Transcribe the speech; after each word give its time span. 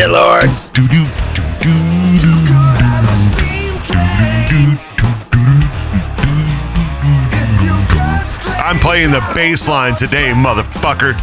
Morning, 0.00 0.16
shitlords. 0.16 0.70
I'm 8.64 8.78
playing 8.78 9.10
the 9.10 9.20
bass 9.34 9.68
line 9.68 9.94
today, 9.94 10.32
motherfucker. 10.32 11.14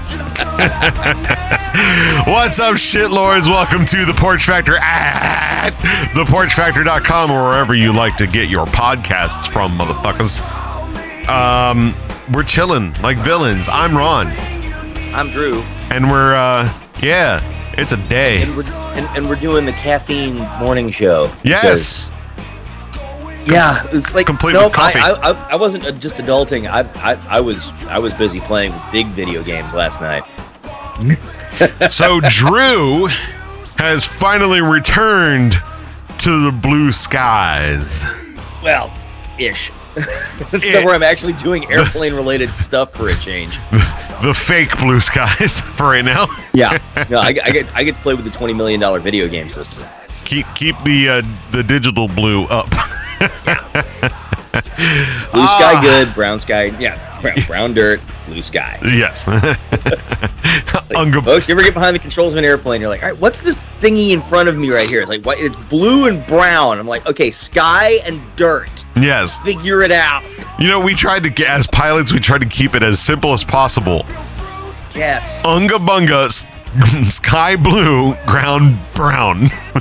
What's 2.27 2.59
up, 2.59 2.75
shitlords? 2.75 3.49
Welcome 3.49 3.85
to 3.87 4.05
the 4.05 4.13
Porch 4.13 4.45
Factor 4.45 4.77
at 4.77 5.71
theporchfactor.com 6.13 7.31
or 7.31 7.45
wherever 7.45 7.73
you 7.73 7.93
like 7.93 8.15
to 8.17 8.27
get 8.27 8.47
your 8.47 8.67
podcasts 8.67 9.51
from, 9.51 9.75
motherfuckers. 9.77 10.39
Um, 11.27 11.95
we're 12.31 12.43
chilling 12.43 12.93
like 13.01 13.17
villains. 13.17 13.67
I'm 13.71 13.97
Ron, 13.97 14.27
I'm 15.15 15.31
Drew, 15.31 15.61
and 15.89 16.11
we're 16.11 16.35
uh, 16.35 16.71
yeah, 17.01 17.41
it's 17.77 17.93
a 17.93 18.09
day. 18.09 18.41
and 18.43 18.55
we're 18.55 18.63
and, 18.63 19.05
and 19.17 19.29
we're 19.29 19.39
doing 19.39 19.65
the 19.65 19.71
caffeine 19.73 20.35
morning 20.59 20.89
show. 20.89 21.31
Yes. 21.43 22.11
Yeah, 23.45 23.87
it's 23.91 24.13
like 24.13 24.25
Complete 24.25 24.53
nope, 24.53 24.65
with 24.65 24.73
coffee. 24.73 24.99
I, 24.99 25.11
I, 25.11 25.51
I, 25.51 25.55
wasn't 25.55 25.85
uh, 25.85 25.93
just 25.93 26.15
adulting. 26.15 26.67
I, 26.67 26.81
I, 27.01 27.37
I 27.37 27.39
was 27.39 27.71
I 27.85 27.97
was 27.97 28.13
busy 28.13 28.41
playing 28.41 28.73
big 28.91 29.07
video 29.07 29.41
games 29.41 29.73
last 29.73 30.01
night. 30.01 30.23
So 31.89 32.19
Drew 32.29 33.07
has 33.77 34.05
finally 34.05 34.61
returned 34.61 35.53
to 36.17 36.45
the 36.45 36.51
blue 36.51 36.91
skies. 36.91 38.03
Well, 38.63 38.91
ish. 39.39 39.71
This 40.51 40.65
is 40.65 40.85
where 40.85 40.93
I'm 40.93 41.03
actually 41.03 41.33
doing 41.33 41.65
airplane 41.71 42.13
related 42.13 42.51
stuff 42.51 42.93
for 42.93 43.09
a 43.09 43.15
change. 43.15 43.57
The 44.21 44.33
fake 44.33 44.77
blue 44.79 44.99
skies 44.99 45.61
for 45.77 45.87
right 45.89 46.03
now. 46.03 46.25
Yeah, 46.53 46.77
no, 47.09 47.19
I, 47.19 47.27
I 47.43 47.51
get 47.51 47.75
I 47.75 47.83
get 47.83 47.95
to 47.95 48.01
play 48.01 48.13
with 48.15 48.25
the 48.25 48.31
twenty 48.31 48.53
million 48.53 48.79
dollar 48.79 48.99
video 48.99 49.27
game 49.27 49.47
system. 49.49 49.83
Keep 50.25 50.47
keep 50.55 50.77
the 50.83 51.09
uh, 51.09 51.21
the 51.51 51.63
digital 51.63 52.07
blue 52.07 52.43
up. 52.45 52.67
Blue 55.33 55.45
sky 55.47 55.73
Ah. 55.75 55.81
good, 55.83 56.13
brown 56.15 56.39
sky 56.39 56.65
yeah, 56.79 57.21
brown, 57.21 57.35
brown 57.47 57.73
dirt, 57.73 57.99
blue 58.27 58.41
sky. 58.41 58.79
yes. 58.83 59.27
Unga- 60.95 61.21
Folks, 61.21 61.47
you 61.47 61.53
ever 61.53 61.63
get 61.63 61.73
behind 61.73 61.95
the 61.95 61.99
controls 61.99 62.33
of 62.33 62.37
an 62.39 62.45
airplane? 62.45 62.79
You're 62.81 62.89
like, 62.89 63.03
all 63.03 63.09
right, 63.11 63.19
what's 63.19 63.41
this 63.41 63.55
thingy 63.79 64.11
in 64.11 64.21
front 64.21 64.49
of 64.49 64.57
me 64.57 64.71
right 64.71 64.87
here? 64.87 65.01
It's 65.01 65.09
like, 65.09 65.23
what? 65.25 65.37
It's 65.39 65.55
blue 65.69 66.07
and 66.07 66.25
brown. 66.27 66.79
I'm 66.79 66.87
like, 66.87 67.05
okay, 67.07 67.29
sky 67.31 67.99
and 68.05 68.21
dirt. 68.35 68.85
yes. 68.95 69.39
Figure 69.39 69.81
it 69.81 69.91
out. 69.91 70.23
You 70.59 70.69
know, 70.69 70.81
we 70.83 70.95
tried 70.95 71.23
to 71.23 71.45
as 71.45 71.67
pilots, 71.67 72.11
we 72.11 72.19
tried 72.19 72.41
to 72.41 72.47
keep 72.47 72.73
it 72.75 72.81
as 72.83 72.99
simple 72.99 73.31
as 73.33 73.43
possible. 73.43 74.05
Yes. 74.95 75.45
Unga 75.45 75.75
bunga, 75.75 76.29
sky 77.05 77.55
blue, 77.55 78.15
ground 78.25 78.79
brown. 78.95 79.41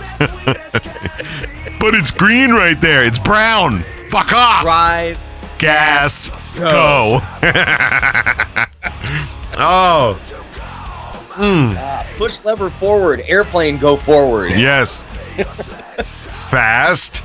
but 1.80 1.94
it's 1.94 2.10
green 2.10 2.50
right 2.50 2.78
there. 2.80 3.04
It's 3.04 3.18
brown. 3.18 3.82
Fuck 4.10 4.32
off. 4.34 4.62
Drive. 4.62 5.18
gas, 5.58 6.28
go. 6.54 6.68
go. 6.68 7.18
oh, 9.58 10.20
Uh, 11.38 12.02
push 12.18 12.44
lever 12.44 12.68
forward. 12.70 13.20
Airplane 13.26 13.78
go 13.78 13.96
forward. 13.96 14.50
yes. 14.52 15.02
Fast, 16.50 17.22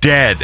dead. 0.00 0.38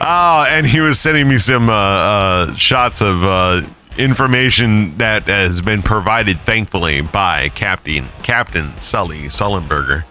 Oh, 0.00 0.46
and 0.48 0.66
he 0.66 0.80
was 0.80 0.98
sending 0.98 1.28
me 1.28 1.38
some 1.38 1.68
uh, 1.70 1.72
uh, 1.72 2.54
shots 2.54 3.00
of 3.00 3.24
uh, 3.24 3.62
information 3.96 4.96
that 4.98 5.22
has 5.24 5.62
been 5.62 5.82
provided, 5.82 6.38
thankfully, 6.38 7.00
by 7.00 7.48
Captain 7.50 8.06
Captain 8.22 8.76
Sully 8.78 9.22
Sullenberger. 9.28 10.04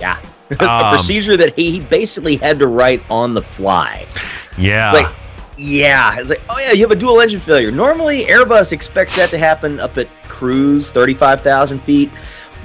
Yeah. 0.00 0.20
Um, 0.60 0.68
a 0.68 0.90
procedure 0.94 1.36
that 1.38 1.56
he 1.56 1.80
basically 1.80 2.36
had 2.36 2.58
to 2.58 2.66
write 2.66 3.02
on 3.10 3.32
the 3.32 3.40
fly. 3.40 4.06
Yeah, 4.58 4.92
Like, 4.92 5.16
yeah, 5.56 6.16
it's 6.20 6.28
like, 6.28 6.42
oh 6.50 6.58
yeah, 6.58 6.72
you 6.72 6.82
have 6.82 6.90
a 6.90 6.96
dual 6.96 7.20
engine 7.20 7.40
failure. 7.40 7.70
Normally, 7.72 8.24
Airbus 8.24 8.70
expects 8.70 9.16
that 9.16 9.30
to 9.30 9.38
happen 9.38 9.80
up 9.80 9.96
at 9.96 10.06
cruise, 10.28 10.90
thirty-five 10.90 11.40
thousand 11.40 11.80
feet, 11.80 12.10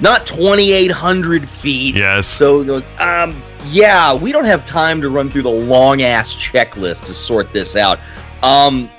not 0.00 0.26
twenty-eight 0.26 0.90
hundred 0.90 1.48
feet. 1.48 1.96
yes. 1.96 2.26
So, 2.28 2.60
he 2.60 2.66
goes, 2.66 2.82
um, 2.98 3.42
yeah, 3.70 4.14
we 4.14 4.32
don't 4.32 4.44
have 4.44 4.64
time 4.64 5.00
to 5.00 5.08
run 5.08 5.30
through 5.30 5.42
the 5.42 5.50
long 5.50 6.02
ass 6.02 6.34
checklist 6.34 7.04
to 7.06 7.14
sort 7.14 7.52
this 7.52 7.76
out. 7.76 7.98
Um, 8.42 8.90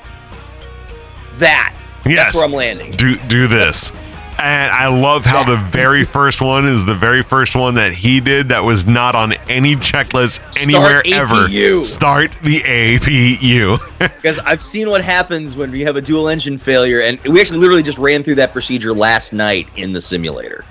that. 1.35 1.75
yes. 2.05 2.15
That's 2.15 2.35
where 2.37 2.45
I'm 2.45 2.53
landing. 2.53 2.91
do 2.91 3.17
do 3.27 3.47
this. 3.47 3.91
And 4.37 4.71
I 4.71 4.87
love 4.87 5.23
how 5.23 5.43
the 5.43 5.57
very 5.57 6.03
first 6.03 6.41
one 6.41 6.65
is 6.65 6.83
the 6.83 6.95
very 6.95 7.21
first 7.21 7.55
one 7.55 7.75
that 7.75 7.93
he 7.93 8.19
did 8.19 8.49
that 8.49 8.63
was 8.63 8.87
not 8.87 9.13
on 9.13 9.33
any 9.47 9.75
checklist 9.75 10.63
anywhere 10.63 11.03
ever. 11.05 11.47
Start 11.83 12.31
the 12.41 12.57
APU. 12.57 13.77
Because 14.21 14.39
I've 14.39 14.63
seen 14.63 14.89
what 14.89 15.03
happens 15.03 15.55
when 15.55 15.73
you 15.75 15.85
have 15.85 15.95
a 15.95 16.01
dual 16.01 16.27
engine 16.27 16.57
failure, 16.57 17.01
and 17.01 17.19
we 17.21 17.39
actually 17.39 17.59
literally 17.59 17.83
just 17.83 17.99
ran 17.99 18.23
through 18.23 18.35
that 18.35 18.51
procedure 18.51 18.93
last 18.93 19.31
night 19.31 19.67
in 19.75 19.93
the 19.93 20.01
simulator. 20.01 20.65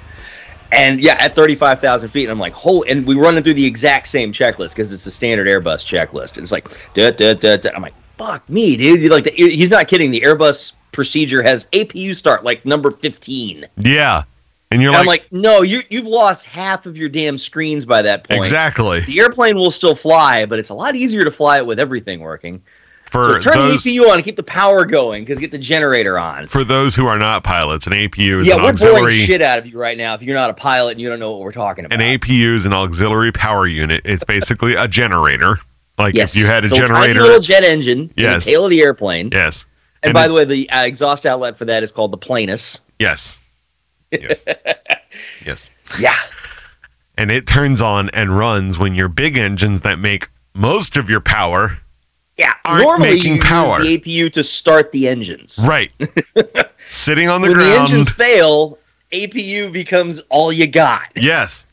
And 0.73 1.01
yeah, 1.03 1.17
at 1.19 1.35
35,000 1.35 2.09
feet, 2.11 2.25
and 2.25 2.33
I'm 2.33 2.39
like, 2.39 2.53
holy, 2.53 2.91
and 2.91 3.07
we 3.07 3.15
run 3.15 3.37
it 3.37 3.45
through 3.45 3.55
the 3.55 3.67
exact 3.67 4.09
same 4.09 4.33
checklist 4.33 4.71
because 4.71 4.93
it's 4.93 5.07
a 5.07 5.11
standard 5.11 5.47
Airbus 5.49 5.85
checklist. 5.85 6.37
And 6.37 6.43
it's 6.45 6.53
like, 6.53 6.69
duh, 6.95 7.11
duh, 7.11 7.35
duh, 7.35 7.57
duh. 7.57 7.71
I'm 7.75 7.83
like, 7.83 7.95
fuck 8.17 8.49
me, 8.49 8.77
dude. 8.77 9.11
Like, 9.11 9.25
the, 9.25 9.33
he's 9.33 9.71
not 9.71 9.89
kidding. 9.89 10.11
The 10.11 10.21
Airbus 10.21 10.75
procedure 10.93 11.43
has 11.43 11.67
APU 11.67 12.15
start 12.15 12.45
like 12.45 12.65
number 12.65 12.91
15. 12.91 13.67
yeah. 13.79 14.23
And 14.73 14.81
you're 14.81 14.93
And 14.93 14.99
I'm 14.99 15.07
like, 15.07 15.23
like, 15.23 15.33
no, 15.33 15.63
you, 15.63 15.83
you've 15.91 16.07
lost 16.07 16.47
half 16.47 16.87
of 16.87 16.97
your 16.97 17.09
damn 17.09 17.37
screens 17.37 17.85
by 17.85 18.03
that 18.03 18.23
point. 18.23 18.39
exactly. 18.39 19.01
The 19.01 19.19
airplane 19.19 19.57
will 19.57 19.73
still 19.73 19.97
fly, 19.97 20.47
but 20.47 20.61
it's 20.61 20.71
a 20.71 20.75
lot 20.75 20.95
easier 20.95 21.25
to 21.25 21.31
fly 21.33 21.59
it 21.59 21.67
with 21.67 21.81
everything 21.81 22.21
working. 22.21 22.63
For 23.11 23.41
So 23.43 23.51
turn 23.51 23.59
those 23.59 23.83
the 23.83 23.99
APU 23.99 24.09
on 24.09 24.15
and 24.17 24.25
keep 24.25 24.37
the 24.37 24.43
power 24.45 24.85
going 24.85 25.23
because 25.25 25.39
get 25.41 25.51
the 25.51 25.59
generator 25.59 26.17
on. 26.19 26.47
for 26.47 26.63
those 26.63 26.95
who 26.95 27.07
are 27.07 27.19
not 27.19 27.43
pilots, 27.43 27.87
an 27.89 27.93
APU 27.93 28.41
is 28.43 28.49
Yeah, 28.49 28.55
an 28.57 28.63
we're 28.63 28.73
boring 28.75 29.17
shit 29.17 29.43
out 29.43 29.59
of 29.59 29.67
you 29.67 29.77
right 29.79 29.99
now 29.99 30.15
if 30.15 30.23
you're 30.23 30.37
not 30.37 30.49
a 30.51 30.55
pilot 30.55 30.93
and 30.93 31.01
you 31.01 31.09
don't 31.09 31.19
know 31.19 31.33
what 31.33 31.41
we're 31.41 31.51
talking 31.53 31.85
about. 31.85 32.01
an 32.01 32.19
APU 32.19 32.55
is 32.55 32.67
an 32.67 32.73
auxiliary 32.73 33.33
power 33.33 33.67
unit. 33.67 34.03
It's 34.05 34.23
basically 34.25 34.75
a 34.75 34.87
generator. 34.87 35.59
Like 35.99 36.15
yes, 36.15 36.35
if 36.37 36.41
you 36.43 36.47
had 36.47 36.65
a 36.65 36.69
tiny 36.69 36.87
generator. 36.87 37.21
little 37.23 37.41
jet 37.41 37.65
engine 37.65 37.99
in 38.03 38.11
Yes. 38.17 38.45
the 38.45 38.53
tail 38.53 38.65
of 38.65 38.71
the 38.71 38.81
airplane. 38.81 39.31
yes. 39.33 39.67
And, 40.03 40.11
And 40.11 40.15
by 40.15 40.25
it- 40.25 40.29
the 40.29 40.35
way, 40.35 40.45
the 40.45 40.71
uh, 40.71 40.85
exhaust 40.85 41.27
outlet 41.27 41.59
for 41.59 41.65
that 41.67 41.83
is 41.83 41.91
called 41.93 42.13
the 42.13 42.19
planus. 42.19 42.81
Yes. 42.99 43.41
Yes. 44.13 44.45
yes. 45.45 45.69
Yeah, 45.99 46.15
and 47.19 47.31
it 47.31 47.47
turns 47.47 47.83
on 47.83 48.09
and 48.11 48.37
runs 48.39 48.79
when 48.79 48.95
your 48.95 49.09
big 49.09 49.37
engines 49.37 49.81
that 49.83 49.99
make 49.99 50.29
most 50.55 50.97
of 50.97 51.11
your 51.11 51.21
power 51.21 51.79
yeah. 52.41 52.55
Normally, 52.67 53.15
making 53.17 53.37
you 53.37 53.43
power. 53.43 53.81
use 53.83 54.03
the 54.03 54.27
APU 54.27 54.33
to 54.33 54.43
start 54.43 54.91
the 54.93 55.07
engines. 55.09 55.59
right 55.67 55.93
sitting 56.89 57.29
on 57.29 57.43
the 57.43 57.49
ground. 57.49 57.61
when 57.61 57.71
the 57.77 57.81
engines 57.81 58.11
fail, 58.11 58.79
APU 59.13 59.73
becomes 59.73 60.21
all 60.31 60.53
you 60.53 60.67
got. 60.67 61.09
yes 61.17 61.67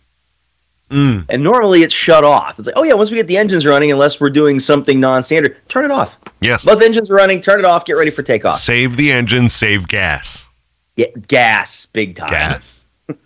mm, 0.92 1.26
And 1.30 1.44
normally 1.44 1.82
it's 1.84 1.94
shut 1.94 2.24
off. 2.24 2.58
It's 2.58 2.68
like, 2.68 2.78
oh 2.78 2.84
yeah, 2.84 2.94
once 2.94 3.12
we 3.12 3.18
get 3.18 3.28
the 3.28 3.38
engines 3.38 3.66
running, 3.66 3.92
unless 3.92 4.20
we're 4.20 4.30
doing 4.30 4.60
something 4.60 5.00
non-standard, 5.00 5.56
turn 5.68 5.86
it 5.86 5.92
off. 5.92 6.18
yes 6.42 6.66
Both 6.66 6.82
engines 6.82 7.10
are 7.12 7.16
running. 7.16 7.42
Turn 7.42 7.60
it 7.60 7.66
off. 7.66 7.86
Get 7.86 7.94
ready 7.94 8.12
for 8.12 8.24
takeoff. 8.24 8.56
save 8.56 8.98
the 8.98 9.12
engine 9.12 9.50
save 9.50 9.88
gas 9.88 10.48
Yeah, 10.96 11.08
gas, 11.28 11.86
big 11.86 12.16
time. 12.16 12.30
gas 12.30 12.86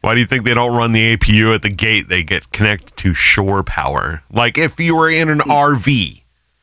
why 0.00 0.14
do 0.14 0.20
you 0.20 0.26
think 0.26 0.44
they 0.44 0.54
don't 0.54 0.74
run 0.76 0.92
the 0.92 1.16
apu 1.16 1.54
at 1.54 1.62
the 1.62 1.68
gate 1.70 2.08
they 2.08 2.22
get 2.24 2.50
connected 2.50 2.96
to 2.96 3.14
shore 3.14 3.62
power 3.62 4.22
like 4.32 4.58
if 4.58 4.80
you 4.80 4.96
were 4.96 5.08
in 5.10 5.28
an 5.28 5.38
rv 5.40 6.19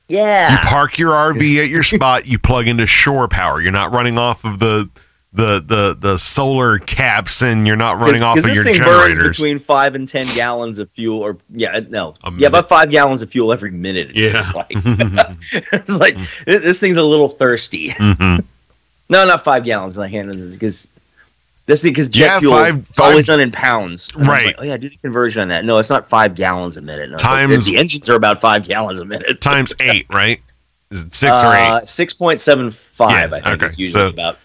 you 0.10 0.58
park 0.64 0.98
your 0.98 1.12
rv 1.12 1.64
at 1.64 1.70
your 1.70 1.84
spot 1.96 2.28
you 2.28 2.40
plug 2.40 2.68
into 2.68 2.88
shore 2.88 3.28
power 3.28 3.62
you're 3.62 3.72
not 3.72 3.92
running 3.92 4.18
off 4.18 4.46
of 4.46 4.60
the 4.60 4.90
the 5.34 5.60
the 5.60 5.96
the 6.00 6.18
solar 6.18 6.80
caps 6.80 7.44
and 7.44 7.68
you're 7.68 7.76
not 7.76 8.00
running 8.00 8.24
off 8.24 8.38
of 8.38 8.44
this 8.44 8.56
your 8.56 8.64
thing 8.64 8.76
burns 8.78 8.86
generators 8.88 9.38
between 9.38 9.60
five 9.60 9.94
and 9.94 10.08
ten 10.08 10.26
gallons 10.36 10.80
of 10.80 10.90
fuel, 10.92 11.20
or 11.20 11.38
yeah, 11.54 11.80
no, 11.90 12.16
yeah, 12.38 12.48
about 12.48 12.68
five 12.70 12.90
gallons 12.90 13.22
of 13.22 13.30
fuel 13.30 13.52
every 13.52 13.70
minute. 13.70 14.12
It 14.16 14.34
Yeah. 14.34 14.50
like, 14.56 14.74
like 15.90 16.16
this 16.46 16.64
this 16.64 16.80
thing's 16.80 16.98
a 16.98 17.04
little 17.04 17.28
thirsty. 17.28 17.90
Mhm. 17.90 18.44
No, 19.10 19.26
not 19.28 19.44
five 19.44 19.64
gallons. 19.66 20.00
I 20.00 20.08
hand 20.08 20.32
because 20.54 20.90
this 21.68 21.84
thing 21.84 21.92
because 21.92 22.10
jet 22.10 22.26
Yeah, 22.26 22.40
fuel 22.40 22.54
five- 22.54 22.80
is 22.80 23.00
always 23.00 23.16
five- 23.18 23.26
done 23.26 23.40
in 23.42 23.52
pounds. 23.52 24.10
And 24.16 24.26
Right. 24.26 24.48
like, 24.48 24.56
oh 24.58 24.64
yeah, 24.64 24.78
do 24.78 24.90
the 24.90 24.98
conversion 24.98 25.42
on 25.44 25.48
that. 25.50 25.64
No, 25.66 25.78
it's 25.78 25.90
not 25.90 26.10
five 26.10 26.34
gallons 26.34 26.76
a 26.78 26.82
minute. 26.82 27.10
No, 27.10 27.14
it's 27.16 27.24
like, 27.24 27.32
Times- 27.48 27.66
the 27.66 27.78
engines 27.78 28.10
are 28.10 28.16
about 28.16 28.42
five 28.42 28.64
gallons 28.68 29.00
a 29.00 29.06
minute. 29.06 29.40
times 29.42 29.76
eight 29.82 30.08
right 30.10 30.42
is 30.90 31.04
it 31.04 31.14
six 31.14 31.44
or 31.44 31.54
eight 31.54 31.70
Uh, 31.70 31.80
Six 31.82 32.14
point 32.14 32.42
seven 32.42 32.70
five, 32.72 33.30
Yeah, 33.30 33.38
I 33.38 33.42
think, 33.42 33.62
okay. 33.62 33.66
is 33.68 33.78
usually 33.78 34.04
So- 34.04 34.10
about. 34.10 34.38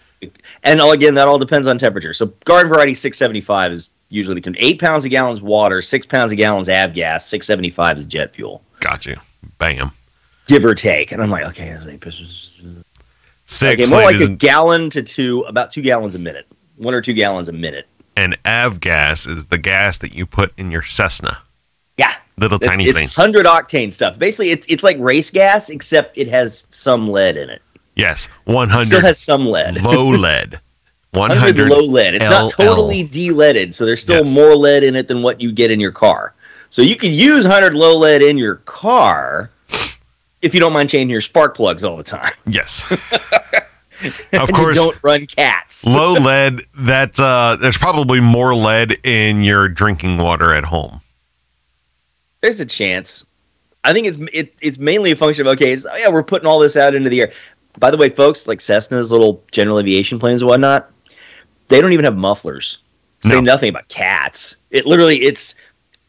And 0.63 0.79
all, 0.79 0.93
again, 0.93 1.15
that 1.15 1.27
all 1.27 1.37
depends 1.37 1.67
on 1.67 1.77
temperature. 1.77 2.13
So 2.13 2.27
garden 2.45 2.69
variety 2.69 2.93
six 2.95 3.17
seventy 3.17 3.41
five 3.41 3.73
is 3.73 3.89
usually 4.09 4.39
the 4.39 4.55
eight 4.59 4.79
pounds 4.79 5.03
a 5.05 5.09
gallon's 5.09 5.41
water, 5.41 5.81
six 5.81 6.05
pounds 6.05 6.31
a 6.31 6.35
gallon's 6.37 6.69
av 6.69 6.93
gas, 6.93 7.25
six 7.27 7.45
seventy 7.47 7.69
five 7.69 7.97
is 7.97 8.05
jet 8.05 8.33
fuel, 8.35 8.61
got 8.79 9.05
you 9.05 9.15
bam 9.57 9.91
give 10.47 10.63
or 10.65 10.75
take. 10.75 11.11
And 11.11 11.21
I'm 11.21 11.29
like, 11.29 11.45
okay, 11.47 11.73
six 13.45 13.91
okay, 13.91 13.95
more 13.95 14.11
like 14.11 14.21
a 14.21 14.27
gallon 14.29 14.89
to 14.91 15.03
two, 15.03 15.41
about 15.47 15.71
two 15.71 15.81
gallons 15.81 16.15
a 16.15 16.19
minute. 16.19 16.47
One 16.77 16.93
or 16.93 17.01
two 17.01 17.13
gallons 17.13 17.49
a 17.49 17.53
minute. 17.53 17.87
And 18.15 18.41
avgas 18.43 19.27
is 19.29 19.47
the 19.47 19.57
gas 19.57 19.97
that 19.99 20.13
you 20.13 20.25
put 20.25 20.57
in 20.59 20.69
your 20.71 20.83
Cessna. 20.83 21.39
Yeah, 21.97 22.13
Little 22.37 22.57
it's, 22.57 22.67
tiny 22.67 22.85
it's 22.85 22.97
thing. 22.99 23.07
hundred 23.09 23.45
octane 23.45 23.91
stuff. 23.91 24.17
Basically, 24.19 24.51
it's 24.51 24.67
it's 24.67 24.83
like 24.83 24.97
race 24.99 25.29
gas, 25.31 25.69
except 25.69 26.17
it 26.17 26.27
has 26.27 26.65
some 26.69 27.07
lead 27.07 27.37
in 27.37 27.49
it. 27.49 27.61
Yes, 27.95 28.27
It 28.47 28.85
still 28.85 29.01
has 29.01 29.19
some 29.21 29.45
lead. 29.45 29.81
low 29.81 30.07
lead. 30.09 30.59
100 31.11 31.57
100 31.57 31.69
low 31.69 31.85
lead. 31.85 32.15
It's 32.15 32.25
not 32.25 32.51
totally 32.57 33.03
de-leaded, 33.03 33.75
so 33.75 33.85
there's 33.85 34.01
still 34.01 34.25
Yes. 34.25 34.33
more 34.33 34.55
lead 34.55 34.83
in 34.83 34.95
it 34.95 35.07
than 35.07 35.21
what 35.21 35.39
you 35.39 35.51
get 35.51 35.69
in 35.69 35.79
your 35.79 35.91
car. 35.91 36.33
So 36.71 36.81
you 36.81 36.95
could 36.95 37.11
use 37.11 37.45
100 37.45 37.75
low 37.75 37.95
lead 37.95 38.23
in 38.23 38.35
your 38.39 38.55
car 38.65 39.51
if 40.41 40.55
you 40.55 40.59
don't 40.59 40.73
mind 40.73 40.89
changing 40.89 41.11
your 41.11 41.21
spark 41.21 41.55
plugs 41.55 41.83
all 41.83 41.97
the 41.97 42.03
time. 42.03 42.33
Yes. 42.47 42.91
Of 44.01 44.49
you 44.49 44.55
course, 44.55 44.77
don't 44.77 44.97
run 45.03 45.25
cats. 45.27 45.85
low 45.87 46.13
lead. 46.19 46.61
That 46.75 47.19
uh, 47.19 47.57
there's 47.59 47.77
probably 47.77 48.19
more 48.19 48.53
lead 48.55 48.97
in 49.05 49.43
your 49.43 49.69
drinking 49.69 50.17
water 50.17 50.53
at 50.53 50.65
home. 50.65 51.01
There's 52.41 52.59
a 52.59 52.65
chance. 52.65 53.25
I 53.83 53.93
think 53.93 54.07
it's 54.07 54.17
it, 54.33 54.53
it's 54.61 54.77
mainly 54.77 55.11
a 55.11 55.15
function 55.15 55.45
of 55.47 55.53
okay, 55.53 55.71
it's, 55.73 55.85
oh 55.85 55.95
yeah, 55.95 56.09
we're 56.09 56.23
putting 56.23 56.47
all 56.47 56.59
this 56.59 56.75
out 56.77 56.95
into 56.95 57.09
the 57.09 57.21
air. 57.21 57.31
By 57.79 57.91
the 57.91 57.97
way, 57.97 58.09
folks, 58.09 58.47
like 58.47 58.59
Cessna's 58.59 59.11
little 59.11 59.43
general 59.51 59.79
aviation 59.79 60.19
planes 60.19 60.41
and 60.41 60.49
whatnot, 60.49 60.91
they 61.69 61.81
don't 61.81 61.91
even 61.93 62.05
have 62.05 62.17
mufflers. 62.17 62.79
Say 63.21 63.35
No. 63.35 63.39
nothing 63.41 63.69
about 63.69 63.87
cats. 63.87 64.57
It 64.71 64.85
literally 64.85 65.17
it's 65.21 65.55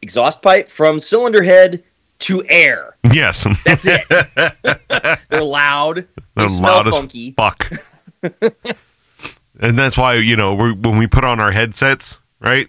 exhaust 0.03 0.43
pipe 0.43 0.69
from 0.69 1.01
cylinder 1.01 1.43
head 1.43 1.83
to 2.21 2.45
air. 2.49 2.97
Yes. 3.13 3.47
That's 3.65 3.87
it. 3.87 4.07
They're 5.29 5.43
loud. 5.43 5.97
They 5.97 6.05
They're 6.35 6.49
smell 6.49 6.75
loud 6.77 6.89
as 6.89 6.97
funky. 6.97 7.33
fuck. 7.33 7.71
and 9.61 9.79
that's 9.79 9.97
why 9.99 10.15
you 10.15 10.37
know 10.37 10.55
when 10.55 10.99
we 10.99 11.07
put 11.07 11.25
on 11.25 11.41
our 11.41 11.53
headsets, 11.53 12.19
right? 12.41 12.69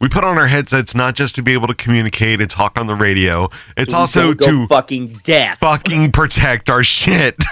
We 0.00 0.08
put 0.08 0.24
on 0.24 0.36
our 0.36 0.46
headsets 0.48 0.94
not 0.94 1.14
just 1.14 1.34
to 1.36 1.42
be 1.42 1.52
able 1.54 1.66
to 1.68 1.74
communicate 1.74 2.40
and 2.40 2.50
talk 2.50 2.78
on 2.78 2.86
the 2.86 2.94
radio. 2.94 3.48
It's 3.76 3.94
we 3.94 3.98
also 4.00 4.34
to 4.34 4.66
fucking 4.66 5.08
death. 5.24 5.58
fucking 5.60 6.12
protect 6.12 6.68
our 6.70 6.82
shit. 6.82 7.36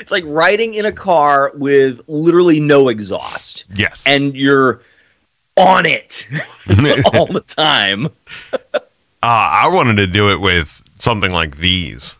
It's 0.00 0.12
like 0.12 0.22
riding 0.26 0.74
in 0.74 0.86
a 0.86 0.92
car 0.92 1.50
with 1.56 2.00
literally 2.06 2.60
no 2.60 2.88
exhaust, 2.88 3.64
yes. 3.74 4.04
and 4.06 4.32
you're 4.36 4.80
on 5.56 5.86
it 5.86 6.24
all 7.14 7.26
the 7.26 7.40
time. 7.40 8.08
Uh, 9.22 9.26
I 9.64 9.70
wanted 9.72 9.96
to 9.96 10.06
do 10.06 10.30
it 10.30 10.40
with 10.40 10.82
something 10.98 11.32
like 11.32 11.56
these. 11.56 12.14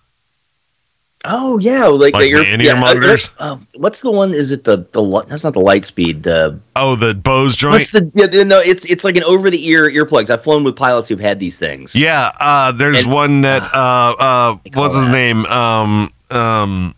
Oh 1.24 1.58
yeah, 1.58 1.86
like, 1.86 2.14
Like 2.14 2.22
the 2.22 2.28
ear, 2.28 2.42
in-ear 2.44 2.66
yeah, 2.68 2.72
uh, 2.74 2.80
monitors? 2.80 3.30
uh, 3.40 3.52
um, 3.54 3.66
what's 3.76 4.02
the 4.02 4.10
one? 4.10 4.32
Is 4.32 4.52
it 4.52 4.64
the 4.64 4.86
the 4.92 5.24
that's 5.28 5.42
not 5.44 5.52
the 5.52 5.60
Lightspeed. 5.60 6.22
The 6.22 6.58
Oh, 6.76 6.94
the 6.94 7.12
Bose 7.14 7.56
joint. 7.56 7.72
what's 7.74 7.90
the 7.90 8.10
yeah, 8.14 8.44
no? 8.44 8.60
It's 8.60 8.84
it's 8.84 9.02
like 9.04 9.16
an 9.16 9.24
over 9.24 9.50
the 9.50 9.66
ear 9.68 9.90
earplugs. 9.90 10.30
I've 10.30 10.42
flown 10.42 10.62
with 10.64 10.76
pilots 10.76 11.08
who've 11.08 11.18
had 11.20 11.40
these 11.40 11.58
things. 11.58 11.94
Yeah, 11.94 12.30
uh, 12.40 12.70
there's 12.72 13.02
And- 13.02 13.12
one 13.12 13.40
that 13.42 13.62
uh, 13.74 14.14
uh, 14.18 14.56
what's 14.74 14.94
his 14.94 15.06
that- 15.06 15.12
name? 15.12 15.44
Um, 15.46 16.12
um, 16.30 16.94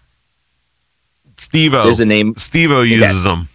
Stevo. 1.36 1.84
there's 1.84 2.00
a 2.00 2.04
name. 2.06 2.34
Stevo 2.34 2.86
uses 2.86 3.22
them. 3.24 3.48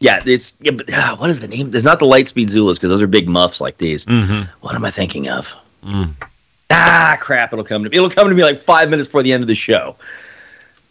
Yeah, 0.00 0.22
it's 0.24 0.56
yeah, 0.60 0.70
but 0.72 0.88
ah, 0.92 1.16
what 1.18 1.28
is 1.28 1.40
the 1.40 1.48
name? 1.48 1.70
There's 1.72 1.84
not 1.84 1.98
the 1.98 2.06
Lightspeed 2.06 2.48
Zulus 2.48 2.78
because 2.78 2.90
those 2.90 3.02
are 3.02 3.06
big 3.08 3.28
muffs 3.28 3.60
like 3.60 3.78
these. 3.78 4.04
hmm 4.04 4.42
What 4.60 4.74
am 4.76 4.84
I 4.84 4.90
thinking 4.90 5.28
of? 5.28 5.52
Mm. 5.84 6.14
Ah, 6.70 7.16
crap! 7.20 7.52
It'll 7.52 7.64
come 7.64 7.82
to 7.82 7.90
me. 7.90 7.96
It'll 7.96 8.10
come 8.10 8.28
to 8.28 8.34
me 8.34 8.42
like 8.44 8.60
five 8.60 8.90
minutes 8.90 9.08
before 9.08 9.22
the 9.24 9.32
end 9.32 9.42
of 9.42 9.48
the 9.48 9.54
show. 9.56 9.96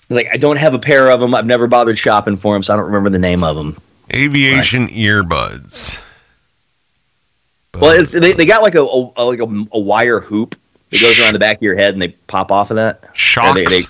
It's 0.10 0.16
like 0.18 0.28
I 0.34 0.38
don't 0.38 0.58
have 0.58 0.74
a 0.74 0.80
pair 0.80 1.10
of 1.10 1.20
them. 1.22 1.34
I've 1.36 1.46
never 1.46 1.68
bothered 1.68 1.98
shopping 1.98 2.36
for 2.36 2.54
them, 2.54 2.64
so 2.64 2.74
I 2.74 2.78
don't 2.78 2.86
remember 2.88 3.10
the 3.10 3.20
name 3.20 3.44
of 3.44 3.56
them. 3.56 3.78
Aviation 4.14 4.88
earbuds. 4.88 6.04
Well, 7.76 7.92
it's 8.00 8.12
they, 8.12 8.34
they 8.34 8.46
got 8.46 8.62
like 8.64 8.76
a, 8.76 8.82
a 8.82 9.24
like 9.24 9.40
a, 9.40 9.66
a 9.72 9.80
wire 9.80 10.20
hoop 10.20 10.56
that 10.90 11.02
goes 11.02 11.20
around 11.22 11.34
the 11.34 11.40
back 11.40 11.58
of 11.58 11.62
your 11.64 11.76
head 11.76 11.94
and 11.94 12.02
they 12.02 12.08
pop 12.10 12.52
off 12.52 12.72
of 12.72 12.76
that. 12.78 13.14
Shokz. 13.14 13.54
they- 13.54 13.66
they- 13.66 13.82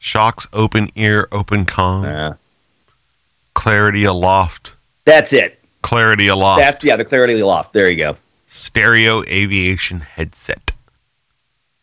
Shokz 0.00 0.46
open 0.52 0.88
ear, 0.94 1.26
open 1.32 1.64
com. 1.66 2.04
Uh, 2.04 2.32
Clarity 3.66 4.04
aloft. 4.04 4.76
that's 5.06 5.32
it. 5.32 5.58
Clarity 5.82 6.28
aloft. 6.28 6.60
That's 6.60 6.84
yeah, 6.84 6.94
the 6.94 7.04
Clarity 7.04 7.40
Aloft. 7.40 7.72
There 7.72 7.90
you 7.90 7.96
go. 7.96 8.16
Stereo 8.46 9.24
aviation 9.24 9.98
headset. 9.98 10.70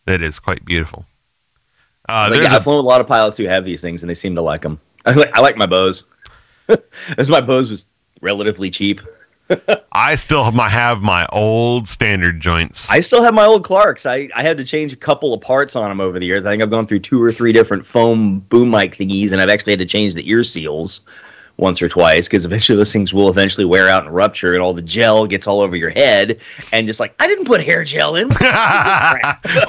That 0.06 0.22
is 0.22 0.40
quite 0.40 0.63
beautiful. 0.63 1.06
Uh, 2.08 2.28
Like, 2.30 2.40
there's 2.40 2.46
yeah, 2.46 2.54
a 2.54 2.56
I've 2.56 2.63
flown 2.63 2.78
with 2.78 2.86
a 2.86 2.88
lot 2.88 3.02
of 3.02 3.08
pilots 3.08 3.38
who 3.38 3.48
have 3.48 3.66
these 3.66 3.82
things 3.82 4.02
and 4.02 4.10
they 4.10 4.13
seem 4.13 4.34
to 4.36 4.42
like 4.42 4.62
them. 4.62 4.80
I 5.06 5.12
like 5.12 5.38
I 5.38 5.42
like 5.42 5.58
my 5.58 5.66
Bose. 5.66 6.06
As 7.18 7.30
my 7.30 7.42
Bose 7.42 7.70
was 7.70 7.86
relatively 8.22 8.70
cheap. 8.70 9.02
I 9.92 10.16
still 10.16 10.46
have 10.46 10.54
my, 10.56 10.70
have 10.70 11.02
my 11.02 11.28
old 11.34 11.90
standard 11.90 12.40
joints. 12.40 12.90
I 12.90 13.02
still 13.02 13.22
have 13.24 13.34
my 13.34 13.44
old 13.44 13.66
Clarks. 13.66 14.06
I, 14.06 14.30
I 14.34 14.42
had 14.42 14.58
to 14.58 14.63
change 14.63 14.94
a 14.94 14.96
couple 14.96 15.34
of 15.34 15.42
parts 15.42 15.75
on 15.75 15.90
them 15.90 16.00
over 16.00 16.18
the 16.18 16.25
years. 16.25 16.46
I 16.46 16.52
think 16.52 16.63
I've 16.63 16.72
gone 16.72 16.88
through 16.88 17.00
two 17.00 17.22
or 17.22 17.30
three 17.34 17.52
different 17.52 17.86
foam 17.86 18.40
boom 18.40 18.70
mic 18.72 18.94
thingies, 18.96 19.34
and 19.34 19.42
I've 19.42 19.50
actually 19.50 19.74
had 19.74 19.80
to 19.80 19.86
change 19.86 20.13
the 20.13 20.30
ear 20.30 20.44
seals 20.46 21.02
once 21.58 21.82
or 21.82 21.88
twice 21.90 22.28
because 22.28 22.46
eventually 22.46 22.76
those 22.76 22.92
things 22.92 23.14
will 23.14 23.30
eventually 23.30 23.64
wear 23.66 23.88
out 23.88 24.04
and 24.06 24.14
rupture, 24.14 24.54
and 24.54 24.62
all 24.62 24.74
the 24.74 24.82
gel 24.82 25.28
gets 25.28 25.46
all 25.48 25.62
over 25.62 25.76
your 25.76 25.92
head. 25.92 26.40
And 26.72 26.88
just 26.88 27.00
like, 27.00 27.14
I 27.20 27.28
didn't 27.28 27.46
put 27.46 27.64
hair 27.64 27.84
gel 27.84 28.16
in. 28.16 28.30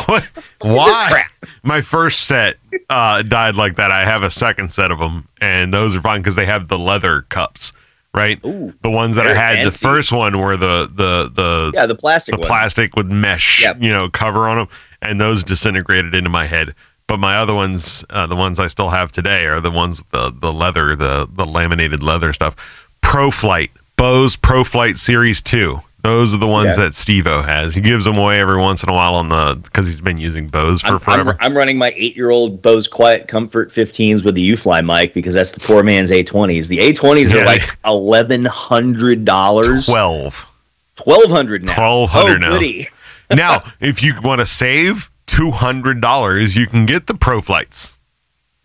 What- 0.07 0.29
Why? 0.61 1.23
My 1.63 1.81
first 1.81 2.27
set 2.27 2.57
uh, 2.89 3.23
died 3.23 3.55
like 3.55 3.77
that. 3.77 3.91
I 3.91 4.05
have 4.05 4.23
a 4.23 4.31
second 4.31 4.71
set 4.71 4.91
of 4.91 4.99
them, 4.99 5.29
and 5.41 5.73
those 5.73 5.95
are 5.97 6.01
fine 6.01 6.21
because 6.21 6.37
they 6.37 6.47
have 6.47 6.69
the 6.69 6.79
leather 6.79 7.23
cups, 7.23 7.73
right? 8.15 8.39
Ooh, 8.45 8.73
the 8.83 8.91
ones 8.91 9.17
that 9.17 9.27
I 9.27 9.35
had, 9.35 9.57
fancy. 9.57 9.65
the 9.71 9.73
first 9.79 10.13
one 10.13 10.39
were 10.41 10.57
the 10.57 10.91
the 10.93 11.31
the 11.35 11.71
yeah, 11.75 11.87
the 11.87 11.95
plastic 11.95 12.35
the 12.35 12.41
one. 12.41 12.49
plastic 12.49 12.97
with 12.97 13.11
mesh, 13.11 13.63
Yep. 13.63 13.79
you 13.83 13.93
know, 13.93 14.09
cover 14.11 14.49
on 14.49 14.57
them, 14.59 14.69
and 15.03 15.21
those 15.21 15.45
disintegrated 15.45 16.15
into 16.15 16.31
my 16.31 16.45
head. 16.47 16.75
But 17.07 17.19
my 17.21 17.37
other 17.37 17.55
ones, 17.55 18.05
uh, 18.11 18.27
the 18.27 18.37
ones 18.37 18.59
I 18.59 18.67
still 18.69 18.89
have 18.91 19.13
today, 19.13 19.47
are 19.47 19.61
the 19.61 19.71
ones 19.71 20.03
the 20.11 20.33
the 20.35 20.53
leather, 20.53 20.97
the 20.97 21.29
the 21.31 21.45
laminated 21.47 22.03
leather 22.03 22.33
stuff. 22.33 22.57
ProFlight, 23.03 23.71
Bose 23.97 24.37
ProFlight 24.37 24.97
Series 24.97 25.43
Two. 25.43 25.81
Those 26.03 26.35
are 26.35 26.39
the 26.39 26.47
ones 26.47 26.77
Yeah. 26.77 26.85
that 26.85 26.93
Stevo 26.93 27.45
has. 27.47 27.75
He 27.75 27.81
gives 27.81 28.05
them 28.05 28.19
away 28.19 28.39
every 28.39 28.59
once 28.61 28.83
in 28.83 28.91
a 28.91 28.93
while 28.93 29.15
on 29.15 29.29
the 29.31 29.59
because 29.63 29.87
he's 29.87 30.03
been 30.03 30.19
using 30.19 30.49
Bose 30.49 30.83
for 30.83 30.89
I'm, 30.89 30.93
I'm, 30.95 31.01
forever. 31.01 31.37
I'm 31.41 31.57
running 31.57 31.79
my 31.79 31.95
eight-year-old 31.97 32.61
Bose 32.61 32.87
Quiet 32.89 33.27
Comfort 33.27 33.71
15s 33.71 34.23
with 34.23 34.35
the 34.35 34.51
UFlyMike 34.53 35.15
because 35.15 35.33
that's 35.35 35.53
the 35.53 35.61
poor 35.61 35.83
man's 35.83 36.11
A20s. 36.11 36.69
The 36.69 36.79
A20s 36.79 37.31
Yeah. 37.31 37.43
are 37.43 37.47
like 37.47 37.63
eleven 37.87 38.45
hundred 38.45 39.25
dollars, 39.25 39.87
Twelve. 39.87 40.51
twelve 40.97 41.31
hundred 41.31 41.65
now. 41.65 41.75
$1,200 41.75 42.09
oh, 42.15 42.37
now. 42.39 42.49
goody. 42.51 42.87
now, 43.35 43.61
if 43.81 44.03
you 44.03 44.13
want 44.23 44.41
to 44.41 44.47
save 44.47 45.11
two 45.37 45.51
hundred 45.51 46.01
dollars, 46.01 46.57
you 46.57 46.67
can 46.67 46.87
get 46.87 47.07
the 47.07 47.15
ProFlights. 47.15 47.99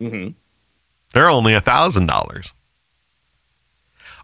Mhm. 0.00 0.34
They're 1.12 1.28
only 1.30 1.54
a 1.54 1.60
thousand 1.60 2.06
dollars. 2.06 2.54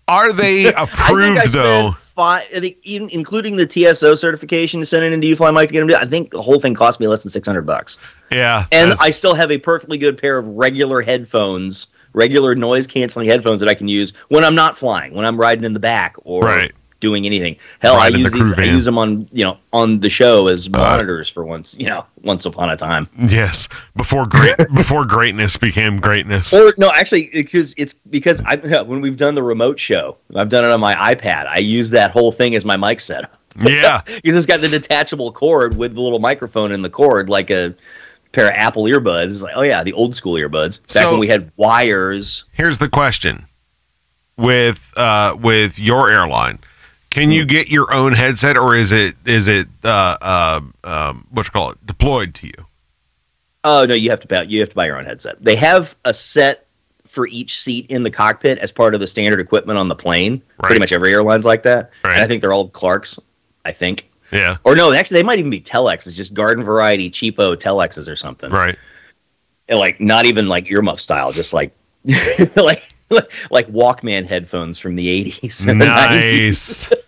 Are 0.08 0.32
they 0.32 0.68
I 0.68 0.70
think 0.70 0.78
I 0.78 0.82
approved 0.84 1.52
though? 1.52 1.90
Five, 1.92 2.44
I 2.54 2.60
think 2.60 2.78
even 2.84 3.10
including 3.10 3.56
the 3.56 3.66
TSO 3.66 4.14
certification 4.14 4.80
to 4.80 4.86
send 4.86 5.04
it 5.04 5.12
into 5.12 5.26
UFlyMike 5.36 5.66
to 5.66 5.72
get 5.72 5.80
them. 5.80 5.88
to- 5.88 6.00
I 6.00 6.06
think 6.06 6.30
the 6.30 6.40
whole 6.40 6.58
thing 6.58 6.72
cost 6.74 6.98
me 6.98 7.06
less 7.08 7.22
than 7.22 7.30
six 7.30 7.46
hundred 7.46 7.66
bucks, 7.66 7.98
Yeah, 8.30 8.64
and 8.72 8.92
that's- 8.92 9.00
I 9.06 9.10
still 9.10 9.34
have 9.34 9.50
a 9.50 9.58
perfectly 9.58 9.98
good 9.98 10.16
pair 10.16 10.38
of 10.38 10.48
regular 10.48 11.02
headphones, 11.02 11.88
regular 12.14 12.54
noise 12.54 12.86
canceling 12.86 13.28
headphones 13.28 13.60
that 13.60 13.68
I 13.68 13.74
can 13.74 13.88
use 13.88 14.14
when 14.28 14.44
I'm 14.44 14.54
not 14.54 14.78
flying, 14.78 15.12
when 15.14 15.26
I'm 15.26 15.38
riding 15.38 15.64
in 15.64 15.74
the 15.74 15.80
back 15.80 16.14
or 16.24 16.44
Right. 16.44 16.72
Doing 17.00 17.26
anything. 17.26 17.56
Hell, 17.80 17.94
I 17.96 18.08
use 18.08 18.30
crew 18.32 18.40
these. 18.44 18.52
I 18.54 18.64
use 18.64 18.84
them 18.84 18.98
on 18.98 19.28
you 19.32 19.44
know 19.44 19.58
on 19.72 20.00
the 20.00 20.10
show 20.10 20.48
as 20.48 20.68
monitors 20.68 21.28
for 21.28 21.44
once. 21.44 21.76
You 21.78 21.86
know, 21.86 22.06
once 22.22 22.46
upon 22.46 22.70
a 22.70 22.76
time. 22.76 23.08
yes. 23.18 23.68
Before 23.96 24.26
great, 24.26 24.56
before 24.74 25.04
greatness 25.04 25.56
became 25.56 25.98
greatness. 26.00 26.54
Or 26.54 26.72
no, 26.78 26.90
actually, 26.94 27.30
because 27.32 27.74
it's 27.76 27.94
because 27.94 28.42
I 28.46 28.56
when 28.82 29.00
we've 29.00 29.16
done 29.16 29.34
the 29.34 29.42
remote 29.42 29.78
show, 29.78 30.16
I've 30.34 30.48
done 30.48 30.64
it 30.64 30.70
on 30.70 30.80
my 30.80 30.94
iPad. 31.14 31.46
I 31.46 31.58
use 31.58 31.90
that 31.90 32.10
whole 32.10 32.32
thing 32.32 32.54
as 32.54 32.64
my 32.64 32.76
mic 32.76 33.00
setup. 33.00 33.32
Yeah, 33.58 34.02
because 34.04 34.36
it's 34.36 34.44
got 34.44 34.60
the 34.60 34.68
detachable 34.68 35.32
cord 35.32 35.78
with 35.78 35.94
the 35.94 36.00
little 36.02 36.18
microphone 36.18 36.72
in 36.72 36.82
the 36.82 36.90
cord, 36.90 37.30
like 37.30 37.48
a 37.50 37.74
pair 38.32 38.48
of 38.48 38.52
Apple 38.54 38.82
earbuds. 38.84 39.24
It's 39.28 39.42
like, 39.42 39.54
oh 39.56 39.62
yeah, 39.62 39.82
the 39.82 39.94
old 39.94 40.14
school 40.14 40.34
earbuds. 40.34 40.82
Back 40.82 40.90
So- 41.04 41.10
when 41.12 41.20
we 41.20 41.26
had 41.28 41.50
wires. 41.56 42.44
here's 42.52 42.76
the 42.76 42.90
question: 42.90 43.46
with 44.36 44.92
uh, 44.96 45.36
with 45.40 45.78
your 45.78 46.10
airline, 46.10 46.58
can 47.10 47.30
you 47.30 47.46
get 47.46 47.70
your 47.70 47.92
own 47.94 48.12
headset, 48.12 48.56
or 48.56 48.74
is 48.74 48.92
it 48.92 49.14
is 49.24 49.48
it 49.48 49.66
uh, 49.84 50.16
uh, 50.20 50.60
um, 50.84 51.26
what 51.30 51.46
you 51.46 51.50
call 51.50 51.70
it 51.70 51.86
deployed 51.86 52.34
to 52.34 52.46
you? 52.46 52.66
Oh 53.64 53.84
no, 53.84 53.94
you 53.94 54.10
have 54.10 54.20
to 54.20 54.26
buy 54.28 54.42
you 54.42 54.60
have 54.60 54.68
to 54.70 54.74
buy 54.74 54.86
your 54.86 54.98
own 54.98 55.04
headset. 55.04 55.38
They 55.42 55.56
have 55.56 55.96
a 56.04 56.12
set 56.14 56.66
for 57.04 57.26
each 57.28 57.54
seat 57.58 57.86
in 57.90 58.02
the 58.02 58.10
cockpit 58.10 58.58
as 58.58 58.70
part 58.70 58.94
of 58.94 59.00
the 59.00 59.06
standard 59.06 59.40
equipment 59.40 59.78
on 59.78 59.88
the 59.88 59.94
plane. 59.96 60.34
Right. 60.58 60.66
Pretty 60.66 60.80
much 60.80 60.92
every 60.92 61.12
airline's 61.12 61.46
like 61.46 61.62
that. 61.62 61.90
Right. 62.04 62.14
And 62.14 62.22
I 62.22 62.26
think 62.26 62.42
they're 62.42 62.52
all 62.52 62.68
Clarks. 62.68 63.18
I 63.64 63.72
think. 63.72 64.08
Yeah, 64.32 64.56
Or 64.64 64.74
no, 64.74 64.92
actually, 64.92 65.20
they 65.20 65.22
might 65.22 65.38
even 65.38 65.50
be 65.52 65.60
Telexes, 65.60 66.16
just 66.16 66.34
garden 66.34 66.64
variety 66.64 67.10
cheapo 67.10 67.56
Telexes 67.56 68.08
or 68.08 68.16
something. 68.16 68.50
right. 68.50 68.76
And, 69.68 69.78
like 69.78 70.00
not 70.00 70.26
even 70.26 70.48
like 70.48 70.66
earmuff 70.66 70.98
style, 71.00 71.30
just 71.32 71.52
like 71.52 71.72
like 72.56 72.82
like 73.50 73.68
Walkman 73.68 74.26
headphones 74.26 74.78
from 74.78 74.96
the 74.96 75.24
80s. 75.24 75.66
and 75.68 75.80
the 75.80 75.86
90s. 75.86 76.90
Nice. 76.90 76.92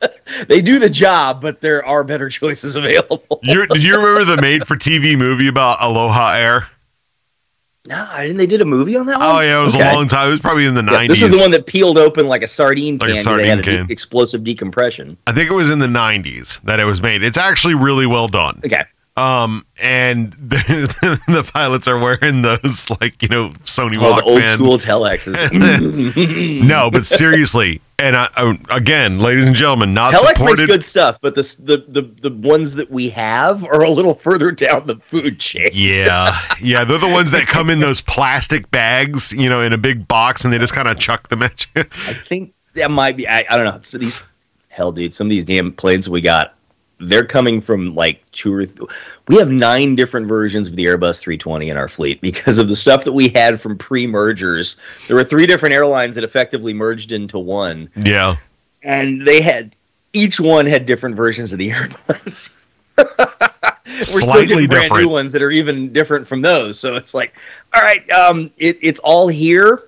They 0.46 0.60
do 0.60 0.78
the 0.78 0.90
job, 0.90 1.40
but 1.40 1.62
there 1.62 1.82
are 1.86 2.04
better 2.04 2.28
choices 2.28 2.76
available. 2.76 3.40
you 3.42 3.66
do 3.66 3.80
you 3.80 3.96
remember 3.96 4.24
the 4.36 4.40
made 4.40 4.66
for 4.66 4.76
TV 4.76 5.16
movie 5.16 5.48
about 5.48 5.78
Aloha 5.80 6.34
Air? 6.34 6.64
No, 7.86 8.06
I 8.10 8.22
didn't. 8.24 8.36
They 8.36 8.46
did 8.46 8.60
a 8.60 8.66
movie 8.66 8.94
on 8.96 9.06
that 9.06 9.18
one. 9.18 9.26
Oh 9.26 9.40
yeah, 9.40 9.58
it 9.58 9.62
was 9.62 9.74
Okay. 9.74 9.90
a 9.90 9.94
long 9.94 10.06
time. 10.06 10.28
It 10.28 10.32
was 10.32 10.40
probably 10.40 10.66
in 10.66 10.74
the 10.74 10.82
Yeah, 10.84 10.90
nineties. 10.90 11.20
this 11.20 11.30
is 11.30 11.36
the 11.36 11.42
one 11.42 11.50
that 11.52 11.66
peeled 11.66 11.96
open 11.96 12.26
like 12.28 12.42
a 12.42 12.46
sardine 12.46 12.98
Like 12.98 13.08
a 13.08 13.12
can. 13.14 13.22
sardine 13.22 13.42
they 13.44 13.48
had 13.48 13.58
a 13.60 13.62
de- 13.62 13.76
can. 13.78 13.90
explosive 13.90 14.44
decompression. 14.44 15.16
I 15.26 15.32
think 15.32 15.50
it 15.50 15.54
was 15.54 15.70
in 15.70 15.78
the 15.78 15.88
nineties 15.88 16.60
that 16.64 16.78
it 16.78 16.84
was 16.84 17.00
made. 17.00 17.22
It's 17.22 17.38
actually 17.38 17.74
really 17.74 18.06
well 18.06 18.28
done. 18.28 18.60
Okay. 18.66 18.82
Um, 19.18 19.66
and 19.82 20.32
the, 20.38 21.20
the 21.26 21.50
pilots 21.52 21.88
are 21.88 21.98
wearing 21.98 22.42
those 22.42 22.90
like 23.00 23.22
you 23.22 23.28
know 23.28 23.50
Sony 23.64 23.96
Oh, 24.00 24.20
old 24.22 24.42
school 24.42 24.78
telexes. 24.78 25.38
no, 26.66 26.90
but 26.90 27.04
seriously, 27.04 27.80
and 27.98 28.16
I, 28.16 28.28
I, 28.36 28.56
again, 28.70 29.18
ladies 29.18 29.44
and 29.44 29.56
gentlemen, 29.56 29.92
not 29.92 30.14
Telex 30.14 30.44
makes 30.44 30.64
good 30.64 30.84
stuff, 30.84 31.18
but 31.20 31.34
the, 31.34 31.42
the 31.60 32.00
the 32.00 32.30
the 32.30 32.48
ones 32.48 32.76
that 32.76 32.90
we 32.90 33.10
have 33.10 33.64
are 33.64 33.82
a 33.82 33.90
little 33.90 34.14
further 34.14 34.52
down 34.52 34.86
the 34.86 34.96
food 34.96 35.40
chain. 35.40 35.70
Yeah, 35.72 36.38
yeah, 36.60 36.84
they're 36.84 36.98
the 36.98 37.08
ones 37.08 37.32
that 37.32 37.46
come 37.46 37.70
in 37.70 37.80
those 37.80 38.00
plastic 38.08 38.70
bags, 38.70 39.32
you 39.32 39.48
know, 39.48 39.60
in 39.60 39.72
a 39.72 39.78
big 39.78 40.06
box, 40.06 40.44
and 40.44 40.52
they 40.52 40.58
just 40.58 40.74
kind 40.74 40.86
of 40.86 40.98
chuck 40.98 41.28
them 41.28 41.42
at 41.42 41.66
you. 41.74 41.82
I 41.82 41.84
think 41.84 42.54
that 42.74 42.90
might 42.90 43.16
be. 43.16 43.26
I, 43.26 43.44
I 43.50 43.56
don't 43.56 43.64
know. 43.64 43.80
So 43.82 43.98
these 43.98 44.26
hell, 44.68 44.92
dude, 44.92 45.12
some 45.12 45.26
of 45.26 45.30
these 45.30 45.44
damn 45.44 45.72
planes 45.72 46.08
we 46.08 46.20
got, 46.20 46.54
they're 47.00 47.24
coming 47.24 47.60
from 47.60 47.94
like 47.94 48.20
two 48.32 48.54
or 48.54 48.64
th- 48.66 48.88
we 49.28 49.36
have 49.36 49.50
nine 49.50 49.94
different 49.94 50.26
versions 50.26 50.68
of 50.68 50.76
the 50.76 50.84
Airbus 50.84 51.20
320 51.20 51.70
in 51.70 51.76
our 51.76 51.88
fleet 51.88 52.20
because 52.20 52.58
of 52.58 52.68
the 52.68 52.76
stuff 52.76 53.04
that 53.04 53.12
we 53.12 53.28
had 53.28 53.60
from 53.60 53.76
pre-mergers. 53.78 54.76
There 55.06 55.16
were 55.16 55.24
three 55.24 55.46
different 55.46 55.74
airlines 55.74 56.14
that 56.16 56.24
effectively 56.24 56.74
merged 56.74 57.12
into 57.12 57.38
one, 57.38 57.88
Yeah, 57.96 58.36
and 58.82 59.22
they 59.22 59.40
had 59.40 59.74
each 60.12 60.40
one 60.40 60.66
had 60.66 60.86
different 60.86 61.16
versions 61.16 61.52
of 61.52 61.58
the 61.58 61.70
Airbus. 61.70 62.54
We're 63.86 64.04
still 64.04 64.24
slightly 64.32 64.46
getting 64.46 64.68
brand 64.68 64.82
different. 64.84 65.04
new 65.04 65.10
ones 65.10 65.32
that 65.32 65.42
are 65.42 65.50
even 65.50 65.92
different 65.92 66.26
from 66.26 66.42
those. 66.42 66.78
So 66.78 66.96
it's 66.96 67.14
like, 67.14 67.34
all 67.74 67.82
right, 67.82 68.08
um, 68.10 68.50
it, 68.58 68.76
it's 68.82 69.00
all 69.00 69.28
here. 69.28 69.87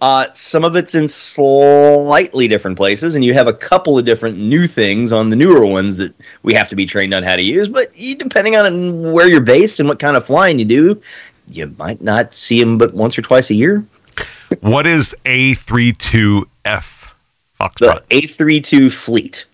Uh, 0.00 0.30
some 0.32 0.62
of 0.62 0.76
it's 0.76 0.94
in 0.94 1.08
slightly 1.08 2.46
different 2.48 2.76
places, 2.76 3.14
and 3.14 3.24
you 3.24 3.32
have 3.32 3.46
a 3.48 3.52
couple 3.52 3.98
of 3.98 4.04
different 4.04 4.36
new 4.38 4.66
things 4.66 5.10
on 5.12 5.30
the 5.30 5.36
newer 5.36 5.64
ones 5.64 5.96
that 5.96 6.14
we 6.42 6.52
have 6.52 6.68
to 6.68 6.76
be 6.76 6.84
trained 6.84 7.14
on 7.14 7.22
how 7.22 7.34
to 7.34 7.42
use. 7.42 7.66
But 7.68 7.96
you, 7.96 8.14
depending 8.14 8.56
on 8.56 9.12
where 9.12 9.26
you're 9.26 9.40
based 9.40 9.80
and 9.80 9.88
what 9.88 9.98
kind 9.98 10.14
of 10.16 10.24
flying 10.26 10.58
you 10.58 10.66
do, 10.66 11.00
you 11.48 11.74
might 11.78 12.02
not 12.02 12.34
see 12.34 12.60
them 12.60 12.76
but 12.76 12.92
once 12.92 13.18
or 13.18 13.22
twice 13.22 13.48
a 13.50 13.54
year. 13.54 13.84
What 14.60 14.86
is 14.86 15.16
A32F 15.24 17.10
The 17.58 18.02
A32 18.10 18.92
fleet, 18.92 19.46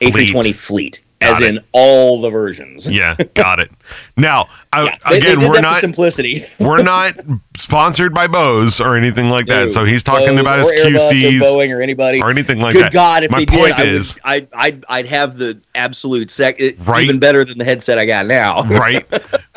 A320 0.00 0.54
fleet, 0.54 1.04
as 1.20 1.40
it. 1.40 1.48
in 1.56 1.64
all 1.72 2.20
the 2.20 2.30
versions. 2.30 2.86
yeah, 2.88 3.16
got 3.34 3.58
it. 3.58 3.70
Now, 4.16 4.46
I, 4.72 4.84
Yeah, 4.84 4.96
they, 5.08 5.18
they 5.20 5.26
again, 5.26 5.38
did 5.38 5.48
we're 5.48 5.60
not 5.60 5.78
simplicity. 5.78 6.44
we're 6.60 6.82
not 6.82 7.14
sponsored 7.68 8.14
by 8.14 8.26
Bose 8.26 8.80
or 8.80 8.96
anything 8.96 9.28
like 9.28 9.44
that. 9.46 9.64
No, 9.64 9.68
So 9.68 9.84
he's 9.84 10.02
talking 10.02 10.28
Bose 10.36 10.40
about 10.40 10.58
his 10.60 10.72
QCs 10.72 11.40
or 11.42 11.44
Boeing 11.58 11.76
or 11.76 11.82
anybody. 11.82 12.22
or 12.22 12.30
anything 12.30 12.60
like 12.60 12.74
that. 12.74 12.84
Good 12.84 12.92
God, 12.94 13.24
if 13.24 13.30
My 13.30 13.40
they 13.40 13.44
point 13.46 13.76
did, 13.76 13.88
is, 13.92 14.18
I 14.24 14.38
would, 14.38 14.48
I, 14.54 14.64
I'd, 14.66 14.84
I'd 14.88 15.06
have 15.06 15.36
the 15.36 15.60
absolute 15.74 16.30
sec, 16.30 16.58
Right. 16.78 17.04
even 17.04 17.18
better 17.18 17.44
than 17.44 17.58
the 17.58 17.64
headset 17.66 17.98
I 17.98 18.06
got 18.06 18.24
now. 18.24 18.62
right? 18.64 19.06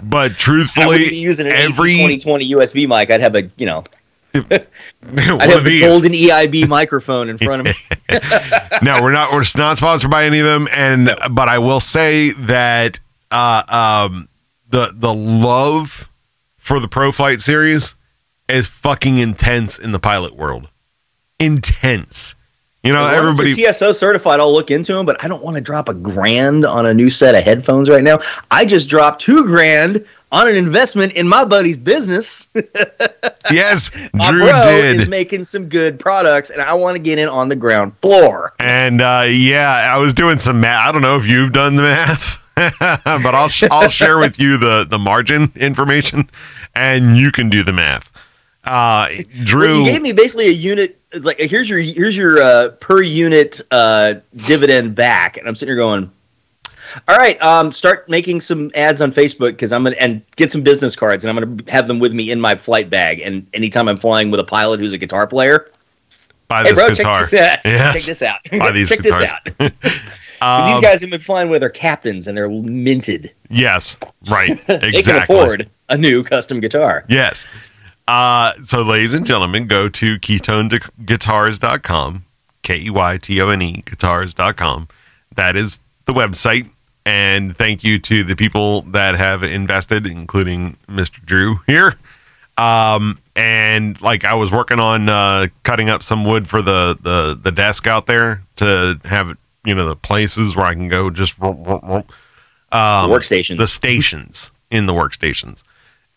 But 0.04 0.32
I 0.32 0.34
truthfully, 0.36 1.08
be 1.10 1.16
using 1.16 1.48
an 1.48 1.54
every- 1.54 2.02
every 2.02 2.18
2020 2.18 2.50
USB 2.52 2.88
mic. 2.88 3.10
I'd 3.10 3.22
have 3.22 3.36
a, 3.36 3.50
you 3.56 3.66
know, 3.66 3.84
one 4.34 4.44
I'd 5.42 5.50
have 5.50 5.64
the 5.64 5.80
golden 5.80 6.12
EIB 6.12 6.68
microphone 6.68 7.30
in 7.30 7.38
front 7.38 7.66
of 7.68 7.74
me. 7.74 8.20
no, 8.84 9.02
we're 9.02 9.12
not. 9.14 9.32
We're 9.32 9.44
not 9.56 9.78
sponsored 9.78 10.12
by 10.12 10.26
any 10.26 10.40
of 10.40 10.46
them. 10.46 10.68
And 10.76 11.10
but 11.32 11.48
I 11.50 11.60
will 11.60 11.80
say 11.80 12.32
that 12.32 13.00
uh, 13.32 14.08
um, 14.10 14.28
the 14.70 14.92
the 14.94 15.14
love 15.14 16.10
for 16.58 16.80
the 16.80 16.88
Pro 16.90 17.12
Flight 17.12 17.42
series 17.42 17.96
is 18.52 18.68
fucking 18.68 19.18
intense 19.18 19.80
in 19.80 19.92
the 19.92 20.00
pilot 20.00 20.36
world. 20.36 20.70
Intense. 21.40 22.36
You 22.84 22.94
know, 22.94 23.06
As 23.06 23.14
as 23.14 23.18
everybody. 23.20 23.54
TSO 23.54 23.92
certified. 23.92 24.40
I'll 24.40 24.52
look 24.52 24.72
into 24.72 24.94
them, 24.94 25.06
but 25.06 25.24
I 25.24 25.28
don't 25.28 25.44
want 25.44 25.56
to 25.56 25.62
drop 25.62 25.88
a 25.88 25.94
grand 25.94 26.66
on 26.66 26.88
a 26.88 26.94
new 26.94 27.12
set 27.12 27.36
of 27.36 27.44
headphones 27.44 27.90
right 27.90 28.04
now. 28.04 28.18
I 28.50 28.66
just 28.66 28.90
dropped 28.90 29.22
two 29.22 29.46
grand 29.46 30.04
on 30.32 30.48
an 30.48 30.56
investment 30.56 31.14
in 31.14 31.28
my 31.28 31.46
buddy's 31.46 31.78
business. 31.78 32.50
yes, 33.52 33.92
Drew 33.92 34.46
did. 34.64 35.02
is 35.02 35.08
making 35.08 35.44
some 35.44 35.70
good 35.70 36.00
products, 36.00 36.50
and 36.50 36.60
I 36.60 36.74
want 36.74 36.96
to 36.98 37.02
get 37.04 37.20
in 37.20 37.30
on 37.30 37.50
the 37.50 37.56
ground 37.56 37.96
floor. 38.02 38.54
And 38.58 39.00
uh, 39.02 39.26
yeah, 39.30 39.92
I 39.94 40.00
was 40.00 40.14
doing 40.16 40.40
some 40.40 40.60
math. 40.60 40.88
I 40.90 40.92
don't 40.92 41.04
know 41.04 41.18
if 41.18 41.28
you've 41.28 41.54
done 41.54 41.76
the 41.76 41.84
math, 41.84 42.52
but 43.06 43.36
I'll 43.36 43.50
sh- 43.50 43.66
I'll 43.70 43.90
share 43.90 44.18
with 44.18 44.40
you 44.40 44.58
the 44.58 44.88
the 44.90 44.98
margin 44.98 45.52
information, 45.56 46.30
and 46.74 47.16
you 47.16 47.32
can 47.32 47.50
do 47.50 47.62
the 47.64 47.74
math. 47.74 48.11
Uh, 48.64 49.08
Well, 49.10 49.24
Drew, 49.44 49.80
you 49.80 49.86
gave 49.86 50.02
me 50.02 50.12
basically 50.12 50.48
a 50.48 50.52
unit. 50.52 51.00
It's 51.12 51.26
like 51.26 51.40
here's 51.40 51.70
your 51.70 51.80
here's 51.80 52.16
your 52.16 52.42
uh, 52.42 52.70
per 52.80 53.02
unit 53.02 53.60
uh, 53.72 54.16
dividend 54.48 54.96
back, 54.96 55.38
and 55.38 55.48
I'm 55.48 55.56
sitting 55.56 55.72
here 55.72 55.78
going, 55.78 56.10
all 57.08 57.18
right, 57.18 57.42
um, 57.42 57.72
start 57.72 58.08
making 58.08 58.40
some 58.42 58.72
ads 58.76 59.02
on 59.02 59.12
Facebook 59.12 59.52
because 59.52 59.74
I'm 59.74 59.84
gonna 59.84 59.96
and 60.00 60.22
get 60.36 60.52
some 60.52 60.62
business 60.62 60.96
cards, 60.96 61.26
and 61.26 61.30
I'm 61.38 61.44
gonna 61.56 61.72
have 61.72 61.88
them 61.88 62.00
with 62.00 62.14
me 62.14 62.32
in 62.32 62.40
my 62.40 62.56
flight 62.56 62.90
bag. 62.90 63.20
And 63.20 63.46
anytime 63.54 63.88
I'm 63.88 63.98
flying 63.98 64.30
with 64.32 64.40
a 64.40 64.44
pilot 64.46 64.80
who's 64.80 64.94
a 64.94 64.98
guitar 64.98 65.26
player, 65.28 65.70
buy 66.48 66.64
hey 66.64 66.70
this 66.72 66.80
bro, 66.80 66.90
guitar. 66.94 67.24
check 67.24 67.30
this 67.32 67.34
out. 67.42 67.60
Yes. 67.66 67.94
Check 67.94 68.04
this 68.04 68.22
out. 68.22 68.40
Buy 68.52 68.72
these 68.72 68.90
check 68.90 69.02
guitars. 69.02 69.30
this 69.58 69.72
out. 69.84 69.94
Um, 70.44 70.72
these 70.72 70.80
guys 70.80 71.02
have 71.02 71.12
been 71.12 71.20
flying 71.20 71.52
with 71.52 71.62
their 71.62 71.70
captains, 71.70 72.26
and 72.26 72.36
they're 72.36 72.50
minted. 72.50 73.32
Yes, 73.52 74.00
right. 74.28 74.50
Exactly. 74.50 74.90
They 74.92 75.02
can 75.04 75.16
afford 75.18 75.70
a 75.90 75.98
new 76.00 76.24
custom 76.24 76.60
guitar. 76.60 77.06
Yes. 77.08 77.46
Uh, 78.12 78.52
so, 78.66 78.82
ladies 78.82 79.14
and 79.14 79.26
gentlemen, 79.26 79.68
go 79.68 79.88
to 79.88 80.20
keytoneguitars.com, 80.20 82.26
K 82.62 82.78
E 82.78 82.90
Y 82.90 83.18
T 83.18 83.40
O 83.40 83.48
N 83.48 83.62
E 83.62 83.84
guitars.com. 83.86 84.90
That 85.36 85.56
is 85.56 85.80
the 86.08 86.12
website. 86.12 86.70
And 87.06 87.56
thank 87.56 87.86
you 87.86 88.00
to 88.00 88.26
the 88.26 88.36
people 88.36 88.82
that 88.82 89.16
have 89.16 89.44
invested, 89.44 90.06
including 90.06 90.76
Mr. 90.90 91.24
Drew 91.24 91.60
here. 91.66 91.96
Um, 92.58 93.18
and 93.34 94.00
like 94.02 94.26
I 94.26 94.34
was 94.34 94.52
working 94.52 94.80
on 94.80 95.08
uh, 95.08 95.48
cutting 95.64 95.90
up 95.90 96.04
some 96.04 96.26
wood 96.26 96.50
for 96.50 96.62
the, 96.62 96.98
the, 97.00 97.40
the 97.42 97.54
desk 97.54 97.88
out 97.88 98.08
there 98.08 98.44
to 98.58 99.00
have, 99.06 99.38
you 99.64 99.74
know, 99.74 99.88
the 99.88 99.96
places 99.96 100.54
where 100.54 100.66
I 100.66 100.74
can 100.74 100.90
go 100.90 101.12
just 101.12 101.42
um, 101.42 102.04
Workstations. 102.74 103.58
the 103.58 103.68
stations 103.68 104.52
in 104.70 104.86
the 104.86 104.94
workstations. 104.94 105.64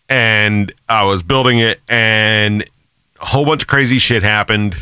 And 0.09 0.73
I 0.89 1.05
was 1.05 1.23
building 1.23 1.59
it, 1.59 1.81
and 1.89 2.65
a 3.21 3.27
whole 3.27 3.45
bunch 3.45 3.63
of 3.63 3.69
crazy 3.69 3.99
shit 3.99 4.23
happened. 4.23 4.77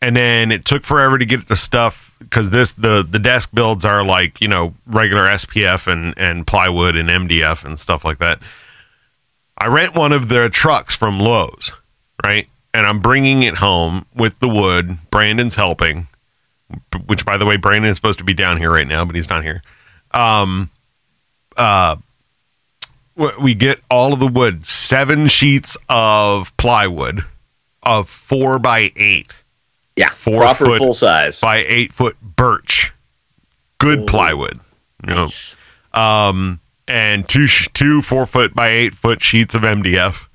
And 0.00 0.14
then 0.14 0.52
it 0.52 0.64
took 0.64 0.84
forever 0.84 1.18
to 1.18 1.24
get 1.24 1.48
the 1.48 1.56
stuff 1.56 2.16
because 2.20 2.50
this 2.50 2.72
the 2.72 3.06
the 3.08 3.18
desk 3.18 3.50
builds 3.52 3.84
are 3.84 4.04
like 4.04 4.40
you 4.40 4.48
know 4.48 4.74
regular 4.86 5.22
SPF 5.22 5.90
and 5.90 6.14
and 6.16 6.46
plywood 6.46 6.96
and 6.96 7.08
MDF 7.08 7.64
and 7.64 7.80
stuff 7.80 8.04
like 8.04 8.18
that. 8.18 8.40
I 9.56 9.66
rent 9.66 9.96
one 9.96 10.12
of 10.12 10.28
their 10.28 10.48
trucks 10.48 10.96
from 10.96 11.18
Lowe's, 11.18 11.72
right? 12.24 12.46
And 12.72 12.86
I'm 12.86 13.00
bringing 13.00 13.42
it 13.42 13.56
home 13.56 14.06
with 14.14 14.38
the 14.38 14.48
wood. 14.48 14.98
Brandon's 15.10 15.56
helping, 15.56 16.06
which 17.06 17.24
by 17.24 17.36
the 17.36 17.44
way, 17.44 17.56
Brandon 17.56 17.90
is 17.90 17.96
supposed 17.96 18.18
to 18.18 18.24
be 18.24 18.34
down 18.34 18.58
here 18.58 18.70
right 18.70 18.86
now, 18.86 19.04
but 19.04 19.16
he's 19.16 19.28
not 19.28 19.42
here. 19.42 19.62
Um, 20.12 20.70
uh, 21.56 21.96
we 23.40 23.54
get 23.54 23.80
all 23.90 24.12
of 24.12 24.20
the 24.20 24.28
wood, 24.28 24.66
seven 24.66 25.28
sheets 25.28 25.76
of 25.88 26.56
plywood 26.56 27.24
of 27.82 28.08
four 28.08 28.58
by 28.58 28.92
eight 28.96 29.32
yeah, 29.98 30.10
four 30.10 30.42
proper 30.42 30.66
foot 30.66 30.78
full 30.78 30.94
size. 30.94 31.40
by 31.40 31.64
eight 31.66 31.92
foot 31.92 32.16
birch, 32.20 32.92
good 33.78 34.00
Ooh. 34.00 34.06
plywood. 34.06 34.60
You 35.06 35.14
know, 35.14 35.26
um, 35.92 36.60
and 36.86 37.28
two 37.28 37.48
two 37.48 38.00
four 38.00 38.24
foot 38.24 38.54
by 38.54 38.68
eight 38.68 38.94
foot 38.94 39.20
sheets 39.20 39.56
of 39.56 39.62
MDF, 39.62 40.28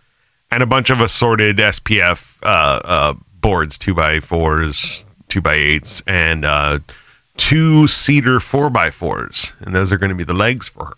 and 0.51 0.61
a 0.61 0.65
bunch 0.65 0.89
of 0.89 0.99
assorted 0.99 1.57
SPF 1.57 2.39
uh, 2.43 2.81
uh, 2.83 3.13
boards, 3.39 3.77
two 3.77 3.93
by 3.93 4.19
fours, 4.19 5.05
two 5.29 5.41
by 5.41 5.53
eights, 5.53 6.03
and 6.07 6.43
uh, 6.43 6.79
two 7.37 7.87
cedar 7.87 8.41
four 8.41 8.69
by 8.69 8.89
fours, 8.89 9.53
and 9.59 9.73
those 9.73 9.93
are 9.93 9.97
going 9.97 10.11
to 10.11 10.15
be 10.15 10.25
the 10.25 10.33
legs 10.33 10.67
for 10.67 10.87
her. 10.87 10.97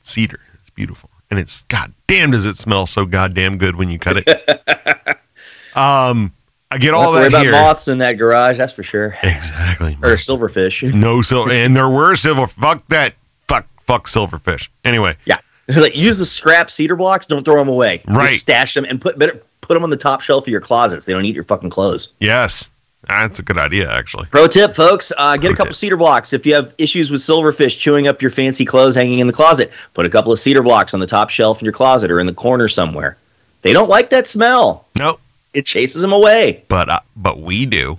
Cedar, 0.00 0.40
beautiful, 0.76 1.10
and 1.30 1.40
it's 1.40 1.62
goddamn 1.62 2.30
does 2.30 2.46
it 2.46 2.56
smell 2.56 2.86
so 2.86 3.04
goddamn 3.06 3.58
good 3.58 3.74
when 3.76 3.88
you 3.90 3.98
cut 3.98 4.18
it. 4.18 4.28
um, 5.76 6.32
I 6.70 6.78
get 6.78 6.94
all 6.94 7.12
that 7.12 7.32
worry 7.32 7.42
here. 7.42 7.50
about 7.50 7.66
moths 7.66 7.88
in 7.88 7.98
that 7.98 8.14
garage, 8.14 8.58
that's 8.58 8.72
for 8.72 8.82
sure. 8.82 9.16
Exactly. 9.22 9.94
Or 10.02 10.14
silverfish. 10.16 10.92
No 10.92 11.22
silver, 11.22 11.50
and 11.52 11.76
there 11.76 11.88
were 11.88 12.14
silver. 12.14 12.46
Fuck 12.46 12.86
that. 12.88 13.14
Fuck. 13.48 13.66
Fuck 13.80 14.06
silverfish. 14.06 14.68
Anyway, 14.84 15.16
Yeah. 15.24 15.38
like 15.76 15.96
use 15.96 16.18
the 16.18 16.26
scrap 16.26 16.70
cedar 16.70 16.94
blocks. 16.94 17.26
Don't 17.26 17.44
throw 17.44 17.56
them 17.58 17.68
away. 17.68 18.00
Right. 18.06 18.28
Just 18.28 18.40
stash 18.42 18.74
them 18.74 18.84
and 18.84 19.00
put 19.00 19.18
better 19.18 19.40
put 19.62 19.74
them 19.74 19.82
on 19.82 19.90
the 19.90 19.96
top 19.96 20.20
shelf 20.20 20.44
of 20.44 20.48
your 20.48 20.60
closets. 20.60 21.06
They 21.06 21.12
don't 21.12 21.24
eat 21.24 21.34
your 21.34 21.42
fucking 21.44 21.70
clothes. 21.70 22.10
Yes, 22.20 22.70
that's 23.08 23.38
a 23.38 23.42
good 23.42 23.58
idea, 23.58 23.90
actually. 23.92 24.26
Pro 24.30 24.46
tip, 24.46 24.74
folks: 24.74 25.12
uh, 25.18 25.36
get 25.36 25.48
Pro 25.48 25.50
a 25.52 25.56
couple 25.56 25.66
tip. 25.72 25.76
cedar 25.76 25.96
blocks. 25.96 26.32
If 26.32 26.44
you 26.46 26.54
have 26.54 26.74
issues 26.78 27.10
with 27.10 27.20
silverfish 27.20 27.78
chewing 27.78 28.06
up 28.08 28.20
your 28.20 28.30
fancy 28.30 28.64
clothes 28.64 28.94
hanging 28.94 29.18
in 29.20 29.26
the 29.26 29.32
closet, 29.32 29.72
put 29.94 30.06
a 30.06 30.10
couple 30.10 30.32
of 30.32 30.38
cedar 30.38 30.62
blocks 30.62 30.94
on 30.94 31.00
the 31.00 31.06
top 31.06 31.30
shelf 31.30 31.60
in 31.60 31.64
your 31.64 31.72
closet 31.72 32.10
or 32.10 32.18
in 32.20 32.26
the 32.26 32.34
corner 32.34 32.68
somewhere. 32.68 33.16
They 33.62 33.72
don't 33.72 33.88
like 33.88 34.10
that 34.10 34.26
smell. 34.26 34.86
No, 34.98 35.18
It 35.54 35.66
chases 35.66 36.02
them 36.02 36.12
away. 36.12 36.62
but 36.68 36.88
uh, 36.88 37.00
but 37.16 37.40
we 37.40 37.66
do. 37.66 37.98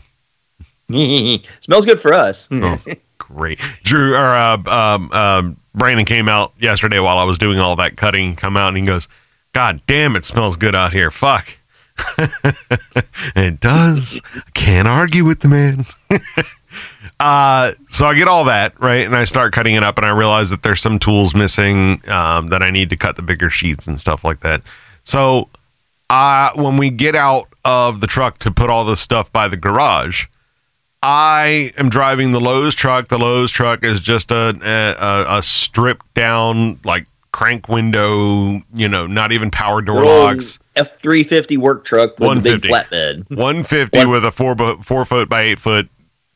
Smells 0.89 1.85
good 1.85 1.99
for 1.99 2.13
us. 2.13 2.47
Oh, 2.51 2.77
great. 3.17 3.59
Drew 3.83 4.13
or 4.13 4.17
uh, 4.17 4.57
um, 4.67 5.11
um, 5.11 5.57
Brandon 5.75 6.05
came 6.05 6.29
out 6.29 6.53
yesterday 6.57 6.99
while 6.99 7.17
I 7.17 7.23
was 7.25 7.37
doing 7.37 7.59
all 7.59 7.75
that 7.77 7.97
cutting. 7.97 8.35
Come 8.35 8.55
out 8.55 8.69
and 8.69 8.77
he 8.77 8.85
goes, 8.85 9.07
"God 9.53 9.81
damn, 9.85 10.15
it 10.15 10.23
smells 10.25 10.55
good 10.55 10.75
out 10.75 10.93
here. 10.93 11.11
Fuck." 11.11 11.57
it 13.35 13.59
does. 13.59 14.21
I 14.35 14.49
can't 14.53 14.87
argue 14.87 15.25
with 15.25 15.39
the 15.41 15.47
man. 15.47 15.85
uh, 17.19 17.71
so 17.89 18.05
I 18.05 18.15
get 18.15 18.27
all 18.27 18.45
that 18.45 18.79
right, 18.79 19.05
and 19.05 19.15
I 19.15 19.23
start 19.23 19.53
cutting 19.53 19.75
it 19.75 19.83
up, 19.83 19.97
and 19.97 20.05
I 20.05 20.09
realize 20.09 20.49
that 20.49 20.63
there's 20.63 20.81
some 20.81 20.99
tools 20.99 21.35
missing 21.35 22.01
um, 22.09 22.49
that 22.49 22.61
I 22.61 22.71
need 22.71 22.89
to 22.89 22.97
cut 22.97 23.15
the 23.15 23.21
bigger 23.21 23.49
sheets 23.49 23.87
and 23.87 23.99
stuff 23.99 24.23
like 24.23 24.41
that. 24.41 24.61
So, 25.03 25.49
uh, 26.09 26.51
when 26.55 26.77
we 26.77 26.89
get 26.89 27.15
out 27.15 27.47
of 27.65 28.01
the 28.01 28.07
truck 28.07 28.39
to 28.39 28.51
put 28.51 28.69
all 28.69 28.85
this 28.85 28.99
stuff 28.99 29.31
by 29.31 29.47
the 29.47 29.57
garage, 29.57 30.27
I 31.01 31.71
am 31.77 31.89
driving 31.89 32.31
the 32.31 32.39
Lowe's 32.39 32.75
truck. 32.75 33.07
The 33.07 33.17
Lowe's 33.19 33.51
truck 33.51 33.83
is 33.83 33.99
just 33.99 34.31
a 34.31 34.57
a, 34.61 35.37
a 35.37 35.43
stripped 35.43 36.13
down 36.13 36.79
like 36.83 37.07
crank 37.31 37.69
window, 37.69 38.61
you 38.73 38.87
know, 38.87 39.05
not 39.05 39.31
even 39.31 39.51
power 39.51 39.81
door 39.81 40.03
locks. 40.03 40.59
F 40.77 40.99
three 41.01 41.23
fifty 41.23 41.57
work 41.57 41.83
truck 41.83 42.17
with 42.19 42.37
a 42.37 42.41
big 42.41 42.61
flatbed. 42.61 43.29
150 43.29 44.05
with 44.05 44.23
a 44.25 44.31
four 44.31 44.55
four 44.83 45.03
foot 45.05 45.27
by 45.27 45.41
eight 45.41 45.59
foot 45.59 45.89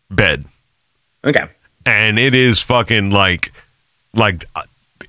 bed, 0.09 0.45
Okay. 1.23 1.45
and 1.85 2.19
it 2.19 2.33
is 2.35 2.61
fucking 2.61 3.11
like 3.11 3.51
like 4.13 4.45
uh, 4.55 4.63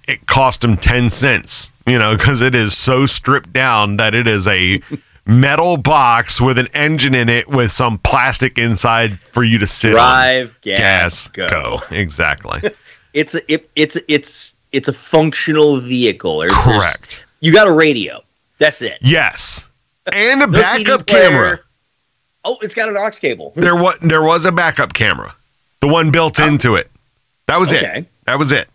it 0.07 0.27
cost 0.27 0.63
him 0.63 0.77
ten 0.77 1.11
cents, 1.11 1.71
you 1.87 1.99
know, 1.99 2.17
because 2.17 2.41
it 2.41 2.55
is 2.55 2.77
so 2.77 3.07
stripped 3.07 3.53
down 3.53 3.97
that 3.97 4.15
it 4.15 4.27
is 4.29 4.47
a 4.47 4.81
metal 5.27 5.77
box 5.77 6.41
with 6.41 6.59
an 6.59 6.69
engine 6.75 7.15
in 7.15 7.29
it 7.29 7.49
with 7.49 7.71
some 7.73 7.99
plastic 7.99 8.59
inside 8.59 9.19
for 9.21 9.43
you 9.45 9.59
to 9.59 9.67
sit 9.67 9.91
on. 9.91 9.95
Drive, 9.95 10.61
gas, 10.61 10.79
gas 10.79 11.29
go. 11.29 11.47
go. 11.49 11.81
Exactly. 11.91 12.61
It's 13.15 13.35
a 13.35 13.53
it, 13.53 13.69
it's 13.77 13.99
it's 14.09 14.57
it's 14.73 14.89
a 14.89 14.93
functional 14.95 15.79
vehicle. 15.81 16.39
There's- 16.39 16.65
there's- 16.65 16.81
Correct. 16.81 17.27
You 17.41 17.53
got 17.53 17.69
a 17.69 17.71
radio. 17.73 18.23
That's 18.63 18.81
it. 18.81 18.99
Yes. 19.01 19.69
And 20.13 20.41
a 20.41 20.47
No 20.49 20.53
backup 20.53 21.05
camera. 21.05 21.59
Oh, 22.45 22.59
it's 22.63 22.75
got 22.75 22.89
an 22.89 22.97
aux 22.97 23.11
cable. 23.11 23.53
There 23.57 23.75
was 23.75 23.99
there 24.01 24.23
was 24.23 24.45
a 24.45 24.53
backup 24.53 24.95
camera. 24.95 25.35
The 25.81 25.89
one 25.89 26.13
built 26.13 26.39
into 26.39 26.77
it. 26.77 26.89
That 27.47 27.59
was 27.59 27.73
it. 27.73 28.07
That 28.27 28.39
was 28.39 28.53
it. 28.53 28.69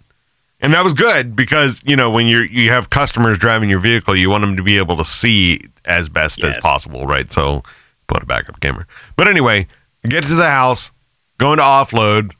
And 0.60 0.74
that 0.74 0.84
was 0.84 0.94
good 0.94 1.36
because, 1.36 1.82
you 1.86 1.96
know, 1.96 2.12
when 2.12 2.28
you're 2.28 2.44
you 2.44 2.70
have 2.70 2.90
customers 2.90 3.38
driving 3.38 3.70
your 3.70 3.80
vehicle, 3.80 4.14
you 4.14 4.30
want 4.30 4.42
them 4.42 4.58
to 4.58 4.64
be 4.64 4.78
able 4.78 4.98
to 4.98 5.06
see 5.06 5.60
as 5.86 6.10
best 6.10 6.44
as 6.44 6.58
possible, 6.58 7.06
right? 7.06 7.32
So 7.32 7.64
put 8.08 8.22
a 8.22 8.26
backup 8.26 8.60
camera. 8.60 8.86
But 9.16 9.30
anyway, 9.30 9.68
get 10.04 10.24
to 10.26 10.36
the 10.36 10.50
house, 10.50 10.92
going 11.38 11.58
to 11.58 11.64
offload, 11.64 12.32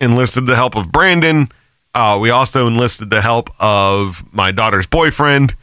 enlisted 0.00 0.46
the 0.46 0.56
help 0.56 0.76
of 0.76 0.90
Brandon. 0.90 1.48
Uh, 1.94 2.18
we 2.20 2.30
also 2.30 2.66
enlisted 2.66 3.10
the 3.10 3.20
help 3.20 3.50
of 3.60 4.24
my 4.32 4.50
daughter's 4.50 4.86
boyfriend. 4.86 5.54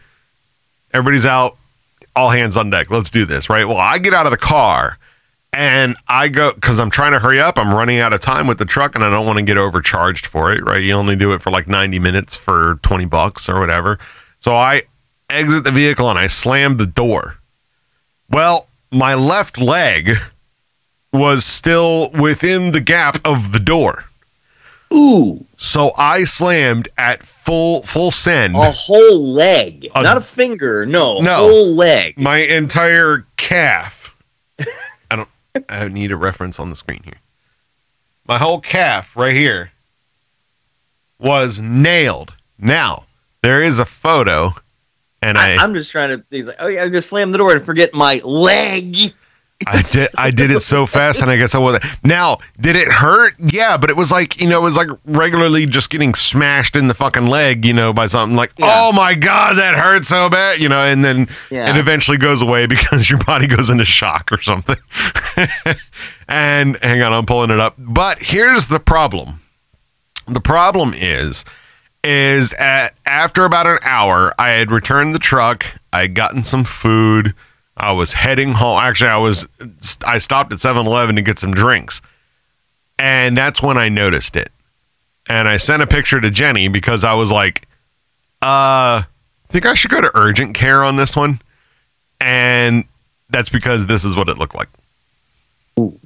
Everybody's 0.93 1.25
out, 1.25 1.57
all 2.15 2.29
hands 2.29 2.57
on 2.57 2.69
deck. 2.69 2.91
Let's 2.91 3.09
do 3.09 3.25
this, 3.25 3.49
right? 3.49 3.65
Well, 3.65 3.77
I 3.77 3.97
get 3.97 4.13
out 4.13 4.25
of 4.25 4.31
the 4.31 4.37
car 4.37 4.97
and 5.51 5.95
I 6.07 6.29
go 6.29 6.53
because 6.53 6.79
I'm 6.79 6.89
trying 6.89 7.13
to 7.13 7.19
hurry 7.19 7.39
up. 7.39 7.57
I'm 7.57 7.73
running 7.73 7.99
out 7.99 8.13
of 8.13 8.19
time 8.19 8.47
with 8.47 8.57
the 8.57 8.65
truck 8.65 8.95
and 8.95 9.03
I 9.03 9.09
don't 9.09 9.25
want 9.25 9.39
to 9.39 9.45
get 9.45 9.57
overcharged 9.57 10.25
for 10.25 10.51
it, 10.51 10.63
right? 10.63 10.81
You 10.81 10.93
only 10.93 11.15
do 11.15 11.33
it 11.33 11.41
for 11.41 11.51
like 11.51 11.67
90 11.67 11.99
minutes 11.99 12.35
for 12.35 12.79
20 12.83 13.05
bucks 13.05 13.47
or 13.47 13.59
whatever. 13.59 13.99
So 14.39 14.55
I 14.55 14.83
exit 15.29 15.63
the 15.63 15.71
vehicle 15.71 16.09
and 16.09 16.19
I 16.19 16.27
slam 16.27 16.77
the 16.77 16.85
door. 16.85 17.37
Well, 18.29 18.67
my 18.91 19.13
left 19.13 19.59
leg 19.59 20.11
was 21.11 21.45
still 21.45 22.09
within 22.11 22.71
the 22.71 22.81
gap 22.81 23.17
of 23.23 23.51
the 23.51 23.59
door. 23.59 24.05
Ooh, 24.93 25.45
So 25.57 25.91
I 25.97 26.23
slammed 26.23 26.87
at 26.97 27.23
full 27.23 27.81
full 27.83 28.11
send. 28.11 28.55
a 28.55 28.71
whole 28.71 29.23
leg, 29.33 29.87
A- 29.95 30.03
not 30.03 30.17
a 30.17 30.21
finger. 30.21 30.85
No, 30.85 31.19
No. 31.19 31.35
whole 31.37 31.73
leg. 31.75 32.17
my 32.19 32.37
entire 32.37 33.25
calf. 33.37 34.15
I 35.11 35.15
don't. 35.15 35.29
I 35.69 35.87
need 35.87 36.11
a 36.11 36.17
reference 36.17 36.59
on 36.59 36.69
the 36.69 36.75
screen 36.75 37.01
here. 37.03 37.19
My 38.27 38.37
whole 38.37 38.59
calf 38.61 39.15
right 39.17 39.33
here 39.35 39.71
was 41.19 41.59
nailed. 41.59 42.35
Now 42.57 43.05
there 43.41 43.61
is 43.61 43.79
a 43.79 43.85
photo, 43.85 44.51
and 45.21 45.37
I 45.37 45.53
I, 45.55 45.57
I'm 45.57 45.73
just 45.73 45.91
trying 45.91 46.09
to. 46.17 46.23
He's 46.29 46.47
like, 46.47 46.57
oh 46.59 46.67
yeah, 46.67 46.81
I'm 46.83 46.89
gonna 46.89 47.01
slam 47.01 47.31
the 47.31 47.37
door 47.37 47.51
and 47.53 47.65
forget 47.65 47.93
my 47.93 48.21
leg. 48.23 49.13
I 49.67 49.81
did 49.91 50.09
I 50.17 50.31
did 50.31 50.51
it 50.51 50.61
so 50.61 50.85
fast, 50.85 51.21
and 51.21 51.29
I 51.31 51.37
guess 51.37 51.55
I 51.55 51.59
wasn't. 51.59 51.83
Now, 52.03 52.37
did 52.59 52.75
it 52.75 52.87
hurt? 52.87 53.33
Yeah, 53.39 53.77
but 53.77 53.89
it 53.89 53.95
was 53.95 54.11
like 54.11 54.39
you 54.39 54.47
know, 54.47 54.59
it 54.59 54.63
was 54.63 54.77
like 54.77 54.89
regularly 55.05 55.65
just 55.65 55.89
getting 55.89 56.13
smashed 56.13 56.75
in 56.75 56.87
the 56.87 56.93
fucking 56.93 57.27
leg, 57.27 57.65
you 57.65 57.73
know, 57.73 57.93
by 57.93 58.07
something 58.07 58.35
like, 58.35 58.51
Yeah. 58.57 58.67
oh 58.69 58.91
my 58.91 59.13
god, 59.15 59.57
that 59.57 59.75
hurt 59.75 60.05
so 60.05 60.29
bad, 60.29 60.59
you 60.59 60.69
know, 60.69 60.79
and 60.83 61.03
then 61.03 61.27
Yeah. 61.49 61.69
it 61.69 61.77
eventually 61.77 62.17
goes 62.17 62.41
away 62.41 62.65
because 62.73 63.09
your 63.09 63.19
body 63.23 63.47
goes 63.47 63.69
into 63.69 63.85
shock 63.85 64.31
or 64.31 64.41
something. 64.41 64.77
and 66.27 66.77
hang 66.81 67.01
on, 67.01 67.13
I'm 67.13 67.25
pulling 67.25 67.51
it 67.51 67.59
up. 67.59 67.75
But 67.77 68.17
here's 68.21 68.67
the 68.67 68.79
problem. 68.79 69.41
The 70.27 70.41
problem 70.41 70.93
is 70.95 71.43
is 72.05 72.51
at 72.53 72.93
after 73.05 73.45
about 73.45 73.65
an 73.65 73.77
hour, 73.83 74.33
I 74.37 74.49
had 74.49 74.71
returned 74.71 75.15
the 75.15 75.19
truck. 75.19 75.65
I 75.93 76.01
had 76.01 76.15
gotten 76.15 76.43
some 76.43 76.63
food. 76.65 77.33
I 77.83 77.91
was 77.91 78.13
heading 78.13 78.53
home. 78.53 78.79
Actually, 78.79 79.09
I 79.09 79.17
was 79.17 79.45
I 80.05 80.17
stopped 80.17 80.53
at 80.53 80.59
7-Eleven 80.59 81.15
to 81.17 81.21
get 81.21 81.37
some 81.37 81.53
drinks. 81.53 82.01
And 82.97 83.35
that's 83.35 83.61
when 83.61 83.77
I 83.77 83.89
noticed 83.89 84.35
it. 84.37 84.49
And 85.27 85.47
I 85.49 85.57
sent 85.57 85.81
a 85.81 85.87
picture 85.87 86.21
to 86.21 86.31
Jenny 86.31 86.69
because 86.69 87.03
I 87.03 87.13
was 87.13 87.31
like, 87.31 87.67
uh, 88.41 89.03
I 89.03 89.05
think 89.47 89.65
I 89.65 89.73
should 89.73 89.91
go 89.91 89.99
to 89.99 90.11
urgent 90.15 90.55
care 90.55 90.83
on 90.83 90.95
this 90.95 91.15
one. 91.15 91.39
And 92.21 92.85
that's 93.29 93.49
because 93.49 93.87
this 93.87 94.05
is 94.05 94.15
what 94.15 94.29
it 94.29 94.37
looked 94.37 94.55
like. 94.55 94.69
Ooh. 95.77 95.99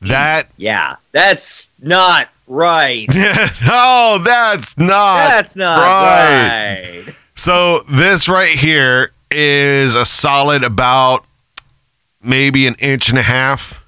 That 0.00 0.48
Yeah, 0.56 0.96
that's 1.12 1.72
not 1.80 2.28
right. 2.48 3.06
oh, 3.66 4.20
that's 4.24 4.76
not 4.78 5.28
That's 5.28 5.54
not 5.54 5.78
right. 5.78 7.04
right. 7.06 7.14
So 7.34 7.80
this 7.90 8.28
right 8.28 8.56
here 8.56 9.12
is 9.30 9.94
a 9.94 10.04
solid 10.04 10.64
about 10.64 11.24
maybe 12.22 12.66
an 12.66 12.74
inch 12.78 13.08
and 13.10 13.18
a 13.18 13.22
half 13.22 13.84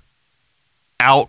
out, 1.00 1.28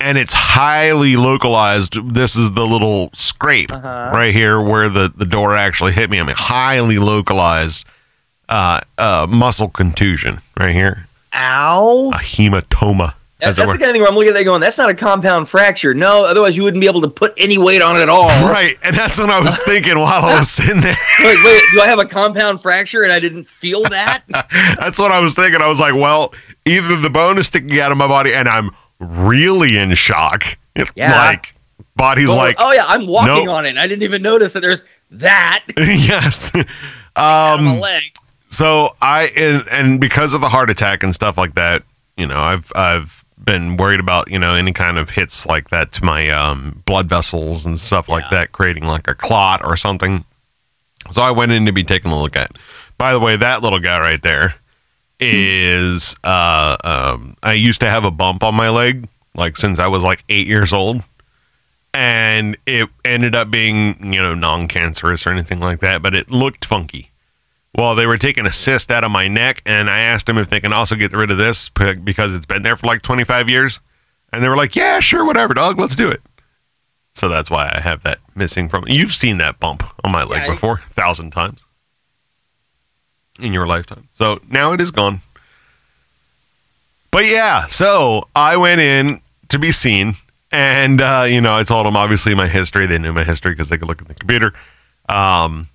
and 0.00 0.18
it's 0.18 0.32
highly 0.34 1.16
localized. 1.16 2.14
This 2.14 2.36
is 2.36 2.52
the 2.52 2.66
little 2.66 3.10
scrape 3.14 3.72
Uh-huh. 3.72 4.10
right 4.12 4.32
here 4.32 4.60
where 4.60 4.88
the, 4.88 5.12
the 5.14 5.24
door 5.26 5.56
actually 5.56 5.92
hit 5.92 6.10
me. 6.10 6.20
I 6.20 6.24
mean, 6.24 6.36
highly 6.36 6.98
localized 6.98 7.86
uh, 8.48 8.80
uh, 8.98 9.26
muscle 9.30 9.68
contusion 9.68 10.38
right 10.58 10.74
here, 10.74 11.06
Ow. 11.34 12.10
a 12.12 12.16
hematoma. 12.18 13.14
That's, 13.42 13.58
that's 13.58 13.72
the 13.72 13.78
kind 13.78 13.90
of 13.90 13.94
thing 13.94 14.02
where 14.02 14.08
I'm 14.08 14.14
looking 14.14 14.28
at 14.30 14.34
that 14.34 14.44
going, 14.44 14.60
that's 14.60 14.78
not 14.78 14.88
a 14.88 14.94
compound 14.94 15.48
fracture. 15.48 15.94
No, 15.94 16.24
otherwise 16.24 16.56
you 16.56 16.62
wouldn't 16.62 16.80
be 16.80 16.86
able 16.86 17.00
to 17.00 17.08
put 17.08 17.34
any 17.36 17.58
weight 17.58 17.82
on 17.82 17.96
it 17.96 18.02
at 18.02 18.08
all. 18.08 18.28
Right, 18.52 18.76
and 18.84 18.94
that's 18.94 19.18
what 19.18 19.30
I 19.30 19.40
was 19.40 19.60
thinking 19.64 19.98
while 19.98 20.24
I 20.24 20.38
was 20.38 20.48
sitting 20.48 20.80
there. 20.80 20.94
Like, 21.24 21.42
wait, 21.44 21.62
do 21.72 21.80
I 21.80 21.86
have 21.86 21.98
a 21.98 22.04
compound 22.04 22.60
fracture 22.60 23.02
and 23.02 23.12
I 23.12 23.18
didn't 23.18 23.48
feel 23.48 23.82
that? 23.84 24.22
That's 24.78 24.98
what 24.98 25.10
I 25.10 25.20
was 25.20 25.34
thinking. 25.34 25.62
I 25.62 25.68
was 25.68 25.80
like, 25.80 25.94
well, 25.94 26.34
either 26.66 26.96
the 26.96 27.10
bone 27.10 27.38
is 27.38 27.46
sticking 27.46 27.78
out 27.80 27.92
of 27.92 27.98
my 27.98 28.08
body 28.08 28.34
and 28.34 28.48
I'm 28.48 28.70
really 28.98 29.78
in 29.78 29.94
shock. 29.94 30.44
Yeah. 30.94 31.12
Like, 31.12 31.54
body's 31.96 32.26
Going, 32.26 32.38
like, 32.38 32.56
oh 32.58 32.72
yeah, 32.72 32.84
I'm 32.86 33.06
walking 33.06 33.46
nope. 33.46 33.48
on 33.48 33.66
it. 33.66 33.78
I 33.78 33.86
didn't 33.86 34.02
even 34.02 34.22
notice 34.22 34.52
that 34.52 34.60
there's 34.60 34.82
that 35.12 35.64
yes. 35.76 36.52
Um, 37.14 37.78
leg. 37.78 38.02
so 38.48 38.88
I, 39.00 39.28
and, 39.36 39.64
and 39.70 40.00
because 40.00 40.34
of 40.34 40.40
the 40.40 40.48
heart 40.48 40.70
attack 40.70 41.02
and 41.02 41.14
stuff 41.14 41.38
like 41.38 41.54
that, 41.54 41.82
you 42.16 42.26
know, 42.26 42.38
I've, 42.38 42.70
I've 42.74 43.21
been 43.44 43.76
worried 43.76 44.00
about, 44.00 44.30
you 44.30 44.38
know, 44.38 44.54
any 44.54 44.72
kind 44.72 44.98
of 44.98 45.10
hits 45.10 45.46
like 45.46 45.70
that 45.70 45.92
to 45.92 46.04
my 46.04 46.30
um, 46.30 46.82
blood 46.86 47.08
vessels 47.08 47.66
and 47.66 47.78
stuff 47.78 48.08
like 48.08 48.30
that, 48.30 48.52
creating 48.52 48.86
like 48.86 49.08
a 49.08 49.14
clot 49.14 49.64
or 49.64 49.76
something. 49.76 50.24
So 51.10 51.22
I 51.22 51.30
went 51.30 51.52
in 51.52 51.66
to 51.66 51.72
be 51.72 51.84
taken 51.84 52.10
a 52.10 52.20
look 52.20 52.36
at. 52.36 52.56
By 52.98 53.12
the 53.12 53.20
way, 53.20 53.36
that 53.36 53.62
little 53.62 53.80
guy 53.80 53.98
right 54.00 54.22
there 54.22 54.54
is 55.20 56.16
uh 56.24 56.76
um 56.84 57.34
I 57.42 57.52
used 57.52 57.80
to 57.80 57.90
have 57.90 58.04
a 58.04 58.10
bump 58.10 58.42
on 58.42 58.56
my 58.56 58.70
leg 58.70 59.08
like 59.36 59.56
since 59.56 59.78
I 59.78 59.86
was 59.86 60.02
like 60.02 60.24
8 60.28 60.48
years 60.48 60.72
old 60.72 61.02
and 61.94 62.56
it 62.66 62.88
ended 63.04 63.34
up 63.34 63.50
being, 63.50 64.12
you 64.12 64.20
know, 64.22 64.34
non-cancerous 64.34 65.26
or 65.26 65.30
anything 65.30 65.60
like 65.60 65.80
that, 65.80 66.02
but 66.02 66.14
it 66.14 66.30
looked 66.30 66.64
funky. 66.64 67.11
Well, 67.74 67.94
they 67.94 68.06
were 68.06 68.18
taking 68.18 68.44
a 68.44 68.52
cyst 68.52 68.90
out 68.90 69.02
of 69.02 69.10
my 69.10 69.28
neck, 69.28 69.62
and 69.64 69.88
I 69.88 70.00
asked 70.00 70.26
them 70.26 70.36
if 70.36 70.50
they 70.50 70.60
can 70.60 70.72
also 70.72 70.94
get 70.94 71.12
rid 71.12 71.30
of 71.30 71.38
this 71.38 71.70
because 71.70 72.34
it's 72.34 72.44
been 72.46 72.62
there 72.62 72.76
for 72.76 72.86
like 72.86 73.02
25 73.02 73.48
years. 73.48 73.80
And 74.32 74.42
they 74.42 74.48
were 74.48 74.56
like, 74.56 74.76
yeah, 74.76 75.00
sure, 75.00 75.24
whatever, 75.24 75.54
dog, 75.54 75.78
let's 75.78 75.96
do 75.96 76.08
it. 76.08 76.22
So 77.14 77.28
that's 77.28 77.50
why 77.50 77.70
I 77.74 77.80
have 77.80 78.02
that 78.04 78.18
missing 78.34 78.68
from 78.68 78.84
You've 78.86 79.12
seen 79.12 79.38
that 79.38 79.60
bump 79.60 79.84
on 80.04 80.12
my 80.12 80.24
leg 80.24 80.42
Yeah, 80.42 80.50
before, 80.50 80.74
a 80.74 80.88
thousand 80.88 81.30
times 81.30 81.64
in 83.40 83.52
your 83.52 83.66
lifetime. 83.66 84.08
So 84.12 84.40
now 84.50 84.72
it 84.72 84.80
is 84.80 84.90
gone. 84.90 85.20
But 87.10 87.26
yeah, 87.26 87.66
so 87.66 88.28
I 88.34 88.56
went 88.56 88.80
in 88.80 89.20
to 89.48 89.58
be 89.58 89.70
seen, 89.70 90.14
and 90.50 91.00
uh, 91.00 91.26
you 91.28 91.42
know, 91.42 91.54
I 91.54 91.62
told 91.62 91.84
them 91.84 91.96
obviously 91.96 92.34
my 92.34 92.48
history. 92.48 92.86
They 92.86 92.98
knew 92.98 93.12
my 93.12 93.24
history 93.24 93.52
because 93.52 93.68
they 93.68 93.76
could 93.76 93.88
look 93.88 94.00
at 94.00 94.08
the 94.08 94.14
computer. 94.14 94.54
Um, 95.10 95.68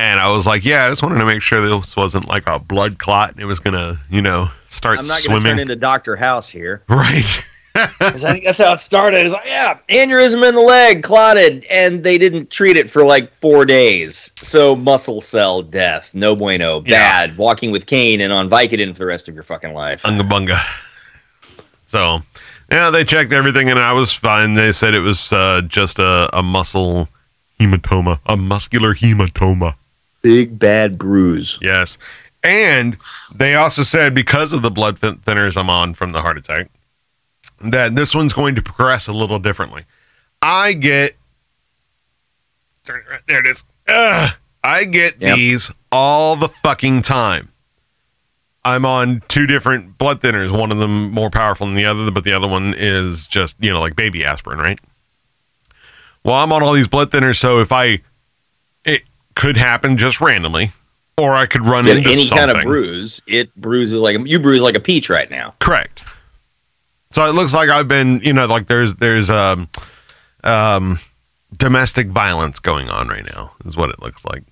and 0.00 0.18
I 0.18 0.32
was 0.32 0.46
like, 0.46 0.64
yeah, 0.64 0.86
I 0.86 0.88
just 0.90 1.02
wanted 1.02 1.18
to 1.18 1.26
make 1.26 1.42
sure 1.42 1.60
this 1.60 1.94
wasn't 1.96 2.26
like 2.26 2.44
a 2.46 2.58
blood 2.58 2.98
clot 2.98 3.32
and 3.32 3.40
it 3.40 3.44
was 3.44 3.58
gonna, 3.60 4.00
you 4.08 4.22
know, 4.22 4.48
start 4.68 4.98
I'm 4.98 5.06
not 5.06 5.08
going 5.08 5.16
to 5.16 5.22
swimming. 5.22 5.42
turn 5.52 5.58
into 5.58 5.76
Doctor 5.76 6.16
House 6.16 6.48
here. 6.48 6.82
right. 6.88 7.44
'Cause 8.00 8.24
I 8.24 8.32
think 8.32 8.44
that's 8.44 8.58
how 8.58 8.72
it 8.72 8.80
started. 8.80 9.20
It's 9.20 9.32
like, 9.32 9.44
yeah, 9.46 9.78
aneurysm 9.90 10.46
in 10.48 10.56
the 10.56 10.60
leg, 10.60 11.04
clotted, 11.04 11.64
and 11.70 12.02
they 12.02 12.18
didn't 12.18 12.50
treat 12.50 12.76
it 12.76 12.90
for 12.90 13.04
like 13.04 13.32
four 13.32 13.64
days. 13.64 14.32
So 14.36 14.74
muscle 14.74 15.20
cell 15.20 15.62
death, 15.62 16.10
no 16.12 16.34
bueno, 16.34 16.82
Yeah. 16.84 17.26
bad. 17.26 17.36
Walking 17.38 17.70
with 17.70 17.86
cane 17.86 18.20
and 18.22 18.32
on 18.32 18.48
Vicodin 18.50 18.92
for 18.92 18.98
the 19.00 19.06
rest 19.06 19.28
of 19.28 19.34
your 19.34 19.44
fucking 19.44 19.72
life. 19.72 20.04
Unga 20.04 20.24
bunga. 20.24 20.58
So, 21.86 22.20
yeah, 22.70 22.90
they 22.90 23.04
checked 23.04 23.32
everything 23.32 23.70
and 23.70 23.78
I 23.78 23.92
was 23.92 24.12
fine. 24.12 24.54
They 24.54 24.72
said 24.72 24.94
it 24.94 25.00
was 25.00 25.32
uh, 25.32 25.60
just 25.66 25.98
a, 26.00 26.28
a 26.36 26.42
muscle 26.42 27.08
hematoma, 27.60 28.18
a 28.26 28.36
muscular 28.36 28.94
hematoma. 28.94 29.74
Big 30.22 30.58
bad 30.58 30.98
bruise. 30.98 31.58
Yes. 31.60 31.98
And 32.42 32.96
they 33.34 33.54
also 33.54 33.82
said 33.82 34.14
because 34.14 34.52
of 34.52 34.62
the 34.62 34.70
blood 34.70 34.98
thin- 34.98 35.16
thinners 35.18 35.56
I'm 35.56 35.70
on 35.70 35.94
from 35.94 36.12
the 36.12 36.20
heart 36.22 36.38
attack, 36.38 36.70
that 37.60 37.94
this 37.94 38.14
one's 38.14 38.32
going 38.32 38.54
to 38.54 38.62
progress 38.62 39.08
a 39.08 39.12
little 39.12 39.38
differently. 39.38 39.84
I 40.42 40.72
get 40.72 41.16
Turn 42.84 43.00
it 43.06 43.10
right- 43.10 43.20
there 43.28 43.40
it 43.40 43.46
is. 43.46 43.64
Ugh. 43.88 44.30
I 44.64 44.84
get 44.84 45.16
Yep. 45.20 45.36
these 45.36 45.70
all 45.92 46.36
the 46.36 46.48
fucking 46.48 47.02
time. 47.02 47.48
I'm 48.64 48.84
on 48.84 49.22
two 49.28 49.46
different 49.46 49.96
blood 49.96 50.20
thinners, 50.20 50.50
one 50.50 50.70
of 50.70 50.78
them 50.78 51.10
more 51.12 51.30
powerful 51.30 51.66
than 51.66 51.76
the 51.76 51.86
other, 51.86 52.10
but 52.10 52.24
the 52.24 52.32
other 52.32 52.46
one 52.48 52.74
is 52.76 53.26
just, 53.26 53.56
you 53.58 53.70
know, 53.70 53.80
like 53.80 53.96
baby 53.96 54.22
aspirin, 54.24 54.58
right? 54.58 54.78
Well, 56.24 56.36
I'm 56.36 56.52
on 56.52 56.62
all 56.62 56.74
these 56.74 56.88
blood 56.88 57.10
thinners, 57.10 57.36
so 57.36 57.60
if 57.60 57.72
I 57.72 58.00
could 59.40 59.56
happen 59.56 59.96
just 59.96 60.20
randomly, 60.20 60.68
or 61.16 61.34
I 61.34 61.46
could 61.46 61.64
run 61.64 61.88
into 61.88 62.10
any 62.10 62.24
something. 62.24 62.46
kind 62.48 62.58
of 62.58 62.62
bruise, 62.62 63.22
it 63.26 63.54
bruises 63.56 64.00
like 64.00 64.18
you 64.26 64.38
bruise 64.38 64.60
like 64.60 64.76
a 64.76 64.80
peach 64.80 65.08
right 65.08 65.30
now. 65.30 65.54
Correct. 65.60 66.04
So 67.10 67.24
it 67.24 67.34
looks 67.34 67.54
like 67.54 67.70
I've 67.70 67.88
been, 67.88 68.20
you 68.20 68.34
know, 68.34 68.44
like 68.46 68.66
there's 68.66 68.96
there's 68.96 69.30
um 69.30 69.68
um 70.44 70.98
domestic 71.56 72.08
violence 72.08 72.60
going 72.60 72.90
on 72.90 73.08
right 73.08 73.24
now 73.34 73.52
is 73.64 73.78
what 73.78 73.88
it 73.88 74.02
looks 74.02 74.26
like. 74.26 74.42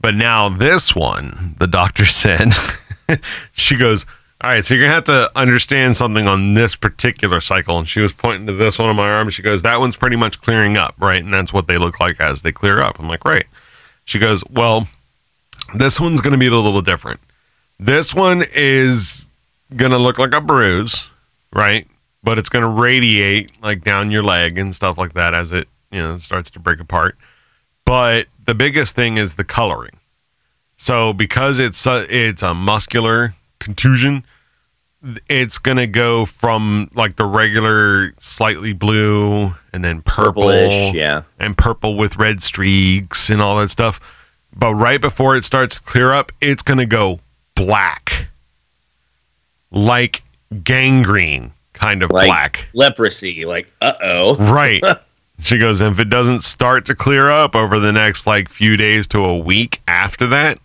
But 0.00 0.14
now 0.14 0.48
this 0.48 0.94
one, 0.94 1.56
the 1.58 1.66
doctor 1.66 2.04
said, 2.06 2.52
she 3.52 3.76
goes, 3.76 4.06
"All 4.44 4.52
right, 4.52 4.64
so 4.64 4.74
you're 4.74 4.84
gonna 4.84 4.94
have 4.94 5.04
to 5.06 5.32
understand 5.34 5.96
something 5.96 6.28
on 6.28 6.54
this 6.54 6.76
particular 6.76 7.40
cycle." 7.40 7.76
And 7.76 7.88
she 7.88 8.00
was 8.00 8.12
pointing 8.12 8.46
to 8.46 8.52
this 8.52 8.78
one 8.78 8.88
on 8.88 8.94
my 8.94 9.10
arm. 9.10 9.30
She 9.30 9.42
goes, 9.42 9.62
"That 9.62 9.80
one's 9.80 9.96
pretty 9.96 10.16
much 10.16 10.40
clearing 10.40 10.76
up, 10.76 10.94
right?" 11.00 11.24
And 11.24 11.34
that's 11.34 11.52
what 11.52 11.66
they 11.66 11.76
look 11.76 11.98
like 11.98 12.20
as 12.20 12.42
they 12.42 12.52
clear 12.52 12.80
up. 12.80 13.00
I'm 13.00 13.08
like, 13.08 13.24
"Right." 13.24 13.46
She 14.10 14.18
goes, 14.18 14.42
"Well, 14.50 14.88
this 15.72 16.00
one's 16.00 16.20
gonna 16.20 16.36
be 16.36 16.48
a 16.48 16.50
little 16.50 16.82
different. 16.82 17.20
This 17.78 18.12
one 18.12 18.42
is 18.56 19.28
gonna 19.76 19.98
look 19.98 20.18
like 20.18 20.34
a 20.34 20.40
bruise, 20.40 21.12
right? 21.52 21.86
But 22.24 22.36
it's 22.36 22.48
gonna 22.48 22.68
radiate 22.68 23.52
like 23.62 23.84
down 23.84 24.10
your 24.10 24.24
leg 24.24 24.58
and 24.58 24.74
stuff 24.74 24.98
like 24.98 25.12
that 25.12 25.32
as 25.32 25.52
it 25.52 25.68
you 25.92 26.00
know 26.00 26.18
starts 26.18 26.50
to 26.50 26.58
break 26.58 26.80
apart. 26.80 27.16
But 27.84 28.26
the 28.46 28.54
biggest 28.54 28.96
thing 28.96 29.16
is 29.16 29.36
the 29.36 29.44
coloring. 29.44 29.96
So 30.76 31.12
because 31.12 31.60
it's 31.60 31.86
a, 31.86 32.04
it's 32.08 32.42
a 32.42 32.52
muscular 32.52 33.34
contusion, 33.60 34.24
it's 35.28 35.58
gonna 35.58 35.86
go 35.86 36.24
from 36.26 36.88
like 36.94 37.16
the 37.16 37.24
regular 37.24 38.12
slightly 38.20 38.72
blue 38.72 39.52
and 39.72 39.82
then 39.84 40.02
purple 40.02 40.42
Purplish, 40.44 40.92
yeah. 40.94 41.22
and 41.38 41.56
purple 41.56 41.96
with 41.96 42.16
red 42.16 42.42
streaks 42.42 43.30
and 43.30 43.40
all 43.40 43.58
that 43.58 43.70
stuff. 43.70 44.00
But 44.54 44.74
right 44.74 45.00
before 45.00 45.36
it 45.36 45.44
starts 45.44 45.76
to 45.76 45.82
clear 45.82 46.12
up, 46.12 46.32
it's 46.40 46.62
going 46.62 46.78
to 46.78 46.86
go 46.86 47.20
black. 47.54 48.28
Like 49.70 50.22
gangrene 50.64 51.52
kind 51.72 52.02
of 52.02 52.10
Like 52.10 52.26
black. 52.26 52.68
leprosy. 52.74 53.44
Like, 53.46 53.70
uh 53.80 53.94
oh. 54.02 54.34
Right. 54.52 54.82
she 55.38 55.58
goes, 55.58 55.80
if 55.80 56.00
it 56.00 56.08
doesn't 56.10 56.42
start 56.42 56.84
to 56.86 56.94
clear 56.96 57.30
up 57.30 57.54
over 57.54 57.78
the 57.78 57.92
next 57.92 58.26
like 58.26 58.48
few 58.48 58.76
days 58.76 59.06
to 59.08 59.24
a 59.24 59.38
week 59.38 59.78
after 59.86 60.26
that, 60.26 60.58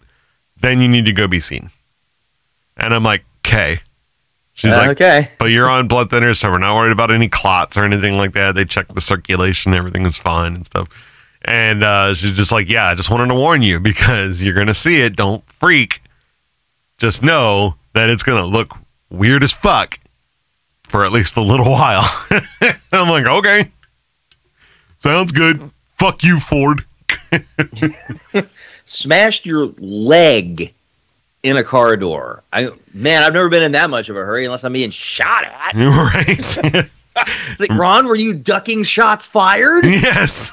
then 0.58 0.82
you 0.82 0.88
need 0.88 1.06
to 1.06 1.13
go 1.13 1.28
be 1.28 1.39
seen. 1.39 1.69
And 2.76 2.93
I'm 2.93 3.04
like, 3.04 3.24
okay. 3.45 3.78
She's 4.55 4.71
like, 4.71 4.91
okay. 4.91 5.31
but 5.37 5.47
you're 5.47 5.69
on 5.69 5.89
blood 5.89 6.09
thinners, 6.09 6.37
so 6.37 6.49
we're 6.49 6.59
not 6.59 6.75
worried 6.75 6.93
about 6.93 7.11
any 7.11 7.27
clots 7.27 7.75
or 7.75 7.83
anything 7.83 8.13
like 8.15 8.31
that. 8.31 8.55
They 8.55 8.63
check 8.63 8.87
the 8.87 9.01
circulation, 9.01 9.73
everything 9.73 10.05
is 10.05 10.15
fine 10.15 10.55
and 10.55 10.65
stuff. 10.65 10.87
And 11.43 11.83
uh, 11.83 12.13
she's 12.13 12.37
just 12.37 12.53
like, 12.53 12.69
yeah, 12.69 12.85
I 12.85 12.95
just 12.95 13.11
wanted 13.11 13.27
to 13.27 13.35
warn 13.35 13.61
you 13.61 13.79
because 13.81 14.43
you're 14.43 14.55
gonna 14.55 14.73
see 14.73 15.01
it. 15.01 15.17
Don't 15.17 15.45
freak. 15.49 16.01
Just 16.97 17.21
know 17.21 17.75
that 17.93 18.09
it's 18.09 18.23
gonna 18.23 18.45
look 18.45 18.77
weird 19.09 19.43
as 19.43 19.51
fuck 19.51 19.99
for 20.83 21.03
at 21.03 21.11
least 21.11 21.35
a 21.35 21.41
little 21.41 21.65
while. 21.69 22.09
I'm 22.93 23.09
like, 23.09 23.25
okay, 23.25 23.69
sounds 24.99 25.33
good. 25.33 25.69
Fuck 25.97 26.23
you, 26.23 26.39
Ford. 26.39 26.85
Smashed 28.85 29.45
your 29.45 29.73
leg 29.79 30.73
in 31.45 31.58
a 31.58 31.63
car 31.63 31.95
door. 31.95 32.43
I 32.51 32.71
man, 32.93 33.21
I've 33.21 33.34
never 33.34 33.49
been 33.49 33.62
in 33.62 33.71
that 33.73 33.91
much 33.91 34.10
of 34.10 34.15
a 34.15 34.19
hurry 34.19 34.45
unless 34.45 34.63
I'm 34.63 34.73
being 34.73 34.89
shot 34.89 35.45
at. 35.45 35.75
right? 36.75 36.89
Like, 37.60 37.69
Ron, 37.71 38.08
were 38.08 38.17
you 38.17 38.34
ducking 38.34 38.84
shots 38.84 39.25
fired? 39.25 39.86
yes. 39.86 40.51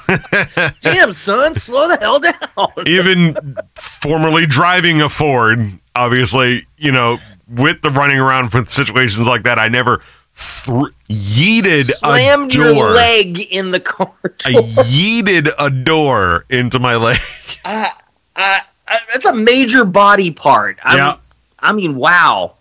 Damn, 0.81 1.11
son, 1.11 1.55
slow 1.55 1.89
the 1.89 1.97
hell 1.97 2.19
down. 2.19 2.87
even 2.87 3.57
formerly 3.75 4.45
driving 4.45 5.01
a 5.01 5.09
Ford, 5.09 5.59
obviously, 5.93 6.65
you 6.77 6.93
know, 6.93 7.17
with 7.49 7.81
the 7.81 7.89
running 7.89 8.17
around 8.17 8.53
for 8.53 8.63
situations 8.63 9.27
like 9.27 9.43
that, 9.43 9.59
I 9.59 9.67
never 9.67 9.97
thr 10.31 10.85
yeeted 11.09 11.91
Slammed 11.91 12.55
a 12.55 12.57
your 12.57 12.91
leg 12.91 13.41
in 13.51 13.71
the 13.71 13.81
car 13.81 14.15
I 14.45 14.53
yeeted 14.53 15.49
a 15.59 15.69
door 15.69 16.45
into 16.49 16.79
my 16.79 16.95
leg. 16.95 17.19
Uh, 17.65 17.89
uh, 18.37 18.59
Uh, 18.87 18.97
that's 19.11 19.25
a 19.25 19.33
major 19.33 19.85
body 19.85 20.31
part. 20.31 20.77
I 20.83 20.97
Yeah. 20.97 21.17
I 21.59 21.71
mean, 21.71 21.95
wow. 21.95 22.55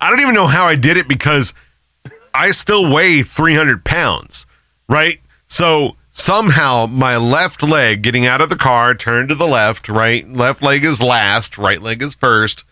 I 0.00 0.08
don't 0.08 0.20
even 0.20 0.34
know 0.34 0.46
how 0.46 0.64
I 0.64 0.76
did 0.76 0.96
it 0.96 1.08
because 1.08 1.52
I 2.32 2.52
still 2.52 2.90
weigh 2.90 3.22
300 3.22 3.84
pounds, 3.84 4.46
right? 4.88 5.20
So 5.48 5.96
somehow 6.10 6.86
my 6.86 7.16
left 7.16 7.62
leg 7.62 8.02
getting 8.02 8.26
out 8.26 8.40
of 8.40 8.48
the 8.48 8.56
car, 8.56 8.94
turned 8.94 9.28
to 9.28 9.34
the 9.34 9.46
left, 9.46 9.88
right? 9.88 10.26
Left 10.28 10.62
leg 10.62 10.84
is 10.84 11.02
last, 11.02 11.58
right 11.58 11.82
leg 11.82 12.02
is 12.02 12.14
first. 12.14 12.64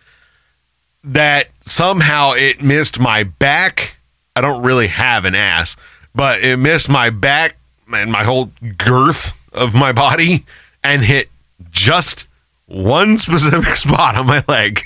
That 1.05 1.49
somehow 1.63 2.33
it 2.33 2.63
missed 2.63 2.99
my 2.99 3.25
back. 3.25 4.01
I 4.37 4.41
don't 4.41 4.63
really 4.63 4.87
have 4.87 5.25
an 5.25 5.35
ass, 5.35 5.77
but 6.15 6.43
it 6.43 6.57
missed 6.57 6.89
my 6.89 7.11
back 7.11 7.57
and 7.93 8.13
my 8.13 8.23
whole 8.23 8.53
girth 8.77 9.39
of 9.53 9.75
my 9.75 9.93
body 9.93 10.45
and 10.89 11.05
hit 11.05 11.29
just 11.71 12.27
one 12.67 13.19
specific 13.19 13.65
spot 13.77 14.17
on 14.17 14.27
my 14.27 14.43
leg. 14.49 14.81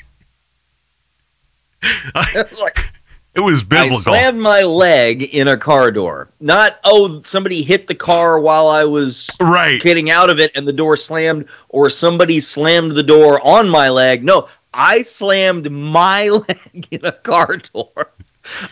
like, 2.15 2.79
It 3.35 3.41
was 3.41 3.65
biblical. 3.65 3.97
I 3.97 4.01
slammed 4.01 4.41
my 4.41 4.63
leg 4.63 5.23
in 5.23 5.49
a 5.49 5.57
car 5.57 5.91
door. 5.91 6.29
Not, 6.39 6.79
oh, 6.85 7.23
somebody 7.23 7.63
hit 7.63 7.87
the 7.87 7.95
car 7.95 8.39
while 8.39 8.69
I 8.69 8.85
was 8.85 9.35
right. 9.41 9.81
getting 9.81 10.11
out 10.11 10.29
of 10.29 10.39
it 10.39 10.51
and 10.55 10.69
the 10.69 10.73
door 10.73 10.99
slammed, 10.99 11.49
or 11.71 11.89
somebody 11.89 12.41
slammed 12.41 12.93
the 12.93 13.03
door 13.03 13.41
on 13.43 13.71
my 13.71 13.89
leg. 13.89 14.23
No, 14.23 14.49
I 14.75 15.01
slammed 15.01 15.71
my 15.71 16.29
leg 16.29 16.89
in 16.91 17.07
a 17.07 17.13
car 17.13 17.57
door. 17.57 18.13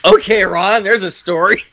Okay, 0.05 0.45
Ron, 0.45 0.83
there's 0.83 1.05
a 1.05 1.11
story. 1.11 1.65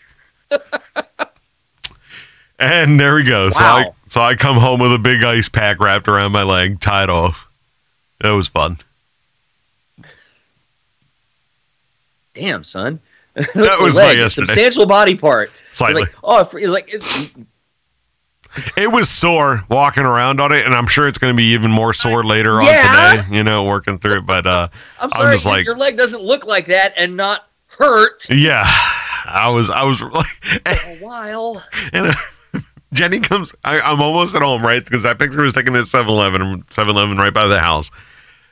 And 2.60 3.00
there 3.00 3.16
we 3.16 3.24
go. 3.24 3.50
So 3.52 3.60
I 3.64 3.92
so 4.08 4.22
I 4.22 4.36
come 4.36 4.58
home 4.58 4.80
with 4.80 4.94
a 4.94 4.98
big 5.00 5.24
ice 5.24 5.48
pack 5.50 5.80
wrapped 5.80 6.08
around 6.08 6.32
my 6.32 6.44
leg, 6.44 6.80
tied 6.80 7.10
off. 7.10 7.50
It 8.24 8.32
was 8.32 8.48
fun. 8.48 8.78
Damn, 12.34 12.64
son. 12.64 13.00
That 13.54 13.80
was 13.82 13.96
my 13.96 14.02
Leg, 14.08 14.18
a 14.18 14.22
yesterday. 14.22 14.46
Substantial 14.48 14.88
body 14.88 15.16
part. 15.16 15.52
Slightly. 15.72 16.02
like, 16.02 16.16
oh, 16.24 16.40
it's 16.42 16.54
like, 16.72 16.92
it's, 16.92 17.36
it 18.76 18.92
was 18.92 19.08
sore 19.10 19.60
walking 19.70 20.06
around 20.06 20.42
on 20.42 20.52
it, 20.52 20.66
and 20.66 20.74
I'm 20.74 20.88
sure 20.88 21.08
it's 21.08 21.20
going 21.20 21.32
to 21.32 21.38
be 21.38 21.54
even 21.54 21.70
more 21.70 21.94
sore 21.94 22.24
later 22.24 22.60
Yeah. 22.64 23.18
on 23.20 23.24
today. 23.26 23.38
You 23.38 23.44
know, 23.44 23.66
working 23.66 24.00
through 24.00 24.18
it. 24.18 24.26
But 24.26 24.48
uh, 24.48 24.70
I'm 25.00 25.04
I'm 25.04 25.10
sorry, 25.12 25.36
just 25.36 25.46
your- 25.46 25.54
like- 25.54 25.66
your 25.66 25.76
leg 25.76 25.98
doesn't 25.98 26.24
look 26.24 26.48
like 26.48 26.66
that 26.66 26.94
and 26.98 27.16
not 27.16 27.48
hurt 27.68 28.28
yeah, 28.32 28.64
I 29.26 29.50
was, 29.50 29.70
I 29.70 29.84
was 29.84 30.02
like, 30.02 30.26
a 30.66 30.98
while. 31.06 31.64
and 31.94 32.08
uh, 32.08 32.14
Jenny 32.94 33.20
comes. 33.20 33.54
I, 33.64 33.80
I'm 33.82 34.02
almost 34.02 34.36
at 34.36 34.42
home, 34.42 34.62
right? 34.64 34.84
Because 34.84 35.06
I 35.06 35.14
picture 35.14 35.42
was 35.42 35.54
taking 35.54 35.76
it 35.76 35.80
at 35.80 35.86
7-Eleven, 35.86 36.64
7-Eleven 36.64 37.18
right 37.18 37.34
by 37.34 37.48
the 37.48 37.60
house. 37.60 37.92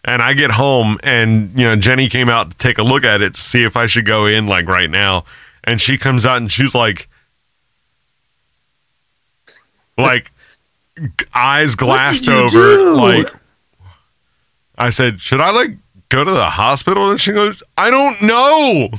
And 0.04 0.22
I 0.22 0.34
get 0.34 0.52
home, 0.52 1.00
and 1.04 1.50
you 1.58 1.66
know, 1.66 1.76
Jenny 1.76 2.10
came 2.10 2.30
out 2.30 2.52
to 2.52 2.58
take 2.58 2.78
a 2.78 2.84
look 2.84 3.04
at 3.04 3.22
it 3.22 3.34
to 3.34 3.42
see 3.42 3.64
if 3.64 3.76
I 3.76 3.88
should 3.88 4.06
go 4.06 4.28
in 4.28 4.46
like 4.46 4.68
right 4.68 4.90
now. 4.90 5.26
And 5.64 5.82
she 5.82 5.98
comes 5.98 6.26
out 6.26 6.38
and 6.38 6.52
she's 6.52 6.76
like, 6.76 7.10
like 9.98 10.32
eyes 11.34 11.76
glassed 11.76 12.28
over, 12.28 12.52
do? 12.52 13.02
like. 13.02 13.28
I 14.78 14.90
said, 14.90 15.22
should 15.22 15.40
I 15.40 15.52
like 15.52 15.78
go 16.10 16.24
to 16.24 16.32
the 16.32 16.50
hospital? 16.50 17.10
And 17.10 17.20
she 17.20 17.32
goes, 17.32 17.64
I 17.78 17.90
don't 17.90 18.22
know. 18.22 18.90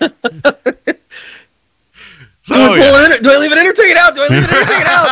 do, 2.54 2.60
I 2.60 2.68
Oh, 2.68 2.74
yeah. 2.74 3.06
it 3.06 3.16
in, 3.18 3.22
do 3.22 3.30
I 3.30 3.36
leave 3.38 3.52
it 3.52 3.58
in 3.58 3.66
or 3.66 3.72
take 3.72 3.90
it 3.90 3.96
out? 3.96 4.14
Do 4.14 4.22
I 4.22 4.28
leave 4.28 4.44
it 4.44 4.50
in 4.50 4.56
or 4.56 4.64
take 4.64 4.80
it 4.80 4.86
out? 4.86 5.08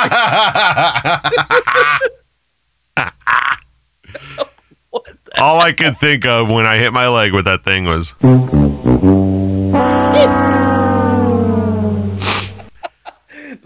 All 5.38 5.60
I 5.60 5.72
could 5.72 5.98
think 5.98 6.24
of 6.24 6.48
when 6.48 6.64
I 6.64 6.78
hit 6.78 6.94
my 6.94 7.08
leg 7.08 7.34
with 7.34 7.44
that 7.44 7.62
thing 7.62 7.84
was, 7.84 8.14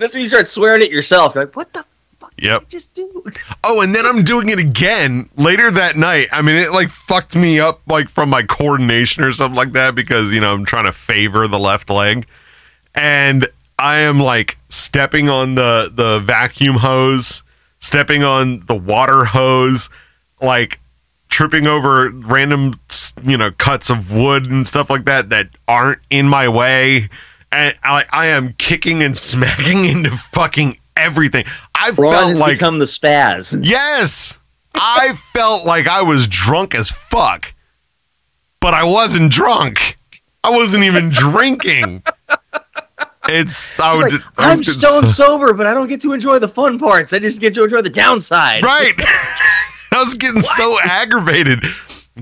That's 0.01 0.15
when 0.15 0.23
you 0.23 0.29
start 0.29 0.49
swearing 0.49 0.83
at 0.83 0.91
yourself. 0.91 1.35
You're 1.35 1.45
like, 1.45 1.55
what 1.55 1.73
the 1.75 1.85
fuck 2.19 2.33
yep. 2.39 2.61
did 2.61 2.67
I 2.67 2.71
just 2.71 2.95
do? 2.95 3.25
Oh, 3.63 3.83
and 3.83 3.95
then 3.95 4.05
I'm 4.07 4.25
doing 4.25 4.49
it 4.49 4.59
again 4.59 5.29
later 5.37 5.71
that 5.71 5.97
night. 5.97 6.27
I 6.33 6.41
mean, 6.43 6.57
it 6.57 6.73
like 6.73 6.89
fucked 6.89 7.37
me 7.37 7.61
up 7.61 7.83
like 7.87 8.09
from 8.09 8.31
my 8.31 8.43
coordination 8.43 9.23
or 9.23 9.33
something 9.33 9.55
like 9.55 9.73
that 9.73 9.95
because, 9.95 10.33
you 10.33 10.41
know, 10.41 10.55
I'm 10.55 10.65
trying 10.65 10.87
to 10.87 10.93
favor 10.93 11.47
the 11.47 11.59
left 11.59 11.91
leg. 11.91 12.27
And 12.95 13.47
I 13.81 14.01
am 14.01 14.21
like 14.21 14.59
stepping 14.69 15.31
on 15.31 15.55
the 15.55 15.90
the 15.93 16.21
vacuum 16.21 16.77
hose, 16.77 17.43
stepping 17.79 18.23
on 18.23 18.61
the 18.66 18.75
water 18.75 19.25
hose, 19.25 19.88
like 20.43 20.81
tripping 21.31 21.66
over 21.66 22.11
random, 22.11 22.79
you 23.23 23.38
know, 23.38 23.51
cuts 23.53 23.88
of 23.88 24.14
wood 24.14 24.51
and 24.51 24.66
stuff 24.66 24.90
like 24.90 25.07
that 25.07 25.31
that 25.31 25.49
aren't 25.66 26.01
in 26.11 26.29
my 26.29 26.49
way. 26.49 27.09
And 27.51 27.75
I, 27.83 28.05
I 28.12 28.27
am 28.27 28.53
kicking 28.59 29.03
and 29.03 29.16
smacking 29.16 29.87
into 29.87 30.11
fucking 30.11 30.77
everything. 30.95 31.47
I 31.75 31.90
Ron 31.97 32.12
felt 32.12 32.37
like 32.38 32.59
become 32.59 32.79
the 32.79 32.85
spaz. 32.85 33.59
Yes. 33.62 34.38
I 34.75 35.14
felt 35.14 35.64
like 35.64 35.88
I 35.88 36.03
was 36.03 36.29
drunk 36.29 36.75
as 36.75 36.90
fuck. 36.90 37.55
But 38.61 38.75
I 38.75 38.85
wasn't 38.85 39.33
drunk. 39.33 39.97
I 40.45 40.51
wasn't 40.51 40.85
even 40.85 41.09
drinking. 41.11 42.03
It's 43.33 43.79
I 43.81 43.95
would 43.95 44.12
like, 44.12 44.23
I 44.38 44.57
just- 44.57 44.81
stone 44.81 45.07
sober, 45.07 45.53
but 45.55 45.66
I 45.66 45.75
don't 45.75 45.88
get 45.88 46.01
to 46.03 46.12
enjoy 46.12 46.38
the 46.38 46.49
fun 46.49 46.79
parts. 46.79 47.12
I 47.12 47.19
just 47.19 47.40
get 47.40 47.55
to 47.55 47.64
enjoy 47.64 47.81
the 47.83 47.90
downside. 47.90 48.64
Right. 48.64 48.93
I 49.93 49.99
was 49.99 50.14
getting 50.14 50.40
so 50.40 50.77
aggravated. 50.85 51.64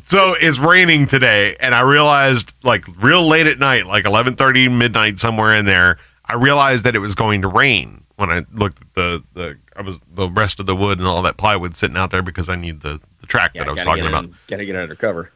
So 0.05 0.35
it's 0.41 0.59
raining 0.59 1.07
today, 1.07 1.57
and 1.61 1.75
I 1.75 1.81
realized 1.81 2.55
like 2.63 2.85
real 3.03 3.27
late 3.27 3.47
at 3.47 3.59
night, 3.59 3.87
like 3.87 4.05
eleven 4.05 4.37
thirty, 4.37 4.69
midnight, 4.69 5.19
somewhere 5.19 5.55
in 5.55 5.65
there, 5.65 5.99
I 6.25 6.35
realized 6.35 6.85
that 6.85 6.95
it 6.95 7.01
was 7.01 7.15
going 7.15 7.43
to 7.43 7.49
rain 7.49 8.05
when 8.17 8.31
I 8.31 8.45
looked 8.53 8.81
at 8.83 8.95
the 8.95 9.25
the 9.35 9.59
I 9.77 9.83
was 9.83 10.01
the 10.13 10.29
rest 10.31 10.61
of 10.61 10.67
the 10.67 10.77
wood 10.77 10.99
and 10.99 11.07
all 11.09 11.23
that 11.23 11.37
plywood 11.37 11.75
sitting 11.75 11.97
out 11.97 12.11
there 12.11 12.23
because 12.23 12.49
I 12.49 12.57
need 12.57 12.81
the, 12.81 13.01
the 13.21 13.27
track 13.27 13.53
Yeah, 13.55 13.65
that 13.65 13.71
I 13.71 13.73
was 13.73 13.83
talking 13.83 14.07
about. 14.07 14.25
in- 14.25 14.35
gotta 14.47 14.65
get 14.65 14.77
under 14.77 14.95
cover. 14.95 15.31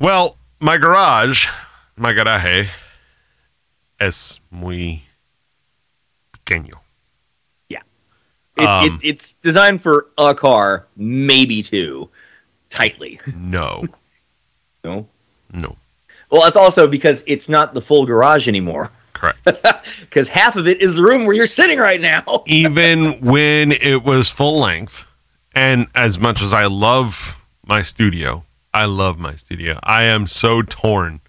Well, 0.00 0.36
my 0.60 0.78
garage, 0.78 1.48
my 1.96 2.12
garaje, 2.12 2.68
es 4.00 4.40
muy 4.50 5.02
pequeño. 6.44 6.74
It, 8.58 8.64
Um, 8.68 8.84
it, 9.02 9.08
it's 9.08 9.32
designed 9.32 9.80
for 9.82 10.08
a 10.18 10.34
car, 10.34 10.86
maybe 10.94 11.62
two, 11.62 12.10
tightly. 12.68 13.18
No, 13.34 13.84
No. 14.84 15.08
no, 15.54 15.76
Well, 16.30 16.46
it's 16.46 16.56
also 16.56 16.86
because 16.86 17.24
it's 17.26 17.48
not 17.48 17.72
the 17.72 17.80
full 17.80 18.04
garage 18.04 18.48
anymore. 18.48 18.90
correct. 19.14 19.38
Because 20.00 20.28
half 20.28 20.56
of 20.56 20.68
it 20.68 20.82
is 20.82 20.96
the 20.96 21.02
room 21.02 21.24
where 21.24 21.34
you're 21.34 21.46
sitting 21.46 21.78
right 21.78 21.98
now. 22.00 22.42
Even 22.46 23.12
when 23.22 23.72
it 23.72 24.02
was 24.04 24.30
full 24.30 24.60
length, 24.60 25.06
and 25.54 25.86
as 25.94 26.18
much 26.18 26.42
as 26.42 26.52
I 26.52 26.66
love 26.66 27.42
my 27.66 27.82
studio, 27.82 28.44
I 28.74 28.84
love 28.84 29.18
my 29.18 29.34
studio. 29.36 29.78
I 29.82 30.02
am 30.02 30.26
so 30.26 30.60
torn 30.60 31.20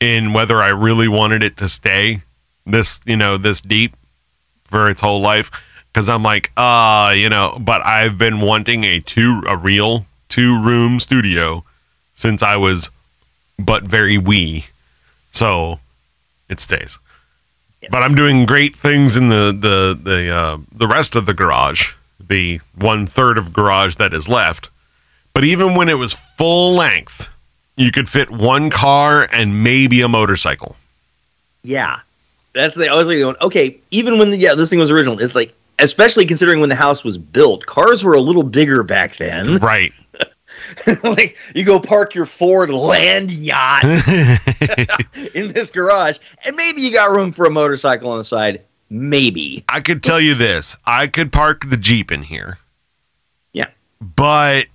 in 0.00 0.32
whether 0.32 0.60
I 0.60 0.70
really 0.70 1.06
wanted 1.06 1.44
it 1.44 1.56
to 1.58 1.68
stay 1.68 2.22
this, 2.66 3.00
you 3.06 3.16
know, 3.16 3.36
this 3.36 3.60
deep 3.60 3.94
for 4.74 4.90
its 4.90 5.00
whole 5.00 5.20
life. 5.20 5.52
Because 5.92 6.08
I'm 6.08 6.24
like, 6.24 6.50
uh, 6.56 7.14
you 7.16 7.28
know, 7.28 7.56
but 7.60 7.80
I've 7.86 8.18
been 8.18 8.40
wanting 8.40 8.82
a 8.82 8.98
two, 8.98 9.44
a 9.46 9.56
real 9.56 10.06
two 10.28 10.60
room 10.60 10.98
studio 10.98 11.62
since 12.14 12.42
I 12.42 12.56
was 12.56 12.90
but 13.56 13.84
very 13.84 14.18
wee. 14.18 14.66
So 15.30 15.78
it 16.48 16.58
stays. 16.58 16.98
But 17.88 18.02
I'm 18.02 18.16
doing 18.16 18.46
great 18.46 18.74
things 18.74 19.16
in 19.16 19.28
the 19.28 19.52
the 19.52 19.96
the 20.10 20.34
uh, 20.34 20.58
the 20.72 20.88
rest 20.88 21.14
of 21.14 21.26
the 21.26 21.34
garage, 21.34 21.92
the 22.18 22.60
one 22.74 23.06
third 23.06 23.38
of 23.38 23.52
garage 23.52 23.94
that 23.96 24.12
is 24.12 24.28
left. 24.28 24.70
But 25.34 25.44
even 25.44 25.76
when 25.76 25.88
it 25.88 25.98
was 25.98 26.14
full 26.14 26.74
length, 26.74 27.28
you 27.76 27.92
could 27.92 28.08
fit 28.08 28.30
one 28.30 28.70
car 28.70 29.28
and 29.32 29.62
maybe 29.62 30.00
a 30.00 30.08
motorcycle. 30.08 30.74
Yeah. 31.62 32.00
That's 32.54 32.76
the 32.76 32.88
I 32.88 32.94
was 32.94 33.08
like 33.08 33.18
going, 33.18 33.36
okay, 33.40 33.76
even 33.90 34.18
when 34.18 34.30
the 34.30 34.38
yeah, 34.38 34.54
this 34.54 34.70
thing 34.70 34.78
was 34.78 34.90
original, 34.90 35.18
it's 35.18 35.34
like 35.34 35.54
especially 35.78 36.26
considering 36.26 36.60
when 36.60 36.68
the 36.68 36.74
house 36.74 37.04
was 37.04 37.18
built, 37.18 37.66
cars 37.66 38.04
were 38.04 38.14
a 38.14 38.20
little 38.20 38.42
bigger 38.42 38.82
back 38.82 39.16
then. 39.16 39.58
Right. 39.58 39.92
like 41.02 41.36
you 41.54 41.64
go 41.64 41.80
park 41.80 42.14
your 42.14 42.26
Ford 42.26 42.70
land 42.70 43.32
yacht 43.32 43.84
in 45.34 45.52
this 45.52 45.70
garage, 45.70 46.18
and 46.46 46.56
maybe 46.56 46.80
you 46.80 46.92
got 46.92 47.10
room 47.10 47.32
for 47.32 47.46
a 47.46 47.50
motorcycle 47.50 48.10
on 48.10 48.18
the 48.18 48.24
side. 48.24 48.62
Maybe. 48.88 49.64
I 49.68 49.80
could 49.80 50.02
tell 50.02 50.20
you 50.20 50.34
this: 50.34 50.76
I 50.86 51.06
could 51.06 51.32
park 51.32 51.68
the 51.68 51.76
Jeep 51.76 52.12
in 52.12 52.22
here. 52.22 52.58
Yeah. 53.52 53.70
But 54.00 54.66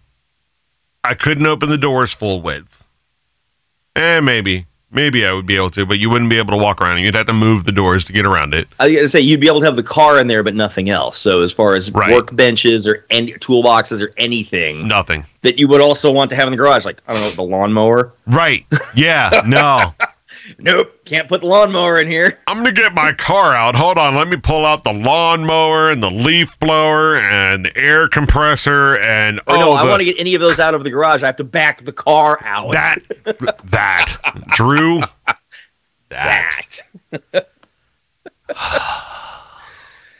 I 1.03 1.13
couldn't 1.13 1.45
open 1.45 1.69
the 1.69 1.77
doors 1.77 2.13
full 2.13 2.41
width. 2.41 2.85
Eh, 3.95 4.19
maybe. 4.19 4.67
Maybe 4.91 5.25
I 5.25 5.32
would 5.34 5.45
be 5.45 5.56
able 5.56 5.69
to, 5.71 5.86
but 5.86 5.99
you 5.99 6.10
wouldn't 6.10 6.32
be 6.32 6.38
able 6.39 6.52
to 6.58 6.62
walk 6.63 6.82
around. 6.82 6.97
You'd 6.99 7.13
have 7.13 7.28
to 7.28 7.34
move 7.34 7.65
the 7.65 7.71
doors 7.71 8.04
to 8.06 8.13
get 8.13 8.25
around 8.25 8.56
it. 8.56 8.67
I 8.80 8.88
was 8.88 8.95
gonna 8.95 9.08
say 9.08 9.19
you'd 9.19 9.39
be 9.39 9.47
able 9.47 9.60
to 9.60 9.65
have 9.67 9.75
the 9.75 9.84
car 9.84 10.17
in 10.19 10.25
there, 10.28 10.41
but 10.41 10.56
nothing 10.56 10.89
else. 10.89 11.15
So 11.17 11.41
as 11.43 11.52
far 11.54 11.75
as 11.75 11.91
Right. 11.91 12.10
workbenches 12.12 12.88
or 12.88 13.06
any 13.12 13.34
toolboxes 13.34 14.02
or 14.02 14.12
anything 14.17 14.88
Nothing. 14.88 15.25
that 15.43 15.60
you 15.60 15.67
would 15.67 15.82
also 15.82 16.10
want 16.12 16.32
to 16.32 16.36
have 16.36 16.47
in 16.47 16.52
the 16.52 16.58
garage, 16.58 16.86
like 16.86 16.97
I 17.08 17.13
don't 17.13 17.21
know, 17.21 17.30
the 17.30 17.43
lawnmower. 17.43 18.12
Right. 18.28 18.65
Yeah. 18.95 19.41
No. 19.45 19.93
Nope, 20.62 21.06
can't 21.06 21.28
put 21.30 21.41
the 21.41 21.48
lawnmower 21.48 22.00
in 22.00 22.08
here. 22.08 22.38
I'm 22.48 22.58
gonna 22.58 22.74
get 22.74 22.93
my 22.93 23.13
car 23.13 23.54
out. 23.54 23.76
Hold 23.76 23.98
on, 23.98 24.15
let 24.15 24.28
me 24.28 24.36
pull 24.38 24.65
out 24.65 24.84
the 24.84 24.91
lawnmower 24.91 25.89
and 25.89 26.04
the 26.04 26.12
leaf 26.12 26.60
blower 26.60 27.15
and 27.15 27.65
the 27.65 27.78
air 27.78 28.10
compressor 28.10 28.98
and 28.98 29.39
Or 29.39 29.56
oh, 29.56 29.60
no, 29.60 29.72
I 29.72 29.86
want 29.88 30.02
to 30.02 30.06
get 30.06 30.19
any 30.19 30.36
of 30.36 30.41
those 30.41 30.60
out 30.60 30.74
of 30.74 30.84
the 30.84 30.89
garage. 30.89 31.24
I 31.24 31.28
have 31.28 31.38
to 31.38 31.43
back 31.45 31.82
the 31.82 31.93
car 31.93 32.39
out. 32.43 32.74
that 32.74 32.98
that 33.63 34.17
Drew. 34.50 35.02
That. 36.10 36.82
That. 37.12 37.48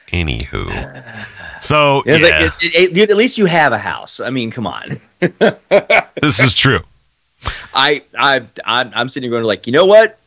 Anywho, 0.10 1.62
so 1.62 2.02
yeah, 2.06 2.14
like, 2.14 2.24
it- 2.64 2.98
it- 2.98 3.10
at 3.12 3.18
least 3.18 3.38
you 3.38 3.46
have 3.46 3.74
a 3.74 3.78
house. 3.78 4.20
I 4.20 4.30
mean, 4.32 4.50
come 4.50 4.66
on. 4.66 5.00
this 5.20 6.40
is 6.40 6.56
true. 6.56 6.80
I 7.74 8.02
I 8.18 8.44
I'm, 8.66 8.92
I'm 8.96 9.08
sitting 9.10 9.30
here 9.30 9.38
going 9.40 9.44
like, 9.46 9.68
you 9.68 9.74
know 9.74 9.86
what? 9.86 10.19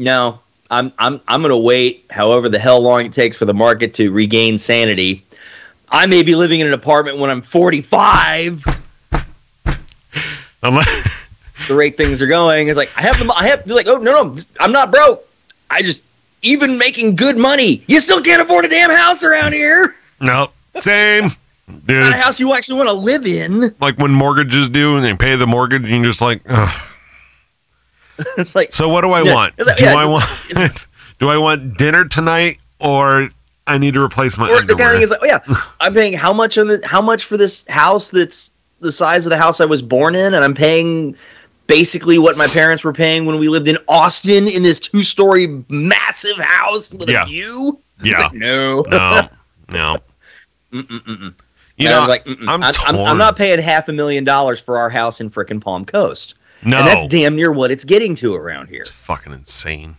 No, 0.00 0.40
I'm 0.70 0.92
I'm 0.98 1.20
I'm 1.28 1.42
gonna 1.42 1.58
wait. 1.58 2.06
However 2.10 2.48
the 2.48 2.58
hell 2.58 2.80
long 2.80 3.04
it 3.04 3.12
takes 3.12 3.36
for 3.36 3.44
the 3.44 3.52
market 3.54 3.92
to 3.94 4.10
regain 4.10 4.56
sanity. 4.58 5.24
I 5.90 6.06
may 6.06 6.22
be 6.22 6.34
living 6.34 6.60
in 6.60 6.66
an 6.66 6.72
apartment 6.72 7.18
when 7.18 7.30
I'm 7.30 7.42
45. 7.42 8.64
Unless, 10.62 11.28
The 11.68 11.74
rate 11.74 11.96
things 11.96 12.22
are 12.22 12.26
going. 12.26 12.68
It's 12.68 12.76
like 12.78 12.90
I 12.96 13.02
have 13.02 13.18
the 13.18 13.30
I 13.36 13.46
have 13.48 13.66
like 13.66 13.86
oh 13.88 13.98
no 13.98 14.12
no 14.24 14.36
I'm 14.58 14.72
not 14.72 14.90
broke. 14.90 15.22
I 15.70 15.82
just 15.82 16.02
even 16.42 16.78
making 16.78 17.16
good 17.16 17.36
money, 17.36 17.82
you 17.86 18.00
still 18.00 18.22
can't 18.22 18.40
afford 18.40 18.64
a 18.64 18.68
damn 18.68 18.90
house 18.90 19.22
around 19.22 19.52
here. 19.52 19.94
no, 20.20 20.48
same. 20.78 21.28
Dude, 21.86 22.00
Not 22.00 22.14
a 22.14 22.20
house 22.20 22.40
you 22.40 22.52
actually 22.54 22.78
want 22.78 22.88
to 22.88 22.94
live 22.94 23.26
in. 23.26 23.74
like 23.78 23.96
when 23.98 24.12
mortgages 24.12 24.70
due 24.70 24.96
and 24.96 25.04
they 25.04 25.14
pay 25.14 25.36
the 25.36 25.46
mortgage, 25.46 25.82
and 25.82 25.90
you're 25.90 26.04
just 26.06 26.20
like, 26.22 26.40
Ugh. 26.48 26.80
It's 28.38 28.54
like 28.54 28.72
so 28.72 28.88
what 28.88 29.02
do 29.02 29.10
I 29.12 29.22
Yeah, 29.22 29.34
want? 29.34 29.58
like- 29.66 29.76
do 29.76 29.84
yeah, 29.84 29.94
I 29.94 30.06
want 30.06 30.86
do 31.18 31.28
I 31.28 31.36
want 31.38 31.76
dinner 31.78 32.04
tonight 32.06 32.58
or 32.78 33.28
I 33.66 33.78
need 33.78 33.94
to 33.94 34.02
replace 34.02 34.36
my 34.38 34.50
Or 34.50 34.62
the 34.62 34.74
kind 34.74 34.88
of 34.88 34.92
thing 34.94 35.02
is 35.02 35.10
like, 35.10 35.20
oh 35.22 35.26
yeah, 35.26 35.40
I'm 35.80 35.94
paying 35.94 36.12
how 36.14 36.32
much 36.32 36.58
on 36.58 36.66
the 36.68 36.80
how 36.84 37.00
much 37.02 37.24
for 37.24 37.36
this 37.36 37.66
house 37.68 38.10
that's 38.10 38.52
the 38.80 38.90
size 38.92 39.26
of 39.26 39.30
the 39.30 39.36
house 39.36 39.60
I 39.60 39.66
was 39.66 39.82
born 39.82 40.14
in, 40.14 40.32
and 40.34 40.42
I'm 40.42 40.54
paying 40.54 41.14
basically 41.66 42.18
what 42.18 42.36
my 42.38 42.46
parents 42.48 42.82
were 42.82 42.92
paying 42.94 43.26
when 43.26 43.38
we 43.38 43.48
lived 43.48 43.68
in 43.68 43.76
Austin 43.88 44.48
in 44.48 44.62
this 44.62 44.80
two 44.80 45.02
story 45.04 45.62
massive 45.68 46.36
house 46.38 46.90
with 46.90 47.08
Yeah. 47.08 47.22
a 47.24 47.26
view. 47.26 47.78
Yeah. 48.02 48.20
like, 48.22 48.32
no. 48.32 48.82
no, 48.88 49.28
no. 49.68 49.98
Mm-mm-mm-mm. 50.72 51.34
You 51.76 51.86
And 51.86 51.88
I 51.88 51.92
know, 51.92 52.00
was 52.00 52.08
like. 52.08 52.26
I'm 52.26 52.62
I'm, 52.62 52.72
I'm. 52.86 52.96
I'm 52.96 53.18
not 53.18 53.36
paying 53.36 53.58
half 53.60 53.88
a 53.88 53.92
million 53.92 54.24
dollars 54.24 54.60
for 54.60 54.78
our 54.78 54.90
house 54.90 55.20
in 55.20 55.30
frickin' 55.30 55.60
Palm 55.60 55.84
Coast. 55.84 56.34
No, 56.64 56.78
And 56.78 56.86
that's 56.86 57.06
damn 57.08 57.34
near 57.36 57.52
what 57.52 57.70
it's 57.70 57.84
getting 57.84 58.14
to 58.16 58.34
around 58.34 58.68
here. 58.68 58.80
it's 58.80 58.90
fucking 58.90 59.32
insane. 59.32 59.96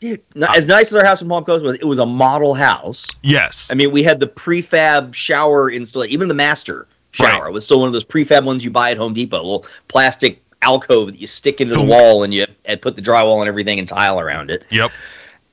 Dude, 0.00 0.22
not, 0.34 0.50
uh, 0.50 0.54
as 0.56 0.66
nice 0.66 0.86
as 0.92 0.96
our 0.96 1.04
house 1.04 1.20
in 1.20 1.28
Palm 1.28 1.44
Coast 1.44 1.62
was, 1.62 1.74
it 1.76 1.84
was 1.84 1.98
a 1.98 2.06
model 2.06 2.54
house. 2.54 3.06
Yes, 3.22 3.68
I 3.70 3.74
mean, 3.74 3.90
we 3.90 4.02
had 4.02 4.18
the 4.18 4.26
prefab 4.26 5.14
shower 5.14 5.68
installed, 5.70 6.06
even 6.06 6.28
the 6.28 6.34
master 6.34 6.86
shower 7.12 7.44
Right. 7.44 7.52
was 7.52 7.64
still 7.64 7.80
one 7.80 7.86
of 7.88 7.92
those 7.92 8.04
prefab 8.04 8.44
ones 8.44 8.64
you 8.64 8.70
buy 8.70 8.90
at 8.92 8.96
Home 8.96 9.12
Depot, 9.12 9.36
a 9.36 9.42
little 9.42 9.66
plastic 9.88 10.42
alcove 10.62 11.10
that 11.12 11.18
you 11.20 11.26
stick 11.26 11.60
into 11.60 11.74
the 11.74 11.82
wall 11.82 12.22
and 12.22 12.32
you 12.32 12.46
and 12.66 12.80
put 12.80 12.96
the 12.96 13.02
drywall 13.02 13.40
and 13.40 13.48
everything 13.48 13.78
and 13.78 13.88
tile 13.88 14.18
around 14.20 14.50
it. 14.50 14.64
yep. 14.70 14.90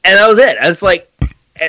And 0.06 0.18
that 0.18 0.28
was 0.30 0.40
it. 0.40 0.56
It's 0.62 0.82
like 0.82 1.12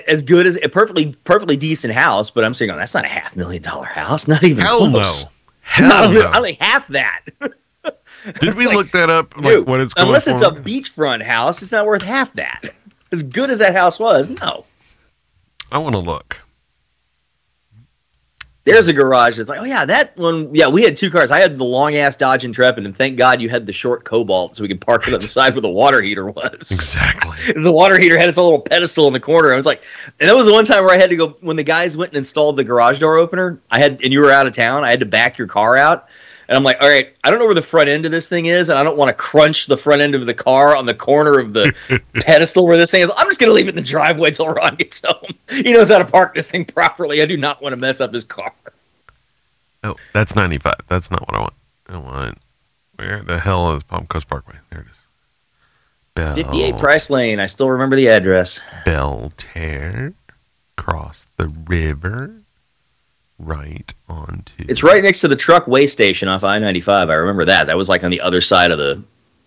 as 0.07 0.23
good 0.23 0.47
as 0.47 0.57
a 0.63 0.69
perfectly 0.69 1.15
perfectly 1.25 1.57
decent 1.57 1.95
house, 1.95 2.31
but 2.31 2.45
I'm 2.45 2.55
saying, 2.55 2.71
oh, 2.71 2.77
that's 2.77 2.95
not 2.95 3.05
a 3.05 3.09
half 3.09 3.35
million 3.37 3.63
dollar 3.63 3.87
house, 3.87 4.29
not 4.29 4.45
even 4.45 4.63
Hell 4.65 4.87
no, 4.87 4.91
close. 4.99 5.27
hell 5.63 5.89
Not 5.89 6.11
no. 6.13 6.23
only, 6.27 6.37
only 6.37 6.59
half 6.61 6.87
that. 6.89 7.23
Did 8.41 8.55
we 8.55 8.67
like, 8.67 8.77
look 8.77 8.91
that 8.93 9.11
up? 9.11 9.37
Like 9.37 9.47
Dude, 9.47 9.67
what 9.67 9.81
it's 9.81 9.95
unless 9.97 10.29
it's 10.29 10.43
for? 10.43 10.49
a 10.49 10.53
beachfront 10.53 11.23
house, 11.23 11.63
it's 11.63 11.73
not 11.73 11.87
worth 11.87 12.03
half 12.03 12.33
that. 12.35 12.63
As 13.13 13.23
good 13.23 13.51
as 13.51 13.59
that 13.59 13.75
house 13.75 13.99
was, 13.99 14.29
no. 14.29 14.65
I 15.71 15.79
want 15.79 15.95
to 15.95 16.01
look. 16.01 16.41
There's 18.65 18.89
a 18.89 18.93
garage 18.93 19.39
that's 19.39 19.49
like, 19.49 19.61
oh 19.61 19.65
yeah, 19.65 19.87
that 19.87 20.15
one. 20.19 20.55
Yeah, 20.55 20.69
we 20.69 20.83
had 20.83 20.95
two 20.95 21.11
cars. 21.11 21.31
I 21.31 21.41
had 21.41 21.57
the 21.57 21.65
long 21.65 21.97
ass 21.97 22.19
Dodge 22.19 22.45
Intrepid, 22.45 22.85
and 22.85 22.95
thank 22.95 23.17
God 23.17 23.41
you 23.41 23.49
had 23.49 23.65
the 23.65 23.73
short 23.73 24.05
Cobalt, 24.05 24.57
so 24.57 24.63
we 24.63 24.69
could 24.69 24.81
park 24.81 25.09
it 25.09 25.15
on 25.15 25.21
the 25.21 25.29
side 25.29 25.55
where 25.55 25.63
the 25.63 25.71
water 25.71 26.03
heater 26.03 26.27
was. 26.27 26.71
Exactly. 26.71 27.39
the 27.63 27.73
water 27.73 27.99
heater 27.99 28.19
had 28.19 28.29
its 28.29 28.37
own 28.37 28.45
little 28.45 28.61
pedestal 28.61 29.07
in 29.07 29.15
the 29.15 29.21
corner. 29.21 29.55
I 29.55 29.57
was 29.57 29.65
like, 29.65 29.85
and 30.21 30.29
that 30.29 30.37
was 30.37 30.47
the 30.47 30.53
one 30.53 30.67
time 30.67 30.85
where 30.85 30.95
I 30.95 30.99
had 30.99 31.09
to 31.09 31.17
go 31.17 31.29
when 31.41 31.57
the 31.57 31.65
guys 31.65 31.97
went 31.97 32.11
and 32.11 32.19
installed 32.19 32.59
the 32.59 32.65
garage 32.65 32.99
door 32.99 33.17
opener. 33.17 33.59
I 33.71 33.79
had, 33.79 34.03
and 34.03 34.13
you 34.13 34.21
were 34.21 34.31
out 34.31 34.47
of 34.47 34.53
town. 34.53 34.85
I 34.85 34.91
had 34.91 35.01
to 35.01 35.07
back 35.07 35.39
your 35.39 35.47
car 35.47 35.79
out, 35.79 36.09
and 36.49 36.57
I'm 36.57 36.65
like, 36.65 36.79
all 36.81 36.89
right, 36.89 37.15
I 37.25 37.31
don't 37.31 37.39
know 37.39 37.45
where 37.45 37.55
the 37.55 37.61
front 37.61 37.91
end 37.91 38.07
of 38.07 38.11
this 38.11 38.29
thing 38.29 38.47
is, 38.47 38.71
and 38.71 38.79
I 38.79 38.83
don't 38.83 38.97
want 38.97 39.11
to 39.11 39.15
crunch 39.15 39.67
the 39.67 39.77
front 39.77 40.01
end 40.01 40.15
of 40.15 40.25
the 40.25 40.33
car 40.33 40.75
on 40.75 40.87
the 40.87 40.95
corner 40.95 41.39
of 41.39 41.53
the 41.53 41.75
pedestal 42.15 42.67
where 42.67 42.79
this 42.79 42.91
thing 42.91 43.03
is. 43.03 43.13
I'm 43.17 43.27
just 43.27 43.39
gonna 43.39 43.53
leave 43.53 43.67
it 43.67 43.71
in 43.71 43.77
the 43.77 43.83
driveway 43.83 44.31
till 44.31 44.49
Ron 44.49 44.75
gets 44.77 45.05
home. 45.05 45.35
He 45.49 45.73
knows 45.73 45.91
how 45.91 45.99
to 45.99 46.05
park 46.05 46.35
this 46.35 46.51
thing 46.51 46.65
properly. 46.65 47.21
I 47.21 47.27
do 47.27 47.37
not 47.37 47.61
want 47.61 47.73
to 47.73 47.77
mess 47.77 48.01
up 48.01 48.13
his 48.13 48.25
car. 48.25 48.53
Oh, 49.83 49.97
that's 50.13 50.35
95. 50.37 50.75
That's 50.89 51.11
not 51.11 51.21
what 51.29 51.35
I 51.35 51.41
want. 51.41 51.55
I 51.89 51.97
want. 51.99 52.39
Where 52.97 53.23
the 53.23 53.39
hell 53.39 53.75
is 53.75 53.83
Palm 53.83 54.07
Coast 54.07 54.29
Parkway? 54.29 54.57
There 54.71 54.81
it 54.81 54.87
is. 54.87 54.99
Bell, 56.15 56.35
58 56.35 56.79
Price 56.79 57.11
Lane. 57.11 57.41
I 57.41 57.47
still 57.47 57.71
remember 57.71 57.97
the 57.97 58.09
address. 58.09 58.61
Belle 58.85 59.33
Terre. 59.37 60.15
Cross 60.77 61.29
the 61.37 61.49
river. 61.67 62.39
Right 63.39 63.93
onto. 64.09 64.65
It's 64.69 64.83
right 64.83 65.03
next 65.03 65.21
to 65.21 65.29
the 65.29 65.37
truck 65.37 65.67
way 65.69 65.87
station 65.87 66.29
off 66.29 66.43
I 66.45 66.59
95. 66.59 67.09
I 67.09 67.15
remember 67.15 67.45
that. 67.45 67.67
That 67.69 67.77
was 67.77 67.89
like 67.89 68.03
on 68.03 68.11
the 68.11 68.21
other 68.21 68.41
side 68.41 68.71
of 68.71 68.79
the 68.79 69.03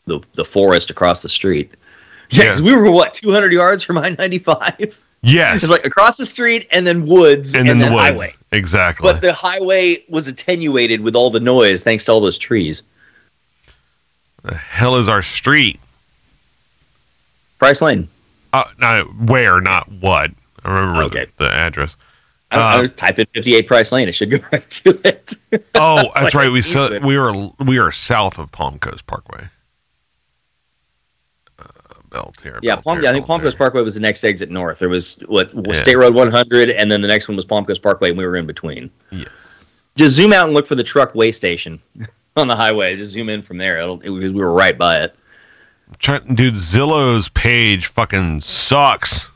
the, 0.05 0.19
the 0.33 0.45
forest 0.45 0.89
across 0.89 1.21
the 1.21 1.29
street. 1.29 1.71
Yeah, 2.33 2.55
Yeah. 2.55 2.61
we 2.61 2.73
were 2.73 2.89
what 2.89 3.13
200 3.13 3.51
yards 3.51 3.83
from 3.83 3.97
I 3.97 4.15
95. 4.17 4.97
Yes. 5.21 5.55
It's 5.63 5.69
like 5.69 5.85
across 5.85 6.15
the 6.15 6.25
street 6.25 6.65
and 6.71 6.87
then 6.87 7.05
woods 7.05 7.53
and 7.53 7.67
and, 7.67 7.81
then 7.81 7.89
the 7.89 7.93
woods. 7.95 8.09
highway. 8.09 8.33
Exactly. 8.53 9.11
But 9.11 9.21
the 9.21 9.33
highway 9.33 10.01
was 10.07 10.29
attenuated 10.29 11.01
with 11.01 11.13
all 11.17 11.29
the 11.29 11.41
noise 11.41 11.83
thanks 11.83 12.05
to 12.05 12.13
all 12.13 12.21
those 12.21 12.37
trees. 12.37 12.83
the 14.43 14.55
hell 14.55 14.95
is 14.95 15.09
our 15.09 15.21
street? 15.21 15.77
Price 17.59 17.81
Lane. 17.81 18.07
Uh, 18.53 18.63
no, 18.79 19.03
where, 19.25 19.59
not 19.61 19.89
what. 19.99 20.31
I 20.63 20.73
remember 20.73 21.03
Okay. 21.03 21.25
the, 21.37 21.43
the 21.45 21.51
address. 21.53 21.95
I, 22.51 22.57
I 22.59 22.77
Uh, 22.77 22.81
was 22.81 22.91
type 22.91 23.17
in 23.19 23.25
58 23.33 23.67
Price 23.67 23.91
Lane. 23.91 24.07
It 24.09 24.13
should 24.13 24.29
go 24.31 24.37
right 24.51 24.69
to 24.69 24.89
it. 25.07 25.35
Oh, 25.75 25.95
that's 26.15 26.23
Like 26.25 26.33
right. 26.33 26.51
We 26.51 26.61
so, 26.61 26.99
we 26.99 27.17
were 27.17 27.33
we 27.59 27.79
are 27.79 27.91
south 27.91 28.37
of 28.37 28.51
Palm 28.51 28.77
Coast 28.79 29.05
Parkway. 29.07 29.47
Uh, 31.59 31.63
Belle 32.09 32.33
Terre. 32.37 32.59
Yeah, 32.61 32.75
Palm, 32.75 33.01
yeah, 33.01 33.09
I 33.09 33.13
think 33.13 33.25
Palm 33.25 33.41
Coast 33.41 33.57
Parkway 33.57 33.81
was 33.81 33.95
the 33.95 34.01
next 34.01 34.23
exit 34.23 34.49
north. 34.49 34.79
There 34.79 34.89
was 34.89 35.15
what 35.27 35.53
was 35.53 35.77
Yeah. 35.77 35.83
State 35.83 35.95
Road 35.97 36.13
100, 36.13 36.69
and 36.71 36.91
then 36.91 37.01
the 37.01 37.07
next 37.07 37.27
one 37.27 37.35
was 37.35 37.45
Palm 37.45 37.65
Coast 37.65 37.81
Parkway, 37.81 38.09
and 38.09 38.17
we 38.17 38.25
were 38.25 38.35
in 38.35 38.45
between. 38.45 38.89
Yeah. 39.11 39.25
Just 39.95 40.15
zoom 40.15 40.33
out 40.33 40.45
and 40.45 40.53
look 40.53 40.67
for 40.67 40.75
the 40.75 40.83
truck 40.83 41.15
way 41.15 41.31
station 41.31 41.79
on 42.37 42.47
the 42.47 42.55
highway. 42.55 42.95
Just 42.95 43.11
zoom 43.11 43.29
in 43.29 43.41
from 43.41 43.57
there. 43.57 43.79
It'll, 43.79 43.99
it, 44.01 44.09
we 44.09 44.29
were 44.31 44.51
right 44.53 44.77
by 44.77 45.01
it. 45.03 45.15
Trying, 45.99 46.35
dude, 46.35 46.53
Zillow's 46.55 47.27
page 47.29 47.87
fucking 47.87 48.39
sucks. 48.41 49.29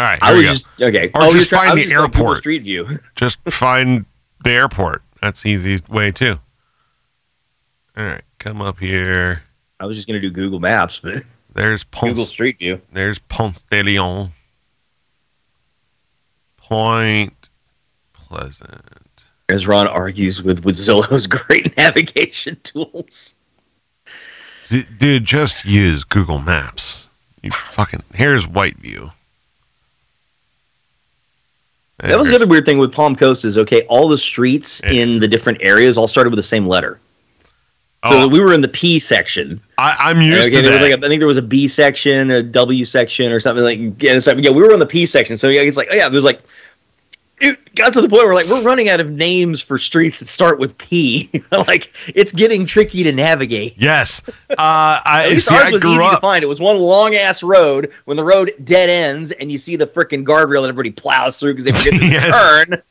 All 0.00 0.06
right, 0.06 0.18
I 0.22 0.32
was 0.32 0.42
go. 0.42 0.48
just 0.48 0.66
okay. 0.82 1.10
Or 1.14 1.22
Oh, 1.24 1.30
just 1.30 1.50
try- 1.50 1.66
find 1.68 1.78
the 1.78 1.92
airport. 1.92 2.38
Street 2.38 2.62
View. 2.62 2.98
Just 3.16 3.38
find 3.50 4.06
the 4.42 4.50
airport. 4.50 5.02
That's 5.20 5.42
the 5.42 5.50
easiest 5.50 5.88
way 5.90 6.10
too. 6.10 6.38
All 7.96 8.04
right, 8.04 8.22
come 8.38 8.62
up 8.62 8.78
here. 8.78 9.42
I 9.78 9.84
was 9.84 9.96
just 9.96 10.06
gonna 10.08 10.20
do 10.20 10.30
Google 10.30 10.58
Maps, 10.60 11.00
but 11.00 11.22
There's 11.54 11.84
Google 11.84 12.24
Street 12.24 12.58
View. 12.58 12.80
There's 12.92 13.18
Ponce 13.18 13.62
de 13.70 13.82
Leon. 13.82 14.30
Point 16.56 17.48
Pleasant. 18.12 19.24
As 19.48 19.66
Ron 19.66 19.88
argues 19.88 20.42
with 20.42 20.64
with 20.64 20.76
Zillow's 20.76 21.26
great 21.26 21.76
navigation 21.76 22.56
tools. 22.62 23.34
D- 24.68 24.86
dude, 24.98 25.24
just 25.24 25.64
use 25.64 26.04
Google 26.04 26.38
Maps. 26.38 27.08
You 27.42 27.50
fucking. 27.50 28.02
Here's 28.14 28.46
Whiteview. 28.46 29.10
That 32.02 32.18
was 32.18 32.28
the 32.28 32.34
other 32.36 32.46
weird 32.46 32.64
thing 32.64 32.78
with 32.78 32.92
Palm 32.92 33.14
Coast 33.16 33.44
is 33.44 33.58
okay. 33.58 33.82
All 33.82 34.08
the 34.08 34.18
streets 34.18 34.80
Yeah. 34.84 34.90
in 34.92 35.18
the 35.18 35.28
different 35.28 35.58
areas 35.60 35.98
all 35.98 36.08
started 36.08 36.30
with 36.30 36.38
the 36.38 36.42
same 36.42 36.66
letter. 36.66 36.98
So 38.06 38.22
Oh, 38.22 38.28
we 38.28 38.40
were 38.40 38.54
in 38.54 38.62
the 38.62 38.68
P 38.68 38.98
section. 38.98 39.60
I, 39.76 39.94
I'm 39.98 40.22
used 40.22 40.46
Okay, 40.48 40.56
to 40.56 40.62
there 40.62 40.70
that. 40.70 40.72
was 40.72 40.80
like 40.82 40.92
a, 40.92 41.04
I 41.04 41.08
think 41.08 41.20
there 41.20 41.26
was 41.28 41.36
a 41.36 41.42
B 41.42 41.68
section, 41.68 42.30
a 42.30 42.42
W 42.42 42.84
section, 42.86 43.30
or 43.30 43.40
something 43.40 43.62
like. 43.62 43.78
Yeah, 44.02 44.18
like, 44.26 44.42
yeah, 44.42 44.50
we 44.50 44.62
were 44.62 44.72
in 44.72 44.78
the 44.80 44.86
P 44.86 45.04
section, 45.04 45.36
so 45.36 45.48
yeah, 45.48 45.60
it's 45.60 45.76
like, 45.76 45.88
oh 45.90 45.94
yeah, 45.94 46.08
there's 46.08 46.24
like, 46.24 46.40
it 47.40 47.74
got 47.74 47.92
to 47.94 48.00
the 48.02 48.08
point 48.08 48.22
where 48.24 48.34
like 48.34 48.46
we're 48.46 48.62
running 48.62 48.88
out 48.88 49.00
of 49.00 49.10
names 49.10 49.62
for 49.62 49.78
streets 49.78 50.18
that 50.20 50.26
start 50.26 50.58
with 50.58 50.76
P. 50.78 51.30
like 51.52 51.92
it's 52.14 52.32
getting 52.32 52.66
tricky 52.66 53.02
to 53.02 53.12
navigate. 53.12 53.74
yes. 53.78 54.22
Uh, 54.50 54.54
I 54.58 55.22
At 55.26 55.30
least 55.30 55.48
see. 55.48 55.54
ours 55.56 55.72
was 55.72 55.84
easy 55.84 55.98
to 55.98 56.16
find. 56.20 56.42
It 56.42 56.46
was 56.48 56.60
one 56.60 56.76
long 56.78 57.14
ass 57.14 57.42
road. 57.42 57.90
When 58.04 58.16
the 58.16 58.24
road 58.24 58.52
dead 58.64 58.88
ends, 58.90 59.30
and 59.32 59.50
you 59.50 59.58
see 59.58 59.76
the 59.76 59.86
freaking 59.86 60.24
guardrail 60.24 60.62
that 60.62 60.68
everybody 60.68 60.90
plows 60.90 61.38
through 61.38 61.54
because 61.54 61.64
they 61.64 61.72
forget 61.72 62.00
to 62.00 62.06
Yes. 62.10 62.64
turn. 62.66 62.82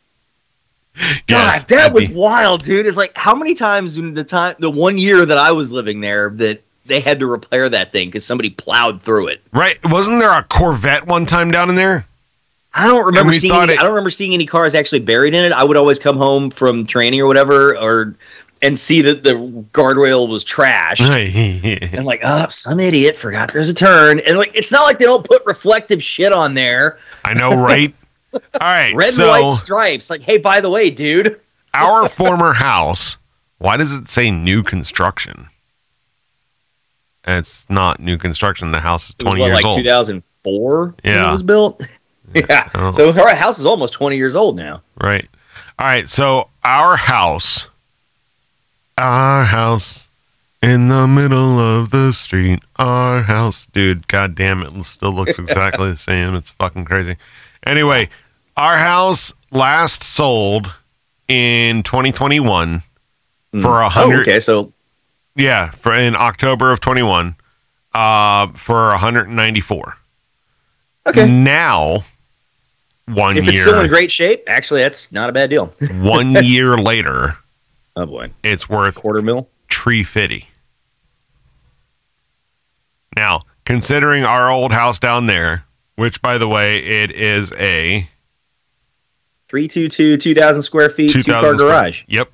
Yes, 1.30 1.64
God, 1.64 1.68
that 1.70 1.86
I'd 1.88 1.93
was 1.93 2.08
be- 2.10 2.14
wild, 2.14 2.64
dude. 2.64 2.86
It's 2.86 2.97
like 2.97 3.16
how 3.18 3.34
many 3.36 3.54
times 3.56 3.97
in 3.97 4.14
the 4.14 4.24
time, 4.24 4.56
the 4.60 4.70
one 4.72 4.97
year 4.97 5.26
that 5.26 5.38
I 5.38 5.52
was 5.52 5.72
living 5.72 6.02
there, 6.02 6.30
that 6.32 6.62
they 6.86 7.00
had 7.00 7.20
to 7.20 7.28
repair 7.28 7.70
that 7.70 7.91
thing 7.93 8.10
because 8.10 8.26
somebody 8.26 8.50
plowed 8.50 9.02
through 9.02 9.28
it. 9.28 9.41
right. 9.54 9.78
Wasn't 9.86 10.20
there 10.20 10.32
a 10.32 10.43
Corvette 10.43 11.06
one 11.08 11.26
time 11.26 11.52
down 11.52 11.70
in 11.70 11.76
there? 11.76 12.06
I 12.74 12.88
don't 12.88 13.05
remember 13.05 13.34
seeing. 13.34 13.53
Any, 13.53 13.74
it- 13.74 13.80
I 13.80 13.84
don't 13.84 13.91
remember 13.91 14.09
seeing 14.11 14.34
any 14.34 14.45
cars 14.45 14.76
actually 14.76 14.99
buried 14.99 15.34
in 15.34 15.43
it. 15.45 15.51
I 15.51 15.63
would 15.63 15.78
always 15.78 15.97
come 15.99 16.17
home 16.17 16.49
from 16.51 16.86
training 16.86 17.20
or 17.20 17.26
whatever, 17.28 17.76
or 17.78 18.15
and 18.61 18.80
see 18.80 19.01
that 19.01 19.24
the 19.24 19.32
guardrail 19.74 20.28
was 20.28 20.43
trashed. 20.43 20.99
And 21.93 22.05
like, 22.05 22.22
oh, 22.24 22.47
some 22.49 22.80
idiot 22.80 23.15
forgot 23.15 23.53
there's 23.53 23.70
a 23.70 23.74
turn. 23.74 24.20
And 24.28 24.38
like, 24.38 24.55
it's 24.55 24.72
not 24.72 24.84
like 24.84 24.99
they 24.99 25.05
don't 25.05 25.26
put 25.28 25.41
reflective 25.45 26.03
shit 26.03 26.32
on 26.34 26.53
there. 26.53 26.97
I 27.24 27.34
know, 27.34 27.51
right? 27.55 27.93
All 28.34 28.39
right. 28.61 28.93
Red 28.95 29.13
so 29.13 29.34
and 29.34 29.45
white 29.45 29.53
stripes. 29.53 30.09
Like, 30.09 30.22
hey, 30.22 30.38
by 30.38 30.61
the 30.61 30.70
way, 30.70 30.89
dude. 30.89 31.39
our 31.74 32.07
former 32.09 32.53
house. 32.53 33.17
Why 33.59 33.78
does 33.78 33.91
it 33.93 34.07
say 34.07 34.30
new 34.30 34.61
construction? 34.61 35.47
It's 37.26 37.70
not 37.70 37.99
new 37.99 38.17
construction. 38.17 38.72
The 38.72 38.80
house 38.80 39.09
is 39.09 39.15
twenty 39.15 39.41
what, 39.41 39.47
years 39.47 39.55
like 39.57 39.65
old. 39.65 39.78
2004 39.78 40.86
when 40.86 40.95
Yeah. 41.03 41.30
it 41.30 41.32
was 41.32 41.43
built. 41.43 41.86
Yeah. 42.34 42.69
Oh. 42.75 42.91
So 42.91 43.09
our 43.21 43.36
house 43.36 43.59
is 43.59 43.65
almost 43.65 43.93
20 43.93 44.17
years 44.17 44.36
old 44.36 44.55
now. 44.55 44.82
Right. 45.01 45.27
All 45.77 45.86
right. 45.88 46.09
So 46.09 46.49
our 46.63 46.95
house, 46.95 47.69
our 48.97 49.45
house 49.45 50.07
in 50.61 50.89
the 50.89 51.07
middle 51.07 51.59
of 51.59 51.91
the 51.91 52.11
street, 52.13 52.59
our 52.77 53.23
house, 53.23 53.65
dude. 53.67 54.07
God 54.07 54.36
damn 54.36 54.61
it, 54.63 54.84
still 54.86 55.11
looks 55.13 55.38
exactly 55.39 55.91
the 55.91 55.97
same. 55.97 56.36
It's 56.36 56.49
fucking 56.51 56.86
crazy. 56.86 57.15
Anyway, 57.65 58.09
our 58.57 58.77
house 58.77 59.34
last 59.51 60.03
sold 60.03 60.71
in 61.27 61.84
2021 61.84 62.82
for 63.61 63.82
a 63.82 63.86
Oh, 63.86 63.89
hundred. 63.89 64.21
okay. 64.27 64.39
So 64.39 64.73
Yeah, 65.36 65.71
for 65.71 65.93
in 65.93 66.15
October 66.15 66.71
of 66.71 66.82
21, 66.82 67.36
uh, 67.93 68.47
for 68.49 68.89
194. 68.89 69.97
okay. 71.07 71.27
Now 71.27 72.03
one 73.10 73.38
If 73.38 73.45
year, 73.45 73.53
it's 73.53 73.62
still 73.62 73.80
in 73.80 73.88
great 73.88 74.12
shape, 74.12 74.43
actually, 74.47 74.82
that's 74.82 75.12
not 75.12 75.30
a 75.30 75.34
bad 75.34 75.49
deal. 75.49 75.74
one 75.95 76.32
year 76.43 76.78
later, 76.78 77.38
oh 77.95 78.05
boy, 78.05 78.32
it's 78.43 78.70
worth 78.70 78.95
quarter 78.95 79.22
mil. 79.22 79.49
tree 79.68 80.03
fifty. 80.03 80.47
Now, 83.16 83.41
considering 83.66 84.24
our 84.24 84.49
old 84.51 84.72
house 84.72 84.99
down 84.99 85.26
there, 85.26 85.66
which 85.95 86.22
by 86.22 86.38
the 86.38 86.47
way, 86.47 86.78
it 86.78 87.12
is 87.12 87.51
a 87.53 88.07
322, 89.49 90.16
2,000 90.18 90.62
square 90.62 90.89
feet, 90.89 91.12
two 91.12 91.22
2000 91.22 91.41
car 91.41 91.55
garage. 91.55 92.03
Yep. 92.07 92.30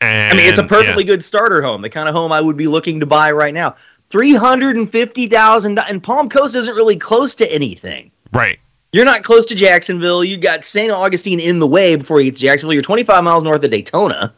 And 0.00 0.34
I 0.38 0.40
mean, 0.40 0.48
it's 0.48 0.58
a 0.58 0.64
perfectly 0.64 1.02
yeah, 1.04 1.08
good 1.08 1.24
starter 1.24 1.62
home, 1.62 1.82
the 1.82 1.90
kind 1.90 2.08
of 2.08 2.14
home 2.14 2.32
I 2.32 2.40
would 2.40 2.56
be 2.56 2.66
looking 2.68 3.00
to 3.00 3.06
buy 3.06 3.32
right 3.32 3.54
now. 3.54 3.76
Three 4.10 4.34
hundred 4.34 4.76
and 4.76 4.90
fifty 4.90 5.26
thousand, 5.26 5.78
and 5.78 6.02
Palm 6.02 6.28
Coast 6.28 6.54
isn't 6.54 6.74
really 6.74 6.96
close 6.96 7.34
to 7.36 7.52
anything. 7.52 8.10
right. 8.32 8.58
You're 8.94 9.04
not 9.04 9.24
close 9.24 9.44
to 9.46 9.56
Jacksonville. 9.56 10.22
You 10.22 10.36
got 10.36 10.64
St. 10.64 10.92
Augustine 10.92 11.40
in 11.40 11.58
the 11.58 11.66
way 11.66 11.96
before 11.96 12.20
you 12.20 12.26
get 12.30 12.36
to 12.36 12.42
Jacksonville. 12.42 12.74
You're 12.74 12.82
25 12.82 13.24
miles 13.24 13.42
north 13.42 13.64
of 13.64 13.70
Daytona. 13.72 14.32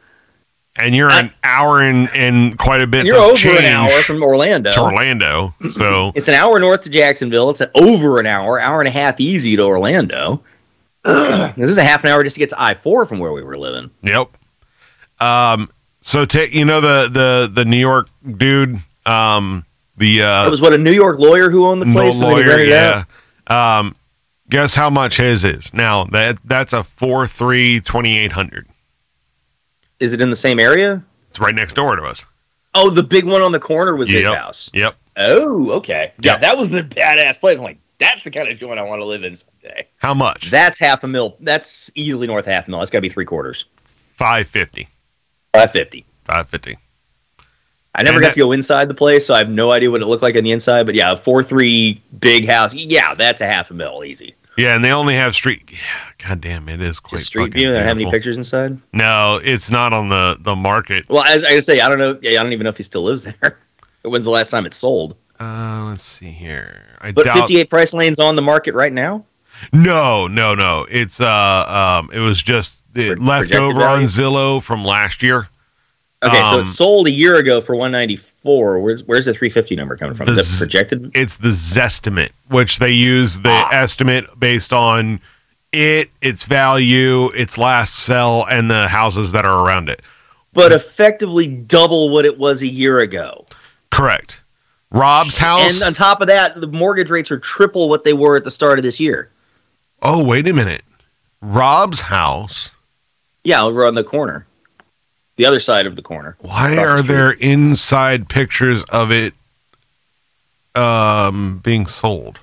And 0.76 0.94
you're 0.94 1.10
an 1.10 1.30
hour 1.44 1.82
and, 1.82 2.08
and 2.16 2.56
quite 2.56 2.80
a 2.80 2.86
bit 2.86 3.04
you're 3.04 3.18
over 3.18 3.48
an 3.50 3.66
hour 3.66 3.90
from 3.90 4.22
Orlando. 4.22 4.70
to 4.70 4.80
Orlando. 4.80 5.54
So 5.68 6.10
It's 6.14 6.28
an 6.28 6.32
hour 6.32 6.58
north 6.58 6.84
to 6.84 6.90
Jacksonville. 6.90 7.50
It's 7.50 7.60
an 7.60 7.68
over 7.74 8.18
an 8.18 8.24
hour, 8.24 8.58
hour 8.58 8.80
and 8.80 8.88
a 8.88 8.90
half 8.90 9.20
easy 9.20 9.56
to 9.56 9.62
Orlando. 9.62 10.42
this 11.04 11.70
is 11.70 11.76
a 11.76 11.84
half 11.84 12.02
an 12.04 12.08
hour 12.08 12.22
just 12.22 12.36
to 12.36 12.40
get 12.40 12.48
to 12.48 12.56
I 12.58 12.72
four 12.72 13.04
from 13.04 13.18
where 13.18 13.32
we 13.32 13.42
were 13.42 13.58
living. 13.58 13.90
Yep. 14.04 14.38
Um. 15.20 15.68
So 16.00 16.24
take 16.24 16.54
you 16.54 16.64
know 16.64 16.80
the 16.80 17.10
the 17.12 17.50
the 17.52 17.66
New 17.66 17.76
York 17.76 18.08
dude. 18.38 18.76
Um. 19.04 19.66
The 19.98 20.20
It 20.20 20.24
uh. 20.24 20.50
was 20.50 20.62
what 20.62 20.72
a 20.72 20.78
New 20.78 20.92
York 20.92 21.18
lawyer 21.18 21.50
who 21.50 21.66
owned 21.66 21.82
the 21.82 21.92
place. 21.92 22.18
no 22.20 22.38
and 22.38 22.38
then 22.38 22.58
he 22.58 22.72
lawyer. 22.72 23.04
Yeah. 23.48 23.78
Um. 23.78 23.94
Guess 24.48 24.74
how 24.76 24.90
much 24.90 25.16
his 25.16 25.44
is 25.44 25.74
now? 25.74 26.04
That 26.04 26.38
that's 26.44 26.72
a 26.72 26.84
four 26.84 27.26
three 27.26 27.80
twenty 27.80 28.16
eight 28.18 28.32
hundred. 28.32 28.66
Is 29.98 30.12
it 30.12 30.20
in 30.20 30.30
the 30.30 30.36
same 30.36 30.60
area? 30.60 31.04
It's 31.28 31.40
right 31.40 31.54
next 31.54 31.74
door 31.74 31.96
to 31.96 32.02
us. 32.02 32.24
Oh, 32.74 32.90
the 32.90 33.02
big 33.02 33.24
one 33.24 33.40
on 33.42 33.52
the 33.52 33.58
corner 33.58 33.96
was 33.96 34.08
his 34.10 34.26
house. 34.26 34.70
Yep. 34.74 34.94
Oh, 35.16 35.70
okay. 35.72 36.12
Yeah, 36.20 36.32
Yep. 36.32 36.40
that 36.42 36.56
was 36.58 36.68
the 36.68 36.82
badass 36.82 37.40
place. 37.40 37.56
I'm 37.58 37.64
like, 37.64 37.78
that's 37.98 38.24
the 38.24 38.30
kind 38.30 38.48
of 38.48 38.58
joint 38.58 38.78
I 38.78 38.82
want 38.82 39.00
to 39.00 39.04
live 39.06 39.24
in 39.24 39.34
someday. 39.34 39.88
How 39.96 40.12
much? 40.12 40.50
That's 40.50 40.78
half 40.78 41.02
a 41.02 41.08
mil. 41.08 41.36
That's 41.40 41.90
easily 41.94 42.26
north 42.26 42.44
half 42.44 42.68
a 42.68 42.70
mil. 42.70 42.80
That's 42.80 42.90
got 42.90 42.98
to 42.98 43.02
be 43.02 43.08
three 43.08 43.24
quarters. 43.24 43.64
Five 43.76 44.46
fifty. 44.46 44.86
Five 45.54 45.72
fifty. 45.72 46.04
Five 46.24 46.48
fifty. 46.50 46.76
I 47.96 48.02
never 48.02 48.16
And 48.18 48.22
got 48.22 48.28
that- 48.28 48.34
to 48.34 48.40
go 48.40 48.52
inside 48.52 48.88
the 48.88 48.94
place, 48.94 49.26
so 49.26 49.34
I 49.34 49.38
have 49.38 49.48
no 49.48 49.72
idea 49.72 49.90
what 49.90 50.02
it 50.02 50.06
looked 50.06 50.22
like 50.22 50.36
on 50.36 50.44
the 50.44 50.52
inside. 50.52 50.84
But 50.86 50.94
yeah, 50.94 51.14
four 51.16 51.42
three 51.42 52.00
big 52.20 52.46
house. 52.46 52.74
Yeah, 52.74 53.14
that's 53.14 53.40
a 53.40 53.46
half 53.46 53.70
a 53.70 53.74
mil 53.74 54.04
easy. 54.04 54.34
Yeah, 54.58 54.74
and 54.74 54.82
they 54.84 54.90
only 54.90 55.14
have 55.14 55.34
street. 55.34 55.64
Yeah, 55.70 55.78
God 56.28 56.40
damn, 56.40 56.68
it 56.68 56.80
is 56.80 56.98
quite 57.00 57.18
Just 57.18 57.28
street 57.28 57.52
view. 57.52 57.68
They 57.72 57.78
don't 57.78 57.86
have 57.88 57.98
any 57.98 58.10
pictures 58.10 58.36
inside. 58.38 58.78
No, 58.92 59.40
it's 59.42 59.70
not 59.70 59.92
on 59.92 60.08
the 60.10 60.36
the 60.40 60.54
market. 60.56 61.08
Well, 61.08 61.24
as 61.24 61.42
I 61.44 61.58
say, 61.60 61.80
I 61.80 61.88
don't 61.88 61.98
know. 61.98 62.18
Yeah, 62.22 62.38
I 62.40 62.42
don't 62.42 62.52
even 62.52 62.64
know 62.64 62.70
if 62.70 62.76
he 62.76 62.82
still 62.82 63.02
lives 63.02 63.24
there. 63.40 63.58
When's 64.02 64.24
the 64.24 64.30
last 64.30 64.50
time 64.50 64.66
it 64.66 64.74
sold? 64.74 65.16
Uh, 65.40 65.84
let's 65.88 66.02
see 66.04 66.30
here. 66.30 66.82
I 67.02 67.12
But 67.12 67.24
doubt. 67.26 67.34
58 67.40 67.68
price 67.68 67.92
lane's 67.92 68.18
on 68.20 68.36
the 68.36 68.42
market 68.42 68.74
right 68.74 68.92
now. 68.92 69.24
No, 69.72 70.26
no, 70.26 70.54
no. 70.54 70.86
It's 70.90 71.20
uh, 71.20 71.98
um, 72.00 72.10
it 72.12 72.20
was 72.20 72.42
just 72.42 72.82
it 72.94 73.16
Pro- 73.18 73.26
left 73.26 73.54
over 73.54 73.82
on? 73.82 74.02
Zillow 74.04 74.62
from 74.62 74.84
last 74.84 75.22
year. 75.22 75.48
Okay, 76.26 76.40
so 76.50 76.56
Um, 76.56 76.60
it 76.60 76.66
sold 76.66 77.06
a 77.06 77.10
year 77.10 77.36
ago 77.36 77.60
for 77.60 77.74
194. 77.76 78.78
Where's 78.80 79.04
where's 79.04 79.24
the 79.26 79.32
350 79.32 79.76
number 79.76 79.96
coming 79.96 80.14
from? 80.14 80.26
The 80.26 80.32
Is 80.40 80.58
that 80.58 80.64
projected? 80.64 81.10
It's 81.14 81.36
the 81.36 81.48
Zestimate, 81.48 82.30
which 82.48 82.78
they 82.78 82.90
use 82.92 83.40
the 83.40 83.50
Ah. 83.50 83.68
estimate 83.72 84.26
based 84.38 84.72
on 84.72 85.20
it, 85.72 86.10
its 86.22 86.44
value, 86.44 87.26
its 87.30 87.58
last 87.58 87.94
sell, 87.94 88.46
and 88.48 88.70
the 88.70 88.88
houses 88.88 89.32
that 89.32 89.44
are 89.44 89.64
around 89.66 89.88
it. 89.88 90.00
But 90.52 90.72
effectively 90.72 91.46
double 91.46 92.08
what 92.08 92.24
it 92.24 92.38
was 92.38 92.62
a 92.62 92.66
year 92.66 93.00
ago. 93.00 93.44
Correct. 93.90 94.40
Rob's 94.90 95.36
house. 95.36 95.80
And 95.82 95.86
on 95.88 95.92
top 95.92 96.20
of 96.20 96.28
that, 96.28 96.58
the 96.60 96.66
mortgage 96.68 97.10
rates 97.10 97.30
are 97.30 97.38
triple 97.38 97.88
what 97.88 98.04
they 98.04 98.12
were 98.14 98.36
at 98.36 98.44
the 98.44 98.50
start 98.50 98.78
of 98.78 98.82
this 98.84 98.98
year. 99.00 99.30
oh, 100.02 100.22
wait 100.22 100.46
a 100.46 100.52
minute. 100.52 100.82
Rob's 101.42 102.00
house. 102.02 102.70
Yeah, 103.44 103.62
over 103.62 103.86
on 103.86 103.94
the 103.94 104.04
corner, 104.04 104.46
the 105.36 105.46
other 105.46 105.60
side 105.60 105.86
of 105.86 105.96
the 105.96 106.02
corner. 106.02 106.36
Why 106.40 106.72
Across 106.72 106.88
the 106.88 106.98
are 106.98 107.02
there 107.02 107.30
inside 107.32 108.28
pictures 108.28 108.82
of 108.84 109.10
it 109.12 109.34
um, 110.74 111.58
being 111.62 111.86
sold? 111.86 112.38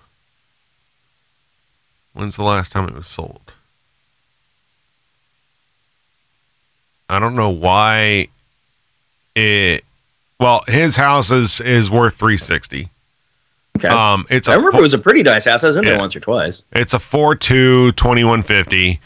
When's 2.13 2.35
the 2.35 2.43
last 2.43 2.71
time 2.71 2.87
it 2.87 2.93
was 2.93 3.07
sold? 3.07 3.51
I 7.09 7.19
don't 7.19 7.35
know 7.35 7.49
why 7.49 8.27
it. 9.35 9.83
Well, 10.39 10.63
his 10.67 10.95
house 10.95 11.31
is 11.31 11.59
is 11.61 11.89
worth 11.91 12.15
three 12.15 12.37
sixty. 12.37 12.89
Okay. 13.77 13.87
Um, 13.87 14.25
it's 14.29 14.47
a 14.47 14.51
I 14.51 14.55
remember 14.55 14.73
fo- 14.73 14.79
it 14.79 14.83
was 14.83 14.93
a 14.93 14.99
pretty 14.99 15.23
nice 15.23 15.45
house. 15.45 15.63
I 15.63 15.67
was 15.67 15.77
in 15.77 15.85
there 15.85 15.97
once 15.97 16.15
or 16.15 16.19
twice. 16.19 16.63
it's 16.71 16.93
a 16.93 16.99
four 16.99 17.35
two 17.35 17.91
twenty 17.93 18.23
one 18.23 18.41
fifty, 18.43 18.99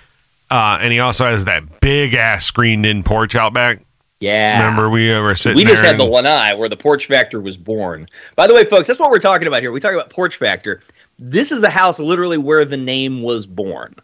uh, 0.50 0.80
and 0.82 0.94
he 0.94 1.00
also 1.00 1.26
has 1.26 1.46
that 1.46 1.80
big 1.80 2.14
ass 2.14 2.46
screened 2.46 2.86
in 2.86 3.04
porch 3.04 3.36
out 3.36 3.54
back. 3.54 3.82
Yeah. 4.20 4.60
Remember 4.60 4.90
we 4.90 5.14
were 5.20 5.36
sitting. 5.36 5.58
we 5.58 5.64
just 5.64 5.84
had 5.84 5.98
the 5.98 6.04
and- 6.04 6.12
lanai 6.12 6.56
where 6.56 6.70
the 6.70 6.78
porch 6.78 7.06
factor 7.06 7.40
was 7.40 7.58
born. 7.58 8.08
By 8.36 8.48
the 8.48 8.54
way, 8.54 8.64
folks, 8.66 8.88
that's 8.88 9.00
what 9.00 9.12
we're 9.12 9.20
talking 9.20 9.48
about 9.48 9.62
here. 9.62 9.72
We 9.72 9.80
talk 9.80 9.94
about 9.94 10.10
porch 10.10 10.38
factor. 10.38 10.82
This 11.20 11.52
is 11.52 11.62
the 11.62 11.70
house 11.70 12.00
literally 12.00 12.38
where 12.38 12.66
the 12.66 12.78
name 12.78 13.22
was 13.22 13.46
born. 13.48 13.96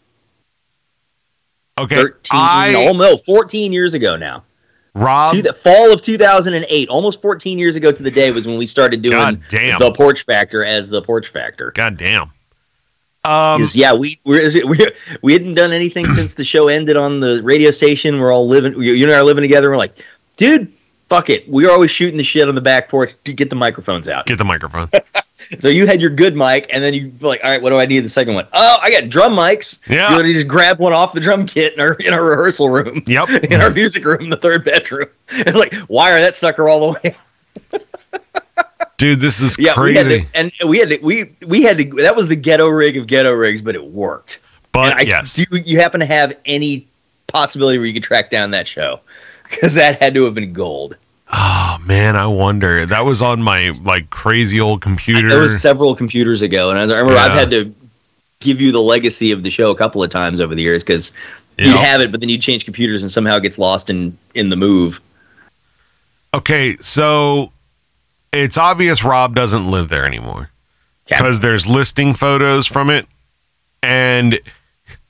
Okay, 1.79 1.95
13, 1.95 2.19
I 2.31 2.73
oh 2.89 2.93
no, 2.93 3.17
14 3.17 3.73
years 3.73 3.95
ago 3.95 4.15
now. 4.15 4.43
Rob. 4.95 5.33
To 5.33 5.41
the 5.41 5.53
fall 5.53 5.91
of 5.91 6.03
2008, 6.03 6.89
almost 6.89 7.19
14 7.19 7.57
years 7.57 7.75
ago 7.75 7.91
to 7.91 8.03
the 8.03 8.11
day 8.11 8.29
was 8.29 8.45
when 8.45 8.59
we 8.59 8.67
started 8.67 9.01
doing 9.01 9.43
the 9.49 9.93
porch 9.95 10.23
factor 10.23 10.63
as 10.63 10.89
the 10.89 11.01
porch 11.01 11.29
factor. 11.29 11.71
God 11.71 11.97
damn. 11.97 12.31
Um, 13.25 13.61
yeah, 13.73 13.93
we 13.93 14.19
we're, 14.25 14.49
we 14.67 14.77
we 15.21 15.33
hadn't 15.33 15.53
done 15.53 15.71
anything 15.71 16.05
since 16.07 16.33
the 16.33 16.43
show 16.43 16.67
ended 16.67 16.97
on 16.97 17.21
the 17.21 17.41
radio 17.43 17.71
station. 17.71 18.19
We're 18.19 18.33
all 18.33 18.47
living, 18.47 18.81
you 18.81 19.05
and 19.05 19.13
I 19.13 19.19
are 19.19 19.23
living 19.23 19.43
together. 19.43 19.69
We're 19.69 19.77
like, 19.77 19.97
dude, 20.35 20.71
fuck 21.07 21.29
it. 21.29 21.47
We 21.47 21.65
are 21.65 21.71
always 21.71 21.89
shooting 21.89 22.17
the 22.17 22.23
shit 22.23 22.49
on 22.49 22.55
the 22.55 22.61
back 22.61 22.89
porch 22.89 23.13
to 23.23 23.31
get 23.33 23.49
the 23.49 23.55
microphones 23.55 24.09
out. 24.09 24.25
get 24.25 24.37
the 24.37 24.43
microphone. 24.45 24.89
So 25.59 25.67
you 25.67 25.85
had 25.85 25.99
your 25.99 26.09
good 26.09 26.37
mic, 26.37 26.67
and 26.73 26.81
then 26.81 26.93
you 26.93 27.11
like, 27.19 27.41
all 27.43 27.49
right, 27.49 27.61
what 27.61 27.71
do 27.71 27.77
I 27.77 27.85
need? 27.85 27.99
The 27.99 28.09
second 28.09 28.33
one, 28.33 28.47
oh, 28.53 28.77
I 28.81 28.89
got 28.89 29.09
drum 29.09 29.33
mics. 29.33 29.81
Yeah. 29.89 30.17
you 30.21 30.33
just 30.33 30.47
grab 30.47 30.79
one 30.79 30.93
off 30.93 31.11
the 31.11 31.19
drum 31.19 31.45
kit 31.45 31.73
in 31.73 31.81
our 31.81 31.93
in 31.95 32.13
our 32.13 32.23
rehearsal 32.23 32.69
room, 32.69 33.03
Yep. 33.05 33.29
in 33.51 33.59
our 33.59 33.69
music 33.69 34.05
room, 34.05 34.29
the 34.29 34.37
third 34.37 34.63
bedroom. 34.63 35.09
It's 35.31 35.57
like 35.59 35.73
wire 35.89 36.19
that 36.21 36.33
sucker 36.35 36.69
all 36.69 36.93
the 36.93 36.99
way. 37.03 37.81
Dude, 38.97 39.19
this 39.19 39.41
is 39.41 39.57
Yeah, 39.59 39.79
we 39.79 39.95
had 39.95 40.05
crazy. 40.05 40.21
to, 40.25 40.27
and 40.39 40.51
we 40.69 40.77
had 40.79 40.89
to, 40.89 40.99
we 41.01 41.31
we 41.45 41.63
had 41.63 41.77
to. 41.77 41.83
That 42.01 42.15
was 42.15 42.27
the 42.27 42.35
ghetto 42.35 42.67
rig 42.69 42.95
of 42.97 43.07
ghetto 43.07 43.31
rigs, 43.33 43.61
but 43.61 43.75
it 43.75 43.83
worked. 43.85 44.39
but 44.71 44.95
I, 44.97 45.01
yes. 45.01 45.33
do 45.35 45.45
you 45.65 45.79
happen 45.79 45.99
to 45.99 46.05
have 46.05 46.35
any 46.45 46.87
possibility 47.27 47.77
where 47.79 47.87
you 47.87 47.93
could 47.93 48.03
track 48.03 48.29
down 48.29 48.51
that 48.51 48.67
show? 48.67 48.99
Because 49.49 49.75
that 49.75 50.01
had 50.01 50.15
to 50.15 50.23
have 50.23 50.33
been 50.33 50.51
gold. 50.51 50.97
Oh 51.31 51.77
man, 51.85 52.15
I 52.15 52.25
wonder. 52.25 52.87
That 52.87 53.01
was 53.05 53.21
on 53.21 53.39
my 53.41 53.71
like 53.85 54.09
crazy 54.09 54.59
old 54.59 54.81
computer. 54.81 55.27
It 55.29 55.39
was 55.39 55.61
several 55.61 55.95
computers 55.95 56.41
ago, 56.41 56.71
and 56.71 56.79
I 56.79 56.83
remember 56.83 57.19
I've 57.19 57.33
had 57.33 57.51
to 57.51 57.71
give 58.39 58.59
you 58.61 58.71
the 58.71 58.79
legacy 58.81 59.31
of 59.31 59.43
the 59.43 59.51
show 59.51 59.69
a 59.69 59.75
couple 59.75 60.01
of 60.01 60.09
times 60.09 60.39
over 60.39 60.55
the 60.55 60.61
years 60.63 60.83
because 60.83 61.11
Yeah. 61.59 61.67
you'd 61.67 61.77
have 61.77 62.01
it, 62.01 62.09
but 62.11 62.19
then 62.19 62.29
you'd 62.29 62.41
change 62.41 62.65
computers, 62.65 63.03
and 63.03 63.11
somehow 63.11 63.35
it 63.37 63.43
gets 63.43 63.59
lost 63.59 63.91
in 63.91 64.17
in 64.33 64.49
the 64.49 64.55
move. 64.55 64.99
okay, 66.33 66.75
so 66.77 67.51
it's 68.33 68.57
obvious 68.57 69.03
Rob 69.03 69.35
doesn't 69.35 69.69
live 69.69 69.89
there 69.89 70.05
anymore 70.05 70.49
Okay. 71.07 71.17
because 71.17 71.39
there's 71.41 71.67
listing 71.67 72.13
photos 72.13 72.65
from 72.67 72.89
it, 72.89 73.05
and 73.81 74.33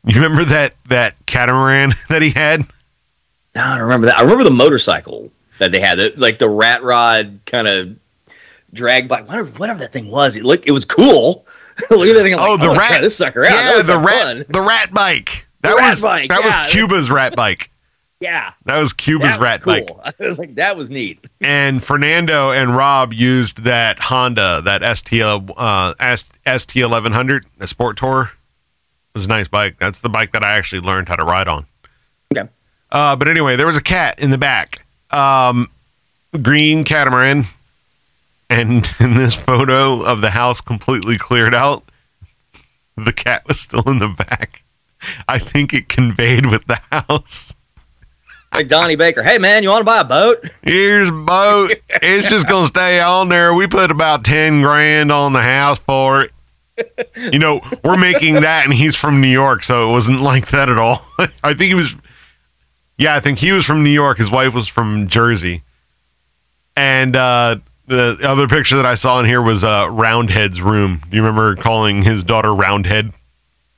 you 0.05 0.15
remember 0.21 0.43
that 0.45 0.75
that 0.89 1.15
catamaran 1.25 1.91
that 2.09 2.21
he 2.21 2.31
had? 2.31 2.61
No, 3.55 3.61
I 3.63 3.73
don't 3.75 3.83
remember 3.83 4.07
that. 4.07 4.17
I 4.17 4.21
remember 4.23 4.43
the 4.43 4.51
motorcycle 4.51 5.31
that 5.59 5.71
they 5.71 5.79
had, 5.79 5.99
the, 5.99 6.13
like 6.17 6.39
the 6.39 6.49
rat 6.49 6.81
rod 6.83 7.39
kind 7.45 7.67
of 7.67 7.95
drag 8.73 9.07
bike, 9.07 9.27
whatever, 9.27 9.49
whatever 9.51 9.79
that 9.79 9.93
thing 9.93 10.09
was. 10.09 10.35
It 10.35 10.43
looked, 10.43 10.67
it 10.67 10.71
was 10.71 10.83
cool. 10.85 11.45
Look 11.91 12.07
at 12.07 12.13
that 12.15 12.23
thing. 12.23 12.33
I'm 12.33 12.39
Oh, 12.39 12.51
like, 12.53 12.61
the 12.61 12.69
I'm 12.69 12.77
rat- 12.77 13.01
this 13.01 13.15
sucker 13.15 13.45
out. 13.45 13.51
Yeah, 13.51 13.81
the 13.83 13.99
rat, 13.99 14.23
fun. 14.23 14.45
the 14.49 14.61
rat 14.61 14.91
bike. 14.91 15.47
That 15.61 15.75
rat 15.75 15.89
was 15.91 16.01
bike, 16.01 16.29
that 16.29 16.39
yeah. 16.39 16.45
was 16.63 16.73
Cuba's 16.73 17.11
rat 17.11 17.35
bike. 17.35 17.69
Yeah, 18.23 18.53
That 18.65 18.79
was 18.79 18.93
Cuba's 18.93 19.27
that 19.27 19.39
was 19.39 19.43
rat 19.43 19.63
bike. 19.65 19.89
I 20.03 20.13
was 20.27 20.39
like, 20.39 20.55
that 20.55 20.77
was 20.77 20.89
neat. 20.89 21.19
and 21.41 21.83
Fernando 21.83 22.51
and 22.51 22.75
Rob 22.75 23.11
used 23.13 23.63
that 23.65 23.99
Honda, 23.99 24.61
that 24.63 24.81
ST 24.97 25.21
uh, 25.21 26.15
ST 26.15 26.81
eleven 26.81 27.11
hundred, 27.11 27.45
a 27.59 27.67
Sport 27.67 27.97
Tour. 27.97 28.31
It 28.31 29.17
was 29.17 29.25
a 29.25 29.29
nice 29.29 29.47
bike. 29.49 29.77
That's 29.77 29.99
the 29.99 30.09
bike 30.09 30.31
that 30.31 30.43
I 30.43 30.53
actually 30.53 30.81
learned 30.81 31.09
how 31.09 31.15
to 31.17 31.23
ride 31.25 31.47
on. 31.47 31.65
Okay. 32.35 32.49
Uh, 32.91 33.15
but 33.15 33.27
anyway, 33.27 33.55
there 33.57 33.67
was 33.67 33.77
a 33.77 33.83
cat 33.83 34.19
in 34.19 34.31
the 34.31 34.37
back, 34.37 34.85
um, 35.11 35.69
green 36.41 36.83
catamaran, 36.83 37.43
and 38.49 38.87
in 38.99 39.15
this 39.15 39.35
photo 39.35 40.01
of 40.03 40.21
the 40.21 40.29
house 40.31 40.61
completely 40.61 41.17
cleared 41.17 41.53
out, 41.53 41.83
the 42.95 43.11
cat 43.13 43.47
was 43.47 43.59
still 43.59 43.83
in 43.87 43.99
the 43.99 44.07
back. 44.07 44.63
I 45.27 45.37
think 45.39 45.73
it 45.73 45.89
conveyed 45.89 46.45
with 46.45 46.65
the 46.67 46.79
house. 47.09 47.53
Like 48.53 48.67
Donnie 48.67 48.95
Baker, 48.95 49.23
hey 49.23 49.39
man, 49.39 49.63
you 49.63 49.69
want 49.69 49.81
to 49.81 49.85
buy 49.85 50.01
a 50.01 50.03
boat? 50.03 50.47
Here's 50.61 51.09
a 51.09 51.11
boat. 51.11 51.71
It's 52.05 52.29
just 52.29 52.47
gonna 52.47 52.67
stay 52.67 52.99
on 53.01 53.29
there. 53.29 53.53
We 53.53 53.65
put 53.67 53.89
about 53.89 54.23
ten 54.23 54.61
grand 54.61 55.11
on 55.11 55.33
the 55.33 55.41
house 55.41 55.79
for 55.79 56.23
it. 56.23 56.31
You 57.15 57.39
know, 57.39 57.61
we're 57.83 57.97
making 57.97 58.35
that, 58.41 58.65
and 58.65 58.73
he's 58.73 58.95
from 58.95 59.21
New 59.21 59.29
York, 59.29 59.63
so 59.63 59.89
it 59.89 59.91
wasn't 59.91 60.21
like 60.21 60.47
that 60.47 60.69
at 60.69 60.77
all. 60.77 61.03
I 61.43 61.53
think 61.53 61.69
he 61.69 61.75
was. 61.75 61.99
Yeah, 62.97 63.15
I 63.15 63.19
think 63.19 63.39
he 63.39 63.51
was 63.51 63.65
from 63.65 63.83
New 63.83 63.89
York. 63.89 64.17
His 64.17 64.29
wife 64.29 64.53
was 64.53 64.67
from 64.67 65.07
Jersey, 65.07 65.63
and 66.75 67.15
uh, 67.15 67.57
the 67.87 68.17
other 68.23 68.47
picture 68.47 68.75
that 68.77 68.85
I 68.85 68.95
saw 68.95 69.19
in 69.19 69.25
here 69.25 69.41
was 69.41 69.63
uh, 69.63 69.87
Roundhead's 69.89 70.61
room. 70.61 70.99
Do 71.09 71.15
you 71.15 71.23
remember 71.23 71.55
calling 71.55 72.03
his 72.03 72.23
daughter 72.23 72.53
Roundhead? 72.53 73.11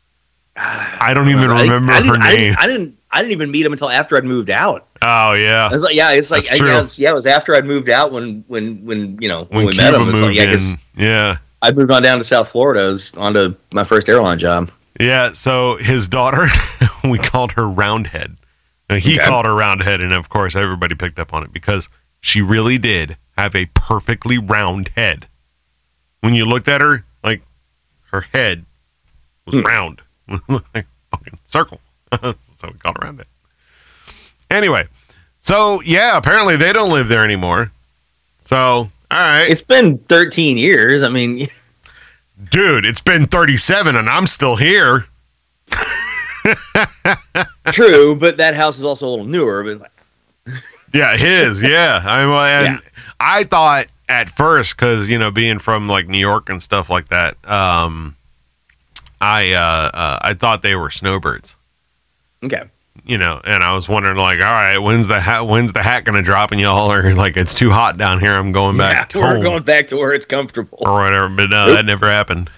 I 0.56 1.14
don't 1.14 1.30
even 1.30 1.50
remember 1.50 1.92
I, 1.92 2.02
didn't, 2.02 2.16
her 2.16 2.22
I 2.22 2.34
name. 2.34 2.40
didn't, 2.40 2.58
I 2.60 2.68
didn't. 2.68 2.98
I 3.16 3.20
didn't 3.20 3.32
even 3.32 3.50
meet 3.52 3.66
him 3.66 3.72
until 3.72 3.90
after 3.90 4.18
I'd 4.18 4.26
moved 4.26 4.50
out. 4.50 4.86
oh 5.02 5.34
yeah, 5.34 5.68
I 5.70 5.74
was 5.74 5.84
like, 5.84 5.96
yeah, 5.96 6.12
it's 6.12 6.32
like, 6.32 6.52
I 6.52 6.58
guess, 6.58 7.00
yeah, 7.00 7.10
it 7.10 7.14
was 7.14 7.26
after 7.26 7.56
I'd 7.56 7.66
moved 7.66 7.90
out 7.90 8.12
when, 8.12 8.44
when, 8.48 8.84
when, 8.86 9.18
you 9.22 9.30
know, 9.30 9.46
when, 9.46 9.66
when 9.66 9.66
we 9.68 9.78
met 9.78 9.94
him. 9.94 10.02
Moved 10.06 10.22
like, 10.22 10.36
yeah, 10.36 10.42
I 10.42 10.46
in, 10.46 10.52
guess 10.52 10.90
yeah. 10.98 11.38
I 11.62 11.72
moved 11.72 11.92
on 11.92 12.04
down 12.04 12.18
to 12.20 12.24
South 12.24 12.50
Florida. 12.50 12.82
I 12.82 12.88
was 12.88 13.14
onto 13.16 13.56
my 13.74 13.84
first 13.84 14.08
airline 14.10 14.38
job. 14.38 14.70
Yeah, 15.00 15.34
so 15.34 15.78
his 15.78 16.08
daughter, 16.08 16.46
we 17.04 17.18
called 17.18 17.54
her 17.54 17.68
Roundhead. 17.68 18.36
And 18.90 19.02
he 19.02 19.16
Okay. 19.18 19.26
called 19.26 19.46
her 19.48 19.56
Roundhead, 19.56 20.00
and 20.02 20.14
of 20.14 20.30
course, 20.30 20.56
everybody 20.56 20.94
picked 20.94 21.18
up 21.18 21.34
on 21.34 21.42
it 21.44 21.52
because 21.52 21.90
she 22.22 22.42
really 22.42 22.78
did 22.78 23.18
have 23.38 23.56
a 23.56 23.66
perfectly 23.74 24.38
round 24.38 24.90
head. 24.90 25.28
When 26.22 26.34
you 26.36 26.46
looked 26.46 26.68
at 26.68 26.82
her, 26.82 27.04
like 27.24 27.42
her 28.12 28.22
head 28.22 28.66
was 29.46 29.56
Hmm. 29.56 29.66
round, 29.66 30.02
like 30.48 30.64
a 30.76 30.84
fucking 31.12 31.40
circle. 31.44 31.80
so 32.56 32.68
we 32.68 32.74
got 32.80 32.98
around 33.02 33.20
it. 33.20 33.28
Anyway, 34.50 34.86
so 35.40 35.82
yeah, 35.82 36.18
apparently 36.18 36.56
they 36.56 36.74
don't 36.74 36.92
live 36.92 37.08
there 37.08 37.24
anymore. 37.24 37.72
So, 38.42 38.58
all 38.60 38.90
right, 39.12 39.48
It's 39.50 39.62
been 39.62 39.98
13 39.98 40.58
years. 40.58 41.02
I 41.04 41.10
mean, 41.10 41.48
dude, 42.52 42.86
it's 42.86 43.02
been 43.02 43.26
37 43.26 43.96
and 43.96 44.10
I'm 44.10 44.28
still 44.28 44.56
here. 44.56 45.06
true, 47.72 48.16
but 48.16 48.38
that 48.38 48.56
house 48.56 48.78
is 48.78 48.86
also 48.86 49.08
a 49.08 49.10
little 49.10 49.26
newer. 49.26 49.64
But 49.64 49.92
Yeah, 50.94 51.18
his. 51.18 51.62
Yeah, 51.62 52.02
I 52.06 52.26
well, 52.26 52.40
and 52.40 52.80
I 53.20 53.44
thought 53.44 53.88
at 54.08 54.30
first 54.30 54.78
because 54.78 55.10
you 55.10 55.18
know 55.20 55.32
being 55.32 55.60
from 55.60 55.88
like 55.90 56.08
New 56.08 56.20
York 56.20 56.50
and 56.50 56.62
stuff 56.64 56.90
like 56.90 57.10
that, 57.10 57.36
um, 57.50 58.16
I 59.20 59.52
uh, 59.52 59.90
uh, 59.94 60.20
I 60.22 60.34
thought 60.36 60.62
they 60.62 60.76
were 60.76 60.90
snowbirds. 60.90 61.58
Okay. 62.46 62.64
You 63.04 63.18
know, 63.18 63.40
and 63.44 63.62
I 63.64 63.76
was 63.76 63.88
wondering 63.90 64.18
like, 64.18 64.40
all 64.40 64.46
right, 64.46 64.78
when's 64.80 65.08
the 65.08 65.20
hat? 65.20 65.46
When's 65.46 65.74
the 65.74 65.84
hat 65.84 66.06
gonna 66.06 66.24
drop? 66.24 66.52
And 66.52 66.60
y'all 66.62 66.90
are 66.92 67.14
like, 67.14 67.38
it's 67.38 67.54
too 67.54 67.70
hot 67.70 67.98
down 67.98 68.20
here. 68.20 68.32
I'm 68.32 68.52
going 68.52 68.78
back 68.78 69.14
Yeah, 69.14 69.22
we're 69.22 69.44
going 69.44 69.64
back 69.64 69.88
to 69.88 69.98
where 69.98 70.14
it's 70.14 70.26
comfortable. 70.26 70.80
or 70.82 70.94
whatever. 70.94 71.30
But 71.30 71.50
no, 71.50 71.74
that 71.74 71.86
never 71.86 72.10
happened. 72.10 72.50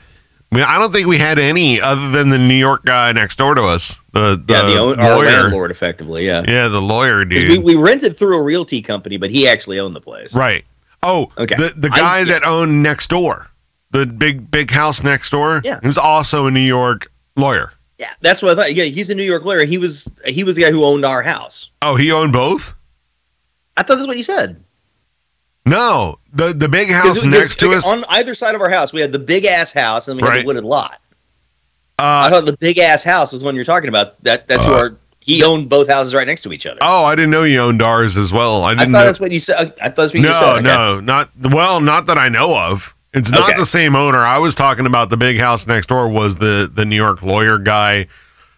I 0.49 0.55
mean, 0.55 0.63
I 0.63 0.79
don't 0.79 0.93
think 0.93 1.07
we 1.07 1.17
had 1.17 1.39
any 1.39 1.81
other 1.81 2.09
than 2.11 2.29
the 2.29 2.37
New 2.37 2.53
York 2.53 2.85
guy 2.85 3.11
next 3.11 3.37
door 3.37 3.55
to 3.55 3.63
us. 3.63 3.99
The 4.13 4.41
the, 4.45 4.53
yeah, 4.53 4.61
the 4.61 4.77
own, 4.77 4.99
our 5.01 5.15
lawyer. 5.17 5.25
landlord, 5.41 5.71
effectively. 5.71 6.25
Yeah. 6.25 6.43
Yeah, 6.47 6.69
the 6.69 6.81
lawyer 6.81 7.25
dude. 7.25 7.49
We, 7.49 7.57
we 7.57 7.75
rented 7.75 8.15
through 8.17 8.37
a 8.37 8.41
realty 8.41 8.81
company, 8.81 9.17
but 9.17 9.29
he 9.31 9.45
actually 9.47 9.79
owned 9.79 9.95
the 9.95 10.01
place. 10.01 10.33
Right. 10.33 10.63
Oh, 11.03 11.29
Okay. 11.37 11.55
The 11.55 11.73
the 11.75 11.89
I- 11.91 11.97
guy 11.97 12.19
yeah. 12.19 12.25
that 12.25 12.43
owned 12.45 12.81
next 12.81 13.07
door, 13.09 13.47
the 13.91 14.05
big 14.05 14.49
big 14.49 14.71
house 14.71 15.03
next 15.03 15.31
door. 15.31 15.61
Yeah. 15.65 15.79
he 15.81 15.87
was 15.87 15.97
also 15.97 16.45
a 16.45 16.51
New 16.51 16.59
York 16.61 17.11
lawyer. 17.35 17.73
Yeah, 17.97 18.09
that's 18.21 18.41
what 18.43 18.51
I 18.51 18.61
thought. 18.61 18.73
Yeah, 18.75 18.83
he's 18.85 19.09
a 19.09 19.15
New 19.15 19.23
York 19.23 19.43
lawyer. 19.43 19.65
He 19.65 19.77
was 19.77 20.11
he 20.25 20.43
was 20.43 20.55
the 20.55 20.61
guy 20.61 20.71
who 20.71 20.85
owned 20.85 21.03
our 21.05 21.21
house. 21.23 21.71
Oh, 21.81 21.95
he 21.95 22.11
owned 22.11 22.31
both. 22.33 22.75
I 23.75 23.83
thought 23.83 23.95
that's 23.95 24.07
what 24.07 24.17
you 24.17 24.23
said. 24.23 24.63
No, 25.65 26.15
the 26.33 26.53
the 26.53 26.69
big 26.69 26.89
house 26.89 27.23
next 27.23 27.59
to 27.59 27.71
us. 27.71 27.85
on 27.85 28.05
either 28.09 28.33
side 28.33 28.55
of 28.55 28.61
our 28.61 28.69
house, 28.69 28.93
we 28.93 29.01
had 29.01 29.11
the 29.11 29.19
big 29.19 29.45
ass 29.45 29.73
house, 29.73 30.07
and 30.07 30.17
then 30.17 30.23
we 30.23 30.29
had 30.29 30.35
Right. 30.35 30.41
the 30.43 30.47
wooded 30.47 30.63
lot. 30.63 30.99
I 31.99 32.27
Uh, 32.27 32.29
thought 32.29 32.45
the 32.45 32.55
big 32.57 32.77
ass 32.77 33.03
house 33.03 33.33
was 33.33 33.43
one 33.43 33.55
you're 33.55 33.65
talking 33.65 33.89
about. 33.89 34.21
That 34.23 34.47
that's 34.47 34.65
Uh, 34.67 34.73
our 34.73 34.95
he 35.19 35.43
owned 35.43 35.67
both 35.67 35.89
houses 35.89 36.13
right 36.13 36.25
next 36.27 36.41
to 36.43 36.53
each 36.53 36.65
other. 36.65 36.77
oh, 36.81 37.03
I 37.03 37.15
didn't 37.15 37.31
know 37.31 37.43
you 37.43 37.59
owned 37.59 37.81
ours 37.81 38.15
as 38.15 38.31
well. 38.31 38.63
I 38.63 38.69
I 38.71 38.75
didn't 38.75 38.93
thought 38.93 38.99
know. 38.99 39.05
that's 39.05 39.19
what 39.19 39.31
you 39.31 39.39
said. 39.39 39.73
I 39.81 39.89
thought 39.89 39.95
that's 39.95 40.13
what 40.13 40.15
you 40.15 40.21
No, 40.21 40.31
said. 40.33 40.53
Okay. 40.53 40.61
no, 40.63 40.99
not 41.01 41.29
well, 41.51 41.81
not 41.81 42.05
that 42.05 42.17
I 42.17 42.29
know 42.29 42.55
of. 42.57 42.95
It's 43.13 43.31
not 43.31 43.49
Okay. 43.49 43.57
the 43.59 43.65
same 43.65 43.95
owner. 43.95 44.19
I 44.19 44.37
was 44.37 44.53
talking 44.55 44.85
about 44.85 45.09
the 45.09 45.17
big 45.17 45.39
house 45.39 45.65
next 45.65 45.87
door 45.87 46.07
was 46.09 46.37
the 46.37 46.69
the 46.73 46.85
New 46.85 46.95
York 46.95 47.21
lawyer 47.21 47.57
guy 47.57 48.07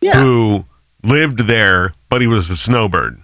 Yeah. 0.01 0.19
who 0.21 0.65
lived 1.03 1.39
there, 1.47 1.93
but 2.09 2.21
he 2.21 2.27
was 2.27 2.49
a 2.49 2.57
snowbird. 2.57 3.17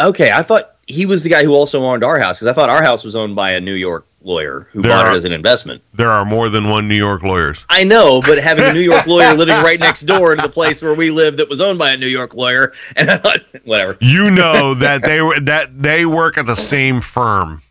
Okay, 0.00 0.30
I 0.32 0.42
thought 0.42 0.70
he 0.86 1.06
was 1.06 1.22
the 1.22 1.28
guy 1.28 1.44
who 1.44 1.54
also 1.54 1.84
owned 1.84 2.02
our 2.04 2.18
house 2.18 2.38
because 2.38 2.48
I 2.48 2.52
thought 2.52 2.68
our 2.70 2.82
house 2.82 3.04
was 3.04 3.14
owned 3.14 3.36
by 3.36 3.52
a 3.52 3.60
New 3.60 3.74
York 3.74 4.04
lawyer 4.24 4.68
who 4.72 4.82
There 4.82 4.90
bought 4.90 5.06
are- 5.06 5.12
it 5.14 5.16
as 5.16 5.24
an 5.24 5.32
investment. 5.32 5.82
There 5.94 6.10
are 6.10 6.24
more 6.24 6.48
than 6.48 6.68
one 6.68 6.86
New 6.88 6.94
York 6.96 7.22
lawyers. 7.22 7.64
I 7.68 7.84
know, 7.84 8.20
but 8.20 8.38
having 8.38 8.64
a 8.64 8.72
New 8.72 8.80
York 8.80 9.06
lawyer 9.06 9.32
living 9.36 9.56
right 9.62 9.78
next 9.80 10.02
door 10.02 10.34
to 10.36 10.42
the 10.42 10.48
place 10.48 10.82
where 10.82 10.94
we 10.94 11.10
live 11.10 11.36
that 11.38 11.48
was 11.48 11.60
owned 11.60 11.78
by 11.78 11.90
a 11.92 11.96
New 11.96 12.06
York 12.08 12.34
lawyer, 12.34 12.72
and 12.96 13.10
I 13.10 13.16
thought, 13.16 13.38
whatever. 13.64 13.96
You 14.00 14.30
know 14.30 14.74
that 14.74 15.02
they 15.02 15.22
were 15.22 15.38
that 15.40 15.82
they 15.82 16.04
work 16.04 16.36
at 16.38 16.46
the 16.46 16.56
same 16.56 17.00
firm. 17.00 17.62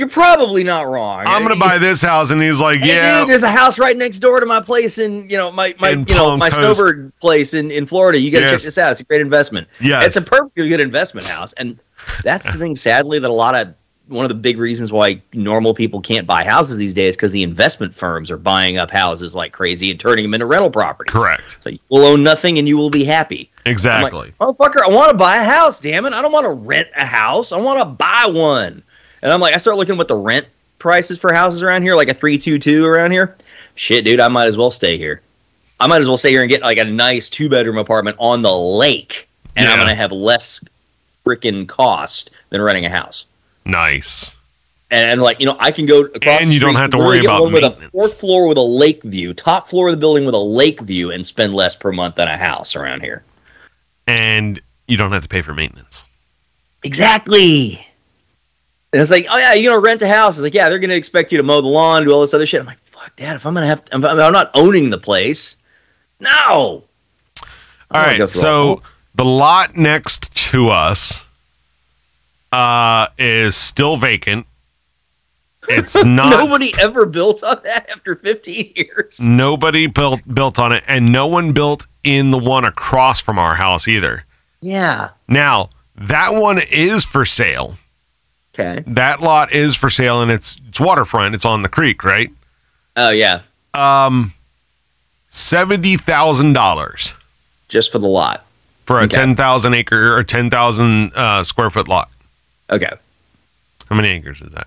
You're 0.00 0.08
probably 0.08 0.64
not 0.64 0.88
wrong. 0.88 1.24
I'm 1.26 1.42
gonna 1.42 1.60
buy 1.60 1.76
this 1.76 2.00
house, 2.00 2.30
and 2.30 2.40
he's 2.40 2.58
like, 2.58 2.78
Hey, 2.80 2.88
"Yeah, 2.96 3.20
dude, 3.20 3.28
there's 3.28 3.42
a 3.42 3.50
house 3.50 3.78
right 3.78 3.94
next 3.94 4.20
door 4.20 4.40
to 4.40 4.46
my 4.46 4.60
place 4.62 4.98
in 4.98 5.28
you 5.28 5.36
know 5.36 5.52
my 5.52 5.74
my 5.78 5.90
In 5.90 6.06
you 6.08 6.14
know 6.14 6.20
Palm 6.30 6.38
my 6.38 6.48
Coast. 6.48 6.80
snowbird 6.80 7.12
place 7.20 7.52
in 7.52 7.70
in 7.70 7.84
Florida. 7.84 8.18
You 8.18 8.30
got 8.30 8.38
to 8.38 8.44
Yes. 8.46 8.50
check 8.52 8.62
this 8.62 8.78
out. 8.78 8.92
It's 8.92 9.02
a 9.02 9.04
great 9.04 9.20
investment. 9.20 9.68
yes, 9.78 10.06
It's 10.06 10.16
a 10.16 10.22
perfectly 10.22 10.68
good 10.70 10.80
investment 10.80 11.26
house, 11.26 11.52
and 11.58 11.78
that's 12.24 12.50
the 12.50 12.58
thing. 12.58 12.76
Sadly, 12.76 13.18
that 13.18 13.28
a 13.28 13.32
lot 13.34 13.54
of 13.54 13.74
one 14.08 14.24
of 14.24 14.28
the 14.30 14.34
big 14.34 14.58
reasons 14.58 14.90
why 14.92 15.20
normal 15.34 15.72
people 15.74 16.00
can't 16.00 16.26
buy 16.26 16.42
houses 16.42 16.78
these 16.78 16.94
days 16.94 17.14
because 17.14 17.30
the 17.30 17.44
investment 17.44 17.94
firms 17.94 18.28
are 18.28 18.36
buying 18.36 18.76
up 18.76 18.90
houses 18.90 19.36
like 19.36 19.52
crazy 19.52 19.88
and 19.88 20.00
turning 20.00 20.24
them 20.24 20.34
into 20.34 20.46
rental 20.46 20.68
properties. 20.70 21.12
correct, 21.12 21.58
So 21.62 21.70
you 21.70 21.78
will 21.90 22.04
own 22.04 22.24
nothing 22.24 22.58
and 22.58 22.66
you 22.66 22.76
will 22.76 22.90
be 22.90 23.04
happy. 23.04 23.50
Exactly." 23.66 24.10
like, 24.18 24.38
motherfucker, 24.38 24.82
I 24.82 24.88
want 24.88 25.10
to 25.10 25.16
buy 25.16 25.36
a 25.36 25.44
house. 25.44 25.78
Damn 25.78 26.06
it, 26.06 26.12
I 26.14 26.22
don't 26.22 26.32
want 26.32 26.44
to 26.44 26.50
rent 26.50 26.88
a 26.96 27.04
house. 27.04 27.52
I 27.52 27.58
want 27.58 27.78
to 27.80 27.84
buy 27.84 28.24
one. 28.26 28.82
And 29.22 29.32
I'm 29.32 29.40
like, 29.40 29.54
I 29.54 29.58
start 29.58 29.76
looking 29.76 29.94
at 29.94 29.98
what 29.98 30.08
the 30.08 30.16
rent 30.16 30.46
prices 30.78 31.18
for 31.18 31.32
houses 31.32 31.62
around 31.62 31.82
here, 31.82 31.94
like 31.94 32.08
a 32.08 32.14
three 32.14 32.38
two 32.38 32.58
two 32.58 32.84
around 32.86 33.12
here. 33.12 33.36
Shit, 33.74 34.04
dude, 34.04 34.20
I 34.20 34.28
might 34.28 34.46
as 34.46 34.56
well 34.56 34.70
stay 34.70 34.96
here. 34.96 35.20
I 35.78 35.86
might 35.86 36.00
as 36.00 36.08
well 36.08 36.16
stay 36.16 36.30
here 36.30 36.42
and 36.42 36.50
get 36.50 36.62
like 36.62 36.78
a 36.78 36.84
nice 36.84 37.30
two 37.30 37.48
bedroom 37.48 37.78
apartment 37.78 38.16
on 38.18 38.42
the 38.42 38.52
lake, 38.52 39.28
and 39.56 39.68
I'm 39.68 39.78
gonna 39.78 39.94
have 39.94 40.12
less 40.12 40.64
freaking 41.24 41.66
cost 41.66 42.30
than 42.50 42.60
renting 42.60 42.86
a 42.86 42.90
house. 42.90 43.24
nice. 43.64 44.36
And, 44.92 45.08
and 45.08 45.22
like 45.22 45.38
you 45.38 45.46
know, 45.46 45.56
I 45.60 45.70
can 45.70 45.86
go 45.86 46.02
across. 46.02 46.42
And 46.42 46.52
you 46.52 46.58
don't 46.58 46.74
have 46.74 46.90
to 46.90 46.98
worry 46.98 47.20
about 47.20 47.42
one 47.42 47.52
with 47.52 47.62
a 47.62 47.70
fourth 47.70 48.18
floor 48.18 48.48
with 48.48 48.58
a 48.58 48.62
lake 48.62 49.02
view, 49.04 49.32
top 49.32 49.68
floor 49.68 49.86
of 49.86 49.92
the 49.92 49.96
building 49.96 50.26
with 50.26 50.34
a 50.34 50.38
lake 50.38 50.80
view, 50.80 51.12
and 51.12 51.24
spend 51.24 51.54
less 51.54 51.76
per 51.76 51.92
month 51.92 52.16
than 52.16 52.26
a 52.26 52.36
house 52.36 52.74
around 52.74 53.00
here. 53.00 53.22
And 54.08 54.60
you 54.88 54.96
don't 54.96 55.12
have 55.12 55.22
to 55.22 55.28
pay 55.28 55.42
for 55.42 55.54
maintenance. 55.54 56.04
Exactly. 56.82 57.86
And 58.92 59.00
it's 59.00 59.10
like, 59.10 59.26
oh 59.30 59.38
yeah, 59.38 59.54
you're 59.54 59.72
gonna 59.72 59.84
rent 59.84 60.02
a 60.02 60.08
house. 60.08 60.36
It's 60.36 60.42
like, 60.42 60.54
yeah, 60.54 60.68
they're 60.68 60.78
gonna 60.78 60.94
expect 60.94 61.30
you 61.30 61.38
to 61.38 61.44
mow 61.44 61.60
the 61.60 61.68
lawn, 61.68 62.04
do 62.04 62.12
all 62.12 62.20
this 62.20 62.34
other 62.34 62.46
shit. 62.46 62.60
I'm 62.60 62.66
like, 62.66 62.78
fuck, 62.86 63.14
dad. 63.16 63.36
If 63.36 63.46
I'm 63.46 63.54
gonna 63.54 63.66
have, 63.66 63.82
if 63.92 64.04
I'm, 64.04 64.04
I'm 64.04 64.32
not 64.32 64.50
owning 64.54 64.90
the 64.90 64.98
place. 64.98 65.58
No. 66.18 66.84
All 67.92 68.02
wanna 68.02 68.18
right, 68.18 68.28
so 68.28 68.82
the 69.14 69.24
lot 69.24 69.76
next 69.76 70.34
to 70.50 70.68
us 70.68 71.24
uh, 72.52 73.08
is 73.18 73.56
still 73.56 73.96
vacant. 73.96 74.46
It's 75.68 75.94
not 76.04 76.30
Nobody 76.30 76.72
ever 76.80 77.06
built 77.06 77.44
on 77.44 77.60
that 77.64 77.90
after 77.90 78.16
15 78.16 78.72
years. 78.74 79.20
nobody 79.20 79.86
built 79.86 80.20
built 80.32 80.58
on 80.58 80.72
it, 80.72 80.82
and 80.88 81.12
no 81.12 81.26
one 81.26 81.52
built 81.52 81.86
in 82.02 82.30
the 82.30 82.38
one 82.38 82.64
across 82.64 83.20
from 83.20 83.38
our 83.38 83.54
house 83.54 83.86
either. 83.86 84.24
Yeah. 84.62 85.10
Now 85.28 85.70
that 85.96 86.30
one 86.32 86.58
is 86.70 87.04
for 87.04 87.24
sale. 87.24 87.74
Okay. 88.60 88.82
That 88.86 89.20
lot 89.20 89.52
is 89.52 89.76
for 89.76 89.88
sale, 89.90 90.22
and 90.22 90.30
it's 90.30 90.56
it's 90.68 90.80
waterfront. 90.80 91.34
It's 91.34 91.44
on 91.44 91.62
the 91.62 91.68
creek, 91.68 92.04
right? 92.04 92.30
Oh 92.96 93.10
yeah, 93.10 93.40
Um, 93.74 94.32
seventy 95.28 95.96
thousand 95.96 96.52
dollars 96.52 97.14
just 97.68 97.92
for 97.92 97.98
the 97.98 98.08
lot. 98.08 98.44
for 98.84 98.98
a 98.98 99.04
Okay. 99.04 99.14
ten 99.14 99.36
thousand 99.36 99.74
acre 99.74 100.16
or 100.16 100.22
ten 100.24 100.50
thousand 100.50 101.12
uh, 101.14 101.44
square 101.44 101.70
foot 101.70 101.88
lot. 101.88 102.10
Okay. 102.68 102.90
How 103.88 103.96
many 103.96 104.08
acres 104.10 104.40
is 104.40 104.50
that? 104.50 104.66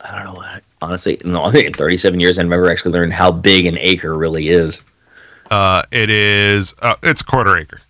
I 0.00 0.22
don't 0.22 0.34
know. 0.34 0.44
Honestly, 0.80 1.20
no. 1.24 1.44
I 1.44 1.50
think 1.50 1.66
in 1.66 1.72
37 1.72 2.20
years, 2.20 2.38
I 2.38 2.44
never 2.44 2.70
actually 2.70 2.92
learned 2.92 3.12
how 3.12 3.32
big 3.32 3.66
an 3.66 3.76
acre 3.78 4.16
really 4.16 4.48
is. 4.48 4.80
Uh, 5.50 5.82
it 5.90 6.08
is. 6.08 6.72
Uh, 6.80 6.94
it's 7.02 7.20
a 7.20 7.24
quarter 7.24 7.56
acre. 7.56 7.80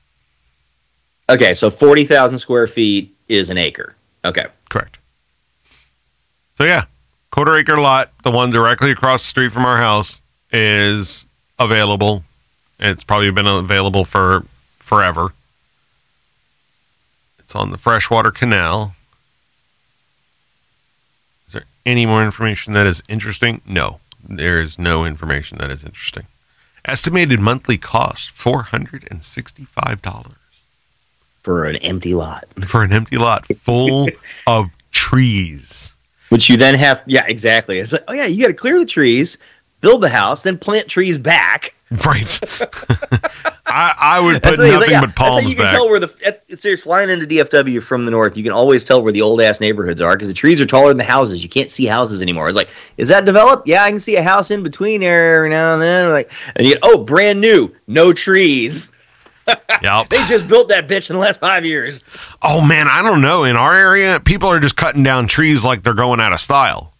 Okay, 1.28 1.52
so 1.52 1.68
40,000 1.68 2.38
square 2.38 2.66
feet 2.66 3.14
is 3.28 3.50
an 3.50 3.58
acre. 3.58 3.94
Okay. 4.24 4.46
So 6.58 6.64
yeah, 6.64 6.86
quarter 7.30 7.54
acre 7.54 7.78
lot, 7.78 8.10
the 8.24 8.32
one 8.32 8.50
directly 8.50 8.90
across 8.90 9.22
the 9.22 9.28
street 9.28 9.52
from 9.52 9.64
our 9.64 9.76
house, 9.76 10.20
is 10.50 11.28
available 11.56 12.24
It's 12.80 13.04
probably 13.04 13.30
been 13.30 13.46
available 13.46 14.04
for 14.04 14.44
forever. 14.80 15.34
It's 17.38 17.54
on 17.54 17.70
the 17.70 17.76
freshwater 17.76 18.32
canal. 18.32 18.96
Is 21.46 21.52
there 21.52 21.66
any 21.86 22.06
more 22.06 22.24
information 22.24 22.72
that 22.72 22.88
is 22.88 23.04
interesting? 23.08 23.60
No, 23.64 24.00
there 24.28 24.58
is 24.58 24.80
no 24.80 25.04
information 25.04 25.58
that 25.58 25.70
is 25.70 25.84
interesting. 25.84 26.26
Estimated 26.84 27.38
monthly 27.38 27.78
cost 27.78 28.34
$465 28.34 30.34
for 31.40 31.66
an 31.66 31.76
empty 31.76 32.14
lot. 32.14 32.48
for 32.66 32.82
an 32.82 32.92
empty 32.92 33.16
lot 33.16 33.46
full 33.46 34.08
of 34.48 34.74
trees. 34.90 35.94
Which 36.30 36.48
you 36.50 36.56
then 36.56 36.74
have, 36.74 37.02
yeah, 37.06 37.24
exactly. 37.26 37.78
It's 37.78 37.92
like, 37.92 38.04
oh 38.08 38.12
yeah, 38.12 38.26
you 38.26 38.42
got 38.42 38.48
to 38.48 38.54
clear 38.54 38.78
the 38.78 38.84
trees, 38.86 39.38
build 39.80 40.02
the 40.02 40.08
house, 40.10 40.42
then 40.42 40.58
plant 40.58 40.88
trees 40.88 41.16
back. 41.18 41.74
Right. 41.90 42.38
I, 43.66 43.94
I 43.98 44.20
would 44.20 44.42
put 44.42 44.42
That's 44.42 44.56
the 44.58 44.62
thing, 44.64 44.72
it's 44.74 44.74
nothing 44.74 44.80
like, 44.80 44.90
yeah, 44.90 45.00
but 45.00 45.06
That's 45.06 45.18
how 45.20 45.30
palms 45.30 45.48
you 45.48 45.54
can 45.56 45.64
back. 45.64 45.74
tell 45.74 45.88
where 45.88 45.98
the 45.98 46.14
it- 46.20 46.42
it's 46.46 46.62
you're 46.62 46.76
flying 46.76 47.08
into 47.08 47.26
DFW 47.26 47.82
from 47.82 48.04
the 48.04 48.10
north. 48.10 48.36
You 48.36 48.42
can 48.42 48.52
always 48.52 48.84
tell 48.84 49.02
where 49.02 49.10
the 49.10 49.22
old 49.22 49.40
ass 49.40 49.58
neighborhoods 49.58 50.02
are 50.02 50.12
because 50.12 50.28
the 50.28 50.34
trees 50.34 50.60
are 50.60 50.66
taller 50.66 50.88
than 50.88 50.98
the 50.98 51.04
houses. 51.04 51.42
You 51.42 51.48
can't 51.48 51.70
see 51.70 51.86
houses 51.86 52.20
anymore. 52.20 52.46
It's 52.46 52.56
like, 52.56 52.68
is 52.98 53.08
that 53.08 53.24
developed? 53.24 53.66
Yeah, 53.66 53.84
I 53.84 53.88
can 53.88 54.00
see 54.00 54.16
a 54.16 54.22
house 54.22 54.50
in 54.50 54.62
between 54.62 55.00
there 55.00 55.36
every 55.36 55.48
now 55.48 55.72
and 55.72 55.80
then. 55.80 56.10
Like, 56.10 56.30
and 56.56 56.66
you 56.66 56.74
get, 56.74 56.80
oh, 56.82 57.04
brand 57.04 57.40
new, 57.40 57.74
no 57.86 58.12
trees. 58.12 58.97
Yep. 59.82 60.08
They 60.08 60.24
just 60.26 60.48
built 60.48 60.70
that 60.70 60.88
bitch 60.88 61.08
in 61.08 61.14
the 61.14 61.20
last 61.22 61.38
five 61.38 61.64
years. 61.64 62.02
Oh 62.42 62.66
man, 62.66 62.88
I 62.88 63.00
don't 63.02 63.20
know. 63.20 63.44
In 63.44 63.54
our 63.54 63.74
area, 63.74 64.18
people 64.18 64.48
are 64.48 64.58
just 64.58 64.76
cutting 64.76 65.04
down 65.04 65.28
trees 65.28 65.64
like 65.64 65.84
they're 65.84 65.94
going 65.94 66.18
out 66.20 66.32
of 66.32 66.40
style. 66.40 66.94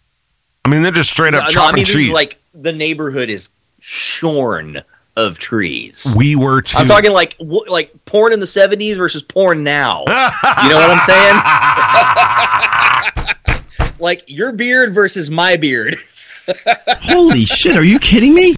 I 0.63 0.69
mean, 0.69 0.81
they're 0.81 0.91
just 0.93 1.09
straight 1.09 1.33
up 1.33 1.41
No, 1.41 1.47
no, 1.47 1.49
chopping 1.49 1.73
I 1.73 1.75
mean, 1.77 1.85
trees. 1.85 2.11
like 2.11 2.37
the 2.53 2.71
neighborhood 2.71 3.29
is 3.29 3.49
shorn 3.81 4.79
of 5.17 5.37
trees. 5.39 6.13
we 6.17 6.37
were 6.37 6.61
too. 6.61 6.77
I'm 6.77 6.87
talking 6.87 7.11
like 7.11 7.37
w- 7.39 7.65
like 7.69 7.93
porn 8.05 8.31
in 8.31 8.39
the 8.39 8.45
70s 8.45 8.95
versus 8.95 9.21
porn 9.23 9.63
now. 9.63 10.05
You 10.07 10.69
know 10.69 10.75
what 10.77 10.89
I'm 10.89 10.99
saying? 11.01 11.35
Like 14.01 14.23
your 14.27 14.53
beard 14.53 14.93
versus 14.93 15.29
my 15.29 15.57
beard. 15.57 15.97
Holy 17.01 17.43
shit, 17.43 17.77
are 17.77 17.83
you 17.83 17.99
kidding 17.99 18.33
me? 18.33 18.55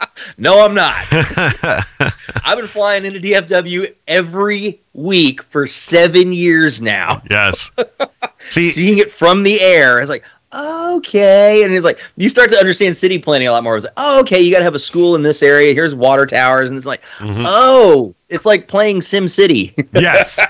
No, 0.38 0.64
I'm 0.64 0.74
not. 0.74 1.04
I've 2.44 2.56
been 2.58 2.66
flying 2.66 3.04
into 3.04 3.20
DFW 3.20 3.94
every 4.08 4.80
week 4.94 5.42
for 5.42 5.66
seven 5.66 6.32
years 6.32 6.80
now, 6.80 7.22
yes. 7.30 7.70
See, 8.48 8.68
seeing 8.70 8.98
it 8.98 9.10
from 9.10 9.42
the 9.42 9.60
air. 9.60 9.98
It's 9.98 10.08
like, 10.10 10.24
okay. 10.54 11.62
And 11.64 11.72
it's 11.74 11.84
like, 11.84 12.00
you 12.16 12.28
start 12.28 12.50
to 12.50 12.56
understand 12.56 12.96
city 12.96 13.18
planning 13.18 13.48
a 13.48 13.52
lot 13.52 13.62
more. 13.64 13.76
It's 13.76 13.84
like, 13.84 13.94
oh, 13.96 14.20
okay, 14.20 14.40
you 14.40 14.50
got 14.52 14.58
to 14.58 14.64
have 14.64 14.74
a 14.74 14.78
school 14.78 15.14
in 15.14 15.22
this 15.22 15.42
area. 15.42 15.74
Here's 15.74 15.94
water 15.94 16.26
towers. 16.26 16.70
And 16.70 16.76
it's 16.76 16.86
like, 16.86 17.02
Mhm. 17.18 17.44
oh, 17.46 18.14
it's 18.28 18.46
like 18.46 18.68
playing 18.68 19.02
Sim 19.02 19.28
City. 19.28 19.74
yes, 19.94 20.40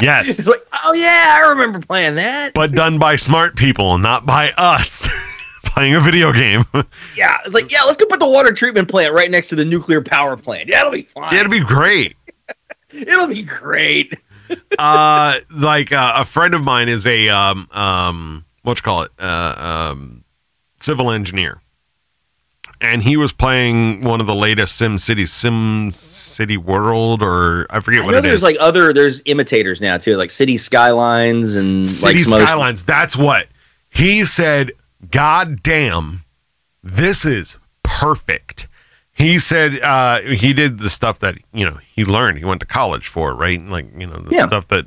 yes, 0.00 0.38
it's 0.38 0.48
like, 0.48 0.60
oh, 0.84 0.92
yeah, 0.94 1.38
I 1.42 1.48
remember 1.50 1.80
playing 1.80 2.16
that. 2.16 2.52
but 2.54 2.72
done 2.72 2.98
by 2.98 3.16
smart 3.16 3.56
people, 3.56 3.98
not 3.98 4.26
by 4.26 4.52
us 4.56 5.08
playing 5.72 5.94
a 5.94 6.00
video 6.00 6.32
game. 6.32 6.64
Yeah, 7.16 7.36
it's 7.44 7.54
like, 7.54 7.70
yeah, 7.70 7.82
let's 7.84 7.96
go 7.98 8.06
put 8.06 8.20
the 8.20 8.26
water 8.28 8.52
treatment 8.52 8.88
plant 8.88 9.12
right 9.12 9.30
next 9.30 9.48
to 9.48 9.54
the 9.54 9.64
nuclear 9.64 10.00
power 10.02 10.36
plant. 10.36 10.68
Yeah, 10.68 10.80
it'll 10.80 10.92
be 10.92 11.02
fine. 11.02 11.34
it'll 11.36 11.50
be 11.50 11.60
great. 11.62 12.16
It'll 12.90 13.26
be 13.26 13.42
great. 13.42 14.16
uh, 14.78 15.38
like 15.54 15.92
uh, 15.92 16.14
a 16.16 16.24
friend 16.24 16.54
of 16.54 16.62
mine 16.62 16.88
is 16.88 17.06
a 17.06 17.28
um 17.28 17.68
um 17.70 18.44
what 18.62 18.78
you 18.78 18.82
call 18.82 19.02
it 19.02 19.10
uh, 19.18 19.90
um 19.92 20.24
civil 20.80 21.10
engineer, 21.10 21.60
and 22.80 23.02
he 23.02 23.16
was 23.16 23.32
playing 23.32 24.02
one 24.02 24.20
of 24.20 24.26
the 24.26 24.34
latest 24.34 24.76
Sim 24.76 24.98
City 24.98 25.24
Sim 25.26 25.90
City 25.90 26.56
World 26.56 27.22
or 27.22 27.66
I 27.70 27.80
forget 27.80 28.02
I 28.02 28.06
what 28.06 28.14
it 28.14 28.22
there's 28.22 28.36
is. 28.36 28.42
like 28.42 28.56
other 28.60 28.92
there's 28.92 29.22
imitators 29.26 29.80
now 29.80 29.96
too, 29.98 30.16
like 30.16 30.30
City 30.30 30.56
Skylines 30.56 31.56
and 31.56 31.86
City 31.86 32.24
like 32.24 32.34
other- 32.36 32.46
Skylines. 32.46 32.82
That's 32.84 33.16
what 33.16 33.46
he 33.90 34.24
said. 34.24 34.72
God 35.10 35.62
damn, 35.62 36.20
this 36.82 37.24
is 37.24 37.56
perfect. 37.82 38.68
He 39.14 39.38
said 39.38 39.78
uh, 39.80 40.20
he 40.20 40.52
did 40.52 40.78
the 40.78 40.88
stuff 40.90 41.18
that 41.20 41.36
you 41.52 41.64
know 41.68 41.78
he 41.94 42.04
learned. 42.04 42.38
He 42.38 42.44
went 42.44 42.60
to 42.60 42.66
college 42.66 43.08
for, 43.08 43.34
right? 43.34 43.60
Like 43.60 43.86
you 43.96 44.06
know 44.06 44.16
the 44.16 44.34
Yeah. 44.34 44.46
stuff 44.46 44.68
that 44.68 44.86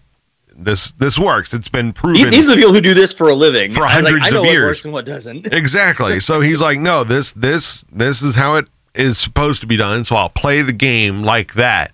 this 0.58 0.94
this 0.94 1.20
works. 1.20 1.54
It's 1.54 1.70
been 1.70 1.94
proven. 1.94 2.30
These 2.32 2.48
are 2.48 2.52
the 2.52 2.58
people 2.58 2.74
who 2.74 2.82
do 2.82 2.94
this 2.94 3.14
for 3.14 3.30
a 3.30 3.36
living. 3.36 3.72
For 3.72 3.84
I 3.84 3.96
like, 4.00 4.04
hundreds 4.06 4.26
I 4.26 4.30
know 4.32 4.38
of 4.40 4.46
what 4.46 4.52
years. 4.52 4.64
works 4.66 4.86
and 4.86 4.94
what 4.94 5.06
doesn't. 5.06 5.48
exactly. 5.54 6.20
So 6.20 6.42
he's 6.42 6.62
like, 6.62 6.80
no, 6.80 7.04
this 7.04 7.32
this 7.34 7.82
this 7.92 8.22
is 8.24 8.36
how 8.36 8.56
it 8.56 8.68
is 8.96 9.18
supposed 9.18 9.62
to 9.62 9.68
be 9.68 9.76
done. 9.78 10.04
So 10.06 10.16
I'll 10.16 10.30
play 10.30 10.62
the 10.62 10.74
game 10.74 11.22
like 11.24 11.54
that, 11.56 11.92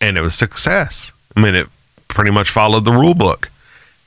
and 0.00 0.16
it 0.16 0.20
was 0.20 0.34
success. 0.34 1.12
I 1.36 1.40
mean, 1.40 1.54
it 1.54 1.66
pretty 2.06 2.30
much 2.30 2.50
followed 2.50 2.84
the 2.84 2.92
rule 2.92 3.14
book. 3.14 3.50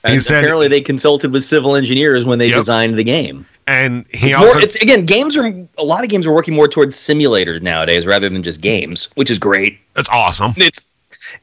He 0.06 0.14
And 0.14 0.24
said- 0.24 0.40
apparently 0.44 0.68
they 0.68 0.82
consulted 0.82 1.32
with 1.32 1.44
civil 1.44 1.76
engineers 1.76 2.24
when 2.24 2.40
they 2.40 2.48
Yep. 2.48 2.56
designed 2.60 2.96
the 2.96 3.04
game. 3.04 3.46
And 3.68 4.06
he 4.14 4.28
It's, 4.28 4.36
also 4.36 4.54
more, 4.56 4.62
it's 4.64 4.76
again, 4.78 5.06
games 5.06 5.36
are 5.36 5.46
a 5.78 5.84
lot 5.84 6.04
of 6.04 6.10
games 6.10 6.26
are 6.26 6.32
working 6.32 6.54
more 6.54 6.68
towards 6.70 6.96
simulators 6.96 7.62
nowadays 7.62 8.06
rather 8.06 8.30
than 8.30 8.42
just 8.44 8.62
games, 8.62 9.10
which 9.16 9.30
is 9.30 9.40
great. 9.40 9.80
that's 9.94 10.10
awesome. 10.10 10.54
It's 10.58 10.90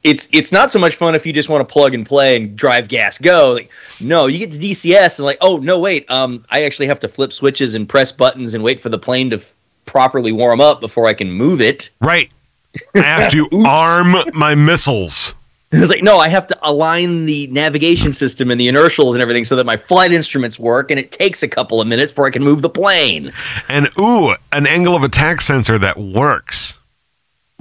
it's 0.02 0.28
it's 0.32 0.50
not 0.50 0.70
so 0.72 0.78
much 0.78 0.94
fun 0.96 1.14
if 1.14 1.26
you 1.26 1.32
just 1.34 1.50
want 1.50 1.60
to 1.66 1.70
plug 1.70 1.92
and 1.92 2.06
play 2.06 2.36
and 2.36 2.56
drive 2.56 2.88
gas 2.88 3.18
go. 3.18 3.52
Like, 3.52 3.70
no, 4.00 4.26
you 4.26 4.38
get 4.38 4.50
to 4.52 4.58
DCS 4.58 5.18
and 5.18 5.26
like, 5.26 5.36
oh 5.42 5.58
no, 5.58 5.78
wait, 5.78 6.10
um, 6.10 6.42
I 6.50 6.62
actually 6.62 6.86
have 6.86 7.00
to 7.00 7.08
flip 7.08 7.34
switches 7.34 7.74
and 7.74 7.86
press 7.86 8.10
buttons 8.10 8.54
and 8.54 8.64
wait 8.64 8.80
for 8.80 8.88
the 8.88 8.98
plane 8.98 9.28
to 9.30 9.36
f- 9.36 9.52
properly 9.84 10.32
warm 10.32 10.62
up 10.62 10.80
before 10.80 11.06
I 11.06 11.12
can 11.12 11.30
move 11.30 11.60
it. 11.60 11.90
Right. 12.00 12.30
I 12.96 13.00
have 13.00 13.30
to 13.32 13.46
arm 13.66 14.16
my 14.32 14.54
missiles. 14.54 15.34
It's 15.72 15.90
like, 15.90 16.04
no, 16.04 16.18
I 16.18 16.28
have 16.28 16.46
to 16.46 16.58
align 16.62 17.26
the 17.26 17.48
navigation 17.48 18.12
system 18.12 18.50
and 18.52 18.60
the 18.60 18.68
inertials 18.68 19.16
and 19.16 19.22
everything 19.22 19.44
so 19.44 19.56
that 19.56 19.66
my 19.66 19.76
flight 19.76 20.12
instruments 20.12 20.56
work, 20.56 20.90
and 20.92 21.00
it 21.00 21.10
takes 21.10 21.42
a 21.42 21.48
couple 21.48 21.80
of 21.80 21.88
minutes 21.88 22.12
before 22.12 22.26
I 22.26 22.30
can 22.30 22.44
move 22.44 22.62
the 22.62 22.70
plane. 22.70 23.32
And 23.68 23.88
ooh, 23.98 24.34
an 24.52 24.68
angle 24.68 24.94
of 24.94 25.02
attack 25.02 25.40
sensor 25.40 25.76
that 25.78 25.96
works. 25.98 26.78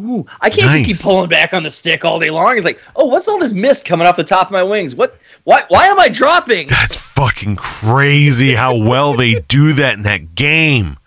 Ooh, 0.01 0.25
I 0.41 0.49
can't 0.49 0.71
just 0.71 0.85
keep 0.85 0.99
pulling 0.99 1.29
back 1.29 1.53
on 1.53 1.63
the 1.63 1.69
stick 1.69 2.03
all 2.03 2.19
day 2.19 2.31
long. 2.31 2.57
It's 2.57 2.65
like, 2.65 2.81
oh, 2.95 3.05
what's 3.05 3.27
all 3.27 3.39
this 3.39 3.53
mist 3.53 3.85
coming 3.85 4.07
off 4.07 4.15
the 4.15 4.23
top 4.23 4.47
of 4.47 4.51
my 4.51 4.63
wings? 4.63 4.95
What? 4.95 5.17
Why? 5.43 5.63
Why 5.67 5.85
am 5.85 5.99
I 5.99 6.09
dropping? 6.09 6.67
That's 6.67 6.97
fucking 7.13 7.57
crazy 7.57 8.53
how 8.53 8.75
well 8.75 9.13
they 9.13 9.35
do 9.47 9.73
that 9.73 9.95
in 9.95 10.03
that 10.03 10.35
game. 10.35 10.97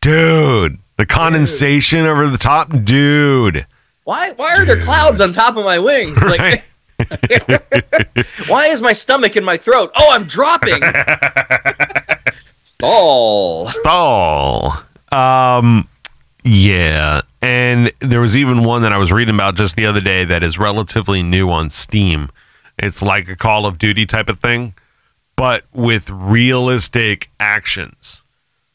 Dude, 0.00 0.78
the 0.96 1.06
condensation 1.06 2.00
over 2.00 2.28
the 2.28 2.36
top, 2.36 2.68
dude. 2.84 3.66
Why? 4.04 4.32
Why 4.32 4.54
are 4.54 4.64
there 4.64 4.80
clouds 4.80 5.20
on 5.20 5.32
top 5.32 5.56
of 5.56 5.64
my 5.64 5.78
wings? 5.78 6.22
Like, 6.24 6.64
why 8.48 8.66
is 8.68 8.80
my 8.80 8.92
stomach 8.92 9.36
in 9.36 9.44
my 9.44 9.56
throat? 9.56 9.90
Oh, 9.96 10.10
I'm 10.12 10.24
dropping. 10.24 10.80
Stall. 12.54 13.68
Stall. 13.68 14.74
Um, 15.10 15.88
yeah. 16.44 17.22
And 17.42 17.92
there 18.00 18.20
was 18.20 18.36
even 18.36 18.62
one 18.62 18.82
that 18.82 18.92
I 18.92 18.98
was 18.98 19.12
reading 19.12 19.34
about 19.34 19.56
just 19.56 19.76
the 19.76 19.86
other 19.86 20.00
day 20.00 20.24
that 20.24 20.42
is 20.42 20.58
relatively 20.58 21.22
new 21.22 21.50
on 21.50 21.70
Steam. 21.70 22.30
It's 22.78 23.02
like 23.02 23.28
a 23.28 23.36
Call 23.36 23.66
of 23.66 23.78
Duty 23.78 24.06
type 24.06 24.28
of 24.28 24.38
thing, 24.38 24.74
but 25.36 25.64
with 25.72 26.10
realistic 26.10 27.28
actions. 27.40 28.22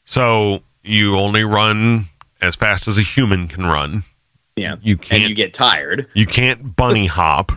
So 0.04 0.62
you 0.82 1.16
only 1.16 1.44
run 1.44 2.04
as 2.42 2.54
fast 2.54 2.86
as 2.86 2.98
a 2.98 3.02
human 3.02 3.48
can 3.48 3.66
run. 3.66 4.02
Yeah. 4.60 4.76
You 4.82 4.96
can't 4.96 5.28
you 5.28 5.34
get 5.34 5.54
tired. 5.54 6.06
you 6.14 6.26
can't 6.26 6.76
bunny 6.76 7.06
hop. 7.06 7.52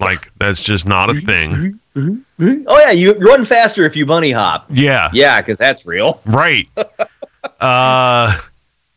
Like 0.00 0.30
that's 0.38 0.62
just 0.62 0.86
not 0.88 1.10
a 1.10 1.14
thing. 1.14 1.78
Oh 1.96 2.80
yeah, 2.80 2.90
you 2.90 3.12
run 3.14 3.44
faster 3.44 3.84
if 3.84 3.94
you 3.96 4.04
bunny 4.06 4.32
hop. 4.32 4.66
Yeah. 4.70 5.08
Yeah, 5.12 5.40
because 5.40 5.58
that's 5.58 5.86
real. 5.86 6.20
Right. 6.26 6.66
Uh 7.60 8.32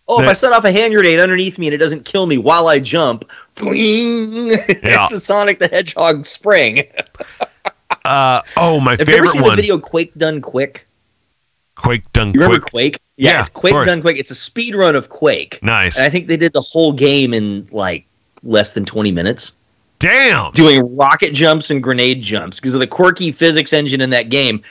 Oh, 0.07 0.21
if 0.21 0.27
I 0.27 0.33
set 0.33 0.53
off 0.53 0.65
a 0.65 0.71
hand 0.71 0.93
grenade 0.93 1.19
underneath 1.19 1.57
me 1.57 1.65
and 1.65 1.73
it 1.73 1.77
doesn't 1.79 2.05
kill 2.05 2.27
me 2.27 2.37
while 2.37 2.67
I 2.67 2.79
jump, 2.79 3.25
boing, 3.55 4.49
Yeah. 4.83 5.05
it's 5.05 5.13
a 5.13 5.19
Sonic 5.19 5.57
the 5.57 5.67
Hedgehog 5.67 6.27
spring. 6.27 6.83
uh 8.05 8.41
oh, 8.57 8.79
my 8.79 8.91
Have 8.91 8.99
you 8.99 9.03
ever 9.03 9.11
favorite 9.13 9.29
seen 9.29 9.41
one. 9.41 9.49
the 9.51 9.55
video 9.55 9.79
Quake 9.79 10.13
Done 10.15 10.41
Quick? 10.41 10.85
Quake 11.75 12.11
done 12.13 12.33
You 12.33 12.41
remember. 12.41 12.59
Quake? 12.63 12.99
Yeah, 13.17 13.31
Yeah, 13.31 13.39
it's 13.41 13.49
Quake. 13.49 13.73
Done 13.85 14.01
Quick. 14.01 14.17
It's 14.17 14.31
a 14.31 14.35
speed 14.35 14.75
run 14.75 14.95
of 14.95 15.09
Quake. 15.09 15.59
Nice. 15.61 15.97
And 15.97 16.05
I 16.05 16.09
think 16.09 16.27
they 16.27 16.37
did 16.37 16.53
the 16.53 16.61
whole 16.61 16.93
game 16.93 17.33
in 17.33 17.67
like 17.71 18.05
less 18.43 18.73
than 18.73 18.85
20 18.85 19.11
minutes, 19.11 19.53
Damn. 19.99 20.51
doing 20.51 20.95
rocket 20.95 21.33
jumps 21.33 21.69
and 21.69 21.81
grenade 21.81 22.21
jumps 22.21 22.59
because 22.59 22.75
of 22.75 22.79
the 22.79 22.87
quirky 22.87 23.31
physics 23.31 23.73
engine 23.73 24.01
in 24.01 24.09
that 24.11 24.29
game. 24.29 24.61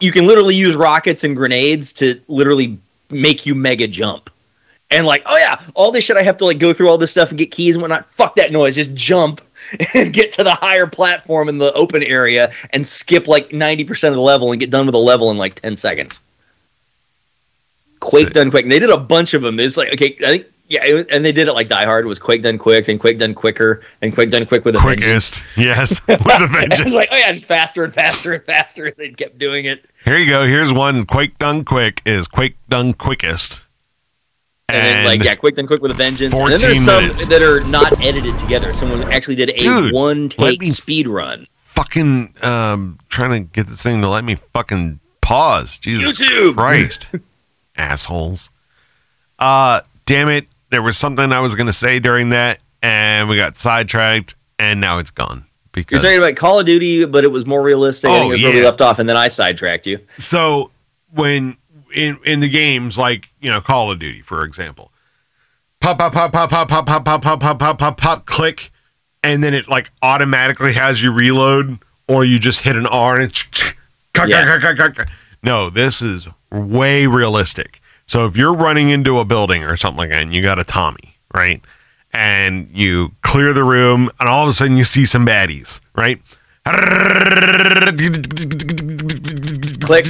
You 0.00 0.12
can 0.12 0.26
literally 0.26 0.54
use 0.54 0.76
rockets 0.76 1.24
and 1.24 1.36
grenades 1.36 1.92
to 1.94 2.20
literally 2.28 2.78
make 3.10 3.46
you 3.46 3.54
mega 3.54 3.86
jump. 3.86 4.30
And 4.90 5.06
like, 5.06 5.22
oh 5.26 5.38
yeah, 5.38 5.58
all 5.74 5.90
this 5.90 6.04
shit 6.04 6.16
I 6.16 6.22
have 6.22 6.36
to 6.38 6.44
like 6.44 6.58
go 6.58 6.72
through 6.72 6.88
all 6.88 6.98
this 6.98 7.10
stuff 7.10 7.30
and 7.30 7.38
get 7.38 7.50
keys 7.50 7.76
and 7.76 7.82
whatnot. 7.82 8.10
Fuck 8.10 8.34
that 8.36 8.52
noise. 8.52 8.74
Just 8.74 8.92
jump 8.94 9.40
and 9.94 10.12
get 10.12 10.32
to 10.32 10.44
the 10.44 10.54
higher 10.54 10.86
platform 10.86 11.48
in 11.48 11.58
the 11.58 11.72
open 11.72 12.02
area 12.02 12.52
and 12.70 12.86
skip 12.86 13.26
like 13.28 13.50
90% 13.50 14.08
of 14.08 14.14
the 14.14 14.20
level 14.20 14.50
and 14.50 14.60
get 14.60 14.70
done 14.70 14.84
with 14.84 14.94
a 14.94 14.98
level 14.98 15.30
in 15.30 15.38
like 15.38 15.54
10 15.54 15.76
seconds. 15.76 16.20
Quake 18.02 18.26
Sick. 18.26 18.34
done 18.34 18.50
quick. 18.50 18.64
And 18.64 18.72
they 18.72 18.78
did 18.78 18.90
a 18.90 18.98
bunch 18.98 19.32
of 19.32 19.42
them. 19.42 19.58
It's 19.60 19.76
like, 19.76 19.92
okay, 19.92 20.16
I 20.24 20.30
think 20.30 20.46
yeah, 20.68 20.84
it 20.84 21.10
and 21.10 21.24
they 21.24 21.32
did 21.32 21.48
it 21.48 21.52
like 21.52 21.68
Die 21.68 21.84
Hard. 21.84 22.06
Was 22.06 22.18
Quake 22.18 22.42
done 22.42 22.58
quick, 22.58 22.86
then 22.86 22.98
Quake 22.98 23.18
done 23.18 23.34
quicker, 23.34 23.82
and 24.00 24.12
Quake 24.12 24.30
done 24.30 24.46
quick 24.46 24.64
with 24.64 24.74
a 24.74 24.78
vengeance. 24.78 25.38
Quickest, 25.40 25.58
yes, 25.58 26.06
with 26.08 26.20
a 26.26 26.48
vengeance. 26.50 26.92
like, 26.92 27.08
oh 27.12 27.16
yeah, 27.16 27.32
just 27.32 27.44
faster 27.44 27.84
and 27.84 27.92
faster 27.92 28.32
and 28.32 28.44
faster 28.44 28.86
as 28.86 28.96
they 28.96 29.10
kept 29.10 29.38
doing 29.38 29.66
it. 29.66 29.84
Here 30.04 30.16
you 30.16 30.28
go. 30.28 30.46
Here's 30.46 30.72
one. 30.72 31.04
Quake 31.04 31.38
done 31.38 31.64
quick 31.64 32.00
is 32.06 32.26
Quake 32.26 32.56
done 32.68 32.94
quickest. 32.94 33.64
And, 34.68 34.78
then 34.78 35.04
like 35.04 35.22
yeah, 35.22 35.34
quick 35.34 35.56
done 35.56 35.66
quick 35.66 35.82
with 35.82 35.90
a 35.90 35.94
vengeance. 35.94 36.32
And 36.34 36.50
then 36.50 36.58
there's 36.58 36.82
some 36.82 37.02
minutes. 37.02 37.26
that 37.26 37.42
are 37.42 37.62
not 37.64 38.00
edited 38.00 38.38
together. 38.38 38.72
Someone 38.72 39.02
actually 39.12 39.36
did 39.36 39.50
a 39.50 39.58
Dude, 39.58 39.92
one 39.92 40.30
take 40.30 40.62
speed 40.62 41.06
run. 41.06 41.46
fucking 41.52 42.32
um 42.42 42.98
trying 43.08 43.44
to 43.44 43.52
get 43.52 43.66
this 43.66 43.82
thing 43.82 44.00
to 44.00 44.08
let 44.08 44.24
me 44.24 44.36
fucking 44.36 45.00
pause. 45.20 45.78
Jesus 45.78 46.22
YouTube. 46.22 46.54
Christ. 46.54 47.10
Assholes. 47.76 48.50
Uh 49.38 49.80
damn 50.06 50.28
it. 50.28 50.46
There 50.70 50.82
was 50.82 50.96
something 50.96 51.32
I 51.32 51.40
was 51.40 51.54
gonna 51.54 51.72
say 51.72 51.98
during 51.98 52.30
that 52.30 52.58
and 52.82 53.28
we 53.28 53.36
got 53.36 53.56
sidetracked 53.56 54.34
and 54.58 54.80
now 54.80 54.98
it's 54.98 55.10
gone. 55.10 55.44
Because... 55.72 56.02
You're 56.02 56.12
talking 56.12 56.18
about 56.18 56.36
Call 56.36 56.60
of 56.60 56.66
Duty, 56.66 57.06
but 57.06 57.24
it 57.24 57.32
was 57.32 57.46
more 57.46 57.62
realistic. 57.62 58.10
I 58.10 58.14
Oh, 58.14 58.18
think 58.20 58.28
it 58.28 58.32
was 58.32 58.42
where 58.42 58.52
we 58.52 58.62
left 58.62 58.82
off, 58.82 58.98
and 58.98 59.08
then 59.08 59.16
I 59.16 59.28
sidetracked 59.28 59.86
you. 59.86 59.98
so 60.18 60.70
when 61.14 61.56
in 61.94 62.18
in 62.24 62.40
the 62.40 62.48
games 62.48 62.98
like, 62.98 63.28
you 63.40 63.50
know, 63.50 63.60
Call 63.60 63.90
of 63.90 63.98
Duty, 63.98 64.20
for 64.20 64.44
example. 64.44 64.90
Pop 65.80 65.98
pop 65.98 66.12
pop 66.12 66.30
pop 66.32 66.50
pop 66.50 66.68
pop 66.68 66.86
pop 66.86 67.04
pop 67.04 67.22
pop 67.22 67.40
pop 67.40 67.58
pop 67.58 67.78
pop 67.78 67.96
pop 67.96 68.26
click 68.26 68.70
and 69.24 69.42
then 69.42 69.52
it 69.54 69.68
like 69.68 69.90
automatically 70.02 70.72
has 70.74 71.02
you 71.02 71.10
reload 71.12 71.78
or 72.08 72.24
you 72.24 72.38
just 72.38 72.60
hit 72.60 72.76
an 72.76 72.86
R 72.86 73.14
and 73.16 73.24
it's 73.24 73.48
Yeah. 74.28 74.58
No, 75.42 75.70
this 75.70 76.00
is 76.02 76.28
way 76.50 77.06
realistic. 77.06 77.80
So 78.06 78.26
if 78.26 78.36
you're 78.36 78.54
running 78.54 78.90
into 78.90 79.18
a 79.18 79.24
building 79.24 79.62
or 79.64 79.76
something 79.76 79.98
like 79.98 80.10
that 80.10 80.22
and 80.22 80.32
you 80.34 80.42
got 80.42 80.58
a 80.58 80.64
Tommy, 80.64 81.16
right? 81.34 81.60
And 82.12 82.68
you 82.72 83.12
clear 83.22 83.52
the 83.52 83.64
room 83.64 84.10
and 84.20 84.28
all 84.28 84.44
of 84.44 84.50
a 84.50 84.52
sudden 84.52 84.76
you 84.76 84.84
see 84.84 85.06
some 85.06 85.24
baddies, 85.26 85.80
right? 85.96 86.20
Click. 89.80 90.06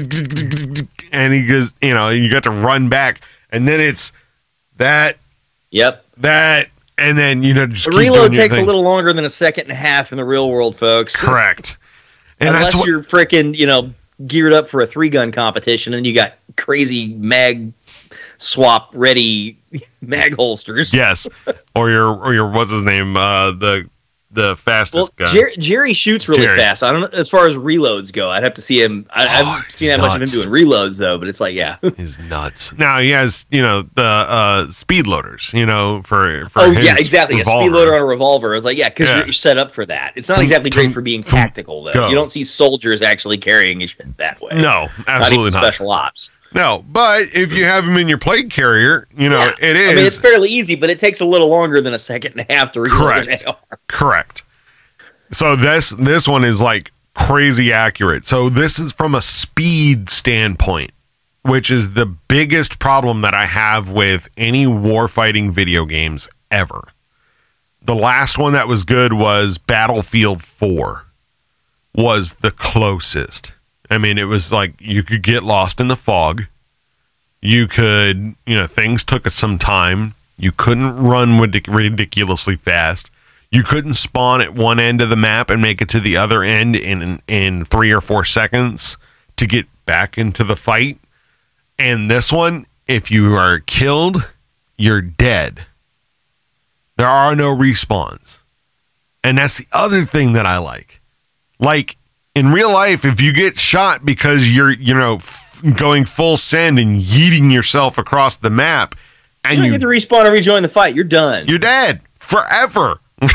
And 1.12 1.32
he 1.32 1.46
goes, 1.46 1.74
you 1.80 1.94
know, 1.94 2.08
you 2.10 2.30
got 2.30 2.42
to 2.44 2.50
run 2.50 2.88
back 2.88 3.20
and 3.50 3.66
then 3.68 3.80
it's 3.80 4.12
that 4.76 5.18
Yep. 5.70 6.04
that 6.18 6.68
and 6.98 7.16
then 7.16 7.42
you 7.42 7.54
know 7.54 7.66
just 7.66 7.90
The 7.90 7.96
reload 7.96 8.34
takes 8.34 8.54
a 8.56 8.62
little 8.62 8.82
longer 8.82 9.12
than 9.12 9.24
a 9.24 9.30
second 9.30 9.64
and 9.64 9.72
a 9.72 9.76
half 9.76 10.12
in 10.12 10.18
the 10.18 10.24
real 10.24 10.50
world, 10.50 10.76
folks. 10.76 11.20
correct. 11.22 11.78
And 12.40 12.48
Unless 12.48 12.64
that's 12.64 12.76
what 12.76 12.88
you're 12.88 13.02
freaking, 13.02 13.56
you 13.56 13.66
know, 13.66 13.92
geared 14.26 14.52
up 14.52 14.68
for 14.68 14.80
a 14.80 14.86
three 14.86 15.08
gun 15.08 15.32
competition 15.32 15.94
and 15.94 16.06
you 16.06 16.14
got 16.14 16.34
crazy 16.56 17.14
mag 17.14 17.72
swap 18.38 18.90
ready 18.92 19.58
mag 20.00 20.34
holsters. 20.34 20.92
yes, 20.92 21.28
or 21.74 21.90
your 21.90 22.14
or 22.16 22.34
your 22.34 22.50
what's 22.50 22.70
his 22.70 22.84
name 22.84 23.16
uh 23.16 23.52
the 23.52 23.88
the 24.32 24.42
Well, 24.42 24.56
fastest 24.56 25.16
guy. 25.16 25.26
Jer- 25.26 25.50
Jerry 25.58 25.92
shoots 25.92 26.28
really 26.28 26.42
Jerry. 26.44 26.58
fast. 26.58 26.82
I 26.82 26.90
don't 26.90 27.02
know 27.02 27.18
as 27.18 27.28
far 27.28 27.46
as 27.46 27.54
reloads 27.56 28.12
go. 28.12 28.30
I'd 28.30 28.42
have 28.42 28.54
to 28.54 28.62
see 28.62 28.82
him. 28.82 29.06
I, 29.10 29.22
I 29.22 29.24
Oh, 29.24 29.28
haven't 29.44 29.70
seen 29.72 29.90
he's 29.90 29.98
that 29.98 30.02
much 30.02 30.22
of 30.22 30.28
him 30.46 30.50
doing 30.50 30.64
reloads 30.68 30.98
though. 30.98 31.18
But 31.18 31.28
it's 31.28 31.40
like, 31.40 31.54
yeah. 31.54 31.76
he's 31.96 32.18
nuts. 32.18 32.76
Now 32.78 32.98
he 32.98 33.10
has, 33.10 33.44
you 33.50 33.60
know, 33.62 33.82
the 33.82 34.02
uh, 34.02 34.66
speed 34.70 35.06
loaders, 35.06 35.52
you 35.54 35.66
know, 35.66 36.02
for 36.02 36.46
for 36.48 36.62
oh 36.62 36.70
his 36.72 36.84
yeah, 36.84 36.94
exactly. 36.96 37.40
A 37.40 37.44
speed 37.44 37.70
loader 37.72 37.94
on 37.94 38.00
a 38.00 38.04
revolver. 38.04 38.52
I 38.52 38.56
was 38.56 38.64
like, 38.64 38.78
yeah, 38.78 38.88
because 38.88 39.08
Yeah. 39.08 39.24
you're 39.24 39.32
set 39.32 39.58
up 39.58 39.70
for 39.70 39.84
that. 39.86 40.12
It's 40.16 40.28
not 40.28 40.36
Thum, 40.36 40.42
exactly 40.44 40.70
great 40.70 40.92
for 40.92 41.00
being 41.02 41.22
thum, 41.22 41.38
tactical 41.38 41.82
though. 41.84 41.92
go. 41.92 42.08
You 42.08 42.14
don't 42.14 42.30
see 42.30 42.42
soldiers 42.44 43.02
actually 43.02 43.38
carrying 43.38 43.84
shit 43.86 44.16
that 44.16 44.40
way. 44.40 44.50
No, 44.54 44.58
not 44.86 44.90
even 44.98 45.04
absolutely 45.08 45.50
not. 45.50 45.62
special 45.64 45.90
ops. 45.90 46.30
No, 46.54 46.84
but 46.88 47.22
if 47.34 47.52
you 47.52 47.64
have 47.64 47.84
them 47.86 47.96
in 47.96 48.08
your 48.08 48.18
plate 48.18 48.50
carrier, 48.50 49.08
you 49.16 49.28
know, 49.28 49.40
Yeah. 49.40 49.54
it 49.70 49.76
I 49.92 49.94
mean, 49.94 50.04
it's 50.06 50.18
fairly 50.18 50.48
easy, 50.50 50.74
but 50.74 50.90
it 50.90 50.98
takes 50.98 51.20
a 51.20 51.24
little 51.24 51.48
longer 51.48 51.80
than 51.80 51.94
a 51.94 51.98
second 51.98 52.32
and 52.38 52.46
a 52.48 52.52
half 52.52 52.72
to 52.72 52.80
reload 52.80 52.98
Correct. 53.26 53.42
an 53.42 53.48
AR. 53.48 53.78
correct. 53.88 54.42
So 55.32 55.56
this 55.56 55.90
this 55.90 56.28
one 56.28 56.44
is 56.44 56.60
like 56.60 56.92
crazy 57.14 57.72
accurate. 57.72 58.26
So 58.26 58.48
this 58.50 58.78
is 58.78 58.92
from 58.92 59.14
a 59.14 59.22
speed 59.22 60.08
standpoint, 60.10 60.90
which 61.42 61.70
is 61.70 61.94
the 61.94 62.04
biggest 62.06 62.78
problem 62.78 63.22
that 63.22 63.32
I 63.34 63.46
have 63.46 63.90
with 63.90 64.28
any 64.36 64.66
warfighting 64.66 65.50
video 65.52 65.86
games 65.86 66.28
ever. 66.50 66.88
The 67.80 67.94
last 67.94 68.36
one 68.38 68.52
that 68.52 68.68
was 68.68 68.84
good 68.84 69.12
was 69.14 69.58
Battlefield 69.58 70.42
4 70.42 71.06
was 71.94 72.34
the 72.34 72.50
closest. 72.50 73.54
I 73.92 73.98
mean, 73.98 74.16
it 74.16 74.24
was 74.24 74.50
like 74.50 74.80
you 74.80 75.02
could 75.02 75.22
get 75.22 75.42
lost 75.42 75.78
in 75.78 75.88
the 75.88 75.96
fog. 75.96 76.44
You 77.42 77.66
could, 77.66 78.34
you 78.46 78.56
know, 78.56 78.66
things 78.66 79.04
took 79.04 79.26
some 79.28 79.58
time. 79.58 80.14
You 80.38 80.50
couldn't 80.50 80.96
run 80.96 81.38
ridic- 81.38 81.72
ridiculously 81.72 82.56
fast. 82.56 83.10
You 83.50 83.62
couldn't 83.62 83.94
spawn 83.94 84.40
at 84.40 84.54
one 84.54 84.80
end 84.80 85.02
of 85.02 85.10
the 85.10 85.16
map 85.16 85.50
and 85.50 85.60
make 85.60 85.82
it 85.82 85.90
to 85.90 86.00
the 86.00 86.16
other 86.16 86.42
end 86.42 86.74
in 86.74 87.20
in 87.28 87.66
3 87.66 87.92
or 87.92 88.00
4 88.00 88.24
seconds 88.24 88.96
to 89.36 89.46
get 89.46 89.66
back 89.84 90.16
into 90.16 90.42
the 90.42 90.56
fight. 90.56 90.98
And 91.78 92.10
this 92.10 92.32
one, 92.32 92.64
if 92.88 93.10
you 93.10 93.34
are 93.34 93.60
killed, 93.60 94.32
you're 94.78 95.02
dead. 95.02 95.66
There 96.96 97.08
are 97.08 97.36
no 97.36 97.54
respawns. 97.54 98.38
And 99.22 99.36
that's 99.36 99.58
the 99.58 99.66
other 99.72 100.04
thing 100.04 100.32
that 100.32 100.46
I 100.46 100.58
like. 100.58 101.00
Like 101.58 101.96
in 102.34 102.50
real 102.52 102.72
life, 102.72 103.04
if 103.04 103.20
you 103.20 103.32
get 103.32 103.58
shot 103.58 104.04
because 104.04 104.54
you're, 104.54 104.72
you 104.72 104.94
know, 104.94 105.16
f- 105.16 105.60
going 105.76 106.04
full 106.04 106.36
send 106.36 106.78
and 106.78 106.98
yeeting 107.00 107.52
yourself 107.52 107.98
across 107.98 108.36
the 108.36 108.50
map 108.50 108.94
You 109.44 109.50
and 109.50 109.56
don't 109.58 109.66
you, 109.66 109.72
get 109.72 109.80
to 109.82 109.86
respawn 109.86 110.24
and 110.24 110.32
rejoin 110.32 110.62
the 110.62 110.68
fight. 110.68 110.94
You're 110.94 111.04
done. 111.04 111.46
you're 111.46 111.58
dead 111.58 112.00
forever. 112.14 113.00
that 113.20 113.28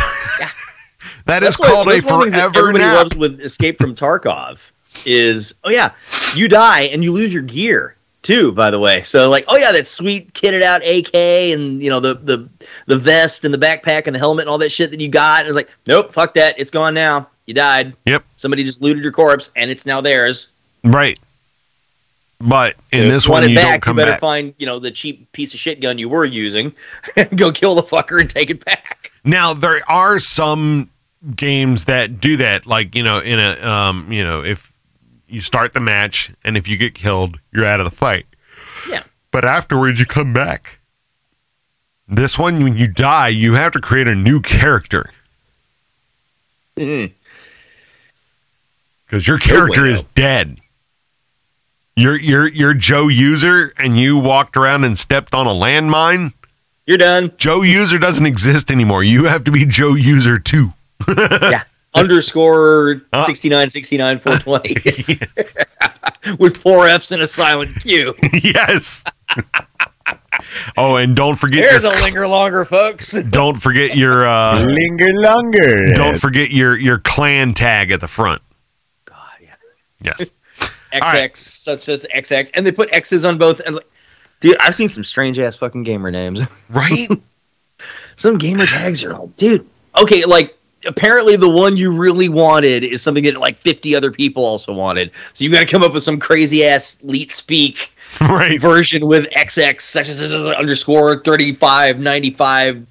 is 1.44 1.58
That's 1.58 1.60
what- 1.60 1.70
called 1.70 1.88
a 1.90 1.92
that's 2.02 2.12
one 2.12 2.14
of 2.16 2.20
the 2.20 2.32
things 2.32 2.34
that 2.34 2.54
forever 2.54 2.60
Everybody 2.70 2.84
nap. 2.86 2.96
loves 2.98 3.16
with 3.16 3.40
Escape 3.42 3.78
from 3.80 3.96
Tarkov 3.96 4.72
is 5.06 5.54
oh 5.64 5.70
yeah, 5.70 5.92
you 6.36 6.48
die 6.48 6.82
and 6.84 7.04
you 7.04 7.12
lose 7.12 7.34
your 7.34 7.44
gear 7.44 7.96
too. 8.24 8.52
By 8.52 8.72
the 8.72 8.80
way, 8.80 9.04
so 9.04 9.30
like 9.30 9.46
oh 9.48 9.56
yeah, 9.58 9.72
that 9.72 9.86
sweet 9.86 10.34
kitted 10.34 10.64
out 10.64 10.82
AK 10.86 11.14
and 11.54 11.82
you 11.84 11.90
know 11.90 12.00
the 12.00 12.16
the 12.16 12.50
the 12.88 12.98
vest 12.98 13.46
and 13.46 13.54
the 13.54 13.58
backpack 13.60 14.08
and 14.08 14.16
the 14.16 14.20
helmet 14.20 14.44
and 14.44 14.50
all 14.50 14.58
that 14.58 14.72
shit 14.72 14.90
that 14.92 15.00
you 15.00 15.08
got. 15.08 15.42
And 15.42 15.48
it's 15.50 15.56
like 15.56 15.70
nope, 15.86 16.14
fuck 16.14 16.34
that, 16.34 16.60
it's 16.60 16.72
gone 16.72 16.94
now. 16.96 17.30
You 17.48 17.54
died. 17.54 17.96
Yep. 18.06 18.24
Somebody 18.36 18.64
just 18.64 18.82
looted 18.82 19.02
your 19.04 19.12
corpse 19.12 19.52
and 19.56 19.72
it's 19.72 19.86
now 19.86 20.02
theirs. 20.02 20.50
Right. 20.84 21.18
But 22.40 22.76
in 22.92 23.06
If 23.08 23.12
this 23.14 23.26
you 23.26 23.32
want 23.32 23.44
one, 23.44 23.50
it 23.50 23.54
you 23.54 23.58
back, 23.58 23.72
don't 23.72 23.82
come 23.82 23.96
you 23.98 24.02
better 24.02 24.12
back. 24.12 24.20
find 24.20 24.54
you 24.60 24.66
know 24.68 24.78
the 24.80 24.92
cheap 24.92 25.32
piece 25.32 25.54
of 25.56 25.60
shit 25.60 25.80
gun 25.82 25.98
you 25.98 26.08
were 26.10 26.26
using 26.26 26.72
and 27.16 27.36
go 27.38 27.52
kill 27.52 27.74
the 27.74 27.82
fucker 27.82 28.20
and 28.22 28.30
take 28.30 28.50
it 28.52 28.64
back. 28.64 29.12
Now 29.24 29.54
there 29.56 29.80
are 29.90 30.20
some 30.20 30.90
games 31.36 31.86
that 31.86 32.20
do 32.22 32.38
that, 32.38 32.68
like 32.68 32.94
you 32.96 33.02
know, 33.02 33.20
in 33.20 33.40
a 33.40 33.54
um, 33.68 34.12
you 34.12 34.24
know, 34.24 34.44
if 34.44 34.72
you 35.28 35.42
start 35.42 35.74
the 35.74 35.80
match 35.80 36.32
and 36.44 36.56
if 36.58 36.68
you 36.68 36.78
get 36.78 36.94
killed, 36.94 37.40
you're 37.52 37.66
out 37.66 37.80
of 37.80 37.90
the 37.90 37.96
fight. 37.96 38.26
Yeah. 38.90 39.04
But 39.32 39.44
afterwards, 39.44 40.00
you 40.00 40.06
come 40.06 40.32
back. 40.32 40.80
This 42.08 42.38
one, 42.38 42.64
when 42.64 42.78
you 42.78 42.88
die, 42.88 43.30
you 43.30 43.54
have 43.56 43.72
to 43.74 43.82
create 43.82 44.08
a 44.08 44.16
new 44.16 44.42
character 44.42 45.10
Mhm. 46.78 47.12
Because 49.08 49.28
your 49.28 49.40
character 49.40 49.86
is 49.86 50.04
dead. 50.04 50.60
You're 51.96 52.20
you're 52.20 52.48
you're 52.48 52.74
Joe 52.76 53.08
User, 53.08 53.72
and 53.80 53.98
you 53.98 54.20
walked 54.20 54.56
around 54.56 54.84
and 54.84 54.98
stepped 55.00 55.34
on 55.34 55.48
a 55.48 55.52
landmine. 55.52 56.34
You're 56.86 57.00
done. 57.00 57.32
Joe 57.38 57.64
User 57.64 57.98
doesn't 57.98 58.26
exist 58.26 58.70
anymore. 58.72 59.04
You 59.04 59.26
have 59.26 59.44
to 59.46 59.52
be 59.52 59.66
Joe 59.66 59.96
User 59.96 60.38
too. 60.40 60.74
yeah. 61.18 61.64
Underscore 61.96 63.02
Uh. 63.12 63.26
69, 63.26 63.70
69, 63.72 64.20
420 64.20 66.36
with 66.40 66.58
four 66.58 66.88
F's 66.88 67.12
and 67.12 67.22
a 67.24 67.28
silent 67.28 67.72
Q. 67.82 68.14
yes. 68.44 69.04
oh, 70.78 70.98
and 70.98 71.16
don't 71.16 71.36
forget 71.38 71.68
There's 71.70 71.84
a 71.84 71.90
linger 72.04 72.28
longer, 72.28 72.66
folks. 72.66 73.12
don't 73.24 73.60
forget 73.60 73.98
your 73.98 74.28
uh, 74.28 74.64
Linger 74.64 75.08
longer. 75.22 75.88
don't 75.94 76.20
forget 76.20 76.52
your 76.52 76.78
your 76.78 77.00
clan 77.00 77.54
tag 77.54 77.92
at 77.92 78.02
the 78.02 78.08
front. 78.08 78.42
Yes. 80.02 80.26
XX, 80.94 81.02
right. 81.02 81.38
such 81.38 81.90
as 81.90 82.06
XX, 82.16 82.50
and 82.54 82.66
they 82.66 82.72
put 82.72 82.90
X's 82.94 83.26
on 83.26 83.38
both. 83.38 83.60
And 83.62 83.76
like, 83.76 83.90
dude, 84.40 84.58
I've 84.60 84.74
seen 84.74 84.90
some 84.90 85.04
strange 85.04 85.38
ass 85.38 85.56
fucking 85.56 85.84
gamer 85.84 86.12
names. 86.12 86.42
Right? 86.70 87.08
some 88.16 88.38
gamer 88.38 88.66
tags 88.66 89.04
are, 89.04 89.14
all, 89.14 89.28
dude. 89.38 89.66
Okay, 90.02 90.26
like 90.26 90.58
apparently 90.86 91.36
the 91.36 91.50
one 91.50 91.76
you 91.78 91.92
really 91.92 92.30
wanted 92.30 92.84
is 92.84 93.02
something 93.02 93.24
that 93.24 93.38
like 93.40 93.58
50 93.58 93.96
other 93.96 94.12
people 94.12 94.46
also 94.46 94.74
wanted. 94.74 95.12
So 95.34 95.44
you 95.44 95.52
got 95.52 95.62
to 95.62 95.66
come 95.66 95.84
up 95.84 95.94
with 95.94 96.04
some 96.04 96.20
crazy 96.20 96.66
ass 96.66 97.00
leet 97.04 97.32
speak 97.32 97.92
right. 98.22 98.60
version 98.62 99.08
with 99.08 99.30
XX 99.32 99.82
such 99.82 100.10
as 100.10 100.34
underscore 100.34 101.22
35 101.22 102.00
95 102.00 102.86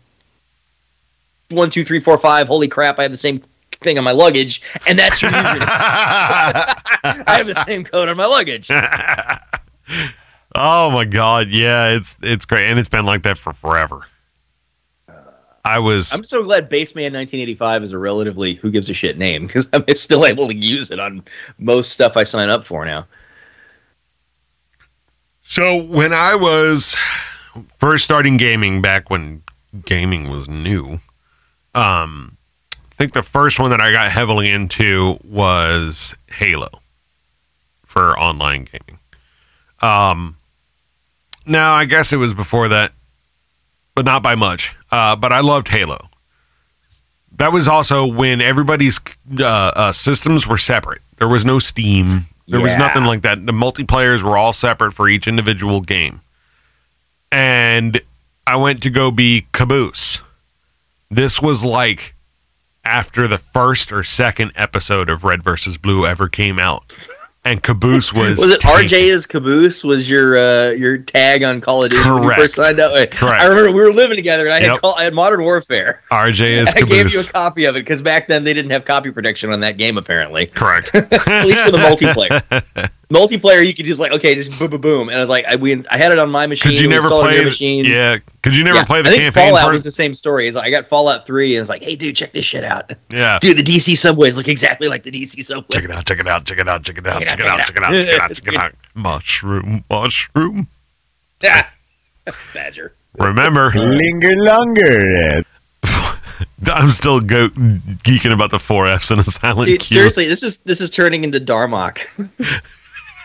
one 1.50 1.70
two 1.70 1.84
three 1.84 2.00
four 2.00 2.18
five. 2.18 2.48
Holy 2.48 2.68
crap! 2.68 2.98
I 2.98 3.02
have 3.02 3.11
the 3.11 3.16
same 3.16 3.40
thing 3.81 3.99
on 3.99 4.05
my 4.05 4.12
luggage, 4.12 4.62
and 4.87 4.99
that's 4.99 5.20
your 5.22 5.31
username. 5.31 5.61
I 7.27 7.37
have 7.37 7.47
the 7.47 7.62
same 7.66 7.85
code 7.85 8.09
on 8.09 8.16
my 8.16 8.27
luggage. 8.27 8.68
oh 10.55 10.91
my 10.91 11.05
god, 11.05 11.49
yeah, 11.49 11.95
it's 11.95 12.16
it's 12.22 12.45
great, 12.45 12.68
and 12.68 12.79
it's 12.79 12.89
been 12.89 13.07
like 13.07 13.22
that 13.22 13.39
for 13.39 13.53
forever. 13.53 14.07
I 15.64 15.81
was 15.81 16.12
I'm 16.12 16.22
so 16.22 16.45
glad 16.45 16.68
Baseman 16.68 17.12
1985 17.12 17.83
is 17.83 17.93
a 17.93 17.99
relatively 17.99 18.55
who 18.55 18.70
gives 18.70 18.89
a 18.89 18.95
shit 18.95 19.18
name 19.18 19.47
because 19.49 19.68
I'm 19.72 19.85
still 19.97 20.24
able 20.24 20.47
to 20.47 20.55
use 20.55 20.93
it 20.93 21.01
on 21.01 21.24
most 21.59 21.91
stuff 21.91 22.16
I 22.16 22.22
sign 22.22 22.49
up 22.49 22.64
for 22.64 22.85
now. 22.85 23.07
So 25.43 25.83
when 25.83 26.12
I 26.12 26.35
was 26.37 26.97
first 27.79 28.05
starting 28.05 28.37
gaming 28.37 28.81
back 28.81 29.11
when 29.11 29.43
gaming 29.85 30.31
was 30.31 30.49
new, 30.49 30.99
um, 31.74 32.36
I 32.36 32.36
think 32.97 33.12
the 33.12 33.22
first 33.22 33.61
one 33.61 33.70
that 33.70 33.80
I 33.80 33.92
got 33.92 34.11
heavily 34.11 34.51
into 34.51 35.18
was 35.22 36.16
Halo 36.28 36.68
for 37.84 38.18
online 38.18 38.64
gaming. 38.64 39.01
Um, 39.80 40.38
now 41.47 41.74
I 41.74 41.84
guess 41.84 42.12
it 42.12 42.16
was 42.16 42.32
before 42.32 42.68
that, 42.68 42.92
but 43.94 44.07
not 44.07 44.22
by 44.22 44.34
much. 44.34 44.74
Uh, 44.90 45.14
but 45.14 45.30
I 45.30 45.40
loved 45.40 45.68
Halo. 45.68 45.99
That 47.36 47.53
was 47.53 47.68
also 47.68 48.07
when 48.07 48.40
everybody's 48.40 48.99
uh, 49.38 49.44
uh, 49.76 49.92
systems 49.92 50.47
were 50.47 50.57
separate. 50.57 51.03
There 51.18 51.28
was 51.28 51.44
no 51.44 51.59
Steam. 51.59 52.22
There 52.49 52.61
was 52.61 52.76
nothing 52.76 53.05
like 53.05 53.22
that. 53.22 53.44
The 53.44 53.53
multiplayers 53.53 54.22
were 54.22 54.38
all 54.38 54.53
separate 54.53 54.92
for 54.92 55.09
each 55.09 55.26
individual 55.26 55.80
game. 55.80 56.20
And 57.30 58.01
I 58.47 58.57
went 58.57 58.82
to 58.84 58.90
go 58.90 59.11
be 59.11 59.49
Caboose. 59.53 60.22
This 61.11 61.42
was 61.42 61.64
like 61.64 62.14
after 62.87 63.26
the 63.28 63.39
first 63.39 63.93
or 63.93 64.03
second 64.05 64.53
episode 64.55 65.09
of 65.11 65.24
Red 65.24 65.43
versus 65.43 65.76
Blue 65.76 66.07
ever 66.07 66.28
came 66.28 66.59
out. 66.59 66.93
And 67.45 67.62
Caboose 67.62 68.12
was 68.12 68.39
Was 68.39 68.51
it 68.51 68.61
tanking. 68.61 68.89
RJ 68.89 69.03
is 69.03 69.24
caboose? 69.26 69.84
Was 69.84 70.09
your 70.11 70.37
uh, 70.37 70.70
your 70.70 70.99
tag 70.99 71.43
on 71.45 71.61
Call 71.61 71.84
of 71.84 71.91
Duty 71.91 72.11
when 72.11 72.22
you 72.24 72.34
first 72.34 72.57
Correct. 72.57 72.76
signed 72.76 72.80
up? 72.80 72.93
Correct. 73.12 73.41
I 73.41 73.47
remember 73.47 73.70
we 73.70 73.82
were 73.82 73.93
living 73.93 74.16
together 74.16 74.45
and 74.47 74.53
I 74.55 74.61
had 74.61 74.66
Yep. 74.72 74.80
call, 74.80 74.95
I 74.97 75.05
had 75.05 75.14
Modern 75.14 75.43
Warfare. 75.45 76.03
RJ 76.11 76.41
is 76.66 76.74
I 76.74 76.80
gave 76.80 77.12
you 77.12 77.20
a 77.20 77.24
copy 77.24 77.64
of 77.66 77.76
it 77.76 77.80
because 77.80 78.03
back 78.03 78.26
then 78.26 78.43
they 78.45 78.53
didn't 78.55 78.72
have 78.72 78.84
copy 78.84 79.11
protection 79.12 79.53
on 79.53 79.61
that 79.61 79.76
game 79.76 79.97
apparently. 79.97 80.47
Correct. 80.47 80.93
At 80.95 81.45
least 81.47 81.62
for 81.64 81.70
the 81.70 81.78
multiplayer. 81.78 82.91
Multiplayer, 83.11 83.64
you 83.66 83.72
could 83.74 83.86
just 83.86 84.00
like 84.00 84.12
okay, 84.12 84.34
just 84.34 84.59
boom, 84.59 84.70
boom, 84.70 84.80
boom, 84.80 85.09
and 85.09 85.16
I 85.16 85.20
was 85.20 85.28
like, 85.30 85.44
I 85.46 85.57
we 85.57 85.72
I 85.90 85.96
had 85.98 86.12
it 86.12 86.18
on 86.18 86.30
my 86.30 86.46
machine. 86.46 86.72
Could 86.72 86.80
you 86.80 86.88
never 86.88 87.04
installed 87.07 87.24
it 87.24 87.28
on 87.28 87.32
play 87.34 87.38
the 87.40 87.44
machine? 87.50 87.84
Yeah. 87.84 88.18
Could 88.42 88.57
you 88.57 88.64
never 88.64 88.78
Yeah, 88.78 88.84
play 88.84 89.02
the 89.02 89.09
I 89.09 89.12
think 89.12 89.22
campaign 89.24 89.48
Fallout 89.50 89.62
part? 89.62 89.72
was 89.72 89.84
the 89.84 89.90
same 89.90 90.14
story. 90.14 90.46
It's 90.48 90.57
like 90.57 90.66
I 90.66 90.70
got 90.70 90.86
Fallout 90.86 91.26
Three, 91.26 91.54
and 91.57 91.61
it's 91.61 91.70
like, 91.70 91.82
hey, 91.82 91.96
dude, 91.96 92.14
check 92.16 92.32
this 92.32 92.44
shit 92.44 92.64
out. 92.64 92.90
yeah. 93.11 93.38
Dude, 93.40 93.57
the 93.59 93.62
DC 93.62 93.96
subways 93.96 94.36
look 94.36 94.48
exactly 94.48 94.88
like 94.88 95.02
the 95.02 95.11
DC 95.11 95.42
subways. 95.44 95.66
Check 95.70 95.84
it 95.84 95.90
out, 95.90 96.04
check 96.07 96.18
it 96.20 96.26
out, 96.26 96.44
check 96.44 96.59
it 96.59 96.68
out, 96.68 96.82
check 96.84 96.98
it 96.98 97.07
out, 97.07 97.18
Check 97.20 97.28
check 97.28 97.38
it 97.40 97.44
it 97.44 97.48
out, 97.48 97.61
out, 97.61 97.66
check 97.66 97.76
it 97.76 97.82
out, 97.82 97.92
check 97.92 98.07
it 98.09 98.20
out, 98.20 98.30
check 98.34 98.48
it 98.48 98.57
out. 98.57 98.72
Mushroom, 98.94 99.84
mushroom. 99.90 100.68
Ah, 101.44 101.72
Badger. 102.54 102.92
Remember, 103.18 103.70
Linger 103.70 104.30
longer. 104.44 105.42
I'm 106.66 106.90
still 106.90 107.20
go- 107.20 107.48
geeking 107.48 108.32
about 108.32 108.50
the 108.50 108.59
4S 108.59 109.11
and 109.11 109.20
a 109.20 109.24
silent 109.24 109.68
Dude, 109.68 109.80
Q. 109.80 109.86
seriously, 109.86 110.26
this 110.26 110.42
is 110.42 110.59
this 110.59 110.80
is 110.80 110.90
turning 110.90 111.24
into 111.24 111.38
Darmok. 111.40 111.98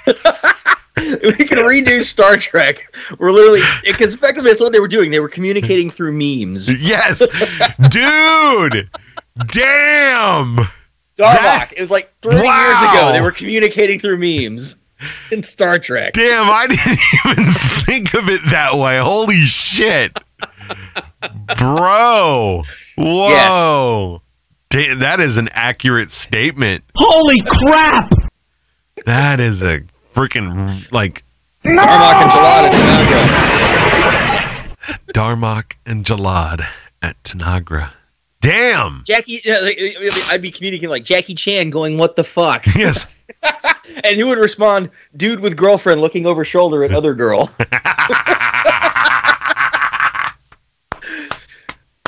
we 0.07 1.45
can 1.45 1.57
redo 1.59 2.01
Star 2.01 2.37
Trek. 2.37 2.95
We're 3.19 3.31
literally 3.31 3.61
because 3.83 4.13
effectively 4.13 4.49
that's 4.51 4.61
what 4.61 4.71
they 4.71 4.79
were 4.79 4.87
doing. 4.87 5.11
They 5.11 5.19
were 5.19 5.29
communicating 5.29 5.89
through 5.89 6.13
memes. 6.13 6.71
Yes, 6.81 7.19
dude. 7.89 8.89
Damn. 9.47 10.57
Darmok. 11.17 11.17
That- 11.17 11.69
It 11.75 11.81
was 11.81 11.91
like 11.91 12.13
three 12.21 12.33
years 12.35 12.77
ago. 12.79 13.11
They 13.13 13.21
were 13.21 13.31
communicating 13.31 13.99
through 13.99 14.17
memes 14.17 14.81
in 15.31 15.43
Star 15.43 15.79
Trek. 15.79 16.13
Damn, 16.13 16.47
I 16.49 16.67
didn't 16.67 17.35
even 17.37 17.53
think 17.53 18.13
of 18.13 18.29
it 18.29 18.41
that 18.51 18.73
way. 18.75 18.99
Holy 18.99 19.41
shit. 19.45 20.19
Bro. 21.57 22.63
Whoa. 22.97 24.21
Da- 24.69 24.95
that 24.95 25.19
is 25.19 25.37
an 25.37 25.49
accurate 25.53 26.11
statement. 26.11 26.83
Holy 26.95 27.41
crap! 27.65 28.11
That 29.05 29.39
is 29.39 29.61
a 29.61 29.81
freaking 30.13 30.91
like 30.91 31.23
Darmok 31.63 32.21
and 32.21 32.31
Jalad 32.31 32.63
at 32.63 32.73
Tanagra. 32.73 33.61
Darmok 35.13 35.75
and 35.85 36.05
Jalad 36.05 36.65
at 37.01 37.21
Tanagra. 37.23 37.91
Damn. 38.41 39.03
Jackie, 39.05 39.39
I'd 40.29 40.41
be 40.41 40.49
communicating 40.49 40.89
like 40.89 41.03
Jackie 41.03 41.35
Chan 41.35 41.69
going, 41.69 41.97
"What 41.97 42.15
the 42.15 42.23
fuck?" 42.23 42.65
Yes. 42.75 43.05
and 44.03 44.15
he 44.15 44.23
would 44.23 44.39
respond, 44.39 44.89
"Dude 45.15 45.39
with 45.39 45.55
girlfriend 45.55 46.01
looking 46.01 46.25
over 46.25 46.43
shoulder 46.43 46.83
at 46.83 46.91
other 46.91 47.13
girl." 47.13 47.51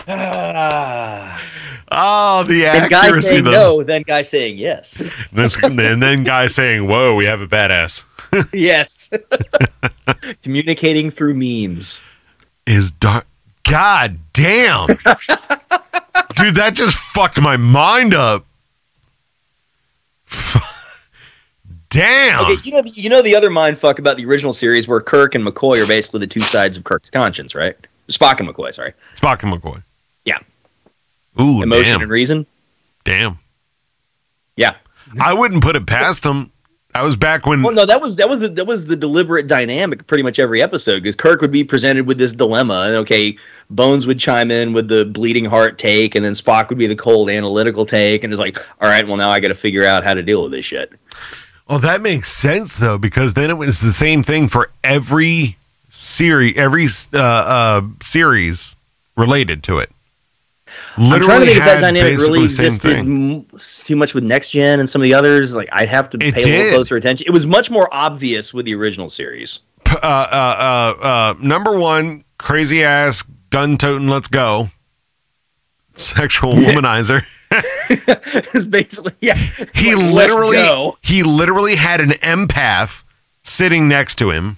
Ah. 0.05 1.41
Oh, 1.95 2.43
the 2.43 2.65
and 2.65 2.89
guy 2.89 3.07
accuracy 3.07 3.27
saying 3.27 3.43
though. 3.45 3.51
no, 3.51 3.83
then 3.83 4.01
guy 4.03 4.21
saying 4.21 4.57
yes. 4.57 5.01
This, 5.31 5.61
and 5.61 5.77
then 5.79 6.23
guy 6.23 6.47
saying, 6.47 6.87
"Whoa, 6.87 7.15
we 7.15 7.25
have 7.25 7.41
a 7.41 7.47
badass." 7.47 8.03
yes. 8.53 9.11
Communicating 10.43 11.09
through 11.11 11.35
memes. 11.35 12.01
Is 12.65 12.91
dark. 12.91 13.27
God 13.69 14.17
damn, 14.33 14.87
dude, 14.87 16.55
that 16.55 16.71
just 16.73 16.97
fucked 16.97 17.41
my 17.41 17.55
mind 17.55 18.13
up. 18.13 18.45
damn. 21.89 22.45
Okay, 22.45 22.55
you 22.63 22.71
know, 22.71 22.81
the, 22.81 22.89
you 22.89 23.09
know 23.09 23.21
the 23.21 23.35
other 23.35 23.49
mind 23.49 23.77
fuck 23.77 23.99
about 23.99 24.17
the 24.17 24.25
original 24.25 24.51
series 24.51 24.87
where 24.87 24.99
Kirk 24.99 25.33
and 25.33 25.45
McCoy 25.45 25.81
are 25.83 25.87
basically 25.87 26.19
the 26.19 26.27
two 26.27 26.41
sides 26.41 26.75
of 26.75 26.83
Kirk's 26.83 27.09
conscience, 27.09 27.55
right? 27.55 27.75
Spock 28.09 28.39
and 28.39 28.49
McCoy, 28.49 28.73
sorry. 28.73 28.93
Spock 29.15 29.43
and 29.43 29.53
McCoy. 29.53 29.81
Ooh, 31.39 31.61
Emotion 31.63 31.93
damn. 31.93 32.01
and 32.01 32.11
reason. 32.11 32.45
damn. 33.03 33.37
Yeah. 34.55 34.75
I 35.19 35.33
wouldn't 35.33 35.63
put 35.63 35.75
it 35.75 35.85
past 35.87 36.25
him. 36.25 36.51
I 36.95 37.01
was 37.01 37.17
back 37.17 37.47
when. 37.47 37.63
Well, 37.63 37.73
no, 37.73 37.87
that 37.87 38.01
was 38.01 38.17
that 38.17 38.29
was 38.29 38.41
the, 38.41 38.49
that 38.49 38.67
was 38.67 38.85
the 38.85 38.95
deliberate 38.95 39.47
dynamic. 39.47 40.05
Pretty 40.05 40.21
much 40.21 40.37
every 40.37 40.61
episode, 40.61 41.01
because 41.01 41.15
Kirk 41.15 41.41
would 41.41 41.51
be 41.51 41.63
presented 41.63 42.05
with 42.05 42.19
this 42.19 42.33
dilemma, 42.33 42.83
and 42.87 42.95
okay, 42.97 43.35
Bones 43.71 44.05
would 44.05 44.19
chime 44.19 44.51
in 44.51 44.73
with 44.73 44.89
the 44.89 45.05
bleeding 45.05 45.45
heart 45.45 45.79
take, 45.79 46.13
and 46.13 46.23
then 46.23 46.33
Spock 46.33 46.69
would 46.69 46.77
be 46.77 46.85
the 46.85 46.95
cold 46.95 47.31
analytical 47.31 47.83
take, 47.87 48.23
and 48.23 48.31
it's 48.31 48.39
like, 48.39 48.59
all 48.79 48.87
right, 48.87 49.07
well 49.07 49.17
now 49.17 49.31
I 49.31 49.39
got 49.39 49.47
to 49.47 49.55
figure 49.55 49.83
out 49.83 50.03
how 50.03 50.13
to 50.13 50.21
deal 50.21 50.43
with 50.43 50.51
this 50.51 50.65
shit. 50.65 50.93
Oh, 51.67 51.79
that 51.79 52.01
makes 52.01 52.31
sense 52.31 52.77
though, 52.77 52.99
because 52.99 53.33
then 53.33 53.49
it 53.49 53.57
was 53.57 53.81
the 53.81 53.91
same 53.91 54.21
thing 54.21 54.47
for 54.47 54.69
every 54.83 55.57
series, 55.89 56.55
every 56.57 56.85
uh, 57.13 57.17
uh, 57.19 57.81
series 58.03 58.75
related 59.17 59.63
to 59.63 59.79
it. 59.79 59.89
Literally 60.97 61.15
I'm 61.15 61.23
trying 61.23 61.39
to 61.39 61.45
think 61.45 61.57
if 61.57 61.63
that 61.65 61.81
dynamic 61.81 62.17
really 62.17 62.43
existed 62.43 62.97
m- 62.97 63.45
too 63.57 63.95
much 63.95 64.13
with 64.13 64.23
Next 64.23 64.49
Gen 64.49 64.79
and 64.79 64.89
some 64.89 65.01
of 65.01 65.03
the 65.03 65.13
others. 65.13 65.55
Like 65.55 65.69
I'd 65.71 65.89
have 65.89 66.09
to 66.11 66.17
It 66.21 66.33
pay 66.33 66.43
a 66.43 66.57
little 66.57 66.71
closer 66.73 66.95
attention. 66.95 67.25
It 67.27 67.31
was 67.31 67.45
much 67.45 67.71
more 67.71 67.89
obvious 67.91 68.53
with 68.53 68.65
the 68.65 68.75
original 68.75 69.09
series. 69.09 69.61
Uh, 69.87 69.97
uh, 70.01 70.95
uh, 71.01 71.05
uh, 71.05 71.33
number 71.41 71.77
one, 71.77 72.23
crazy 72.37 72.83
ass 72.83 73.23
gun 73.49 73.77
toting. 73.77 74.07
Let's 74.07 74.27
go. 74.27 74.67
Sexual 75.95 76.53
womanizer. 76.53 77.23
it's 77.89 78.65
basically 78.65 79.13
yeah. 79.21 79.35
He 79.75 79.95
Like, 79.95 80.13
literally, 80.13 80.91
he 81.01 81.23
literally 81.23 81.75
had 81.75 82.01
an 82.01 82.09
empath 82.09 83.03
sitting 83.43 83.87
next 83.87 84.15
to 84.15 84.31
him. 84.31 84.57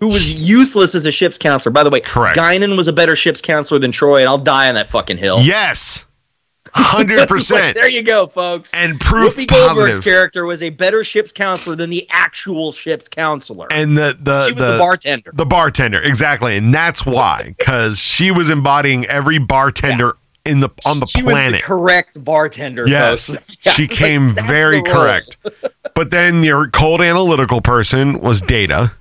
Who 0.00 0.08
was 0.08 0.30
useless 0.46 0.94
as 0.94 1.06
a 1.06 1.10
ship's 1.10 1.38
counselor. 1.38 1.72
By 1.72 1.82
the 1.82 1.90
way, 1.90 2.00
Correct. 2.00 2.36
Guinan 2.36 2.76
was 2.76 2.86
a 2.86 2.92
better 2.92 3.16
ship's 3.16 3.40
counselor 3.40 3.80
than 3.80 3.92
Troi, 3.92 4.20
and 4.20 4.28
I'll 4.28 4.36
die 4.36 4.68
on 4.68 4.74
that 4.74 4.90
fucking 4.90 5.16
hill. 5.16 5.38
Yes, 5.40 6.04
Hundred 6.74 7.26
percent. 7.28 7.74
there 7.76 7.88
you 7.88 8.02
go, 8.02 8.26
folks. 8.26 8.74
and 8.74 9.00
proof 9.00 9.36
Whoopi 9.36 9.46
Goldberg's 9.46 10.00
character 10.00 10.44
was 10.44 10.62
a 10.62 10.68
better 10.70 11.02
ship's 11.04 11.32
counselor 11.32 11.76
than 11.76 11.88
the 11.88 12.06
actual 12.10 12.72
ship's 12.72 13.08
counselor. 13.08 13.68
And 13.72 13.96
the 13.96 14.18
the 14.20 14.46
she 14.48 14.52
was 14.52 14.62
the, 14.62 14.78
bartender. 14.78 15.30
The 15.32 15.46
bartender, 15.46 16.02
exactly, 16.02 16.56
and 16.58 16.74
that's 16.74 17.06
why, 17.06 17.54
because 17.56 17.98
she 17.98 18.30
was 18.30 18.50
embodying 18.50 19.06
every 19.06 19.38
bartender 19.38 20.16
in 20.44 20.60
the 20.60 20.68
on 20.84 21.00
the 21.00 21.06
she 21.06 21.22
was 21.22 21.32
planet. 21.32 21.60
the 21.62 21.66
correct 21.66 22.22
bartender. 22.22 22.84
yes. 22.86 23.34
Yeah, 23.64 23.72
she 23.72 23.88
came 23.88 24.34
that's 24.34 24.46
very 24.46 24.82
correct. 24.82 25.38
But 25.94 26.10
then 26.10 26.42
your 26.42 26.68
cold 26.68 27.00
analytical 27.00 27.62
person 27.62 28.20
was 28.20 28.42
Data. 28.42 28.92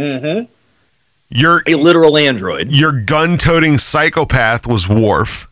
Mhm. 0.00 0.48
Your 1.28 1.62
A 1.66 1.74
literal 1.74 2.16
android. 2.16 2.72
your 2.72 2.92
gun-toting 2.92 3.78
psychopath 3.78 4.66
was 4.66 4.88
Worf. 4.88 5.46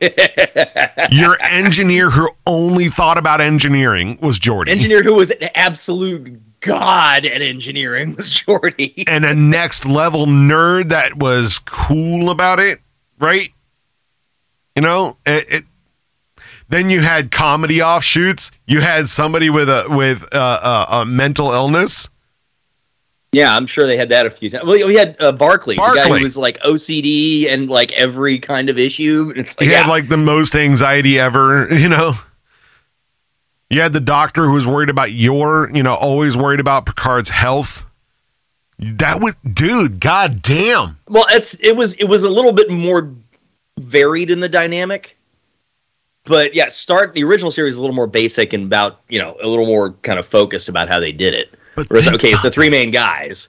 your 1.10 1.36
engineer 1.42 2.10
who 2.10 2.28
only 2.46 2.86
thought 2.88 3.18
about 3.18 3.40
engineering 3.40 4.16
was 4.22 4.38
Geordi. 4.38 4.68
Engineer 4.68 5.02
who 5.02 5.16
was 5.16 5.30
an 5.32 5.48
absolute 5.56 6.40
god 6.60 7.24
at 7.24 7.42
engineering 7.42 8.14
was 8.14 8.30
Geordi. 8.30 9.02
and 9.08 9.24
a 9.24 9.34
next 9.34 9.84
level 9.84 10.26
nerd 10.26 10.90
that 10.90 11.16
was 11.16 11.58
cool 11.58 12.30
about 12.30 12.60
it, 12.60 12.80
right? 13.18 13.50
You 14.76 14.82
know, 14.82 15.16
it, 15.26 15.44
it 15.52 15.64
then 16.68 16.90
you 16.90 17.00
had 17.00 17.32
comedy 17.32 17.82
offshoots. 17.82 18.52
You 18.66 18.80
had 18.80 19.08
somebody 19.08 19.50
with 19.50 19.68
a 19.68 19.86
with 19.88 20.24
uh, 20.32 20.86
a, 20.88 20.94
a 20.98 21.04
mental 21.06 21.50
illness. 21.50 22.08
Yeah, 23.32 23.54
I'm 23.54 23.66
sure 23.66 23.86
they 23.86 23.96
had 23.96 24.08
that 24.08 24.24
a 24.24 24.30
few 24.30 24.48
times. 24.48 24.64
Well, 24.64 24.86
we 24.86 24.94
had 24.94 25.16
uh, 25.20 25.32
Barclay, 25.32 25.76
the 25.76 25.92
guy 25.94 26.08
who 26.08 26.22
was 26.22 26.38
like 26.38 26.58
OCD 26.60 27.48
and 27.50 27.68
like 27.68 27.92
every 27.92 28.38
kind 28.38 28.70
of 28.70 28.78
issue. 28.78 29.32
It's 29.36 29.58
like, 29.58 29.66
He 29.66 29.72
yeah, 29.72 29.82
had 29.82 29.90
like 29.90 30.08
the 30.08 30.16
most 30.16 30.56
anxiety 30.56 31.18
ever, 31.18 31.68
you 31.74 31.88
know. 31.88 32.12
You 33.70 33.82
had 33.82 33.92
the 33.92 34.00
doctor 34.00 34.46
who 34.46 34.52
was 34.52 34.66
worried 34.66 34.88
about 34.88 35.12
your, 35.12 35.70
you 35.74 35.82
know, 35.82 35.92
always 35.92 36.38
worried 36.38 36.60
about 36.60 36.86
Picard's 36.86 37.28
health. 37.28 37.84
That 38.78 39.20
was, 39.20 39.36
dude, 39.52 40.00
god 40.00 40.40
damn. 40.40 40.96
well, 41.08 41.26
it's 41.30 41.60
it 41.60 41.76
was 41.76 41.94
it 41.94 42.04
was 42.04 42.22
a 42.22 42.30
little 42.30 42.52
bit 42.52 42.70
more 42.70 43.12
varied 43.78 44.30
in 44.30 44.40
the 44.40 44.48
dynamic. 44.48 45.16
But 46.24 46.54
yeah, 46.54 46.68
start 46.68 47.14
the 47.14 47.24
original 47.24 47.50
series 47.50 47.74
is 47.74 47.78
a 47.78 47.82
little 47.82 47.96
more 47.96 48.06
basic 48.06 48.52
and 48.52 48.64
about 48.64 49.00
you 49.08 49.18
know 49.18 49.36
a 49.42 49.48
little 49.48 49.66
more 49.66 49.92
kind 50.02 50.18
of 50.18 50.26
focused 50.26 50.68
about 50.68 50.88
how 50.88 51.00
they 51.00 51.12
did 51.12 51.34
it. 51.34 51.57
But 51.78 51.90
Whereas, 51.90 52.08
okay, 52.08 52.30
it's 52.30 52.42
the 52.42 52.50
three 52.50 52.70
main 52.70 52.90
guys. 52.90 53.48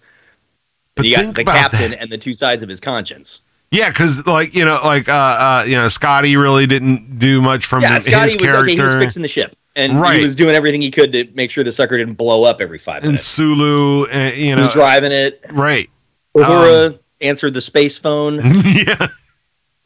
But 0.96 1.06
you 1.06 1.16
got 1.16 1.34
the 1.36 1.44
captain 1.44 1.92
that. 1.92 2.02
and 2.02 2.12
the 2.12 2.18
two 2.18 2.34
sides 2.34 2.62
of 2.64 2.70
his 2.70 2.80
conscience. 2.80 3.42
Yeah, 3.72 3.90
because 3.90 4.26
like 4.26 4.54
you 4.56 4.66
know, 4.66 4.80
like 4.84 5.08
uh, 5.08 5.14
uh, 5.14 5.64
you 5.68 5.76
know, 5.76 5.88
Scotty 5.90 6.36
really 6.38 6.66
didn't 6.68 7.20
do 7.20 7.42
much 7.42 7.66
from 7.66 7.82
Yeah, 7.84 7.96
his, 7.96 8.06
Scotty 8.06 8.32
his 8.32 8.36
was 8.36 8.42
character, 8.44 8.62
okay. 8.72 8.76
He 8.76 8.82
was 8.82 8.94
fixing 8.96 9.22
the 9.22 9.28
ship, 9.28 9.56
and 9.76 10.00
Right. 10.00 10.18
he 10.18 10.22
was 10.24 10.34
doing 10.36 10.56
everything 10.56 10.82
he 10.82 10.90
could 10.92 11.12
to 11.14 11.28
make 11.36 11.52
sure 11.52 11.64
the 11.64 11.72
sucker 11.72 11.98
didn't 11.98 12.16
blow 12.16 12.44
up 12.44 12.62
every 12.62 12.80
five 12.80 12.98
and 12.98 13.06
minutes. 13.06 13.24
Sulu, 13.24 14.08
uh, 14.12 14.32
you 14.36 14.56
know, 14.56 14.62
He 14.62 14.66
was 14.68 14.74
driving 14.74 15.12
it. 15.12 15.46
right? 15.52 15.88
Uhura 16.36 17.00
answered 17.22 17.54
the 17.54 17.62
space 17.62 17.98
phone. 17.98 18.36
yeah, 18.66 19.08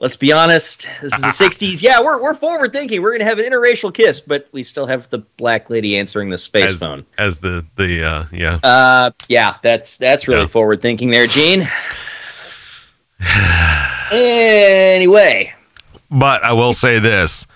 Let's 0.04 0.18
be 0.18 0.34
honest. 0.34 0.86
This 1.02 1.14
is 1.14 1.22
the 1.22 1.28
'60s. 1.46 1.82
Yeah, 1.82 2.02
we're 2.02 2.22
we're 2.22 2.34
forward 2.34 2.74
thinking. 2.74 3.02
We're 3.02 3.14
gonna 3.14 3.24
have 3.24 3.40
an 3.40 3.46
interracial 3.46 3.94
kiss, 3.94 4.20
but 4.20 4.50
we 4.52 4.62
still 4.62 4.86
have 4.86 5.08
the 5.08 5.20
black 5.38 5.70
lady 5.70 5.98
answering 5.98 6.30
the 6.30 6.38
space 6.38 6.72
as, 6.72 6.80
phone. 6.82 7.06
as 7.18 7.40
the 7.40 7.66
the 7.78 8.04
uh, 8.06 8.26
yeah. 8.34 8.60
Uh, 8.64 9.12
yeah, 9.30 9.56
that's 9.64 9.98
that's 9.98 10.28
really 10.28 10.42
Yeah. 10.42 10.48
forward 10.48 10.82
thinking 10.82 11.10
there, 11.10 11.26
Gene. 11.26 11.70
anyway, 14.12 15.54
But 16.12 16.44
I 16.44 16.52
will 16.52 16.74
say 16.74 17.00
this. 17.00 17.48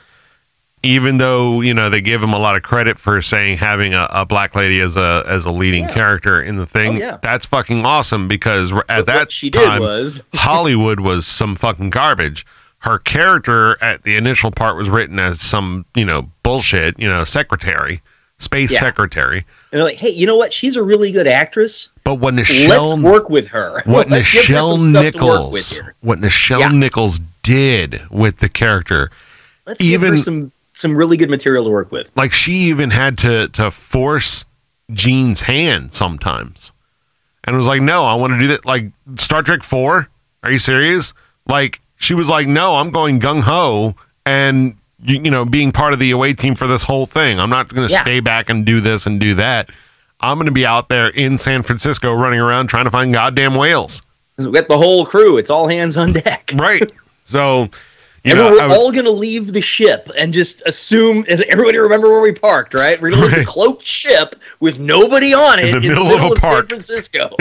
Even 0.84 1.17
though 1.17 1.61
you 1.61 1.73
know 1.73 1.89
they 1.89 2.01
give 2.01 2.21
him 2.21 2.34
a 2.34 2.38
lot 2.39 2.55
of 2.55 2.61
credit 2.61 2.99
for 2.99 3.21
saying 3.21 3.57
having 3.57 3.93
a, 3.95 4.07
a 4.11 4.25
black 4.25 4.55
lady 4.55 4.80
as 4.80 4.95
a 4.95 5.23
as 5.28 5.45
a 5.45 5.51
leading 5.51 5.84
Yeah. 5.86 5.93
character 5.93 6.41
in 6.41 6.57
the 6.57 6.65
thing, 6.67 6.97
Oh, 6.97 6.99
yeah. 6.99 7.17
that's 7.21 7.45
fucking 7.47 7.86
awesome 7.86 8.28
because 8.28 8.71
at 8.71 8.86
but 8.88 9.05
that 9.07 9.32
she 9.32 9.49
did 9.49 9.63
time 9.63 9.82
was 9.82 10.21
Hollywood 10.36 10.99
was 10.99 11.25
some 11.25 11.55
fucking 11.55 11.89
garbage. 11.89 12.45
Her 12.80 12.99
character 12.99 13.75
at 13.84 14.03
the 14.03 14.15
initial 14.17 14.51
part 14.51 14.78
was 14.78 14.88
written 14.89 15.17
as 15.19 15.41
some 15.41 15.86
you 15.95 16.05
know 16.05 16.30
bullshit, 16.43 16.99
you 16.99 17.09
know, 17.09 17.23
secretary, 17.23 18.01
space 18.38 18.71
Yeah. 18.71 18.80
secretary. 18.80 19.38
and 19.39 19.45
they're 19.80 19.84
like, 19.84 19.97
hey, 19.97 20.09
you 20.09 20.28
know 20.28 20.38
what? 20.38 20.53
She's 20.53 20.75
a 20.75 20.84
really 20.84 21.11
good 21.11 21.28
actress. 21.28 21.89
But 22.03 22.15
what 22.19 22.36
Nichelle 22.36 22.69
Let's 22.91 23.01
work 23.03 23.30
with 23.32 23.49
her. 23.49 23.82
what 23.86 24.09
Let's 24.11 24.32
her 24.32 24.39
Nichelle 24.53 24.80
stuff 24.80 25.13
to 25.15 25.25
work 25.25 25.51
with 25.51 25.53
Nichols 25.73 25.82
what 26.01 26.19
Nichelle. 26.19 26.73
Nichols 26.78 27.19
did 27.41 27.99
with 28.11 28.38
the 28.38 28.47
character 28.47 29.09
Let's 29.65 29.82
give 29.82 30.03
even- 30.03 30.13
her 30.13 30.17
some 30.19 30.51
some 30.78 30.95
really 30.95 31.17
good 31.17 31.30
material 31.30 31.63
to 31.65 31.69
work 31.69 31.91
with. 31.91 32.11
like 32.15 32.32
she 32.32 32.51
even 32.69 32.89
had 32.91 33.17
to 33.19 33.47
to 33.49 33.71
force 33.71 34.45
Gene's 34.91 35.41
hand 35.41 35.91
sometimes, 35.91 36.71
and 37.43 37.57
was 37.57 37.67
like, 37.67 37.82
"No, 37.82 38.05
I 38.05 38.15
want 38.15 38.34
to 38.34 38.39
do 38.39 38.47
that." 38.47 38.65
Like 38.65 38.86
Star 39.17 39.41
Trek 39.41 39.63
Four, 39.63 40.09
are 40.43 40.51
you 40.51 40.59
serious? 40.59 41.13
Like 41.47 41.82
she 41.97 42.13
was 42.13 42.30
like, 42.30 42.47
"No, 42.47 42.75
I'm 42.75 42.91
going 42.91 43.19
gung 43.19 43.41
ho," 43.41 43.95
and 44.25 44.75
you, 45.03 45.21
you 45.21 45.32
know, 45.32 45.45
being 45.45 45.71
part 45.71 45.93
of 45.93 45.99
the 45.99 46.11
away 46.11 46.34
team 46.34 46.55
for 46.55 46.67
this 46.67 46.84
whole 46.84 47.05
thing. 47.05 47.39
I'm 47.39 47.49
not 47.49 47.67
going 47.67 47.88
to 47.88 47.93
Yeah. 47.93 48.01
stay 48.01 48.19
back 48.19 48.49
and 48.49 48.65
do 48.65 48.80
this 48.82 49.05
and 49.05 49.19
do 49.19 49.34
that. 49.36 49.69
I'm 50.21 50.38
going 50.38 50.47
to 50.47 50.51
be 50.51 50.65
out 50.65 50.89
there 50.89 51.09
in 51.09 51.38
San 51.38 51.61
Francisco 51.61 52.13
running 52.13 52.39
around 52.39 52.67
trying 52.67 52.86
to 52.86 52.91
find 52.91 53.13
goddamn 53.13 53.53
whales. 53.53 54.01
We 54.38 54.51
got 54.51 54.67
the 54.67 54.78
whole 54.78 55.05
crew. 55.05 55.38
It's 55.38 55.49
all 55.51 55.67
hands 55.67 55.97
on 55.97 56.13
deck. 56.13 56.51
Right. 56.55 56.91
So, 57.23 57.69
you 58.24 58.36
know, 58.36 58.51
we're 58.51 58.68
was- 58.68 58.78
all 58.78 58.91
going 58.91 59.05
to 59.05 59.11
leave 59.11 59.53
the 59.53 59.61
ship 59.61 60.09
and 60.18 60.34
just 60.34 60.61
assume 60.65 61.24
everybody 61.30 61.78
remember 61.78 62.09
where 62.09 62.22
we 62.22 62.34
parked, 62.34 62.74
right? 62.74 62.99
We're 63.01 63.11
going 63.11 63.30
to 63.30 63.36
leave 63.38 63.45
the 63.45 63.51
cloaked 63.51 63.86
ship 63.86 64.36
with 64.59 64.80
nobody 64.80 65.34
on 65.34 65.59
it 65.59 65.65
In 65.68 65.74
the 65.76 65.82
middle 65.89 66.07
of 66.07 66.32
a 66.32 66.36
park. 66.36 66.68
San 66.70 66.80
Francisco, 66.82 67.30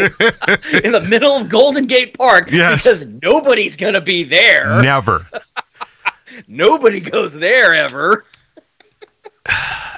in 0.85 0.93
the 0.93 1.05
middle 1.09 1.33
of 1.33 1.49
Golden 1.49 1.87
Gate 1.87 2.17
Park, 2.17 2.51
Yes. 2.53 2.85
because 2.85 3.05
nobody's 3.23 3.77
going 3.77 3.95
to 3.95 4.01
be 4.01 4.23
there. 4.25 4.81
never. 4.83 5.27
Nobody 6.49 7.01
goes 7.01 7.33
there 7.33 7.75
ever. 7.75 8.25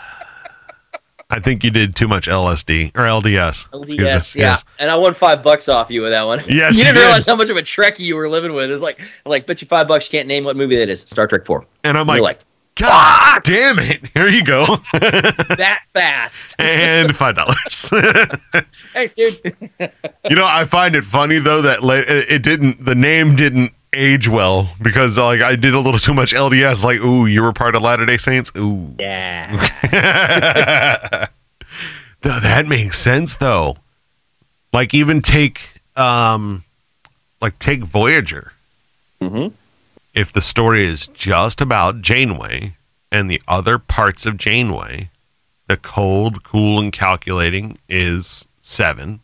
I 1.31 1.41
think 1.41 1.63
you 1.63 1.71
did 1.71 1.95
too 1.95 2.09
much 2.09 2.27
LSD 2.27 2.97
or 2.97 3.03
LDS. 3.03 3.69
LDS, 3.69 4.35
yeah. 4.35 4.57
And 4.79 4.91
I 4.91 4.97
won 4.97 5.13
five 5.13 5.43
bucks 5.43 5.69
off 5.69 5.91
you 5.91 6.01
with 6.01 6.11
that 6.11 6.23
one. 6.23 6.39
Yes, 6.49 6.75
you 6.75 6.79
you 6.79 6.85
didn't 6.85 6.95
did. 6.95 7.01
realize 7.03 7.27
how 7.27 7.37
much 7.37 7.51
of 7.51 7.57
a 7.59 7.63
Trekkie 7.63 8.01
you 8.01 8.17
were 8.17 8.31
living 8.31 8.55
with. 8.55 8.71
It's 8.71 8.83
like, 8.83 9.01
I'm 9.01 9.31
like, 9.31 9.47
bet 9.47 9.61
you 9.61 9.69
five 9.69 9.87
bucks 9.89 10.07
you 10.11 10.19
can't 10.19 10.27
name 10.27 10.45
what 10.45 10.57
movie 10.57 10.77
that 10.77 10.89
is. 10.89 11.03
Star 11.03 11.27
Trek 11.27 11.45
Four. 11.45 11.67
And 11.85 11.99
I'm 11.99 12.07
You're 12.09 12.21
like, 12.23 12.23
like, 12.23 12.41
God 12.77 13.43
damn 13.43 13.79
it. 13.79 14.09
Here 14.15 14.29
you 14.29 14.43
go. 14.43 14.65
that 14.93 15.83
fast. 15.93 16.57
and 16.61 17.15
five 17.15 17.35
dollars. 17.35 17.91
Thanks, 18.95 19.13
dude. 19.13 19.39
you 19.81 20.37
know, 20.37 20.47
I 20.47 20.65
find 20.65 20.97
it 20.97 21.05
funny 21.05 21.41
though 21.41 21.61
that 21.61 21.81
it 22.31 22.43
didn't 22.43 22.85
the 22.85 22.95
name 22.95 23.37
didn't 23.37 23.73
age 23.95 24.29
well 24.29 24.69
because 24.83 25.17
like 25.19 25.41
I 25.41 25.57
did 25.57 25.75
a 25.75 25.79
little 25.81 25.99
too 26.01 26.15
much 26.15 26.33
LDS. 26.35 26.85
Like, 26.85 27.01
ooh, 27.01 27.27
you 27.27 27.43
were 27.43 27.53
part 27.53 27.75
of 27.77 27.83
Latter 27.83 28.07
Day 28.07 28.17
Saints. 28.17 28.53
Ooh, 28.57 28.95
yeah. 28.99 29.51
Th- 32.21 32.43
that 32.43 32.67
makes 32.67 32.99
sense 32.99 33.37
though. 33.37 33.77
Like 34.73 34.93
even 34.95 35.21
take 35.23 35.81
um, 35.97 36.65
like 37.41 37.59
take 37.59 37.83
Voyager. 37.83 38.53
Mhm. 39.21 39.53
If 40.15 40.33
the 40.33 40.41
story 40.41 40.85
is 40.85 41.07
just 41.09 41.61
about 41.61 42.03
Janeway 42.03 42.75
and 43.13 43.31
the 43.31 43.41
other 43.47 43.79
parts 43.79 44.27
of 44.27 44.37
Janeway, 44.37 45.11
the 45.69 45.77
cold, 45.77 46.43
cool, 46.43 46.81
and 46.81 46.93
calculating 46.93 47.79
is 47.89 48.47
seven. 48.61 49.21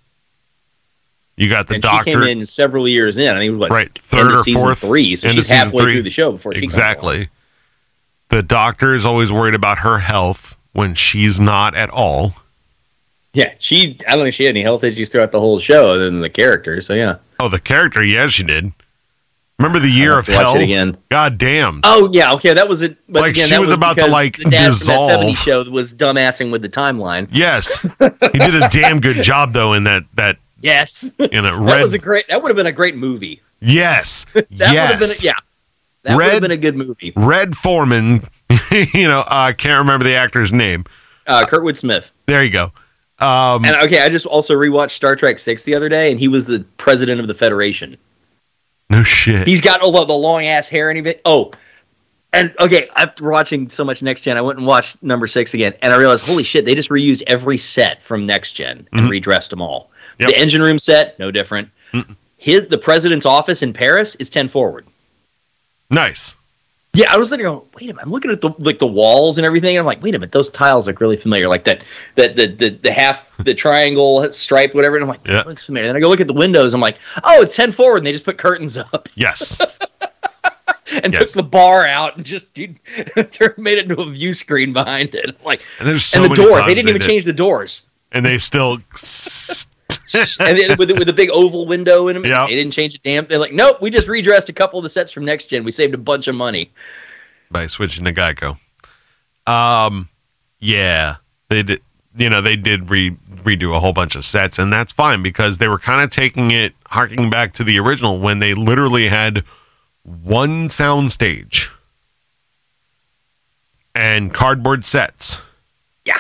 You 1.37 1.49
got 1.49 1.67
the 1.67 1.75
and 1.75 1.83
doctor. 1.83 2.11
she 2.11 2.17
came 2.17 2.23
in 2.39 2.47
several 2.47 2.87
years 2.87 3.19
in. 3.19 3.35
I 3.35 3.41
think 3.41 3.53
mean, 3.53 3.59
what, 3.59 3.71
Right, 3.71 3.91
third 3.99 4.33
or 4.33 4.39
season 4.39 4.61
fourth, 4.63 4.79
three, 4.79 5.17
so 5.17 5.29
she's 5.29 5.49
halfway 5.49 5.83
three. 5.83 5.93
through 5.95 6.03
the 6.03 6.11
show 6.11 6.33
before 6.33 6.55
she 6.55 6.63
exactly. 6.63 7.29
The 8.29 8.43
doctor 8.43 8.95
is 8.95 9.05
always 9.05 9.33
worried 9.33 9.55
about 9.55 9.79
her 9.79 9.99
health 9.99 10.57
when 10.73 10.95
she's 10.95 11.39
not 11.41 11.75
at 11.75 11.91
all. 11.91 12.35
Yeah, 13.33 13.53
she. 13.59 13.99
I 14.09 14.15
don't 14.15 14.25
think 14.25 14.35
she 14.35 14.45
had 14.45 14.51
any 14.51 14.63
health 14.63 14.85
issues 14.85 15.09
throughout 15.09 15.33
the 15.33 15.41
whole 15.41 15.59
show, 15.59 15.91
other 15.91 16.05
than 16.05 16.21
the 16.21 16.31
character. 16.31 16.81
So 16.81 16.95
yeah. 16.95 17.17
Oh, 17.41 17.49
the 17.49 17.59
character, 17.61 18.03
yeah, 18.05 18.29
she 18.29 18.45
did. 18.45 18.71
Remember 19.59 19.79
the 19.81 19.89
year 19.89 20.19
of 20.19 20.27
have 20.27 20.37
to 20.37 20.45
watch 20.45 20.55
hell? 20.55 20.63
again. 20.63 20.97
God 21.11 21.37
damn. 21.39 21.81
Oh 21.85 22.09
yeah, 22.13 22.33
okay, 22.35 22.55
that 22.55 22.69
was 22.69 22.83
it. 22.83 22.97
But 23.09 23.23
Like, 23.23 23.31
again, 23.33 23.47
she 23.49 23.55
that 23.55 23.61
was 23.61 23.73
about 23.73 23.99
to, 23.99 24.07
like, 24.07 24.37
the 24.37 24.45
dad 24.45 24.73
from 24.75 24.87
that 24.87 25.01
70s 25.21 25.29
dissolve. 25.31 25.37
show 25.37 25.71
was 25.71 25.93
dumbassing 25.93 26.51
with 26.53 26.63
the 26.63 26.69
timeline. 26.69 27.29
Yes, 27.33 27.83
he 28.01 28.39
did 28.39 28.55
a 28.55 28.69
damn 28.71 29.01
good 29.01 29.21
job 29.23 29.53
though 29.53 29.73
in 29.75 29.85
that 29.85 30.05
that 30.15 30.39
Yes, 30.65 31.11
in 31.19 31.45
a 31.45 31.63
that 31.65 31.83
was 31.83 31.93
a 31.93 31.99
great. 31.99 32.27
That 32.29 32.43
would 32.43 32.49
have 32.49 32.57
been 32.57 32.67
a 32.67 32.73
great 32.73 32.97
movie. 32.97 33.43
yes, 33.61 34.25
That 34.35 34.45
would 34.51 34.61
have 34.61 34.99
been. 34.99 35.09
yes. 35.09 35.23
A, 35.23 35.27
yeah, 35.27 35.33
that 36.05 36.17
would 36.17 36.25
have 36.25 36.41
been 36.41 36.51
a 36.51 36.57
good 36.57 36.77
movie. 36.77 37.13
Red 37.15 37.55
Foreman. 37.55 38.21
you 38.95 39.07
know, 39.07 39.23
I 39.29 39.53
can't 39.53 39.79
remember 39.79 40.05
the 40.05 40.15
actor's 40.15 40.53
name. 40.53 40.85
Uh, 41.27 41.45
Kurtwood 41.47 41.77
Smith. 41.77 42.13
There 42.27 42.43
you 42.43 42.51
go. 42.51 42.65
Um, 43.19 43.65
And 43.65 43.77
okay, 43.83 44.01
I 44.01 44.09
just 44.09 44.27
also 44.27 44.55
rewatched 44.55 44.91
Star 44.93 45.17
Trek 45.17 45.39
Six 45.39 45.65
the 45.65 45.75
other 45.75 45.89
day, 45.91 46.11
and 46.11 46.19
he 46.19 46.29
was 46.29 46.47
the 46.47 46.65
president 46.79 47.21
of 47.21 47.29
the 47.29 47.35
Federation. 47.35 47.97
no 48.91 49.03
shit. 49.03 49.47
He's 49.47 49.61
got 49.61 49.81
all 49.83 49.93
the, 49.93 50.05
the 50.07 50.13
long 50.15 50.45
ass 50.47 50.69
hair 50.69 50.89
and 50.91 50.99
everything. 50.99 51.21
Oh, 51.27 51.53
and 52.33 52.53
okay, 52.59 52.89
after 52.97 53.31
watching 53.31 53.69
so 53.71 53.85
much 53.85 54.03
Next 54.03 54.23
Gen, 54.23 54.37
I 54.37 54.41
went 54.41 54.59
and 54.59 54.67
watched 54.67 55.01
number 55.03 55.27
six 55.27 55.55
again, 55.55 55.75
and 55.83 55.93
I 55.93 55.97
realized, 55.97 56.25
holy 56.27 56.43
shit, 56.43 56.65
they 56.65 56.75
just 56.75 56.89
reused 56.91 57.23
every 57.27 57.57
set 57.59 58.03
from 58.03 58.27
Next 58.27 58.55
Gen 58.55 58.89
and 58.93 59.03
Mhm. 59.07 59.11
redressed 59.11 59.51
them 59.51 59.63
all. 59.63 59.91
Yep. 60.19 60.29
The 60.31 60.39
engine 60.39 60.63
room 60.63 60.79
set, 60.79 61.19
no 61.19 61.31
different. 61.31 61.69
His 62.39 62.67
the 62.69 62.79
president's 62.79 63.27
office 63.27 63.63
in 63.63 63.73
Paris 63.73 64.15
is 64.17 64.29
ten 64.31 64.49
forward. 64.49 64.87
Nice. 65.91 66.35
Yeah, 66.97 67.13
I 67.13 67.17
was 67.17 67.31
going, 67.31 67.43
wait 67.75 67.83
a 67.83 67.87
minute, 67.87 68.03
I'm 68.03 68.11
looking 68.13 68.31
at 68.31 68.41
the 68.41 68.51
like 68.61 68.79
the 68.79 68.87
walls 68.87 69.37
and 69.39 69.45
everything, 69.45 69.71
and 69.77 69.81
I'm 69.81 69.87
like, 69.87 70.01
wait 70.03 70.15
a 70.15 70.19
minute, 70.19 70.31
those 70.31 70.49
tiles 70.49 70.87
look 70.87 71.01
really 71.01 71.17
familiar, 71.17 71.49
like 71.49 71.65
that 71.65 71.83
that 72.15 72.37
the 72.37 72.47
the, 72.47 72.69
the 72.71 72.93
half 72.93 73.37
the 73.39 73.55
triangle 73.65 74.31
striped 74.31 74.75
whatever. 74.77 74.97
And 74.97 75.03
I'm 75.05 75.09
like, 75.09 75.21
Yeah. 75.27 75.33
that 75.35 75.47
looks 75.49 75.65
familiar. 75.67 75.89
Then 75.89 75.97
I 75.97 76.01
go 76.01 76.09
look 76.09 76.21
at 76.21 76.29
the 76.29 76.33
windows, 76.33 76.73
I'm 76.75 76.81
like, 76.81 76.99
oh, 77.25 77.43
it's 77.43 77.57
ten 77.57 77.73
forward, 77.73 77.99
and 77.99 78.07
they 78.07 78.13
just 78.13 78.25
put 78.25 78.39
curtains 78.39 78.77
up. 78.79 79.09
Yes. 79.17 79.61
and 81.03 81.13
Yes. 81.13 81.19
took 81.19 81.31
the 81.33 81.43
bar 81.43 81.87
out 81.89 82.17
and 82.17 82.25
just 82.25 82.55
dude, 82.55 82.79
turned- 83.33 83.55
made 83.59 83.79
it 83.79 83.91
into 83.91 84.01
a 84.01 84.09
view 84.11 84.33
screen 84.33 84.73
behind 84.73 85.15
it. 85.17 85.37
Like, 85.45 85.63
And 85.81 85.89
there's 85.89 86.05
so 86.05 86.23
and 86.23 86.27
the 86.27 86.37
many 86.37 86.49
door, 86.49 86.59
times 86.59 86.69
they 86.69 86.75
didn't 86.77 86.91
even 86.91 87.01
did- 87.01 87.09
change 87.09 87.25
the 87.25 87.33
doors. 87.33 87.87
and 88.13 88.25
they 88.25 88.39
still. 88.39 88.79
And 90.41 90.59
then 90.59 90.77
with, 90.79 90.91
with 90.99 91.09
a 91.09 91.13
big 91.13 91.31
oval 91.31 91.67
window 91.67 92.09
in 92.09 92.15
them, 92.15 92.25
Yeah. 92.25 92.47
they 92.47 92.55
didn't 92.55 92.73
change 92.73 92.95
it. 92.95 93.03
Damn, 93.03 93.25
they're 93.27 93.39
like, 93.39 93.53
nope, 93.53 93.81
we 93.81 93.91
just 93.91 94.09
redressed 94.09 94.49
a 94.49 94.53
couple 94.53 94.79
of 94.79 94.83
the 94.83 94.91
sets 94.91 95.13
from 95.13 95.25
Next 95.25 95.47
Gen. 95.47 95.65
We 95.65 95.71
saved 95.73 95.95
a 95.95 95.99
bunch 95.99 96.29
of 96.29 96.35
money. 96.35 96.71
by 97.51 97.67
switching 97.67 98.05
to 98.05 98.13
Geico. 98.13 98.59
Um, 99.47 100.09
yeah, 100.59 101.17
they 101.49 101.63
did. 101.63 101.81
you 102.17 102.31
know, 102.31 102.41
they 102.41 102.57
did 102.57 102.89
re- 102.91 103.11
redo 103.43 103.77
a 103.77 103.81
whole 103.81 103.93
bunch 103.93 104.15
of 104.17 104.25
sets, 104.25 104.59
and 104.59 104.73
that's 104.73 104.93
fine 104.93 105.23
because 105.23 105.59
they 105.59 105.69
were 105.69 105.79
kind 105.79 106.01
of 106.03 106.11
taking 106.11 106.51
it, 106.51 106.73
harking 106.87 107.29
back 107.31 107.53
to 107.55 107.65
the 107.65 107.79
original 107.79 108.21
when 108.21 108.39
they 108.39 108.55
literally 108.55 109.09
had 109.09 109.41
one 110.03 110.69
sound 110.69 111.13
stage 111.13 111.71
and 113.95 114.33
cardboard 114.35 114.85
sets. 114.85 115.43
Yeah. 116.05 116.19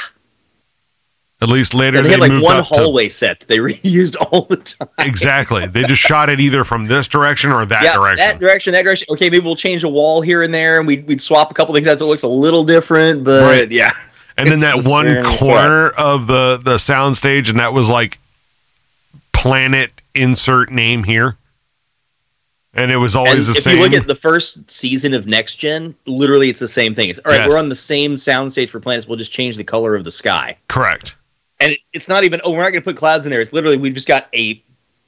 At 1.45 1.51
least 1.51 1.75
later 1.75 1.99
And 1.99 2.07
they, 2.07 2.09
they 2.09 2.15
had 2.15 2.21
like 2.21 2.33
moved 2.33 2.45
one 2.45 2.57
up 2.57 2.67
to- 2.67 2.75
hallway 2.75 3.09
set 3.09 3.39
that 3.41 3.49
they 3.49 3.59
reused 3.59 4.17
all 4.21 4.43
the 4.47 4.57
time. 4.57 4.89
exactly. 4.99 5.67
They 5.67 5.85
just 5.85 6.03
shot 6.03 6.29
it 6.31 6.41
either 6.41 6.65
from 6.65 6.87
this 6.87 7.07
direction 7.07 7.53
or 7.53 7.65
that 7.67 7.83
yeah, 7.85 7.95
direction. 7.95 8.17
that 8.27 8.39
direction, 8.41 8.73
that 8.73 8.83
direction. 8.83 9.07
Okay, 9.11 9.31
maybe 9.31 9.45
we'll 9.45 9.55
change 9.55 9.85
a 9.85 9.89
wall 9.89 10.21
here 10.21 10.43
and 10.43 10.53
there, 10.53 10.79
and 10.79 10.87
we'd, 10.89 11.07
we'd 11.07 11.21
swap 11.23 11.51
a 11.51 11.55
couple 11.55 11.73
things 11.75 11.87
out 11.87 11.99
so 12.01 12.07
it 12.07 12.09
looks 12.09 12.23
a 12.25 12.29
little 12.29 12.65
different. 12.65 13.23
But 13.23 13.43
Right. 13.43 13.71
yeah, 13.71 13.93
and 14.37 14.49
then 14.49 14.61
that 14.67 14.85
one 14.85 15.23
corner 15.39 15.91
of 15.91 16.27
the 16.27 16.61
the 16.63 16.79
sound 16.79 17.17
stage, 17.17 17.49
and 17.51 17.59
that 17.61 17.73
was 17.73 17.89
like 17.89 18.19
planet 19.33 19.91
insert 20.15 20.71
name 20.71 21.05
here. 21.05 21.37
And 22.77 22.91
it 22.91 22.97
was 22.97 23.15
and 23.15 23.29
always 23.29 23.47
the 23.47 23.53
if 23.53 23.59
same. 23.59 23.73
If 23.75 23.79
you 23.79 23.85
look 23.85 24.01
at 24.01 24.07
the 24.09 24.17
first 24.17 24.69
season 24.69 25.15
of 25.15 25.29
Next 25.29 25.57
Gen, 25.57 25.95
literally 26.07 26.49
it's 26.49 26.59
the 26.59 26.67
same 26.67 26.93
thing. 26.93 27.09
It's 27.09 27.21
all 27.21 27.31
right. 27.31 27.39
Yes. 27.43 27.49
We're 27.49 27.59
on 27.59 27.69
the 27.69 27.75
same 27.77 28.17
soundstage 28.17 28.69
for 28.69 28.81
planets. 28.81 29.07
We'll 29.07 29.17
just 29.19 29.31
change 29.31 29.57
the 29.57 29.63
color 29.63 29.95
of 29.95 30.03
the 30.03 30.11
sky, 30.11 30.57
Correct. 30.67 31.15
And 31.61 31.73
it, 31.73 31.81
it's 31.93 32.09
not 32.09 32.25
even. 32.25 32.41
Oh, 32.45 32.53
we're 32.53 32.63
not 32.63 32.71
going 32.71 32.83
to 32.83 32.85
put 32.85 32.97
clouds 32.97 33.27
in 33.27 33.31
there. 33.31 33.41
It's 33.41 33.53
literally 33.53 33.77
we've 33.77 33.95
just 33.95 34.09
got 34.09 34.29
a 34.35 34.63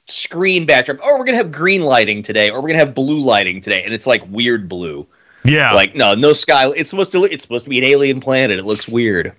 screen 0.07 0.65
backdrop. 0.65 0.99
Oh, 1.03 1.17
we're 1.17 1.25
going 1.25 1.37
to 1.37 1.43
have 1.43 1.51
green 1.51 1.81
lighting 1.81 2.23
today, 2.23 2.49
or 2.49 2.55
we're 2.55 2.69
going 2.69 2.79
to 2.79 2.85
have 2.85 2.95
blue 2.95 3.19
lighting 3.19 3.61
today, 3.61 3.83
and 3.83 3.93
it's 3.93 4.07
like 4.07 4.23
weird 4.29 4.69
blue. 4.69 5.07
Yeah. 5.43 5.73
Like 5.73 5.95
no, 5.95 6.15
no 6.15 6.33
sky. 6.33 6.69
It's 6.75 6.89
supposed 6.89 7.11
to. 7.13 7.23
It's 7.25 7.43
supposed 7.43 7.65
to 7.65 7.69
be 7.69 7.77
an 7.77 7.83
alien 7.83 8.19
planet. 8.19 8.57
It 8.57 8.65
looks 8.65 8.87
weird. 8.87 9.33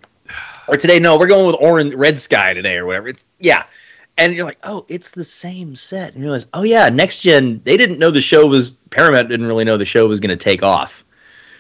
Or 0.68 0.76
today, 0.76 0.98
no, 0.98 1.18
we're 1.18 1.28
going 1.28 1.46
with 1.46 1.56
orange, 1.60 1.94
red 1.94 2.20
sky 2.20 2.52
today, 2.52 2.76
or 2.76 2.84
whatever. 2.84 3.08
It's 3.08 3.26
yeah, 3.38 3.64
and 4.18 4.34
you're 4.34 4.44
like, 4.44 4.58
oh, 4.64 4.84
it's 4.88 5.12
the 5.12 5.24
same 5.24 5.76
set. 5.76 6.10
And 6.10 6.18
you 6.18 6.24
realize, 6.24 6.46
oh 6.52 6.62
yeah, 6.62 6.88
next 6.88 7.20
gen. 7.20 7.62
They 7.64 7.76
didn't 7.76 7.98
know 7.98 8.10
the 8.10 8.20
show 8.20 8.46
was 8.46 8.72
Paramount. 8.90 9.28
Didn't 9.28 9.46
really 9.46 9.64
know 9.64 9.76
the 9.76 9.84
show 9.84 10.06
was 10.06 10.20
going 10.20 10.36
to 10.36 10.36
take 10.36 10.62
off. 10.62 11.04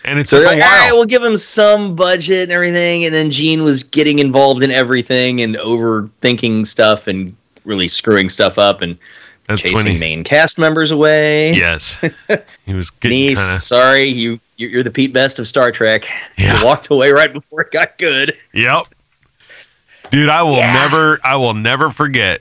And 0.08 0.18
it's 0.18 0.30
So 0.30 0.38
like, 0.40 0.54
all 0.62 0.68
right, 0.68 0.90
we'll 0.92 1.04
give 1.06 1.22
him 1.22 1.36
some 1.36 1.94
budget 1.94 2.44
and 2.44 2.52
everything. 2.52 3.04
And 3.04 3.14
then 3.14 3.30
Gene 3.30 3.62
was 3.62 3.82
getting 3.84 4.18
involved 4.18 4.62
in 4.62 4.70
everything 4.70 5.40
and 5.42 5.54
overthinking 5.56 6.66
stuff 6.66 7.06
and 7.06 7.34
really 7.64 7.88
screwing 7.88 8.28
stuff 8.28 8.58
up 8.58 8.80
and 8.80 8.96
That's 9.46 9.60
chasing 9.62 9.86
he, 9.92 9.98
main 9.98 10.24
cast 10.24 10.58
members 10.58 10.90
away. 10.90 11.54
yes, 11.54 12.00
he 12.66 12.74
was 12.74 12.90
getting 12.90 13.18
Niece, 13.18 13.38
kind 13.44 13.56
of 13.56 13.62
sorry, 13.62 14.04
you 14.06 14.40
you're 14.56 14.70
you're 14.70 14.82
the 14.82 14.90
Pete 14.90 15.12
Best 15.12 15.38
of 15.38 15.46
Star 15.46 15.70
Trek. 15.70 16.06
Yeah. 16.36 16.58
You 16.58 16.64
walked 16.64 16.88
away 16.90 17.10
right 17.12 17.32
before 17.32 17.60
it 17.62 17.70
got 17.70 17.96
good. 17.98 18.32
Yep. 18.54 18.82
Dude, 20.10 20.28
I 20.30 20.42
will 20.42 20.56
Yeah. 20.56 20.72
never 20.72 21.20
I 21.22 21.36
will 21.36 21.54
never 21.54 21.90
forget 21.90 22.40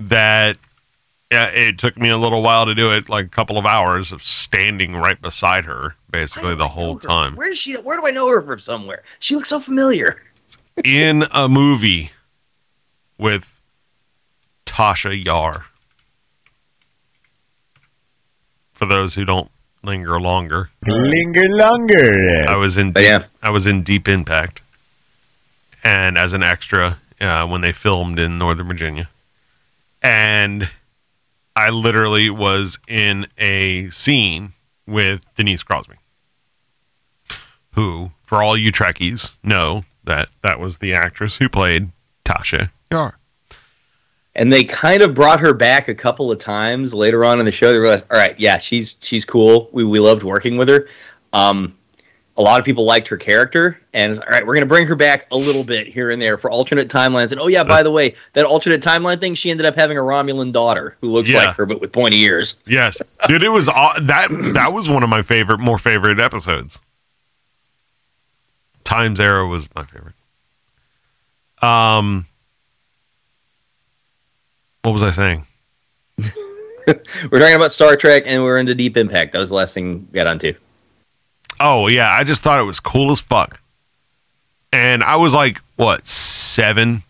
that 0.00 0.56
yeah, 1.30 1.46
it 1.46 1.78
took 1.78 1.96
me 1.96 2.10
a 2.10 2.16
little 2.16 2.42
while 2.42 2.66
to 2.66 2.74
do 2.74 2.92
it, 2.92 3.08
like 3.08 3.26
a 3.26 3.28
couple 3.28 3.56
of 3.56 3.66
hours 3.66 4.10
of 4.12 4.22
standing 4.22 4.96
right 4.96 5.20
beside 5.20 5.64
her 5.64 5.94
basically 6.10 6.54
the 6.56 6.64
I 6.64 6.68
whole 6.68 6.98
time. 6.98 7.36
Where 7.36 7.48
does 7.48 7.58
she? 7.58 7.74
Where 7.74 7.96
do 7.98 8.06
I 8.06 8.10
know 8.10 8.28
her 8.28 8.42
from? 8.42 8.58
Somewhere. 8.58 9.02
She 9.20 9.34
looks 9.34 9.48
so 9.48 9.60
familiar. 9.60 10.22
in 10.84 11.24
a 11.32 11.48
movie 11.48 12.10
with 13.18 13.60
Tasha 14.66 15.24
Yar. 15.24 15.66
For 18.72 18.86
those 18.86 19.14
who 19.14 19.24
don't 19.24 19.50
linger 19.82 20.18
longer, 20.20 20.70
Linger 20.86 21.48
longer. 21.50 22.44
I 22.48 22.56
was 22.56 22.76
in 22.76 22.92
But 22.92 23.02
yeah. 23.02 23.24
I 23.42 23.50
was 23.50 23.66
in 23.66 23.82
Deep 23.82 24.08
Impact, 24.08 24.62
and 25.84 26.16
as 26.16 26.32
an 26.32 26.42
extra 26.42 26.98
uh, 27.20 27.46
when 27.46 27.60
they 27.60 27.72
filmed 27.72 28.18
in 28.18 28.38
Northern 28.38 28.66
Virginia, 28.66 29.10
and 30.02 30.70
I 31.56 31.70
literally 31.70 32.30
was 32.30 32.78
in 32.88 33.26
a 33.38 33.90
scene 33.90 34.52
with 34.86 35.24
Denise 35.34 35.62
Crosby, 35.62 35.96
who, 37.74 38.12
for 38.22 38.42
all 38.42 38.56
you 38.56 38.72
Trekkies, 38.72 39.36
know 39.42 39.84
that 40.04 40.28
that 40.42 40.58
was 40.58 40.78
the 40.78 40.94
actress 40.94 41.38
who 41.38 41.48
played 41.48 41.90
Tasha 42.24 42.70
Yar. 42.90 43.18
And 44.34 44.52
they 44.52 44.64
kind 44.64 45.02
of 45.02 45.14
brought 45.14 45.40
her 45.40 45.52
back 45.52 45.88
a 45.88 45.94
couple 45.94 46.30
of 46.30 46.38
times 46.38 46.94
later 46.94 47.24
on 47.24 47.40
in 47.40 47.46
the 47.46 47.52
show. 47.52 47.72
They 47.72 47.78
realized, 47.78 48.04
all 48.10 48.16
right, 48.16 48.38
yeah, 48.38 48.58
she's 48.58 48.96
she's 49.02 49.24
cool. 49.24 49.68
We 49.72 49.84
we 49.84 49.98
loved 49.98 50.22
working 50.22 50.56
with 50.56 50.68
her. 50.68 50.88
Um, 51.32 51.76
a 52.40 52.42
lot 52.42 52.58
of 52.58 52.64
people 52.64 52.84
liked 52.84 53.06
her 53.08 53.18
character, 53.18 53.78
and 53.92 54.18
all 54.18 54.24
right, 54.30 54.46
we're 54.46 54.54
gonna 54.54 54.64
bring 54.64 54.86
her 54.86 54.96
back 54.96 55.26
a 55.30 55.36
little 55.36 55.62
bit 55.62 55.86
here 55.86 56.10
and 56.10 56.20
there 56.22 56.38
for 56.38 56.50
alternate 56.50 56.88
timelines. 56.88 57.32
And 57.32 57.40
oh 57.40 57.48
yeah, 57.48 57.62
by 57.62 57.82
the 57.82 57.90
way, 57.90 58.14
that 58.32 58.46
alternate 58.46 58.80
timeline 58.80 59.20
thing, 59.20 59.34
she 59.34 59.50
ended 59.50 59.66
up 59.66 59.76
having 59.76 59.98
a 59.98 60.00
Romulan 60.00 60.50
daughter 60.50 60.96
who 61.02 61.08
looks 61.10 61.28
Yeah. 61.30 61.44
like 61.48 61.56
her 61.56 61.66
but 61.66 61.82
with 61.82 61.92
pointy 61.92 62.18
ears. 62.22 62.58
Yes, 62.66 63.00
dude, 63.28 63.42
it 63.42 63.50
was 63.50 63.66
that 63.66 64.28
that 64.54 64.72
was 64.72 64.88
one 64.88 65.02
of 65.02 65.10
my 65.10 65.20
favorite, 65.20 65.60
more 65.60 65.76
favorite 65.76 66.18
episodes. 66.18 66.80
Times 68.84 69.20
Arrow 69.20 69.46
was 69.46 69.68
my 69.74 69.84
favorite. 69.84 70.14
Um, 71.62 72.24
what 74.82 74.92
was 74.92 75.02
I 75.02 75.10
saying? 75.10 75.44
We're 77.30 77.38
talking 77.38 77.54
about 77.54 77.70
Star 77.70 77.96
Trek, 77.96 78.22
and 78.26 78.42
we're 78.42 78.58
into 78.58 78.74
Deep 78.74 78.96
Impact. 78.96 79.32
That 79.32 79.38
was 79.38 79.50
the 79.50 79.54
last 79.56 79.74
thing 79.74 80.08
we 80.10 80.14
got 80.14 80.26
onto. 80.26 80.54
Oh 81.60 81.86
yeah, 81.86 82.10
I 82.10 82.24
just 82.24 82.42
thought 82.42 82.58
it 82.60 82.64
was 82.64 82.80
cool 82.80 83.12
as 83.12 83.20
fuck. 83.20 83.60
And 84.72 85.02
I 85.02 85.16
was 85.16 85.34
like, 85.34 85.58
what, 85.76 86.06
seven, 86.06 87.02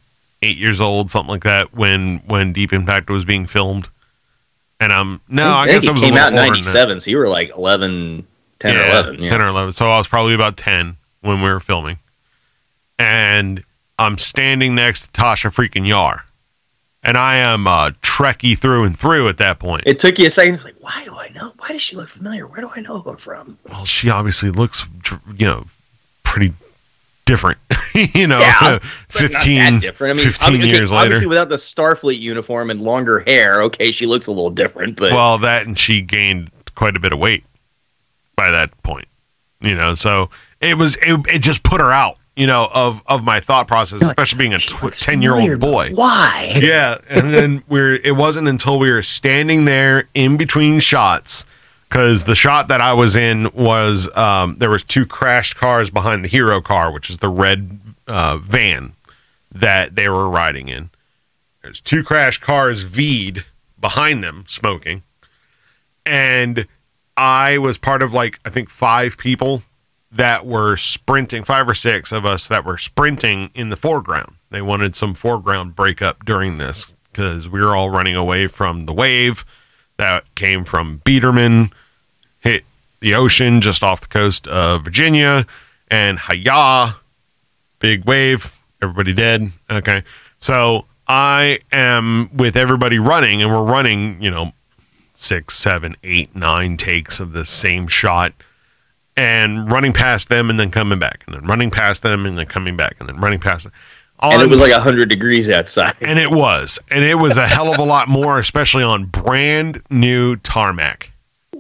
eight 0.43 0.57
years 0.57 0.81
old, 0.81 1.11
something 1.11 1.31
like 1.31 1.45
that, 1.45 1.73
when 1.75 2.19
when 2.27 2.53
Deep 2.53 2.73
Impact 2.73 3.09
was 3.11 3.25
being 3.25 3.47
filmed. 3.47 3.89
And 4.81 4.93
I'm 4.93 5.21
no, 5.29 5.55
I, 5.55 5.67
think 5.67 5.83
guess 5.83 5.89
I 5.89 5.93
was 5.93 6.03
came 6.03 6.17
out 6.17 6.33
in 6.33 6.39
older 6.39 6.53
than 6.53 6.63
that. 6.63 6.73
'97, 6.75 7.01
so 7.01 7.11
you 7.11 7.19
were 7.19 7.29
like 7.29 7.51
11, 7.55 8.27
10 8.61 8.77
or 8.77 8.79
Yeah, 8.79 8.91
11. 8.91 9.23
Yeah. 9.23 9.31
10 9.31 9.41
or 9.43 9.49
11. 9.49 9.73
So 9.75 9.91
I 9.91 9.99
was 9.99 10.09
probably 10.09 10.35
about 10.35 10.57
10 10.57 10.97
when 11.21 11.43
we 11.43 11.51
were 11.51 11.61
filming. 11.61 11.99
And 12.99 13.63
I'm 13.99 14.17
standing 14.17 14.75
next 14.75 15.13
to 15.13 15.21
Tasha 15.21 15.55
freaking 15.55 15.87
Yar. 15.87 16.25
And 17.03 17.17
I 17.17 17.37
am 17.37 17.67
uh, 17.67 17.91
Trekkie 18.03 18.59
through 18.59 18.85
and 18.85 18.97
through 18.99 19.29
at 19.29 19.39
that 19.39 19.59
point. 19.59 19.85
It 19.87 19.99
took 19.99 20.19
you 20.19 20.27
a 20.27 20.31
second. 20.31 20.57
It's 20.57 20.65
like, 20.65 20.77
why 20.81 21.03
do 21.05 21.17
I 21.17 21.29
know? 21.31 21.53
Why 21.59 21.69
does 21.69 21.81
she 21.81 21.97
look 21.97 22.09
familiar? 22.11 22.47
Where 22.47 22.61
do 22.61 22.71
I 22.77 22.81
know 22.81 23.01
her 23.01 23.17
from? 23.17 23.57
well, 23.71 23.87
she 23.87 24.11
obviously 24.11 24.51
looks, 24.51 24.87
you 25.35 25.47
know, 25.47 25.65
pretty 26.25 26.53
different. 27.25 27.59
you 27.95 28.27
know, 28.27 28.39
Yeah, 28.41 28.79
15, 29.09 29.59
that 29.59 29.81
different. 29.81 30.19
I 30.19 30.23
mean, 30.23 30.31
15 30.31 30.55
obvi- 30.55 30.59
okay, 30.59 30.69
years 30.69 30.93
obviously 30.93 31.17
later. 31.21 31.29
without 31.31 31.49
the 31.49 31.57
Starfleet 31.57 32.19
uniform 32.19 32.71
and 32.71 32.83
longer 32.83 33.21
hair, 33.27 33.63
okay, 33.63 33.91
she 33.93 34.05
looks 34.07 34.27
a 34.27 34.33
little 34.33 34.51
different. 34.51 34.97
But 34.97 35.13
Well, 35.13 35.39
that 35.39 35.67
and 35.67 35.79
she 35.79 36.03
gained 36.03 36.51
quite 36.75 36.97
a 36.97 37.01
bit 37.01 37.13
of 37.15 37.19
weight 37.19 37.45
by 38.37 38.51
that 38.51 38.77
point. 38.83 39.07
You 39.63 39.75
know, 39.75 39.95
so 39.95 40.29
it 40.61 40.77
was, 40.77 40.97
it, 40.97 41.19
it 41.29 41.39
just 41.41 41.63
put 41.63 41.81
her 41.81 41.91
out, 41.93 42.17
you 42.41 42.47
know, 42.47 42.71
of, 42.73 43.03
of 43.07 43.23
my 43.23 43.39
thought 43.39 43.69
process, 43.69 44.01
especially 44.01 44.39
being 44.39 44.55
a 44.55 44.59
tw- 44.59 44.99
10 44.99 45.21
year 45.21 45.35
old 45.35 45.61
boy. 45.61 45.91
Why? 45.93 46.55
yeah, 46.59 46.97
and 47.11 47.35
then 47.35 47.63
we're 47.69 47.97
it 47.97 48.17
wasn't 48.17 48.49
until 48.49 48.79
we 48.79 48.91
were 48.91 49.03
standing 49.03 49.67
there 49.67 50.09
in 50.15 50.39
between 50.39 50.81
shots 50.81 51.45
because 51.87 52.25
the 52.25 52.35
shot 52.35 52.69
that 52.69 52.81
I 52.81 52.95
was 52.95 53.15
in 53.15 53.51
was 53.53 54.09
um, 54.17 54.57
there 54.57 54.71
was 54.71 54.83
two 54.83 55.05
crashed 55.05 55.57
cars 55.57 55.91
behind 55.91 56.25
the 56.25 56.29
hero 56.29 56.63
car, 56.63 56.91
which 56.91 57.11
is 57.11 57.19
the 57.19 57.29
red 57.29 57.79
uh, 58.07 58.39
van 58.39 58.95
that 59.53 59.95
they 59.95 60.09
were 60.09 60.31
riding 60.31 60.69
in. 60.69 60.89
There's 61.61 61.79
two 61.79 62.03
crashed 62.03 62.41
cars 62.41 62.85
V'd 62.85 63.45
behind 63.79 64.25
them 64.25 64.47
smoking, 64.49 65.03
and 66.07 66.67
I 67.19 67.59
was 67.59 67.77
part 67.77 68.03
of 68.03 68.15
like 68.15 68.41
I 68.47 68.49
think 68.49 68.71
five 68.71 69.19
people 69.19 69.63
that 70.13 70.45
were 70.45 70.77
sprinting, 70.77 71.45
five 71.45 71.69
or 71.69 71.75
six 71.75 72.11
of 72.13 72.27
us 72.27 72.49
that 72.49 72.65
were 72.65 72.79
sprinting 72.79 73.51
in 73.55 73.69
the 73.69 73.77
foreground. 73.77 74.35
They 74.51 74.63
wanted 74.63 74.95
some 74.95 75.15
foreground 75.15 75.77
breakup 75.77 76.25
during 76.25 76.59
this 76.59 76.97
because 77.13 77.49
we 77.49 77.61
were 77.61 77.77
all 77.77 77.91
running 77.91 78.17
away 78.17 78.47
from 78.47 78.87
the 78.87 78.93
wave 78.93 79.45
that 79.97 80.25
came 80.35 80.65
from 80.65 81.01
Biederman, 81.05 81.71
hit 82.41 82.65
the 83.01 83.15
ocean 83.15 83.61
just 83.61 83.83
off 83.83 84.01
the 84.01 84.09
coast 84.09 84.47
of 84.49 84.85
Virginia, 84.85 85.47
and 85.89 86.19
Haya, 86.19 86.97
big 87.79 88.05
wave, 88.05 88.59
everybody 88.83 89.13
dead. 89.13 89.43
Okay. 89.71 90.03
So 90.39 90.87
I 91.07 91.61
am 91.71 92.31
with 92.35 92.57
everybody 92.57 92.99
running, 92.99 93.43
and 93.43 93.53
we're 93.53 93.65
running, 93.65 94.21
you 94.23 94.31
know, 94.31 94.53
six, 95.15 95.59
seven, 95.59 95.97
eight, 96.03 96.35
nine 96.35 96.77
takes 96.77 97.21
of 97.21 97.33
the 97.33 97.45
same 97.45 97.87
shot 97.87 98.33
and 99.21 99.71
running 99.71 99.93
past 99.93 100.29
them 100.31 100.49
and 100.49 100.59
then 100.59 100.71
coming 100.71 100.99
back 100.99 101.23
and 101.27 101.35
then 101.37 101.45
running 101.47 101.71
past 101.71 102.03
them 102.03 102.25
and 102.25 102.39
then 102.39 102.47
coming 102.47 102.75
back 102.77 102.97
and 103.01 103.09
then 103.09 103.21
running 103.21 103.39
past 103.39 103.65
them. 103.65 103.73
and 104.23 104.41
it 104.43 104.49
was 104.49 104.61
like 104.61 104.73
hundred 104.73 105.09
degrees 105.11 105.51
outside. 105.51 105.95
and 106.01 106.19
it 106.19 106.31
was. 106.31 106.79
And 106.91 107.05
it 107.05 107.17
was 107.17 107.37
a 107.37 107.47
hell 107.47 107.71
of 107.73 107.79
a 107.79 107.85
lot 107.85 108.09
more, 108.09 108.39
especially 108.39 108.83
on 108.83 109.05
brand 109.07 109.83
new 109.91 110.37
tarmac. 110.37 111.13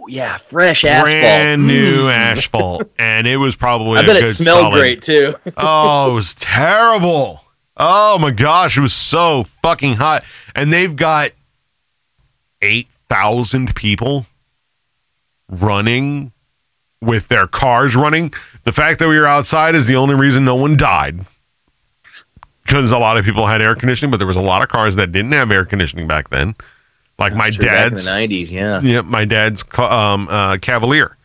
yeah, 0.08 0.38
fresh 0.38 0.84
asphalt. 0.84 1.08
Brand 1.10 1.66
new 1.66 2.04
Mm. 2.06 2.12
asphalt. 2.14 2.90
And 2.98 3.26
it 3.26 3.36
was 3.36 3.56
probably 3.56 3.98
I 3.98 4.06
bet 4.06 4.16
it 4.16 4.26
smelled 4.28 4.60
solid- 4.60 4.78
great 4.78 5.02
too. 5.02 5.34
oh, 5.56 6.10
it 6.10 6.14
was 6.14 6.34
terrible. 6.36 7.44
Oh 7.76 8.18
my 8.18 8.30
gosh, 8.30 8.76
it 8.76 8.80
was 8.80 8.92
so 8.94 9.44
fucking 9.62 9.94
hot. 9.94 10.24
And 10.54 10.72
they've 10.72 10.94
got 10.96 11.30
8,000 12.62 13.74
people 13.74 14.26
running 15.48 16.32
with 17.00 17.28
their 17.28 17.46
cars 17.46 17.96
running. 17.96 18.32
The 18.64 18.72
fact 18.72 18.98
that 18.98 19.08
we 19.08 19.18
were 19.18 19.26
outside 19.26 19.74
is 19.74 19.86
the 19.86 19.96
only 19.96 20.14
reason 20.14 20.44
no 20.44 20.56
one 20.56 20.76
died. 20.76 21.20
Because 22.62 22.90
a 22.90 22.98
lot 22.98 23.16
of 23.16 23.24
people 23.24 23.46
had 23.46 23.62
air 23.62 23.74
conditioning, 23.74 24.10
but 24.10 24.18
there 24.18 24.26
was 24.26 24.36
a 24.36 24.42
lot 24.42 24.62
of 24.62 24.68
cars 24.68 24.96
that 24.96 25.10
didn't 25.10 25.32
have 25.32 25.50
air 25.50 25.64
conditioning 25.64 26.06
back 26.06 26.28
then. 26.28 26.54
Like 27.18 27.34
my 27.34 27.50
True, 27.50 27.66
back 27.66 27.86
in 27.86 27.92
dad's 27.92 28.12
the 28.12 28.18
'90s, 28.18 28.50
yeah. 28.50 28.80
yeah, 28.80 29.00
my 29.02 29.24
dad's 29.24 29.64
um, 29.78 30.28
uh, 30.30 30.56
Cavalier, 30.58 31.16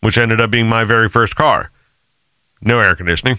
which 0.00 0.16
ended 0.16 0.40
up 0.40 0.50
being 0.50 0.68
my 0.68 0.84
very 0.84 1.08
first 1.08 1.36
car. 1.36 1.70
No 2.62 2.80
air 2.80 2.94
conditioning. 2.94 3.36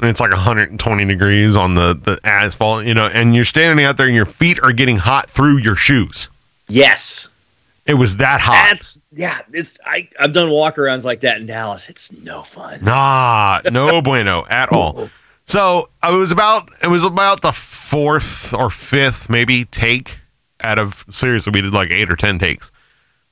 And 0.00 0.10
it's 0.10 0.20
like 0.20 0.32
120 0.32 1.04
degrees 1.06 1.56
on 1.56 1.74
the, 1.74 1.94
the 1.94 2.18
asphalt, 2.24 2.84
you 2.84 2.94
know, 2.94 3.06
and 3.06 3.34
you're 3.34 3.44
standing 3.44 3.84
out 3.84 3.96
there 3.96 4.06
and 4.06 4.14
your 4.14 4.26
feet 4.26 4.58
are 4.60 4.72
getting 4.72 4.96
hot 4.96 5.30
through 5.30 5.58
your 5.58 5.76
shoes. 5.76 6.28
Yes, 6.68 7.33
It 7.86 7.94
was 7.94 8.16
that 8.16 8.40
hot. 8.40 8.68
that's 8.70 9.02
yeah. 9.12 9.40
It's 9.52 9.78
I 9.84 10.08
I've 10.18 10.32
done 10.32 10.48
walkarounds 10.48 11.04
like 11.04 11.20
that 11.20 11.40
in 11.40 11.46
Dallas. 11.46 11.88
It's 11.88 12.12
no 12.22 12.42
fun. 12.42 12.82
Nah, 12.82 13.60
no 13.70 14.00
bueno 14.02 14.46
at 14.48 14.72
all. 14.72 15.10
So 15.46 15.90
I 16.02 16.10
was 16.10 16.32
about 16.32 16.70
it 16.82 16.88
was 16.88 17.04
about 17.04 17.42
the 17.42 17.52
fourth 17.52 18.54
or 18.54 18.70
fifth 18.70 19.28
maybe 19.28 19.66
take 19.66 20.18
out 20.62 20.78
of 20.78 21.04
seriously 21.10 21.50
we 21.52 21.60
did 21.60 21.74
like 21.74 21.90
eight 21.90 22.10
or 22.10 22.16
ten 22.16 22.38
takes. 22.38 22.72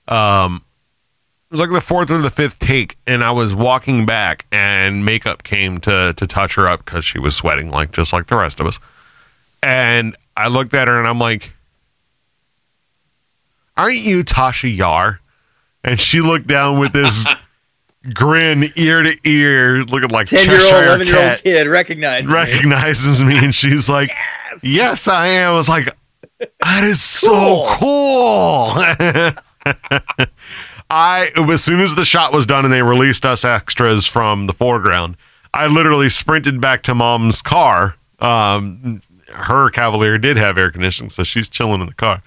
Um, 0.09 0.65
it 1.51 1.55
was 1.55 1.61
like 1.61 1.70
the 1.70 1.81
fourth 1.81 2.11
or 2.11 2.19
the 2.19 2.31
fifth 2.31 2.59
take, 2.59 2.97
and 3.07 3.24
I 3.24 3.31
was 3.31 3.55
walking 3.55 4.05
back, 4.05 4.47
and 4.53 5.05
makeup 5.05 5.43
came 5.45 5.79
to 5.81 6.12
to 6.15 6.27
touch 6.27 6.57
her 6.57 6.66
up 6.66 6.85
because 6.85 7.05
she 7.07 7.19
was 7.19 7.35
sweating 7.35 7.70
like 7.70 7.93
just 7.93 8.12
like 8.12 8.27
the 8.27 8.37
rest 8.37 8.61
of 8.61 8.66
us. 8.66 8.79
And 9.62 10.15
I 10.37 10.49
looked 10.49 10.74
at 10.74 10.89
her 10.89 10.99
and 10.99 11.07
I'm 11.07 11.19
like, 11.19 11.53
"Aren't 13.77 13.97
you 13.99 14.24
Tasha 14.24 14.74
Yar?" 14.74 15.20
And 15.85 15.99
she 15.99 16.20
looked 16.20 16.47
down 16.47 16.78
with 16.78 16.93
this 16.93 17.27
grin 18.15 18.65
ear 18.77 19.03
to 19.03 19.16
ear, 19.24 19.85
looking 19.85 20.11
like 20.11 20.28
Ten 20.28 20.44
year 20.49 20.61
old, 20.61 20.73
eleven 20.73 21.07
year 21.07 21.31
old 21.31 21.43
kid 21.43 21.66
recognizes 21.66 22.28
me. 22.28 22.35
recognizes 22.35 23.23
me 23.24 23.39
and 23.44 23.55
she's 23.55 23.89
like, 23.89 24.09
Yes. 24.09 24.65
Yes, 24.65 25.09
I 25.09 25.27
am. 25.28 25.53
I 25.53 25.55
was 25.55 25.69
like, 25.69 25.89
That 26.39 26.85
is 26.85 27.01
so 27.01 27.65
cool. 27.78 28.74
I 30.90 31.31
as 31.36 31.65
soon 31.65 31.81
as 31.81 31.94
the 31.94 32.05
shot 32.05 32.32
was 32.32 32.47
done 32.47 32.65
and 32.65 32.73
they 32.73 32.82
released 32.82 33.24
us 33.24 33.44
extras 33.44 34.07
from 34.07 34.47
the 34.47 34.53
foreground, 34.53 35.16
I 35.55 35.66
literally 35.66 36.11
sprinted 36.11 36.61
back 36.61 36.82
to 36.85 36.94
mom's 36.94 37.40
car. 37.43 37.97
Um, 38.20 39.01
her 39.32 39.70
Cavalier 39.70 40.19
did 40.19 40.36
have 40.36 40.59
air 40.59 40.70
conditioning, 40.70 41.11
so 41.11 41.24
she's 41.24 41.49
chilling 41.49 41.81
in 41.81 41.86
the 41.86 41.94
car. 41.94 42.23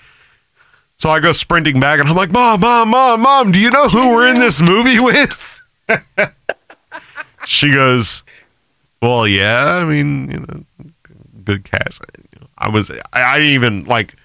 So 1.05 1.11
I 1.11 1.19
go 1.19 1.33
sprinting 1.33 1.79
back 1.79 1.99
and 1.99 2.09
I'm 2.09 2.15
like, 2.15 2.31
Mom, 2.31 2.61
Mom, 2.61 2.89
Mom, 2.89 3.21
Mom, 3.21 3.51
do 3.51 3.59
you 3.59 3.69
know 3.69 3.87
who 3.87 4.15
we're 4.15 4.27
in 4.27 4.39
this 4.39 4.59
movie 4.59 4.99
with? 4.99 5.61
she 7.45 7.71
goes, 7.71 8.23
Well, 9.03 9.27
yeah, 9.27 9.75
I 9.75 9.83
mean, 9.83 10.31
you 10.31 10.39
know, 10.39 10.63
good 11.43 11.63
cast. 11.63 12.01
I 12.57 12.69
was, 12.69 12.89
I, 12.89 13.21
I 13.21 13.39
even 13.41 13.83
like, 13.83 14.15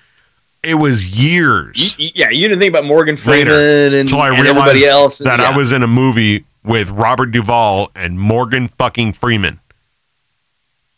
it 0.62 0.76
was 0.76 1.06
years 1.22 1.98
You- 1.98 2.12
yeah, 2.14 2.30
you 2.30 2.48
didn't 2.48 2.60
think 2.60 2.70
about 2.72 2.86
Morgan 2.86 3.16
Freeman 3.16 3.48
later 3.48 3.86
and, 3.88 3.94
until 3.96 4.22
I 4.22 4.28
and 4.28 4.40
realized 4.40 4.56
everybody 4.56 4.86
else. 4.86 5.18
that 5.18 5.38
yeah. 5.38 5.50
I 5.50 5.54
was 5.54 5.72
in 5.72 5.82
a 5.82 5.86
movie 5.86 6.46
with 6.64 6.88
Robert 6.88 7.30
Duvall 7.30 7.90
and 7.94 8.18
Morgan 8.18 8.68
fucking 8.68 9.12
Freeman. 9.12 9.60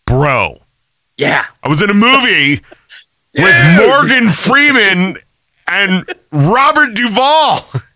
Bro, 0.07 0.61
Yeah, 1.17 1.45
I 1.61 1.69
was 1.69 1.83
in 1.83 1.91
a 1.91 1.95
movie 1.95 2.61
with 3.35 3.77
Morgan 3.77 4.29
Freeman 4.29 5.17
and 5.73 6.15
Robert 6.31 6.95
Duvall. 6.95 7.65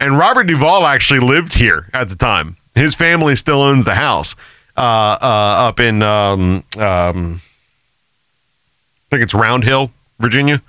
And 0.00 0.16
Robert 0.16 0.44
Duvall 0.44 0.86
actually 0.86 1.20
lived 1.20 1.52
here 1.52 1.88
at 1.92 2.08
the 2.08 2.16
time. 2.16 2.56
His 2.74 2.94
family 2.94 3.36
still 3.36 3.60
owns 3.62 3.84
the 3.84 3.94
house 3.94 4.34
uh, 4.76 5.18
uh, 5.20 5.68
up 5.68 5.80
in, 5.80 6.02
um, 6.02 6.64
um, 6.78 7.42
I 7.42 9.10
think 9.10 9.22
it's 9.22 9.34
Round 9.34 9.64
Hill, 9.64 9.90
Virginia. 10.18 10.62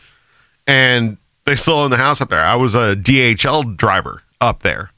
And 0.68 1.18
they 1.46 1.56
still 1.56 1.76
own 1.76 1.92
the 1.92 1.98
house 1.98 2.20
up 2.20 2.30
there. 2.30 2.44
I 2.44 2.56
was 2.56 2.76
a 2.76 2.96
DHL 2.96 3.78
driver 3.78 4.24
up 4.42 4.64
there. 4.64 4.92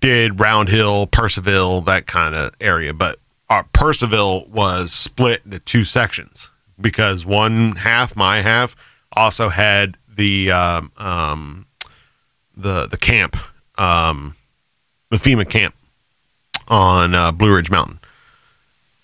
Did 0.00 0.38
Round 0.40 0.68
Hill, 0.68 1.08
Purcellville, 1.08 1.84
that 1.86 2.06
kind 2.06 2.34
of 2.34 2.52
area. 2.60 2.94
But 2.94 3.18
uh, 3.50 3.64
Purcellville 3.74 4.48
was 4.48 4.92
split 4.92 5.42
into 5.44 5.58
two 5.58 5.84
sections 5.84 6.50
because 6.80 7.26
one 7.26 7.72
half, 7.76 8.16
my 8.16 8.40
half, 8.40 8.76
also 9.14 9.48
had 9.48 9.96
the 10.14 10.50
um, 10.50 10.92
um, 10.96 11.66
the 12.56 12.86
the 12.86 12.96
camp, 12.96 13.36
um, 13.78 14.36
the 15.10 15.16
FEMA 15.16 15.48
camp 15.48 15.74
on 16.68 17.14
uh, 17.14 17.32
Blue 17.32 17.54
Ridge 17.54 17.70
Mountain, 17.70 18.00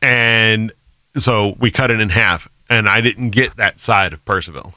and 0.02 0.72
so 1.16 1.56
we 1.58 1.70
cut 1.70 1.90
it 1.90 2.00
in 2.00 2.10
half. 2.10 2.48
And 2.70 2.86
I 2.86 3.00
didn't 3.00 3.30
get 3.30 3.56
that 3.56 3.80
side 3.80 4.12
of 4.12 4.22
Purcellville. 4.26 4.74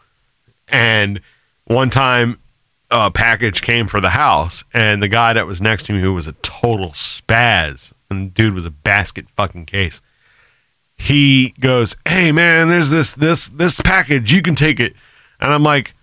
And 0.69 1.19
one 1.65 1.89
time, 1.89 2.39
a 2.89 3.11
package 3.11 3.61
came 3.61 3.87
for 3.87 3.99
the 3.99 4.11
house, 4.11 4.63
and 4.73 5.03
the 5.03 5.09
guy 5.09 5.33
that 5.33 5.45
was 5.45 5.61
next 5.61 5.83
to 5.87 5.93
me, 5.93 5.99
who 5.99 6.13
was 6.13 6.27
a 6.27 6.33
total 6.41 6.91
spaz, 6.91 7.91
and 8.09 8.33
dude 8.33 8.53
was 8.53 8.65
a 8.65 8.71
basket 8.71 9.29
fucking 9.35 9.65
case. 9.65 10.01
He 10.95 11.53
goes, 11.59 11.95
"Hey 12.07 12.31
man, 12.31 12.69
there's 12.69 12.89
this 12.89 13.13
this 13.13 13.49
this 13.49 13.81
package. 13.81 14.31
You 14.31 14.41
can 14.41 14.55
take 14.55 14.79
it." 14.79 14.93
And 15.39 15.51
I'm 15.51 15.63
like, 15.63 15.93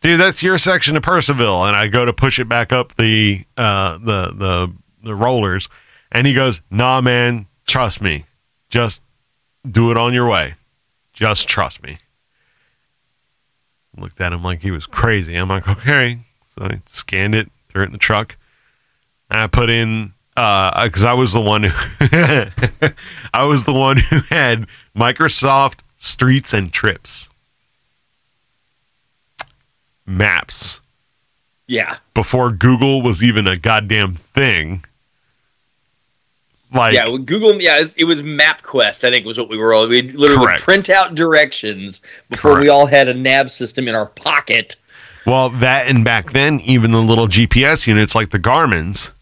"Dude, 0.00 0.20
that's 0.20 0.42
your 0.42 0.58
section 0.58 0.96
of 0.96 1.02
Purcellville." 1.02 1.66
And 1.66 1.76
I 1.76 1.88
go 1.88 2.04
to 2.04 2.12
push 2.12 2.38
it 2.38 2.48
back 2.48 2.72
up 2.72 2.94
the 2.94 3.44
uh, 3.56 3.98
the 3.98 4.32
the 4.34 4.72
the 5.02 5.14
rollers, 5.14 5.68
and 6.12 6.26
he 6.26 6.34
goes, 6.34 6.60
"Nah, 6.70 7.00
man, 7.00 7.46
trust 7.66 8.00
me. 8.02 8.24
Just 8.68 9.02
do 9.68 9.90
it 9.90 9.96
on 9.96 10.12
your 10.12 10.28
way. 10.28 10.54
Just 11.12 11.48
trust 11.48 11.82
me." 11.82 11.98
Looked 13.96 14.20
at 14.20 14.32
him 14.32 14.44
like 14.44 14.60
he 14.60 14.70
was 14.70 14.86
crazy. 14.86 15.34
I'm 15.34 15.48
like, 15.48 15.68
okay. 15.68 16.18
So 16.54 16.64
I 16.64 16.80
scanned 16.86 17.34
it, 17.34 17.50
threw 17.68 17.82
it 17.82 17.86
in 17.86 17.92
the 17.92 17.98
truck. 17.98 18.36
And 19.30 19.40
I 19.40 19.46
put 19.48 19.70
in 19.70 20.12
because 20.34 21.04
I 21.04 21.14
was 21.14 21.32
the 21.32 21.40
one 21.40 21.64
who 21.64 21.70
I 23.34 23.44
was 23.44 23.64
the 23.64 23.72
one 23.72 23.96
who 23.96 24.20
had 24.30 24.66
Microsoft 24.96 25.80
Streets 25.96 26.52
and 26.52 26.72
Trips 26.72 27.28
maps 30.08 30.80
yeah, 31.66 31.98
before 32.14 32.50
Google 32.50 33.02
was 33.02 33.22
even 33.22 33.46
a 33.46 33.56
goddamn 33.56 34.14
thing. 34.14 34.82
Like 36.72 36.94
yeah. 36.94 37.04
well, 37.06 37.18
Google, 37.18 37.60
yeah, 37.60 37.80
it 37.96 38.04
was 38.04 38.22
MapQuest. 38.22 39.04
I 39.04 39.10
think 39.10 39.24
was 39.24 39.38
what 39.38 39.48
we 39.48 39.56
were 39.56 39.72
all. 39.72 39.88
We 39.88 40.02
literally 40.02 40.46
Correct. 40.46 40.62
print 40.62 40.90
out 40.90 41.14
directions 41.14 42.02
before 42.28 42.60
we 42.60 42.68
all 42.68 42.86
had 42.86 43.08
a 43.08 43.14
nav 43.14 43.50
system 43.50 43.88
in 43.88 43.94
our 43.94 44.06
pocket. 44.06 44.76
Well, 45.26 45.48
that 45.50 45.88
and 45.88 46.04
back 46.04 46.32
then, 46.32 46.60
even 46.64 46.90
the 46.92 46.98
little 47.00 47.26
GPS 47.26 47.86
units 47.86 48.14
like 48.14 48.30
the 48.30 48.38
Garmin's, 48.38 49.12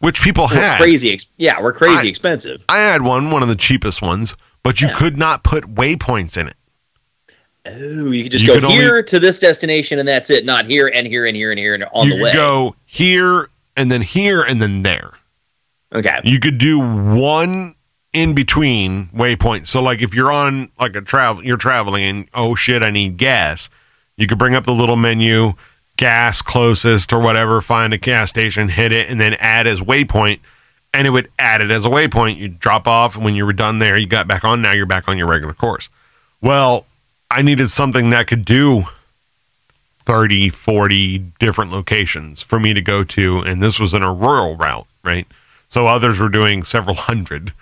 which 0.00 0.22
people 0.22 0.46
We're 0.50 0.60
had. 0.60 0.78
crazy, 0.80 1.12
ex- 1.12 1.26
yeah, 1.38 1.60
we're 1.60 1.72
crazy 1.72 2.06
I- 2.06 2.10
expensive. 2.10 2.64
I 2.68 2.78
had 2.78 3.02
one, 3.02 3.30
one 3.30 3.42
of 3.42 3.48
the 3.48 3.56
cheapest 3.56 4.02
ones, 4.02 4.34
but 4.62 4.80
you 4.82 4.88
Yeah. 4.88 4.94
could 4.94 5.16
not 5.16 5.42
put 5.42 5.74
waypoints 5.74 6.36
in 6.38 6.48
it. 6.48 6.54
Oh, 7.66 8.10
you 8.10 8.22
could 8.22 8.32
just 8.32 8.42
You 8.44 8.48
go 8.48 8.54
could 8.54 8.64
only- 8.64 8.76
here 8.76 9.02
to 9.02 9.18
this 9.20 9.38
destination 9.38 9.98
and 9.98 10.08
that's 10.08 10.30
it. 10.30 10.44
Not 10.44 10.66
here 10.66 10.90
and 10.92 11.06
here 11.06 11.26
and 11.26 11.36
here 11.36 11.50
and 11.50 11.58
here 11.58 11.74
and 11.74 11.84
on 11.92 12.08
the 12.08 12.22
way. 12.22 12.32
go 12.32 12.74
here 12.86 13.48
and 13.76 13.90
then 13.92 14.00
here 14.02 14.42
and 14.42 14.60
then 14.62 14.82
there. 14.82 15.10
okay, 15.94 16.20
You 16.24 16.40
could 16.40 16.58
do 16.58 16.78
one 16.80 17.74
in 18.12 18.34
between 18.34 19.06
waypoints. 19.08 19.66
So 19.68 19.82
like 19.82 20.00
if 20.02 20.14
you're 20.14 20.32
on 20.32 20.70
like 20.80 20.96
a 20.96 21.00
travel 21.02 21.44
you're 21.44 21.56
traveling 21.58 22.04
and 22.04 22.28
oh 22.34 22.54
shit, 22.54 22.82
I 22.82 22.90
need 22.90 23.18
gas. 23.18 23.68
You 24.16 24.26
could 24.26 24.38
bring 24.38 24.54
up 24.54 24.64
the 24.64 24.72
little 24.72 24.96
menu, 24.96 25.52
gas 25.96 26.42
closest 26.42 27.12
or 27.12 27.20
whatever, 27.20 27.60
find 27.60 27.92
a 27.92 27.98
gas 27.98 28.30
station, 28.30 28.68
hit 28.70 28.90
it, 28.92 29.08
and 29.10 29.20
then 29.20 29.34
add 29.34 29.66
as 29.66 29.80
waypoint. 29.80 30.40
And 30.92 31.06
it 31.06 31.10
would 31.10 31.30
add 31.38 31.60
it 31.60 31.70
as 31.70 31.84
a 31.84 31.88
waypoint. 31.88 32.36
You 32.36 32.48
drop 32.48 32.88
off, 32.88 33.14
and 33.14 33.24
when 33.24 33.36
you 33.36 33.46
were 33.46 33.52
done 33.52 33.78
there, 33.78 33.96
you 33.96 34.06
got 34.08 34.26
back 34.26 34.44
on. 34.44 34.60
Now 34.60 34.72
you're 34.72 34.86
back 34.86 35.08
on 35.08 35.16
your 35.16 35.28
regular 35.28 35.54
course. 35.54 35.88
Well, 36.40 36.84
I 37.30 37.42
needed 37.42 37.70
something 37.70 38.10
that 38.10 38.26
could 38.26 38.44
do 38.44 38.84
30, 40.00 40.48
40 40.48 41.18
different 41.38 41.70
locations 41.70 42.42
for 42.42 42.58
me 42.58 42.74
to 42.74 42.82
go 42.82 43.04
to. 43.04 43.38
And 43.40 43.62
this 43.62 43.78
was 43.78 43.94
in 43.94 44.02
a 44.02 44.12
rural 44.12 44.56
route, 44.56 44.86
right? 45.04 45.26
So 45.68 45.86
others 45.86 46.18
were 46.18 46.28
doing 46.28 46.64
several 46.64 46.96
hundred, 47.10 47.52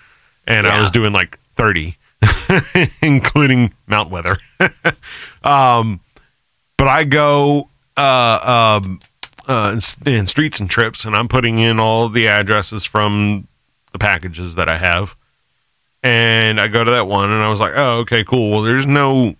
and 0.47 0.65
I 0.65 0.81
was 0.81 0.89
doing 0.89 1.13
like 1.13 1.39
30, 1.49 1.95
including 3.01 3.73
Mount 3.85 4.09
Weather. 4.09 4.37
um, 5.43 5.99
but 6.77 6.87
I 6.87 7.03
go 7.03 7.69
uh, 7.97 8.79
um, 8.81 8.99
uh, 9.47 9.75
in, 10.05 10.11
in 10.11 10.27
streets 10.27 10.59
and 10.59 10.69
trips, 10.69 11.05
and 11.05 11.15
I'm 11.15 11.27
putting 11.27 11.59
in 11.59 11.79
all 11.79 12.09
the 12.09 12.27
addresses 12.27 12.85
from 12.85 13.47
the 13.91 13.99
packages 13.99 14.55
that 14.55 14.69
I 14.69 14.77
have. 14.77 15.15
And 16.01 16.59
I 16.59 16.67
go 16.69 16.83
to 16.83 16.91
that 16.91 17.07
one 17.07 17.29
and 17.29 17.43
I 17.43 17.49
was 17.49 17.59
like, 17.59 17.73
oh, 17.75 17.99
okay, 17.99 18.23
cool. 18.23 18.51
Well, 18.51 18.61
there's 18.61 18.87
no 18.87 19.35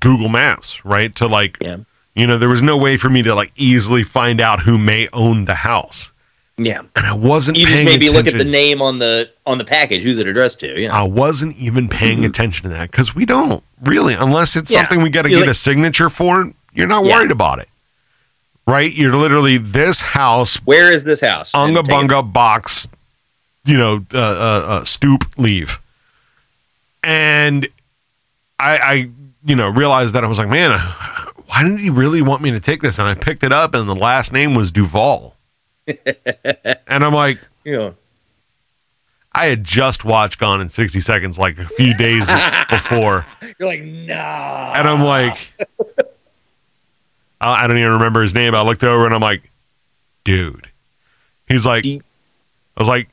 Google 0.00 0.28
Maps, 0.28 0.84
right? 0.84 1.14
To 1.16 1.26
like, 1.26 1.58
Yeah. 1.60 1.78
you 2.14 2.26
know, 2.26 2.38
there 2.38 2.48
was 2.48 2.62
no 2.62 2.76
way 2.76 2.96
for 2.96 3.08
me 3.08 3.22
to 3.22 3.34
like 3.34 3.52
easily 3.56 4.02
find 4.02 4.40
out 4.40 4.60
who 4.60 4.78
may 4.78 5.08
own 5.12 5.44
the 5.44 5.54
house. 5.56 6.12
Yeah. 6.58 6.78
And 6.78 7.06
I 7.06 7.14
wasn't 7.14 7.58
You 7.58 7.66
just 7.66 7.76
maybe 7.84 8.06
attention. 8.06 8.16
look 8.16 8.26
at 8.28 8.38
the 8.38 8.44
name 8.44 8.80
on 8.80 8.98
the 8.98 9.30
on 9.44 9.58
the 9.58 9.64
package. 9.64 10.02
Who's 10.02 10.18
it 10.18 10.26
addressed 10.26 10.58
to? 10.60 10.80
Yeah. 10.80 10.96
I 10.98 11.02
wasn't 11.02 11.54
even 11.56 11.86
paying 11.88 12.24
attention 12.24 12.62
to 12.70 12.74
that 12.76 12.90
because 12.90 13.14
we 13.14 13.26
don't 13.26 13.62
really, 13.82 14.14
unless 14.14 14.56
it's 14.56 14.72
Yeah. 14.72 14.78
something 14.80 15.02
we 15.02 15.10
got 15.10 15.22
to 15.22 15.28
get 15.28 15.40
like- 15.40 15.50
a 15.50 15.54
signature 15.54 16.08
for. 16.08 16.50
You're 16.72 16.86
not 16.86 17.04
Yeah. 17.04 17.14
worried 17.16 17.30
about 17.30 17.58
it, 17.58 17.68
right? 18.66 18.90
You're 18.92 19.14
literally 19.16 19.58
this 19.58 20.00
house, 20.00 20.56
Where 20.64 20.90
is 20.90 21.04
this 21.04 21.20
house? 21.20 21.54
Unga 21.54 21.82
bunga 21.82 22.22
box, 22.32 22.88
you 23.66 23.76
know, 23.76 24.04
uh, 24.14 24.18
uh, 24.18 24.64
uh, 24.66 24.84
stoop 24.84 25.24
leave, 25.36 25.78
and 27.04 27.68
I, 28.58 28.76
I, 28.78 29.10
you 29.46 29.56
know, 29.56 29.68
realized 29.68 30.14
that 30.14 30.24
I 30.24 30.26
was 30.26 30.38
like, 30.38 30.48
man, 30.48 30.78
why 31.46 31.62
did 31.64 31.78
he 31.78 31.88
really 31.88 32.20
want 32.20 32.42
me 32.42 32.50
to 32.50 32.60
take 32.60 32.82
this? 32.82 32.98
And 32.98 33.08
I 33.08 33.14
picked 33.14 33.44
it 33.44 33.52
up, 33.52 33.74
and 33.74 33.88
the 33.88 33.94
last 33.94 34.32
name 34.32 34.54
was 34.54 34.70
Duvall, 34.72 35.36
and 35.86 37.04
I'm 37.04 37.14
like. 37.14 37.38
Yeah. 37.64 37.92
I 39.32 39.46
had 39.46 39.64
just 39.64 40.02
watched 40.02 40.38
Gone 40.38 40.62
in 40.62 40.70
60 40.70 40.98
Seconds 41.00 41.38
like 41.38 41.58
a 41.58 41.66
few 41.66 41.94
days 41.94 42.26
before. 42.70 43.26
You're 43.42 43.68
like, 43.68 43.82
nah. 43.82 44.72
And 44.74 44.88
I'm 44.88 45.02
like, 45.04 45.52
I 47.38 47.64
I 47.64 47.66
don't 47.66 47.76
even 47.76 47.92
remember 47.92 48.22
his 48.22 48.34
name. 48.34 48.54
I 48.54 48.62
looked 48.62 48.82
over 48.82 49.04
and 49.04 49.14
I'm 49.14 49.20
like, 49.20 49.50
dude. 50.24 50.70
He's 51.46 51.66
like, 51.66 51.84
I 51.84 52.00
was 52.78 52.88
like, 52.88 53.10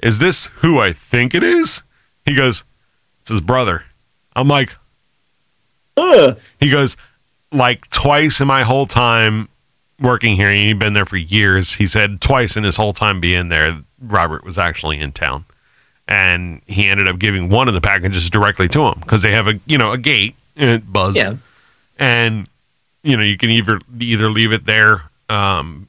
is 0.00 0.20
this 0.20 0.46
who 0.46 0.78
I 0.78 0.92
think 0.92 1.34
it 1.34 1.42
is? 1.42 1.82
He 2.24 2.36
goes, 2.36 2.62
it's 3.22 3.30
his 3.30 3.40
brother. 3.40 3.84
I'm 4.36 4.46
like, 4.46 4.76
Ugh. 5.96 6.38
he 6.60 6.70
goes, 6.70 6.96
like 7.52 7.88
twice 7.90 8.40
in 8.40 8.46
my 8.48 8.62
whole 8.62 8.86
time 8.86 9.48
working 10.00 10.34
here, 10.36 10.48
and 10.48 10.58
he'd 10.58 10.78
been 10.78 10.92
there 10.92 11.04
for 11.06 11.16
years. 11.16 11.74
He 11.74 11.86
said 11.86 12.20
twice 12.20 12.56
in 12.56 12.64
his 12.64 12.76
whole 12.76 12.92
time 12.92 13.20
being 13.20 13.48
there, 13.48 13.78
Robert 14.02 14.44
was 14.44 14.58
actually 14.58 15.00
in 15.00 15.12
town. 15.12 15.44
And 16.06 16.60
he 16.66 16.86
ended 16.88 17.08
up 17.08 17.18
giving 17.18 17.48
one 17.48 17.66
of 17.68 17.74
the 17.74 17.80
packages 17.80 18.28
directly 18.28 18.68
to 18.68 18.82
him 18.82 18.94
because 19.00 19.22
they 19.22 19.32
have 19.32 19.48
a 19.48 19.58
you 19.66 19.78
know 19.78 19.92
a 19.92 19.96
gate 19.98 20.34
uh, 20.58 20.76
buzz, 20.78 21.16
Yeah. 21.16 21.36
and 21.98 22.46
you 23.02 23.16
know 23.16 23.22
you 23.22 23.38
can 23.38 23.48
either 23.48 23.80
either 23.98 24.28
leave 24.28 24.52
it 24.52 24.66
there 24.66 25.04
um, 25.30 25.88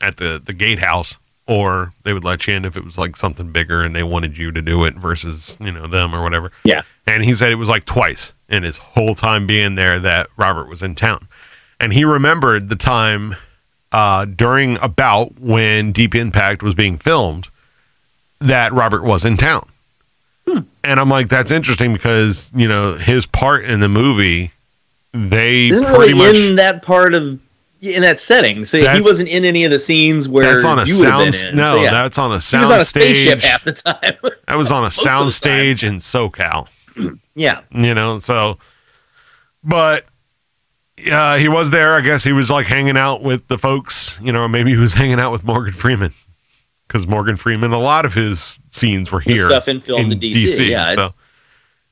at 0.00 0.16
the 0.16 0.40
the 0.42 0.54
gatehouse 0.54 1.18
or 1.50 1.90
they 2.04 2.12
would 2.12 2.22
let 2.22 2.46
you 2.46 2.54
in 2.54 2.64
if 2.64 2.76
it 2.76 2.84
was 2.84 2.96
like 2.96 3.16
something 3.16 3.50
bigger 3.50 3.82
and 3.82 3.92
they 3.94 4.04
wanted 4.04 4.38
you 4.38 4.52
to 4.52 4.62
do 4.62 4.84
it 4.84 4.94
versus 4.94 5.56
you 5.60 5.72
know 5.72 5.88
them 5.88 6.14
or 6.14 6.22
whatever. 6.22 6.52
Yeah. 6.62 6.82
And 7.08 7.24
he 7.24 7.34
said 7.34 7.50
it 7.50 7.56
was 7.56 7.68
like 7.68 7.84
twice 7.84 8.34
in 8.48 8.62
his 8.62 8.76
whole 8.76 9.16
time 9.16 9.48
being 9.48 9.74
there 9.74 9.98
that 9.98 10.28
Robert 10.36 10.68
was 10.68 10.80
in 10.80 10.94
town. 10.94 11.26
And 11.80 11.92
he 11.92 12.04
remembered 12.04 12.68
the 12.68 12.76
time 12.76 13.34
uh, 13.90 14.26
during 14.26 14.76
about 14.80 15.40
when 15.40 15.90
Deep 15.90 16.14
Impact 16.14 16.62
was 16.62 16.76
being 16.76 16.96
filmed 16.98 17.48
that 18.38 18.72
Robert 18.72 19.02
was 19.02 19.24
in 19.24 19.36
town. 19.36 19.66
And 20.46 20.98
I'm 21.00 21.08
like, 21.08 21.28
that's 21.28 21.50
interesting 21.50 21.92
because, 21.92 22.50
you 22.54 22.66
know, 22.68 22.94
his 22.94 23.26
part 23.26 23.64
in 23.64 23.80
the 23.80 23.88
movie, 23.88 24.50
they 25.12 25.68
Isn't 25.68 25.84
pretty 25.84 26.12
really 26.14 26.32
much. 26.32 26.36
in 26.38 26.56
that 26.56 26.82
part 26.82 27.14
of 27.14 27.40
in 27.80 28.02
that 28.02 28.20
setting. 28.20 28.64
So 28.64 28.78
he 28.78 29.00
wasn't 29.00 29.28
in 29.28 29.44
any 29.44 29.64
of 29.64 29.70
the 29.70 29.78
scenes 29.78 30.28
where 30.28 30.52
that's 30.52 30.64
on 30.64 30.78
a 30.78 30.84
you 30.84 30.98
would 30.98 31.08
have 31.08 31.34
sound. 31.34 31.56
No, 31.56 31.72
So, 31.72 31.82
yeah. 31.82 31.90
that's 31.90 32.18
on 32.18 32.32
a 32.32 32.40
sound 32.40 32.64
he 32.66 32.68
was 32.68 32.74
on 32.74 32.80
a 32.80 32.84
stage. 32.84 33.44
half 33.44 33.64
the 33.64 33.72
time. 33.72 34.32
That 34.46 34.56
was 34.56 34.72
on 34.72 34.84
a 34.84 34.90
sound 34.90 35.32
stage 35.32 35.84
in 35.84 35.96
SoCal. 35.96 36.68
yeah. 37.34 37.60
you 37.70 37.94
know 37.94 38.18
so 38.18 38.58
but 39.62 40.04
uh, 41.10 41.36
he 41.36 41.48
was 41.48 41.70
there 41.70 41.94
i 41.94 42.00
guess 42.00 42.24
he 42.24 42.32
was 42.32 42.50
like 42.50 42.66
hanging 42.66 42.96
out 42.96 43.22
with 43.22 43.46
the 43.48 43.58
folks 43.58 44.18
you 44.20 44.32
know 44.32 44.46
maybe 44.48 44.70
he 44.72 44.76
was 44.76 44.94
hanging 45.02 45.20
out 45.20 45.32
with 45.32 45.44
morgan 45.44 45.72
freeman 45.72 46.12
because 46.86 47.06
morgan 47.06 47.36
freeman 47.36 47.72
a 47.72 47.78
lot 47.78 48.04
of 48.04 48.14
his 48.14 48.58
scenes 48.70 49.10
were 49.10 49.20
here 49.20 49.48
stuff 49.48 49.68
in 49.68 49.80
filmed 49.80 50.12
in 50.12 50.18
DC. 50.20 50.68
Yeah. 50.68 50.94
so 50.94 51.06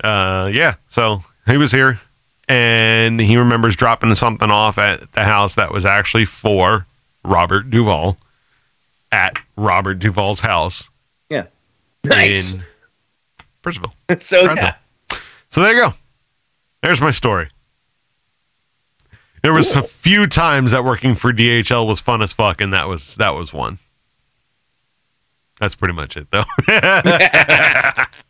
uh, 0.07 0.51
yeah 0.53 0.75
so 0.89 1.23
he 1.47 1.57
was 1.57 1.73
here 1.73 1.99
and 2.49 3.21
he 3.21 3.37
remembers 3.37 3.77
dropping 3.77 4.15
something 4.15 4.51
off 4.51 4.79
at 4.79 5.13
the 5.13 5.25
house 5.25 5.55
that 5.57 5.73
was 5.73 5.85
actually 5.85 6.25
for 6.25 6.87
robert 7.25 7.71
duvall 7.71 8.17
at 9.13 9.39
robert 9.57 9.99
duvall's 9.99 10.41
house 10.41 10.91
yeah. 11.31 11.47
Nice. 12.05 12.55
in 12.55 12.63
Purcellville. 13.63 13.93
so 14.23 14.43
yeah. 14.55 14.75
So 15.51 15.63
there 15.63 15.75
you 15.75 15.81
go. 15.81 15.93
There's 16.83 17.01
my 17.01 17.11
story. 17.11 17.51
There 19.43 19.53
was 19.53 19.75
a 19.75 19.83
few 19.83 20.27
times 20.27 20.73
that 20.73 20.85
working 20.85 21.15
for 21.15 21.33
DHL 21.33 21.87
was 21.87 22.01
fun 22.01 22.23
as 22.23 22.33
fuck, 22.33 22.61
and 22.61 22.73
that 22.73 22.89
was 22.89 23.17
that 23.17 23.35
was 23.35 23.53
one. 23.53 23.79
That's 25.61 25.75
pretty 25.75 25.95
much 25.95 26.17
it, 26.17 26.29
though. 26.31 26.45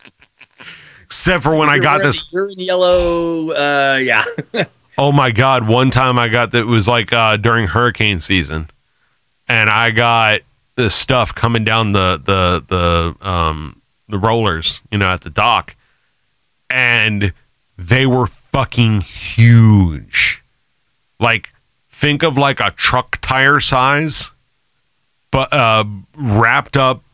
Except 1.09 1.43
for 1.43 1.55
when 1.57 1.69
I 1.69 1.75
You're 1.75 1.83
got 1.83 1.93
wearing- 1.99 2.07
this. 2.07 2.25
You're 2.33 2.51
in 2.51 2.59
yellow. 2.61 3.51
Uh, 3.51 3.99
yeah. 4.03 4.25
Oh 5.01 5.13
my 5.13 5.31
god! 5.31 5.69
One 5.69 5.91
time 5.93 6.19
I 6.19 6.27
got 6.27 6.51
that 6.51 6.63
It 6.63 6.67
was 6.67 6.89
like 6.89 7.13
uh, 7.13 7.37
during 7.37 7.69
hurricane 7.69 8.19
season, 8.19 8.69
and 9.47 9.71
I 9.71 9.93
got 9.93 10.41
this 10.75 10.93
stuff 10.93 11.33
coming 11.33 11.63
down 11.63 11.93
the 11.93 12.21
the 12.25 12.65
the 12.67 13.25
um 13.29 13.81
the 14.09 14.19
rollers, 14.19 14.81
you 14.91 14.99
know, 14.99 15.07
at 15.07 15.21
the 15.21 15.31
dock, 15.31 15.77
and 16.69 17.33
they 17.77 18.07
were 18.07 18.27
fucking 18.27 19.03
huge. 19.03 20.43
Like, 21.21 21.53
think 21.89 22.25
of 22.25 22.37
like 22.37 22.59
a 22.59 22.73
truck 22.73 23.21
tire 23.21 23.61
size, 23.61 24.33
but 25.31 25.53
uh, 25.53 25.85
wrapped 26.17 26.77
up, 26.77 27.05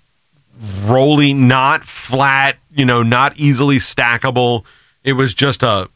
rolling, 0.84 1.48
not 1.48 1.84
flat, 1.84 2.56
you 2.74 2.84
know, 2.84 3.02
not 3.02 3.36
easily 3.36 3.76
stackable. 3.76 4.64
It 5.02 5.14
was 5.14 5.34
just 5.34 5.62
a 5.62 5.88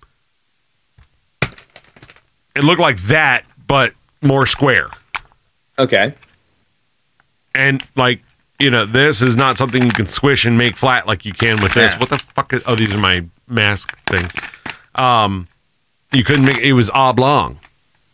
it 2.59 2.65
looked 2.65 2.81
like 2.81 2.99
that, 3.03 3.45
but 3.67 3.95
more 4.21 4.45
square. 4.45 4.89
Okay. 5.79 6.13
And 7.55 7.83
like, 7.95 8.23
you 8.59 8.71
know, 8.71 8.85
this 8.85 9.23
is 9.23 9.37
not 9.37 9.57
something 9.57 9.83
you 9.83 9.93
can 9.93 10.07
squish 10.07 10.45
and 10.45 10.59
make 10.59 10.77
flat 10.77 11.07
like 11.07 11.25
you 11.25 11.33
can 11.33 11.63
with 11.63 11.75
this. 11.75 11.93
Yeah. 11.93 11.99
What 11.99 12.09
the 12.11 12.19
fuck? 12.19 12.53
Is, 12.53 12.63
oh, 12.67 12.75
these 12.75 12.93
are 12.93 12.99
my 12.99 13.25
mask 13.47 13.97
things. 14.07 14.33
Um, 14.97 15.47
you 16.13 16.25
couldn't 16.25 16.45
make 16.45 16.59
it 16.59 16.73
was 16.73 16.91
oblong, 16.91 17.61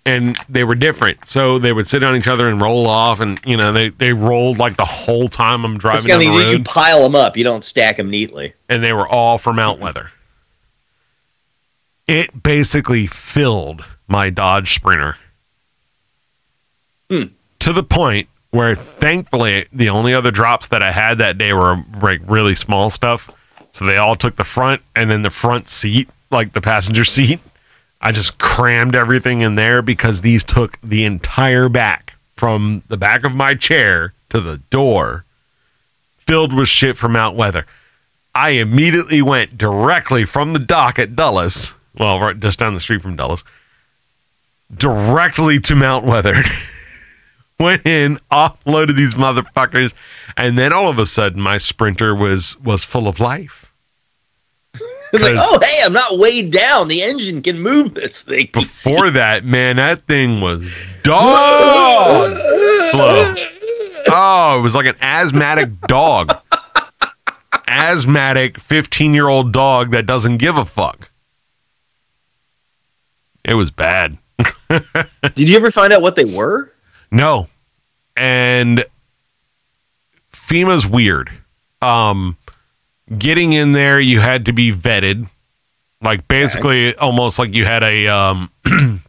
and 0.06 0.36
they 0.48 0.64
were 0.64 0.74
different. 0.74 1.28
So 1.28 1.58
they 1.58 1.72
would 1.72 1.86
sit 1.86 2.04
on 2.04 2.14
each 2.16 2.26
other 2.28 2.48
and 2.48 2.60
roll 2.60 2.86
off, 2.86 3.20
and 3.20 3.40
you 3.46 3.56
know 3.56 3.72
they 3.72 3.88
they 3.88 4.12
rolled 4.12 4.58
like 4.58 4.76
the 4.76 4.84
whole 4.84 5.28
time 5.28 5.64
I'm 5.64 5.78
driving 5.78 6.06
down 6.08 6.18
the 6.20 6.26
thing 6.26 6.58
you 6.58 6.64
pile 6.64 7.02
them 7.02 7.14
up. 7.14 7.36
You 7.36 7.44
don't 7.44 7.64
stack 7.64 7.96
them 7.96 8.10
neatly. 8.10 8.52
and 8.68 8.82
they 8.82 8.92
were 8.92 9.08
all 9.08 9.38
from 9.38 9.56
Mount 9.56 9.80
Weather. 9.80 10.10
It 12.06 12.42
basically 12.42 13.06
filled 13.06 13.84
my 14.08 14.28
Dodge 14.30 14.74
Sprinter 14.74 15.16
Hmm. 17.10 17.24
to 17.60 17.72
the 17.72 17.82
point 17.82 18.28
where, 18.50 18.74
thankfully, 18.74 19.66
the 19.72 19.88
only 19.88 20.14
other 20.14 20.30
drops 20.30 20.68
that 20.68 20.82
I 20.82 20.92
had 20.92 21.18
that 21.18 21.38
day 21.38 21.52
were 21.52 21.78
like 22.00 22.20
really 22.26 22.54
small 22.54 22.88
stuff. 22.90 23.30
So 23.72 23.84
they 23.84 23.96
all 23.96 24.14
took 24.16 24.36
the 24.36 24.44
front, 24.44 24.82
and 24.94 25.10
then 25.10 25.22
the 25.22 25.30
front 25.30 25.68
seat, 25.68 26.08
like 26.30 26.52
the 26.52 26.60
passenger 26.60 27.04
seat, 27.16 27.40
I 28.04 28.12
just 28.12 28.38
crammed 28.38 28.94
everything 28.94 29.40
in 29.40 29.54
there 29.54 29.80
because 29.80 30.20
these 30.20 30.44
took 30.44 30.78
the 30.82 31.04
entire 31.04 31.70
back 31.70 32.16
from 32.34 32.82
the 32.88 32.98
back 32.98 33.24
of 33.24 33.34
my 33.34 33.54
chair 33.54 34.12
to 34.28 34.40
the 34.40 34.58
door, 34.68 35.24
filled 36.18 36.52
with 36.52 36.68
shit 36.68 36.98
from 36.98 37.12
Mount 37.12 37.34
Weather. 37.34 37.64
I 38.34 38.50
immediately 38.50 39.22
went 39.22 39.56
directly 39.56 40.26
from 40.26 40.52
the 40.52 40.58
dock 40.58 40.98
at 40.98 41.16
Dulles, 41.16 41.72
well, 41.96 42.20
right 42.20 42.38
just 42.38 42.58
down 42.58 42.74
the 42.74 42.80
street 42.80 43.00
from 43.00 43.16
Dulles, 43.16 43.42
directly 44.76 45.58
to 45.60 45.74
Mount 45.74 46.04
Weather. 46.04 46.34
went 47.58 47.86
in, 47.86 48.18
offloaded 48.30 48.96
these 48.96 49.14
motherfuckers, 49.14 49.94
and 50.36 50.58
then 50.58 50.74
all 50.74 50.88
of 50.88 50.98
a 50.98 51.06
sudden 51.06 51.40
my 51.40 51.56
sprinter 51.56 52.14
was 52.14 52.58
was 52.60 52.84
full 52.84 53.08
of 53.08 53.18
life. 53.18 53.72
It's 55.14 55.22
like, 55.22 55.36
oh, 55.38 55.60
hey, 55.62 55.84
I'm 55.84 55.92
not 55.92 56.18
weighed 56.18 56.50
down. 56.50 56.88
The 56.88 57.02
engine 57.02 57.40
can 57.40 57.60
move 57.60 57.94
this 57.94 58.22
thing. 58.22 58.48
Before 58.52 59.10
that, 59.10 59.44
man, 59.44 59.76
that 59.76 60.06
thing 60.08 60.40
was 60.40 60.72
dog 61.04 62.32
slow. 62.90 63.34
Oh, 64.08 64.56
it 64.58 64.62
was 64.62 64.74
like 64.74 64.86
an 64.86 64.96
asthmatic 65.00 65.80
dog. 65.82 66.36
Asthmatic 67.68 68.58
15 68.58 69.14
year 69.14 69.28
old 69.28 69.52
dog 69.52 69.92
that 69.92 70.04
doesn't 70.04 70.38
give 70.38 70.56
a 70.56 70.64
fuck. 70.64 71.12
It 73.44 73.54
was 73.54 73.70
bad. 73.70 74.18
Did 75.34 75.48
you 75.48 75.56
ever 75.56 75.70
find 75.70 75.92
out 75.92 76.02
what 76.02 76.16
they 76.16 76.24
were? 76.24 76.72
No. 77.12 77.46
And 78.16 78.84
FEMA's 80.32 80.88
weird. 80.88 81.30
Um 81.80 82.36
getting 83.18 83.52
in 83.52 83.72
there, 83.72 84.00
you 84.00 84.20
had 84.20 84.46
to 84.46 84.52
be 84.52 84.72
vetted, 84.72 85.28
like 86.02 86.26
basically 86.28 86.94
almost 86.96 87.38
like 87.38 87.54
you 87.54 87.64
had 87.64 87.82
a 87.82 88.08
um, 88.08 88.50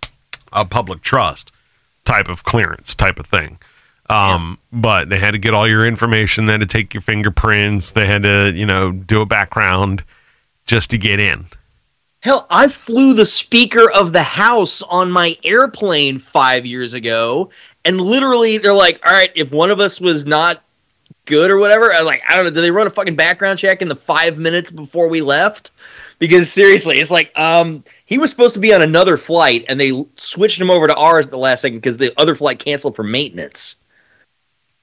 a 0.54 0.66
public 0.66 1.02
trust 1.02 1.52
type 2.04 2.28
of 2.28 2.44
clearance 2.44 2.96
type 2.96 3.20
of 3.20 3.26
thing. 3.26 3.60
Um, 4.08 4.60
but 4.72 5.10
they 5.10 5.18
had 5.18 5.32
to 5.32 5.40
get 5.40 5.54
all 5.54 5.68
your 5.68 5.86
information. 5.86 6.46
They 6.46 6.54
had 6.54 6.62
to 6.62 6.68
take 6.68 6.94
your 6.94 7.02
fingerprints. 7.02 7.92
They 7.92 8.06
had 8.06 8.22
to, 8.24 8.52
you 8.54 8.66
know, 8.66 8.92
do 8.92 9.22
a 9.22 9.26
background 9.26 10.04
just 10.66 10.92
to 10.92 10.98
get 10.98 11.20
in. 11.20 11.46
Hell, 12.20 12.46
I 12.50 12.68
flew 12.68 13.14
the 13.14 13.26
Speaker 13.26 13.92
of 13.92 14.14
the 14.14 14.24
House 14.24 14.82
on 14.84 15.12
my 15.12 15.38
airplane 15.44 16.18
five 16.18 16.66
years 16.66 16.94
ago, 16.94 17.50
and 17.84 18.02
literally 18.02 18.58
they're 18.58 18.74
like, 18.74 19.00
"All 19.06 19.12
right, 19.12 19.32
if 19.36 19.52
one 19.52 19.70
of 19.70 19.80
us 19.80 20.02
was 20.02 20.26
not 20.26 20.64
good 21.26 21.52
or 21.52 21.58
whatever, 21.58 21.92
I 21.92 22.02
like, 22.02 22.22
I 22.28 22.36
don't 22.36 22.46
know, 22.46 22.52
did 22.52 22.62
they 22.62 22.72
run 22.72 22.88
a 22.88 22.92
fucking 22.92 23.16
background 23.16 23.60
check 23.60 23.82
in 23.82 23.88
the 23.88 23.96
five 23.96 24.38
minutes 24.38 24.72
before 24.72 25.10
we 25.10 25.22
left? 25.22 25.72
Because 26.20 26.52
seriously, 26.52 27.00
it's 27.00 27.12
like, 27.12 27.32
um, 27.38 27.84
he 28.06 28.18
was 28.18 28.30
supposed 28.30 28.54
to 28.54 28.60
be 28.60 28.74
on 28.74 28.82
another 28.82 29.18
flight, 29.18 29.66
and 29.68 29.80
they 29.80 29.92
switched 30.16 30.62
him 30.62 30.70
over 30.70 30.88
to 30.88 30.96
ours 30.96 31.26
at 31.26 31.32
the 31.32 31.38
last 31.38 31.62
second 31.62 31.78
because 31.78 31.98
the 31.98 32.14
other 32.18 32.36
flight 32.36 32.60
canceled 32.60 32.96
for 32.96 33.04
maintenance." 33.04 33.78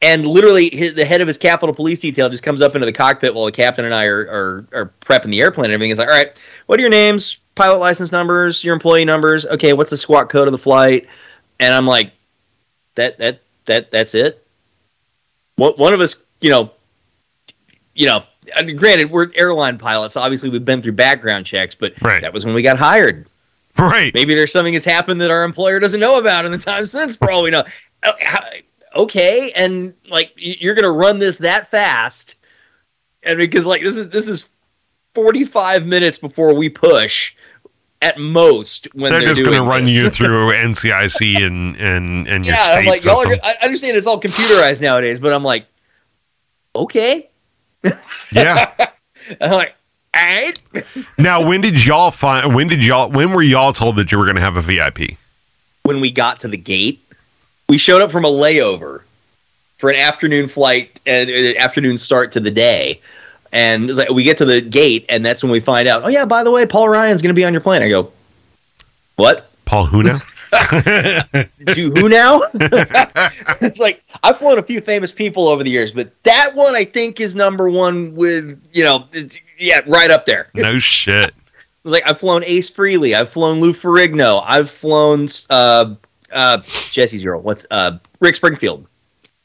And 0.02 0.26
literally, 0.26 0.68
his, 0.70 0.94
the 0.94 1.04
head 1.04 1.20
of 1.20 1.28
his 1.28 1.38
Capitol 1.38 1.72
Police 1.72 2.00
detail 2.00 2.28
just 2.28 2.42
comes 2.42 2.60
up 2.60 2.74
into 2.74 2.84
the 2.84 2.92
cockpit 2.92 3.34
while 3.34 3.46
the 3.46 3.52
captain 3.52 3.84
and 3.84 3.94
I 3.94 4.06
are, 4.06 4.20
are, 4.22 4.66
are 4.72 4.92
prepping 5.00 5.30
the 5.30 5.40
airplane 5.40 5.66
and 5.66 5.74
everything. 5.74 5.90
He's 5.90 6.00
like, 6.00 6.08
all 6.08 6.14
right, 6.14 6.32
what 6.66 6.80
are 6.80 6.82
your 6.82 6.90
names, 6.90 7.36
pilot 7.54 7.78
license 7.78 8.10
numbers, 8.10 8.64
your 8.64 8.74
employee 8.74 9.04
numbers? 9.04 9.46
Okay, 9.46 9.72
what's 9.72 9.90
the 9.90 9.96
squawk 9.96 10.28
code 10.28 10.48
of 10.48 10.52
the 10.52 10.58
flight? 10.58 11.06
And 11.60 11.72
I'm 11.72 11.86
like, 11.86 12.10
that 12.96 13.16
that 13.18 13.42
that 13.66 13.92
that's 13.92 14.16
it. 14.16 14.44
One 15.54 15.74
one 15.74 15.94
of 15.94 16.00
us, 16.00 16.24
you 16.42 16.50
know, 16.50 16.70
you 17.94 18.06
know. 18.06 18.24
I 18.56 18.62
mean, 18.62 18.76
granted, 18.76 19.10
we're 19.10 19.30
airline 19.36 19.78
pilots. 19.78 20.14
So 20.14 20.20
obviously, 20.20 20.50
we've 20.50 20.64
been 20.64 20.82
through 20.82 20.92
background 20.92 21.46
checks, 21.46 21.74
but 21.74 21.94
Right. 22.02 22.20
that 22.20 22.32
was 22.34 22.44
when 22.44 22.54
we 22.54 22.62
got 22.62 22.76
hired. 22.76 23.26
Right. 23.78 24.12
Maybe 24.12 24.34
there's 24.34 24.52
something 24.52 24.72
that's 24.72 24.84
happened 24.84 25.20
that 25.20 25.30
our 25.30 25.44
employer 25.44 25.78
doesn't 25.78 26.00
know 26.00 26.18
about 26.18 26.44
in 26.44 26.52
the 26.52 26.58
time 26.58 26.84
since, 26.84 27.16
for 27.16 27.30
all 27.30 27.42
we 27.42 27.50
know. 27.50 27.64
Uh, 28.04 28.12
Okay, 28.96 29.52
and 29.54 29.94
like 30.10 30.32
you're 30.36 30.74
gonna 30.74 30.90
run 30.90 31.18
this 31.20 31.38
that 31.38 31.68
fast, 31.68 32.34
and 33.22 33.38
because 33.38 33.64
like 33.64 33.82
this 33.82 33.96
is 33.96 34.10
this 34.10 34.28
is 34.28 34.50
45 35.14 35.86
minutes 35.86 36.18
before 36.18 36.52
we 36.54 36.68
push, 36.68 37.34
at 38.02 38.18
most 38.18 38.88
when 38.94 39.10
They're, 39.12 39.20
they're, 39.20 39.28
just 39.30 39.44
going 39.44 39.56
to 39.56 39.62
run 39.62 39.86
you 39.86 40.10
through 40.10 40.52
NCIC 40.52 41.46
and 41.46 41.76
and 41.76 42.26
and 42.26 42.44
your 42.44 42.54
yeah, 42.54 42.60
I'm 42.72 42.82
state 42.82 42.90
like 42.90 43.04
y'all 43.04 43.22
system. 43.22 43.38
are, 43.42 43.46
I 43.46 43.64
understand 43.64 43.96
it's 43.96 44.06
all 44.06 44.20
computerized 44.20 44.80
nowadays, 44.80 45.20
but 45.20 45.32
I'm 45.32 45.44
like, 45.44 45.66
okay, 46.74 47.28
yeah. 48.32 48.72
I'm 49.40 49.50
like, 49.52 49.74
all 50.14 50.22
right. 50.22 50.62
Now, 51.18 51.46
when 51.46 51.60
did 51.60 51.84
y'all 51.84 52.10
find? 52.10 52.54
When 52.54 52.66
did 52.66 52.84
y'all? 52.84 53.10
When 53.10 53.32
were 53.32 53.42
y'all 53.42 53.72
told 53.72 53.96
that 53.96 54.10
you 54.10 54.18
were 54.18 54.24
going 54.24 54.36
to 54.36 54.42
have 54.42 54.56
a 54.56 54.62
VIP? 54.62 55.16
when 55.82 56.00
we 56.00 56.10
got 56.10 56.40
to 56.40 56.48
the 56.48 56.56
gate. 56.56 57.00
We 57.68 57.78
showed 57.78 58.02
up 58.02 58.10
from 58.10 58.24
a 58.24 58.30
layover 58.30 59.02
for 59.78 59.90
an 59.90 59.96
afternoon 59.96 60.48
flight 60.48 61.00
and 61.06 61.30
uh, 61.30 61.58
afternoon 61.58 61.96
start 61.96 62.32
to 62.32 62.40
the 62.40 62.50
day. 62.50 63.00
And 63.52 63.88
it's 63.90 63.98
like 63.98 64.10
we 64.10 64.24
get 64.24 64.38
to 64.38 64.44
the 64.46 64.62
gate, 64.62 65.04
and 65.10 65.26
that's 65.26 65.42
when 65.42 65.52
we 65.52 65.60
find 65.60 65.86
out. 65.86 66.02
Oh 66.04 66.08
yeah, 66.08 66.24
by 66.24 66.42
the 66.42 66.50
way, 66.50 66.64
Paul 66.64 66.88
Ryan's 66.88 67.20
going 67.20 67.34
to 67.34 67.38
be 67.38 67.44
on 67.44 67.52
your 67.52 67.60
plane. 67.60 67.82
I 67.82 67.88
go, 67.88 68.10
what? 69.16 69.50
Paul 69.66 69.86
Huna. 69.86 70.26
Do 71.74 71.90
who 71.90 72.08
now? 72.08 72.42
it's 72.54 73.80
like 73.80 74.02
I've 74.22 74.38
flown 74.38 74.58
a 74.58 74.62
few 74.62 74.80
famous 74.80 75.10
people 75.10 75.48
over 75.48 75.64
the 75.64 75.70
years, 75.70 75.92
but 75.92 76.12
that 76.24 76.54
one 76.54 76.74
I 76.74 76.84
think 76.84 77.20
is 77.20 77.34
number 77.34 77.70
one 77.70 78.14
with 78.14 78.62
you 78.72 78.84
know, 78.84 79.08
yeah, 79.58 79.80
right 79.86 80.10
up 80.10 80.26
there. 80.26 80.50
no 80.54 80.78
shit. 80.78 81.28
It's 81.28 81.36
like 81.84 82.02
I've 82.06 82.20
flown 82.20 82.44
Ace 82.44 82.70
Frehley, 82.70 83.14
I've 83.14 83.30
flown 83.30 83.60
Lou 83.60 83.72
Ferrigno, 83.72 84.42
I've 84.46 84.70
flown 84.70 85.28
uh, 85.48 85.94
uh, 86.30 86.58
Jesse 86.58 87.18
Zero. 87.18 87.38
What's 87.40 87.66
uh, 87.70 87.98
Rick 88.20 88.36
Springfield? 88.36 88.86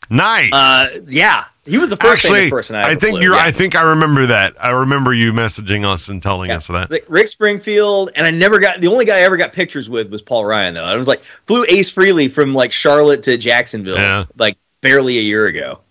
Nice. 0.10 0.52
Uh, 0.54 1.00
yeah, 1.08 1.46
he 1.66 1.78
was 1.78 1.90
the 1.90 1.98
first 1.98 2.24
Actually, 2.26 2.50
person 2.50 2.76
I, 2.78 2.84
I 2.84 2.96
think 2.96 3.16
flew, 3.16 3.22
you're. 3.24 3.36
yeah. 3.36 3.44
I 3.44 3.52
think 3.52 3.76
I 3.76 3.82
remember 3.82 4.26
that. 4.28 4.56
I 4.64 4.70
remember 4.72 5.14
you 5.14 5.34
messaging 5.34 5.86
us 5.86 6.08
and 6.08 6.24
telling 6.24 6.50
Yeah. 6.50 6.58
us 6.58 6.68
that. 6.68 6.90
Like, 6.90 7.06
Rick 7.10 7.28
Springfield, 7.28 8.12
and 8.16 8.26
I 8.26 8.32
never 8.32 8.60
got 8.60 8.80
the 8.80 8.88
only 8.88 9.04
guy 9.06 9.18
I 9.18 9.22
ever 9.22 9.36
got 9.38 9.52
pictures 9.54 9.90
with 9.90 10.10
was 10.10 10.22
Paul 10.22 10.46
Ryan 10.46 10.74
though. 10.76 10.86
I 10.86 10.96
was 10.96 11.08
like 11.08 11.22
flew 11.46 11.66
Ace 11.68 11.94
Frehley 11.94 12.32
from 12.32 12.54
like 12.54 12.72
Charlotte 12.72 13.22
to 13.24 13.38
Jacksonville, 13.38 13.98
Yeah. 13.98 14.26
like 14.38 14.58
barely 14.82 15.18
a 15.18 15.22
year 15.22 15.48
ago. 15.48 15.82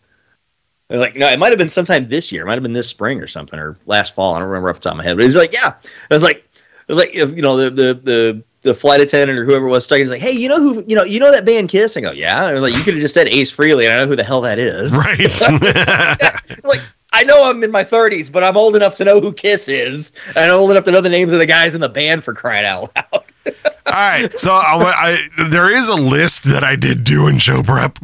I 0.89 0.95
was 0.95 1.01
like, 1.03 1.17
no, 1.17 1.27
it 1.29 1.39
might 1.39 1.51
have 1.51 1.59
been 1.59 1.69
sometime 1.69 2.09
this 2.09 2.31
year, 2.31 2.43
it 2.43 2.47
might 2.47 2.55
have 2.55 2.63
been 2.63 2.73
this 2.73 2.89
spring 2.89 3.21
or 3.21 3.27
something, 3.27 3.59
or 3.59 3.77
last 3.87 4.15
fall. 4.15 4.35
I 4.35 4.39
don't 4.39 4.49
remember 4.49 4.71
off 4.71 4.77
the 4.77 4.83
top 4.83 4.93
of 4.93 4.99
my 4.99 5.05
head, 5.05 5.17
but 5.17 5.25
he's 5.25 5.37
like, 5.37 5.53
yeah. 5.53 5.73
I 6.11 6.15
was 6.15 6.23
like, 6.23 6.37
it 6.39 6.45
was 6.89 6.97
like, 6.99 7.13
you 7.15 7.43
know, 7.43 7.57
the 7.57 7.71
the 7.71 7.95
the 8.03 8.45
the 8.67 8.75
flight 8.75 9.01
attendant 9.01 9.39
or 9.39 9.45
whoever 9.45 9.67
was 9.67 9.85
stuck. 9.85 9.99
He's 9.99 10.11
like, 10.11 10.21
hey, 10.21 10.33
you 10.33 10.49
know 10.49 10.61
who, 10.61 10.85
you 10.87 10.95
know, 10.95 11.05
you 11.05 11.19
know 11.19 11.33
that 11.33 11.47
band 11.47 11.71
Kiss? 11.71 11.97
I 11.97 12.01
go, 12.03 12.11
yeah. 12.11 12.45
I 12.45 12.53
was 12.53 12.63
like, 12.63 12.75
you 12.75 12.83
could 12.83 12.95
have 12.95 13.01
just 13.01 13.15
said 13.15 13.29
Ace 13.29 13.55
Frehley, 13.55 13.85
and 13.85 13.95
I 13.95 14.03
know 14.03 14.09
who 14.09 14.17
the 14.17 14.25
hell 14.25 14.43
that 14.43 14.59
is. 14.59 14.97
Right. 15.07 15.19
like 16.65 16.81
I 17.13 17.23
know 17.25 17.49
I'm 17.49 17.63
in 17.63 17.71
my 17.71 17.85
30s, 17.85 18.31
but 18.31 18.43
I'm 18.43 18.57
old 18.57 18.77
enough 18.77 18.97
to 18.97 19.05
know 19.05 19.21
who 19.21 19.33
Kiss 19.33 19.69
is, 19.69 20.13
and 20.29 20.39
I'm 20.39 20.59
old 20.59 20.71
enough 20.71 20.85
to 20.85 20.91
know 20.91 21.01
the 21.01 21.09
names 21.09 21.33
of 21.33 21.39
the 21.39 21.47
guys 21.47 21.75
in 21.75 21.81
the 21.81 21.89
band 21.89 22.25
for 22.25 22.35
crying 22.35 22.67
out 22.67 22.91
loud. 22.95 23.25
All 23.87 23.93
right. 23.93 24.37
So 24.37 24.53
I, 24.53 25.29
I, 25.39 25.45
there 25.49 25.71
is 25.71 25.89
a 25.89 25.95
list 25.95 26.45
that 26.45 26.65
I 26.65 26.77
did 26.77 27.05
do 27.05 27.29
in 27.29 27.39
show 27.39 27.63
prep. 27.63 27.99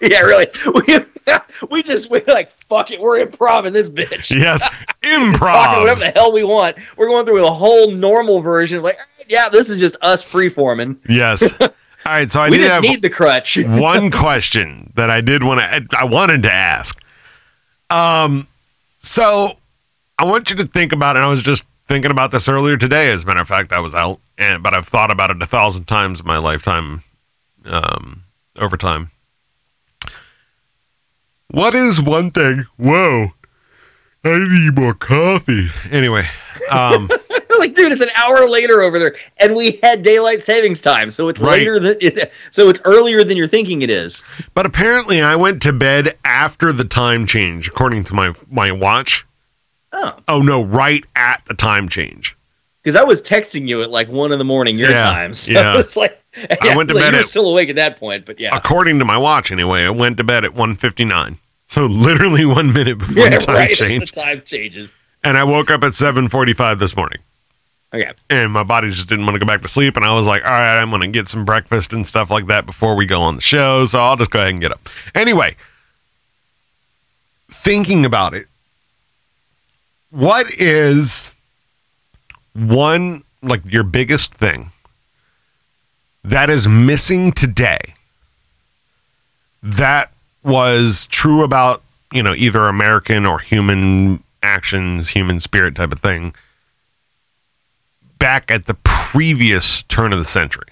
yeah, 0.00 0.20
really. 0.20 0.46
We, 0.66 0.98
we 1.70 1.82
just 1.82 2.10
we're 2.10 2.22
like 2.26 2.50
fuck 2.68 2.90
it, 2.90 3.00
we're 3.00 3.24
improv 3.24 3.64
in 3.66 3.72
this 3.72 3.88
bitch. 3.88 4.30
yes. 4.30 4.68
Talking 5.02 5.80
whatever 5.80 6.00
the 6.00 6.12
hell 6.14 6.32
we 6.32 6.44
want. 6.44 6.76
We're 6.96 7.08
going 7.08 7.24
through 7.24 7.46
a 7.46 7.50
whole 7.50 7.90
normal 7.90 8.40
version. 8.40 8.82
Like, 8.82 8.98
yeah, 9.28 9.48
this 9.48 9.70
is 9.70 9.78
just 9.80 9.96
us 10.02 10.24
freeforming. 10.24 10.98
Yes. 11.08 11.54
All 11.60 11.68
right. 12.06 12.30
So 12.30 12.40
I 12.40 12.50
We 12.50 12.56
did 12.58 12.64
didn't 12.64 12.72
have 12.74 12.82
need 12.82 13.02
the 13.02 13.10
crutch. 13.10 13.58
one 13.64 14.10
question 14.10 14.92
that 14.96 15.08
I 15.10 15.20
did 15.20 15.42
want 15.42 15.60
to 15.60 15.86
I 15.98 16.04
wanted 16.04 16.42
to 16.44 16.52
ask. 16.52 17.00
Um 17.90 18.46
so 18.98 19.58
I 20.18 20.24
want 20.24 20.50
you 20.50 20.56
to 20.56 20.64
think 20.66 20.92
about 20.92 21.16
it. 21.16 21.20
I 21.20 21.28
was 21.28 21.42
just 21.42 21.64
thinking 21.86 22.10
about 22.10 22.30
this 22.32 22.48
earlier 22.48 22.76
today, 22.76 23.10
as 23.12 23.22
a 23.22 23.26
matter 23.26 23.40
of 23.40 23.48
fact, 23.48 23.72
I 23.72 23.80
was 23.80 23.94
out 23.94 24.20
and 24.36 24.62
but 24.62 24.74
I've 24.74 24.86
thought 24.86 25.10
about 25.10 25.30
it 25.30 25.40
a 25.42 25.46
thousand 25.46 25.84
times 25.86 26.20
in 26.20 26.26
my 26.26 26.38
lifetime 26.38 27.02
um 27.64 28.24
over 28.58 28.76
time. 28.76 29.10
What 31.50 31.74
is 31.74 32.00
one 32.00 32.30
thing? 32.30 32.66
Whoa. 32.76 33.28
I 34.24 34.38
need 34.38 34.76
more 34.78 34.94
coffee. 34.94 35.68
Anyway, 35.90 36.24
um 36.70 37.08
like, 37.58 37.74
dude, 37.74 37.90
it's 37.92 38.02
an 38.02 38.10
hour 38.16 38.48
later 38.48 38.82
over 38.82 38.98
there, 38.98 39.14
and 39.40 39.56
we 39.56 39.78
had 39.82 40.02
daylight 40.02 40.42
savings 40.42 40.80
time, 40.80 41.08
so 41.10 41.28
it's 41.28 41.40
Right. 41.40 41.58
later 41.60 41.78
than 41.78 41.96
it, 42.00 42.32
so 42.50 42.68
it's 42.68 42.80
earlier 42.84 43.24
than 43.24 43.36
you're 43.36 43.46
thinking 43.46 43.82
it 43.82 43.90
is. 43.90 44.22
But 44.54 44.66
apparently, 44.66 45.22
I 45.22 45.36
went 45.36 45.62
to 45.62 45.72
bed 45.72 46.10
after 46.24 46.72
the 46.72 46.84
time 46.84 47.26
change, 47.26 47.68
according 47.68 48.04
to 48.04 48.14
my 48.14 48.34
my 48.50 48.70
watch. 48.72 49.24
Oh, 49.92 50.16
Oh 50.28 50.42
no, 50.42 50.62
right 50.64 51.04
at 51.16 51.44
the 51.46 51.54
time 51.54 51.88
change. 51.88 52.36
Because 52.88 52.96
I 52.96 53.04
was 53.04 53.22
texting 53.22 53.68
you 53.68 53.82
at 53.82 53.90
like 53.90 54.08
one 54.08 54.32
in 54.32 54.38
the 54.38 54.44
morning 54.46 54.78
your 54.78 54.88
Yeah, 54.90 55.10
time, 55.10 55.34
so 55.34 55.52
yeah. 55.52 55.78
it's 55.78 55.94
like 55.94 56.18
yeah, 56.64 56.74
went 56.74 56.88
to 56.88 56.94
like, 56.94 57.02
bed 57.02 57.10
you 57.10 57.16
were 57.16 57.20
at- 57.20 57.26
still 57.26 57.50
awake 57.50 57.68
at 57.68 57.76
that 57.76 57.98
point, 57.98 58.24
but 58.24 58.40
yeah, 58.40 58.56
According 58.56 58.98
to 59.00 59.04
my 59.04 59.18
watch, 59.18 59.52
anyway, 59.52 59.84
I 59.84 59.90
went 59.90 60.16
to 60.16 60.24
bed 60.24 60.44
at 60.46 60.52
1.59. 60.52 61.36
So 61.66 61.84
literally 61.84 62.46
one 62.60 62.72
minute 62.72 62.98
before 62.98 63.24
yeah, 63.24 63.28
the 63.28 63.36
time 63.36 63.56
right. 63.56 63.70
as 63.72 63.78
change, 63.88 64.10
The 64.12 64.20
time 64.22 64.40
changes. 64.40 64.94
and 65.22 65.36
I 65.36 65.44
woke 65.44 65.70
up 65.70 65.84
at 65.84 65.92
7:45 65.92 66.78
this 66.78 66.96
morning. 66.96 67.18
Okay, 67.92 68.10
And 68.30 68.52
my 68.52 68.64
body 68.64 68.88
just 68.90 69.08
didn't 69.10 69.24
want 69.26 69.34
to 69.34 69.38
go 69.40 69.46
back 69.46 69.60
to 69.62 69.68
sleep, 69.68 69.96
and 69.96 70.04
I 70.04 70.14
was 70.14 70.26
like, 70.26 70.44
"All 70.44 70.50
right, 70.50 70.80
I'm 70.80 70.88
going 70.90 71.02
to 71.02 71.08
get 71.08 71.28
some 71.28 71.44
breakfast 71.44 71.92
and 71.92 72.06
stuff 72.06 72.30
like 72.30 72.46
that 72.46 72.64
before 72.66 72.94
we 72.96 73.04
go 73.06 73.20
on 73.20 73.34
the 73.36 73.40
show." 73.42 73.84
So 73.86 73.98
I'll 74.00 74.16
just 74.16 74.30
go 74.30 74.38
ahead 74.40 74.50
and 74.52 74.60
get 74.60 74.72
up. 74.72 74.80
Anyway, 75.14 75.56
thinking 77.50 78.04
about 78.04 78.34
it, 78.34 78.46
what 80.10 80.46
is 80.58 81.34
one 82.58 83.22
like 83.42 83.60
your 83.70 83.84
biggest 83.84 84.34
thing 84.34 84.70
that 86.24 86.50
is 86.50 86.66
missing 86.66 87.30
today 87.32 87.78
that 89.62 90.12
was 90.42 91.06
true 91.06 91.44
about 91.44 91.82
you 92.12 92.22
know 92.22 92.34
either 92.34 92.66
American 92.66 93.26
or 93.26 93.38
human 93.38 94.22
actions, 94.42 95.10
human 95.10 95.40
spirit 95.40 95.74
type 95.74 95.92
of 95.92 96.00
thing 96.00 96.34
back 98.18 98.50
at 98.50 98.66
the 98.66 98.74
previous 98.82 99.82
turn 99.84 100.12
of 100.12 100.18
the 100.18 100.24
century, 100.24 100.66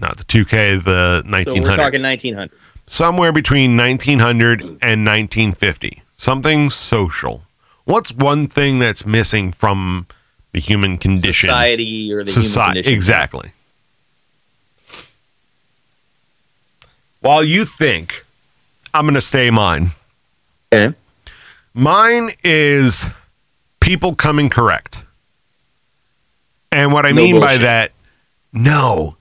not 0.00 0.18
the 0.18 0.24
2K, 0.24 0.84
the 0.84 1.22
so 1.24 1.30
1900 1.30 1.62
we're 1.62 1.76
talking 1.76 2.02
1900. 2.02 2.50
somewhere 2.86 3.32
between 3.32 3.76
1900 3.76 4.60
and 4.60 5.06
1950. 5.06 6.02
Something 6.16 6.70
social. 6.70 7.42
What's 7.84 8.12
one 8.12 8.46
thing 8.46 8.78
that's 8.78 9.04
missing 9.04 9.50
from 9.50 10.06
the 10.52 10.60
human 10.60 10.98
condition? 10.98 11.48
Society 11.48 12.12
or 12.12 12.24
the 12.24 12.30
Society, 12.30 12.80
human 12.80 12.84
condition. 12.84 12.92
exactly. 12.94 13.50
While 17.20 17.44
you 17.44 17.64
think, 17.64 18.24
I'm 18.92 19.04
going 19.04 19.14
to 19.14 19.20
say 19.20 19.50
mine. 19.50 19.88
Okay. 20.72 20.94
Mine 21.74 22.30
is 22.42 23.06
people 23.80 24.14
coming 24.14 24.50
correct. 24.50 25.04
And 26.70 26.92
what 26.92 27.06
I 27.06 27.10
No 27.10 27.16
mean 27.16 27.40
by 27.40 27.58
that, 27.58 27.92
no, 28.52 29.16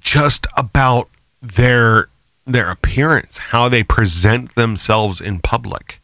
just 0.00 0.46
about 0.56 1.08
their 1.42 2.08
their 2.46 2.70
appearance, 2.70 3.38
how 3.38 3.68
they 3.68 3.82
present 3.82 4.54
themselves 4.54 5.20
in 5.20 5.40
public. 5.40 6.00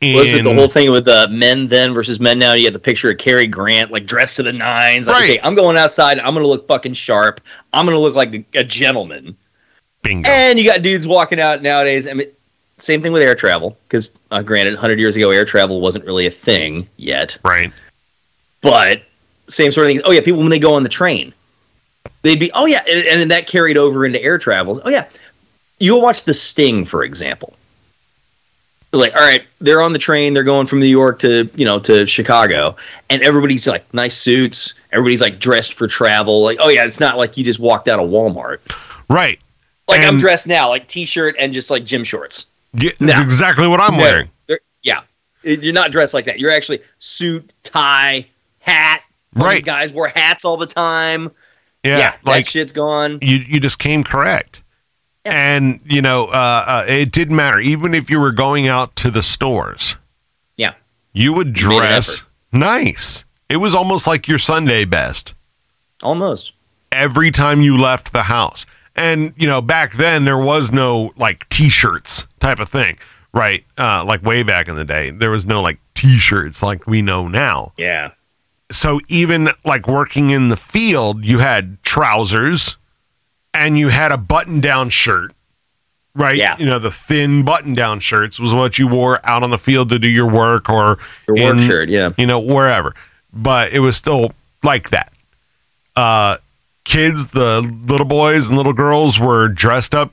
Was 0.00 0.32
it 0.32 0.44
the 0.44 0.54
whole 0.54 0.68
thing 0.68 0.92
with 0.92 1.08
uh, 1.08 1.26
men 1.28 1.66
then 1.66 1.92
versus 1.92 2.20
men 2.20 2.38
now? 2.38 2.52
You 2.52 2.66
get 2.66 2.72
the 2.72 2.78
picture 2.78 3.10
of 3.10 3.18
Cary 3.18 3.48
Grant, 3.48 3.90
like 3.90 4.06
dressed 4.06 4.36
to 4.36 4.44
the 4.44 4.52
nines. 4.52 5.08
Like, 5.08 5.16
Right. 5.16 5.30
okay, 5.30 5.40
I'm 5.42 5.56
going 5.56 5.76
outside. 5.76 6.20
I'm 6.20 6.34
going 6.34 6.44
to 6.44 6.48
look 6.48 6.68
fucking 6.68 6.92
sharp. 6.92 7.40
I'm 7.72 7.84
going 7.84 7.96
to 7.96 8.00
look 8.00 8.14
like 8.14 8.32
a, 8.34 8.44
a 8.60 8.64
gentleman. 8.64 9.36
bingo? 10.02 10.28
And 10.30 10.56
you 10.58 10.64
got 10.64 10.82
dudes 10.82 11.06
walking 11.06 11.40
out 11.40 11.62
nowadays. 11.62 12.06
I 12.06 12.12
mean, 12.12 12.28
same 12.78 13.02
thing 13.02 13.10
with 13.10 13.22
air 13.22 13.34
travel. 13.34 13.76
Because, 13.88 14.12
uh, 14.30 14.40
granted, 14.42 14.74
100 14.74 15.00
years 15.00 15.16
ago, 15.16 15.30
air 15.30 15.44
travel 15.44 15.80
wasn't 15.80 16.04
really 16.04 16.26
a 16.26 16.30
thing 16.30 16.88
yet. 16.96 17.36
right. 17.44 17.72
But 18.60 19.02
same 19.48 19.72
sort 19.72 19.86
of 19.86 19.92
thing. 19.92 20.00
Oh, 20.04 20.12
yeah, 20.12 20.20
people, 20.20 20.40
when 20.40 20.50
they 20.50 20.58
go 20.60 20.74
on 20.74 20.82
the 20.84 20.88
train, 20.88 21.32
they'd 22.22 22.38
be, 22.38 22.52
oh, 22.54 22.66
yeah. 22.66 22.82
And, 22.88 23.04
and 23.06 23.20
then 23.20 23.28
that 23.28 23.46
carried 23.48 23.76
over 23.76 24.06
into 24.06 24.22
air 24.22 24.38
travel. 24.38 24.80
Oh, 24.84 24.90
yeah. 24.90 25.08
You'll 25.80 26.02
watch 26.02 26.22
The 26.24 26.34
Sting, 26.34 26.84
for 26.84 27.02
example. 27.02 27.54
Like, 28.92 29.14
all 29.14 29.20
right, 29.20 29.44
they're 29.60 29.82
on 29.82 29.92
the 29.92 29.98
train. 29.98 30.32
They're 30.32 30.44
going 30.44 30.66
from 30.66 30.80
New 30.80 30.86
York 30.86 31.18
to, 31.20 31.48
you 31.54 31.64
know, 31.64 31.78
to 31.80 32.06
Chicago. 32.06 32.74
And 33.10 33.22
everybody's 33.22 33.66
like 33.66 33.92
nice 33.92 34.16
suits. 34.16 34.74
Everybody's 34.92 35.20
like 35.20 35.38
dressed 35.38 35.74
for 35.74 35.86
travel. 35.86 36.42
Like, 36.42 36.56
oh, 36.60 36.70
yeah, 36.70 36.86
it's 36.86 37.00
not 37.00 37.18
like 37.18 37.36
you 37.36 37.44
just 37.44 37.58
walked 37.60 37.88
out 37.88 38.00
of 38.00 38.08
Walmart. 38.08 38.60
Right. 39.10 39.38
Like 39.88 40.00
I'm 40.02 40.18
dressed 40.18 40.46
now, 40.46 40.68
like 40.68 40.86
t-shirt 40.86 41.34
and 41.38 41.52
just 41.52 41.70
like 41.70 41.84
gym 41.84 42.04
shorts. 42.04 42.50
Yeah, 42.74 42.90
exactly 43.00 43.66
what 43.66 43.80
I'm 43.80 43.96
wearing. 43.96 44.28
yeah, 44.82 45.00
you're 45.42 45.72
not 45.72 45.90
dressed 45.90 46.12
like 46.12 46.26
that. 46.26 46.38
You're 46.38 46.50
actually 46.50 46.80
suit, 46.98 47.50
tie, 47.62 48.26
hat. 48.58 49.02
Right. 49.34 49.64
Guys 49.64 49.92
wore 49.92 50.08
hats 50.08 50.44
all 50.44 50.58
the 50.58 50.66
time. 50.66 51.30
Yeah. 51.84 51.98
Yeah, 51.98 52.16
like 52.24 52.44
that 52.44 52.50
shit's 52.50 52.72
gone. 52.72 53.18
you 53.22 53.36
you 53.36 53.60
just 53.60 53.78
came 53.78 54.04
correct. 54.04 54.62
And 55.32 55.80
you 55.84 56.02
know, 56.02 56.26
uh, 56.26 56.64
uh, 56.66 56.84
it 56.88 57.12
didn't 57.12 57.36
matter. 57.36 57.58
Even 57.58 57.94
if 57.94 58.10
you 58.10 58.20
were 58.20 58.32
going 58.32 58.66
out 58.68 58.94
to 58.96 59.10
the 59.10 59.22
stores, 59.22 59.96
Yeah, 60.56 60.74
you 61.12 61.32
would 61.34 61.48
You 61.60 61.68
dress 61.78 62.20
effort. 62.20 62.28
nice. 62.52 63.24
It 63.48 63.56
was 63.58 63.74
almost 63.74 64.06
like 64.06 64.28
your 64.28 64.38
Sunday 64.38 64.84
best 64.84 65.34
almost. 66.02 66.52
every 66.92 67.30
time 67.30 67.60
you 67.62 67.76
left 67.78 68.12
the 68.12 68.24
house. 68.24 68.66
And 68.94 69.32
you 69.36 69.46
know, 69.46 69.60
back 69.62 69.92
then 69.94 70.24
there 70.24 70.38
was 70.38 70.72
no 70.72 71.12
like 71.16 71.48
t-shirts 71.48 72.26
type 72.40 72.58
of 72.58 72.68
thing, 72.68 72.98
right? 73.32 73.64
Uh, 73.76 74.04
like 74.06 74.22
way 74.22 74.42
back 74.42 74.68
in 74.68 74.76
the 74.76 74.84
day, 74.84 75.10
there 75.10 75.30
was 75.30 75.46
no 75.46 75.62
like 75.62 75.78
t-shirts 75.94 76.62
like 76.62 76.86
we 76.86 77.00
know 77.02 77.28
now. 77.28 77.72
Yeah, 77.76 78.10
so 78.70 79.00
even 79.08 79.48
like 79.64 79.86
working 79.88 80.30
in 80.30 80.48
the 80.48 80.56
field, 80.56 81.24
you 81.24 81.38
had 81.38 81.80
trousers 81.82 82.76
and 83.58 83.78
you 83.78 83.88
had 83.88 84.12
a 84.12 84.16
button 84.16 84.60
down 84.60 84.90
shirt, 84.90 85.32
right? 86.14 86.36
Yeah. 86.36 86.56
You 86.58 86.66
know, 86.66 86.78
the 86.78 86.90
thin 86.90 87.44
button 87.44 87.74
down 87.74 88.00
shirts 88.00 88.38
was 88.38 88.54
what 88.54 88.78
you 88.78 88.88
wore 88.88 89.20
out 89.24 89.42
on 89.42 89.50
the 89.50 89.58
field 89.58 89.90
to 89.90 89.98
do 89.98 90.08
your 90.08 90.30
work 90.30 90.70
or 90.70 90.98
your 91.26 91.36
work 91.36 91.56
in, 91.56 91.62
shirt. 91.62 91.88
Yeah, 91.88 92.12
you 92.16 92.26
know, 92.26 92.40
wherever. 92.40 92.94
But 93.32 93.72
it 93.72 93.80
was 93.80 93.96
still 93.96 94.32
like 94.62 94.90
that. 94.90 95.12
Uh, 95.96 96.36
kids, 96.84 97.26
the 97.26 97.60
little 97.86 98.06
boys 98.06 98.48
and 98.48 98.56
little 98.56 98.72
girls 98.72 99.18
were 99.18 99.48
dressed 99.48 99.94
up, 99.94 100.12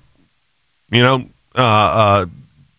you 0.90 1.02
know, 1.02 1.28
uh, 1.56 1.62
uh, 1.62 2.26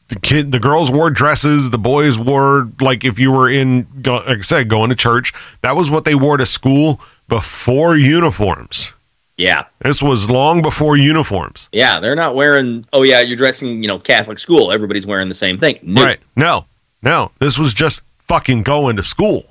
the 0.08 0.20
kid, 0.20 0.52
the 0.52 0.60
girls 0.60 0.90
wore 0.90 1.10
dresses. 1.10 1.70
The 1.70 1.78
boys 1.78 2.18
wore 2.18 2.68
like 2.80 3.04
if 3.04 3.18
you 3.18 3.32
were 3.32 3.48
in, 3.48 3.86
like 4.04 4.28
I 4.28 4.40
said, 4.42 4.68
going 4.68 4.90
to 4.90 4.96
church. 4.96 5.32
That 5.62 5.74
was 5.74 5.90
what 5.90 6.04
they 6.04 6.14
wore 6.14 6.36
to 6.36 6.46
school 6.46 7.00
before 7.28 7.96
uniforms. 7.96 8.94
Yeah, 9.38 9.64
This 9.80 10.02
was 10.02 10.30
long 10.30 10.62
before 10.62 10.96
uniforms. 10.96 11.68
yeah. 11.72 12.00
They're 12.00 12.14
not 12.16 12.34
wearing. 12.34 12.86
Oh 12.92 13.02
yeah, 13.02 13.20
you're 13.20 13.36
dressing. 13.36 13.82
You 13.82 13.88
know, 13.88 13.98
Catholic 13.98 14.38
school. 14.38 14.72
Everybody's 14.72 15.06
wearing 15.06 15.28
the 15.28 15.34
same 15.34 15.58
thing. 15.58 15.78
No. 15.82 16.02
Right. 16.04 16.18
No, 16.36 16.66
no. 17.02 17.32
This 17.38 17.58
was 17.58 17.74
just 17.74 18.00
fucking 18.18 18.62
going 18.62 18.96
to 18.96 19.02
school. 19.02 19.44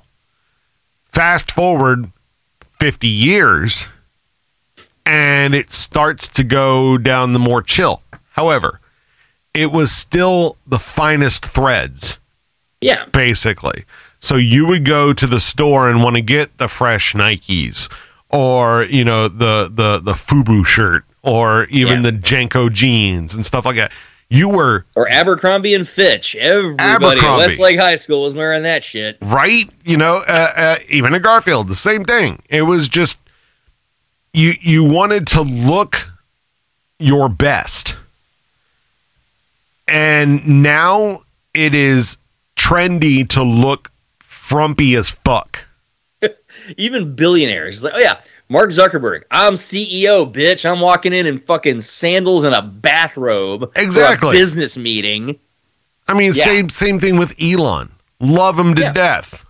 Fast 1.04 1.50
forward 1.52 2.10
50 2.80 3.06
years 3.08 3.90
and 5.06 5.54
it 5.54 5.72
starts 5.72 6.28
to 6.30 6.44
go 6.44 6.98
down 6.98 7.32
the 7.32 7.38
more 7.38 7.62
chill. 7.62 8.02
However, 8.32 8.80
it 9.54 9.72
was 9.72 9.90
still 9.92 10.58
the 10.66 10.78
finest 10.78 11.46
threads, 11.46 12.18
Yeah, 12.80 13.06
basically. 13.06 13.84
So 14.20 14.36
you 14.36 14.66
would 14.66 14.84
go 14.84 15.12
to 15.14 15.26
the 15.26 15.40
store 15.40 15.88
and 15.88 16.02
want 16.02 16.16
to 16.16 16.22
get 16.22 16.58
the 16.58 16.68
fresh 16.68 17.12
Nikes 17.14 17.90
or, 18.30 18.84
you 18.84 19.04
know, 19.04 19.28
the 19.28 19.70
the 19.72 19.98
the 20.00 20.12
Fubu 20.12 20.64
shirt 20.66 21.04
or 21.22 21.64
even 21.70 22.02
Yeah. 22.04 22.10
the 22.10 22.16
JNCO 22.18 22.72
jeans 22.72 23.34
and 23.34 23.44
stuff 23.46 23.64
like 23.64 23.76
that. 23.76 23.92
You 24.28 24.48
were 24.48 24.84
or 24.96 25.08
Abercrombie 25.08 25.74
and 25.74 25.88
Fitch. 25.88 26.34
Everybody 26.34 27.20
at. 27.20 27.36
Westlake 27.38 27.78
High 27.78 27.94
School 27.96 28.22
was 28.22 28.34
wearing 28.34 28.64
that 28.64 28.82
shit. 28.82 29.18
right? 29.22 29.64
You 29.84 29.96
know, 29.96 30.22
uh, 30.26 30.52
uh, 30.56 30.76
even 30.88 31.14
at 31.14 31.22
Garfield, 31.22 31.68
the 31.68 31.76
same 31.76 32.04
thing. 32.04 32.40
It 32.50 32.62
was 32.62 32.88
just 32.88 33.20
you 34.32 34.52
you 34.60 34.82
wanted 34.84 35.28
to 35.28 35.42
look 35.42 36.08
your 36.98 37.28
best, 37.28 37.96
and 39.86 40.62
now 40.62 41.20
it 41.54 41.74
is 41.74 42.18
trendy 42.56 43.28
to 43.28 43.42
look 43.42 43.90
frumpy 44.18 44.94
as 44.96 45.08
fuck. 45.10 45.65
Even 46.76 47.14
billionaires. 47.14 47.82
Like, 47.82 47.94
oh 47.94 47.98
yeah, 47.98 48.20
Mark 48.48 48.70
Zuckerberg. 48.70 49.22
I'm 49.30 49.54
CEO, 49.54 50.30
bitch. 50.32 50.68
I'm 50.68 50.80
walking 50.80 51.12
in 51.12 51.26
in 51.26 51.40
fucking 51.40 51.80
sandals 51.80 52.44
and 52.44 52.54
a 52.54 52.62
bathrobe. 52.62 53.72
for 53.74 53.80
a 53.80 53.84
Exactly. 53.84 54.32
business 54.36 54.76
meeting. 54.76 55.38
I 56.08 56.14
mean, 56.14 56.32
Yeah. 56.34 56.44
same 56.44 56.68
same 56.68 56.98
thing 56.98 57.16
with 57.18 57.34
Elon. 57.42 57.90
Love 58.20 58.58
him 58.58 58.74
to 58.76 58.82
Yeah. 58.82 58.92
death. 58.92 59.44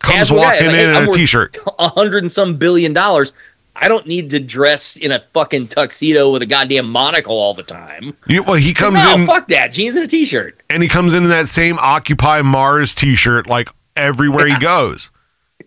Comes 0.00 0.16
Casual 0.30 0.38
guy. 0.40 0.44
walking 0.46 0.66
Like, 0.66 0.74
in 0.74 0.80
hey, 0.80 0.90
in 0.90 0.96
I'm 0.96 1.08
a 1.08 1.12
t-shirt. 1.12 1.56
A 1.78 1.88
hundred 1.88 2.22
and 2.24 2.32
some 2.32 2.56
billion 2.56 2.92
dollars. 2.92 3.32
I 3.76 3.88
don't 3.88 4.06
need 4.06 4.30
to 4.30 4.38
dress 4.40 4.94
in 4.96 5.10
a 5.12 5.22
fucking 5.34 5.66
tuxedo 5.68 6.30
with 6.30 6.42
a 6.42 6.46
goddamn 6.46 6.88
monocle 6.88 7.36
all 7.36 7.54
the 7.54 7.62
time. 7.64 8.16
You, 8.28 8.42
well, 8.44 8.54
he 8.54 8.72
comes 8.72 9.02
no, 9.02 9.14
in 9.14 9.26
fuck 9.26 9.48
that. 9.48 9.72
Jeans 9.72 9.96
and 9.96 10.04
a 10.04 10.06
t-shirt. 10.06 10.60
and 10.70 10.80
he 10.82 10.88
comes 10.88 11.12
in 11.14 11.28
that 11.28 11.48
same 11.48 11.76
Occupy 11.80 12.42
Mars 12.42 12.94
t-shirt 12.94 13.48
like 13.48 13.68
everywhere 13.96 14.46
he 14.46 14.56
goes. 14.58 15.10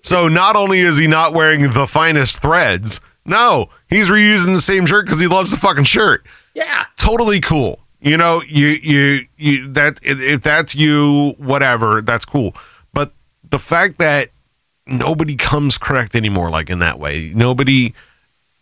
So 0.01 0.27
not 0.27 0.55
only 0.55 0.79
is 0.79 0.97
he 0.97 1.07
not 1.07 1.33
wearing 1.33 1.61
the 1.73 1.87
finest 1.87 2.41
threads, 2.41 2.99
no, 3.25 3.69
he's 3.89 4.09
reusing 4.09 4.53
the 4.53 4.61
same 4.61 4.85
shirt 4.85 5.05
because 5.05 5.19
he 5.19 5.27
loves 5.27 5.51
the 5.51 5.57
fucking 5.57 5.83
shirt. 5.85 6.25
Yeah. 6.53 6.85
Totally 6.97 7.39
cool. 7.39 7.79
You 7.99 8.15
know, 8.17 8.41
you 8.47 8.67
you 8.67 9.19
you 9.37 9.67
that 9.73 9.99
if 10.03 10.41
that's 10.41 10.75
you, 10.75 11.35
whatever, 11.37 12.01
that's 12.01 12.25
cool. 12.25 12.53
But 12.93 13.11
the 13.49 13.59
fact 13.59 13.97
that 13.97 14.29
nobody 14.85 15.35
comes 15.35 15.77
correct 15.77 16.15
anymore, 16.15 16.49
like 16.49 16.69
in 16.69 16.79
that 16.79 16.99
way, 16.99 17.31
nobody 17.35 17.93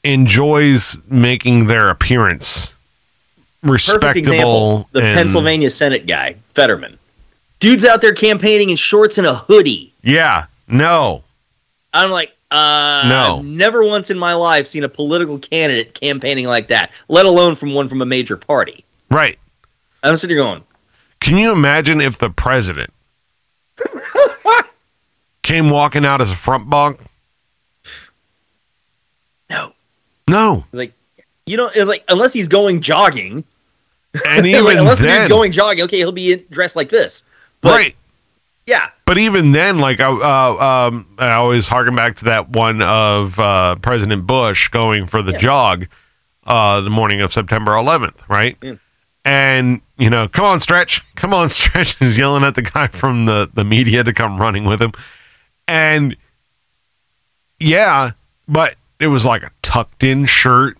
enjoys 0.03 0.97
making 1.09 1.67
their 1.67 1.89
appearance 1.89 2.75
Perfect 3.61 4.17
example. 4.17 4.77
respectable. 4.77 4.89
The 4.91 5.01
and- 5.03 5.17
Pennsylvania 5.17 5.69
Senate 5.69 6.05
guy, 6.07 6.35
Fetterman. 6.53 6.97
Dude's 7.59 7.85
out 7.85 8.01
there 8.01 8.13
campaigning 8.13 8.69
in 8.69 8.75
shorts 8.75 9.17
and 9.17 9.25
a 9.25 9.33
hoodie. 9.33 9.91
Yeah, 10.03 10.45
no, 10.67 11.23
I'm 11.93 12.11
like, 12.11 12.31
uh, 12.51 13.03
No. 13.07 13.37
I've 13.39 13.45
never 13.45 13.83
once 13.83 14.09
in 14.11 14.17
my 14.17 14.33
life 14.33 14.65
seen 14.67 14.83
a 14.83 14.89
political 14.89 15.39
candidate 15.39 15.93
campaigning 15.99 16.45
like 16.45 16.67
that, 16.69 16.91
let 17.07 17.25
alone 17.25 17.55
from 17.55 17.73
one 17.73 17.87
from 17.89 18.01
a 18.01 18.05
major 18.05 18.37
party. 18.37 18.85
right. 19.09 19.37
I'm 20.03 20.17
sitting 20.17 20.35
here 20.35 20.43
going, 20.43 20.63
Can 21.19 21.37
you 21.37 21.51
imagine 21.51 21.99
if 22.01 22.17
the 22.19 22.29
president 22.29 22.91
came 25.43 25.69
walking 25.69 26.05
out 26.05 26.21
as 26.21 26.31
a 26.31 26.35
front 26.35 26.69
bunk? 26.69 26.99
no. 29.49 29.73
No. 30.29 30.63
It's 30.69 30.73
like, 30.73 30.93
you 31.45 31.57
know, 31.57 31.69
it's 31.73 31.87
like 31.89 32.03
unless 32.09 32.33
he's 32.33 32.47
going 32.47 32.81
jogging, 32.81 33.43
And 34.27 34.45
It's 34.45 34.59
like, 34.63 34.73
even 34.73 34.77
unless 34.79 34.99
he's 34.99 35.27
going 35.27 35.51
jogging, 35.51 35.83
okay, 35.85 35.97
he'll 35.97 36.11
be 36.11 36.43
dressed 36.51 36.75
like 36.75 36.89
this. 36.89 37.27
But 37.61 37.71
right. 37.71 37.95
Yeah, 38.67 38.89
But 39.05 39.17
even 39.19 39.51
then, 39.51 39.77
like 39.79 39.99
I, 39.99 40.07
uh, 40.09 40.87
um, 40.89 41.07
I 41.19 41.33
always 41.33 41.67
harken 41.67 41.95
back 41.95 42.15
to 42.15 42.25
that 42.25 42.49
one 42.49 42.81
of 42.81 43.37
uh, 43.39 43.75
President 43.81 44.25
Bush 44.25 44.69
going 44.69 45.05
for 45.05 45.21
the 45.21 45.33
Yeah. 45.33 45.37
jog 45.37 45.87
uh, 46.45 46.81
the 46.81 46.89
morning 46.89 47.21
of 47.21 47.31
September 47.33 47.71
11th, 47.73 48.27
right? 48.29 48.57
Yeah. 48.61 48.75
And 49.23 49.81
you 49.97 50.09
know, 50.09 50.27
come 50.27 50.45
on, 50.45 50.59
stretch, 50.59 51.01
come 51.15 51.33
on, 51.33 51.49
stretch, 51.59 51.99
is 52.01 52.17
yelling 52.17 52.43
at 52.43 52.55
the 52.55 52.61
guy 52.61 52.87
from 52.87 53.25
the 53.25 53.49
the 53.53 53.63
media 53.63 54.03
to 54.03 54.13
come 54.13 54.37
running 54.39 54.65
with 54.65 54.79
him, 54.81 54.91
and 55.67 56.15
yeah, 57.59 58.11
but 58.47 58.75
it 58.99 59.07
was 59.07 59.25
like 59.25 59.41
a 59.43 59.49
tucked 59.61 60.03
in 60.03 60.25
shirt. 60.25 60.77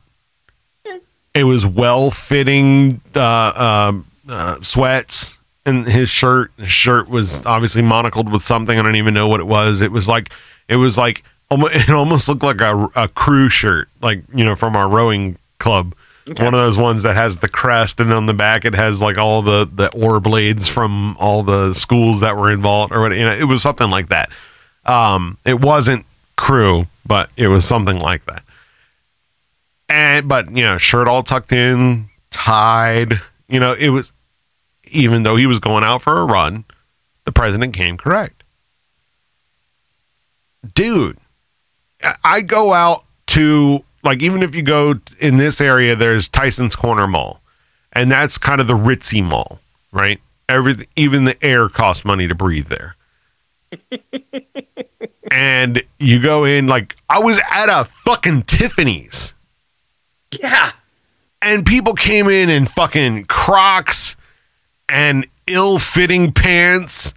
It 1.34 1.44
was 1.44 1.66
well 1.66 2.12
fitting 2.12 3.02
uh, 3.16 3.90
um, 3.90 4.06
uh, 4.30 4.62
sweats 4.62 5.35
and 5.66 5.86
his 5.86 6.10
shirt 6.10 6.52
his 6.58 6.72
shirt 6.72 7.10
was 7.10 7.46
obviously 7.46 7.82
monocled 7.82 8.32
with 8.32 8.42
something. 8.42 8.78
I 8.78 8.82
don't 8.82 8.96
even 8.96 9.14
know 9.14 9.28
what 9.28 9.40
it 9.40 9.48
was. 9.48 9.82
It 9.82 9.92
was 9.92 10.08
like 10.08 10.30
it 10.68 10.76
was 10.76 10.98
like 10.98 11.24
it 11.52 11.90
almost 11.90 12.28
looked 12.28 12.44
like 12.44 12.62
a, 12.62 12.88
a 12.96 13.08
crew 13.08 13.50
shirt, 13.50 13.90
like 14.02 14.22
you 14.34 14.46
know 14.46 14.56
from 14.56 14.76
our 14.76 14.88
rowing 14.88 15.38
club. 15.58 15.96
One 16.28 16.48
of 16.48 16.54
those 16.54 16.80
ones 16.80 17.04
that 17.04 17.16
has 17.16 17.38
the 17.38 17.48
crest, 17.48 18.00
and 18.00 18.12
on 18.12 18.26
the 18.26 18.34
back 18.34 18.66
it 18.66 18.74
has 18.74 19.00
like 19.00 19.18
all 19.18 19.44
the 19.44 19.70
the 19.72 19.92
oar 19.92 20.20
blades 20.20 20.68
from 20.68 21.16
all 21.18 21.44
the 21.44 21.74
schools 21.76 22.22
that 22.22 22.36
were 22.36 22.52
involved, 22.52 22.94
or 22.94 23.02
what 23.02 23.12
you 23.12 23.26
know. 23.26 23.32
It 23.32 23.44
was 23.44 23.62
something 23.62 23.92
like 23.92 24.08
that. 24.08 24.32
Um, 24.88 25.38
it 25.46 25.62
wasn't 25.62 26.06
crew, 26.36 26.88
but 27.06 27.30
it 27.38 27.48
was 27.48 27.64
something 27.64 28.00
like 28.00 28.26
that. 28.26 28.44
And 29.88 30.28
but 30.28 30.50
you 30.50 30.64
know, 30.64 30.80
shirt 30.80 31.08
all 31.08 31.22
tucked 31.22 31.52
in, 31.52 32.06
tied. 32.32 33.14
You 33.48 33.60
know, 33.60 33.74
it 33.74 33.90
was 33.90 34.12
even 34.96 35.24
though 35.24 35.36
he 35.36 35.46
was 35.48 35.60
going 35.60 35.84
out 35.84 36.02
for 36.02 36.20
a 36.20 36.26
run, 36.26 36.66
the 37.26 37.32
president 37.32 37.74
came 37.76 37.98
correct. 37.98 38.44
Dude, 40.74 41.18
I- 42.24 42.42
go 42.42 42.74
out 42.74 43.06
to 43.28 43.84
like 44.04 44.22
even 44.22 44.42
if 44.44 44.56
you 44.56 44.64
go 44.64 44.96
in 45.20 45.38
this 45.38 45.60
area, 45.62 45.96
there's 45.96 46.28
Tyson's 46.30 46.76
Corner 46.76 47.08
Mall, 47.08 47.42
and 47.94 48.12
that's 48.12 48.38
kind 48.38 48.62
of 48.62 48.68
the 48.68 48.74
ritzy 48.74 49.24
mall, 49.24 49.60
right? 49.92 50.20
Everything, 50.48 50.88
even 50.96 51.26
the 51.26 51.44
air 51.44 51.70
costs 51.70 52.06
money 52.06 52.28
to 52.28 52.36
breathe 52.36 52.68
there. 52.68 52.96
and 55.32 55.84
you 56.00 56.22
go 56.22 56.46
in 56.46 56.68
like 56.68 56.96
I 57.10 57.20
was 57.20 57.40
at 57.52 57.68
a 57.70 57.84
fucking 57.84 58.44
Tiffany's 58.44 59.34
Yeah. 60.40 60.72
and 61.42 61.66
people 61.66 61.94
came 61.94 62.28
in 62.30 62.50
in 62.50 62.66
fucking 62.66 63.26
Crocs 63.26 64.16
and 64.90 65.26
ill-fitting 65.48 66.32
pants 66.34 67.14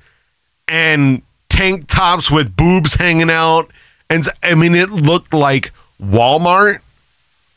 and 0.69 1.23
tank 1.49 1.86
tops 1.89 2.31
with 2.31 2.55
boobs 2.57 2.95
hanging 2.95 3.31
out, 3.31 3.70
and 4.11 4.24
I 4.43 4.55
mean 4.55 4.74
it 4.74 4.90
looked 4.90 5.32
like 5.35 5.73
Walmart 6.03 6.78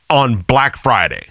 on 0.09 0.37
Black 0.37 0.75
Friday. 0.75 1.25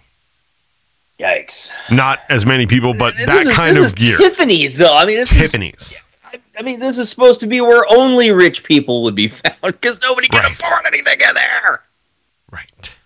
Yikes. 1.18 1.70
Not 1.90 2.20
as 2.30 2.46
many 2.46 2.66
people, 2.66 2.94
but 2.94 3.14
This 3.16 3.26
that 3.26 3.46
is- 3.46 3.56
kind 3.56 3.76
of 3.76 3.94
gear. 3.94 4.16
Tiffany's, 4.16 4.78
though. 4.78 4.96
I 4.96 5.04
mean, 5.04 5.16
this 5.18 5.30
is 5.32 5.38
Tiffany's. 5.38 6.00
I, 6.24 6.36
I 6.58 6.62
mean, 6.62 6.80
this 6.80 6.96
is 6.96 7.10
supposed 7.10 7.40
to 7.40 7.46
be 7.46 7.60
where 7.60 7.84
only 7.90 8.30
rich 8.30 8.64
people 8.64 9.02
would 9.02 9.14
be 9.14 9.28
found 9.28 9.56
because 9.62 10.00
nobody 10.00 10.28
can 10.28 10.40
Right. 10.42 10.52
afford 10.52 10.86
anything 10.86 11.20
in 11.20 11.34
there. 11.34 11.82
Right. 12.50 12.96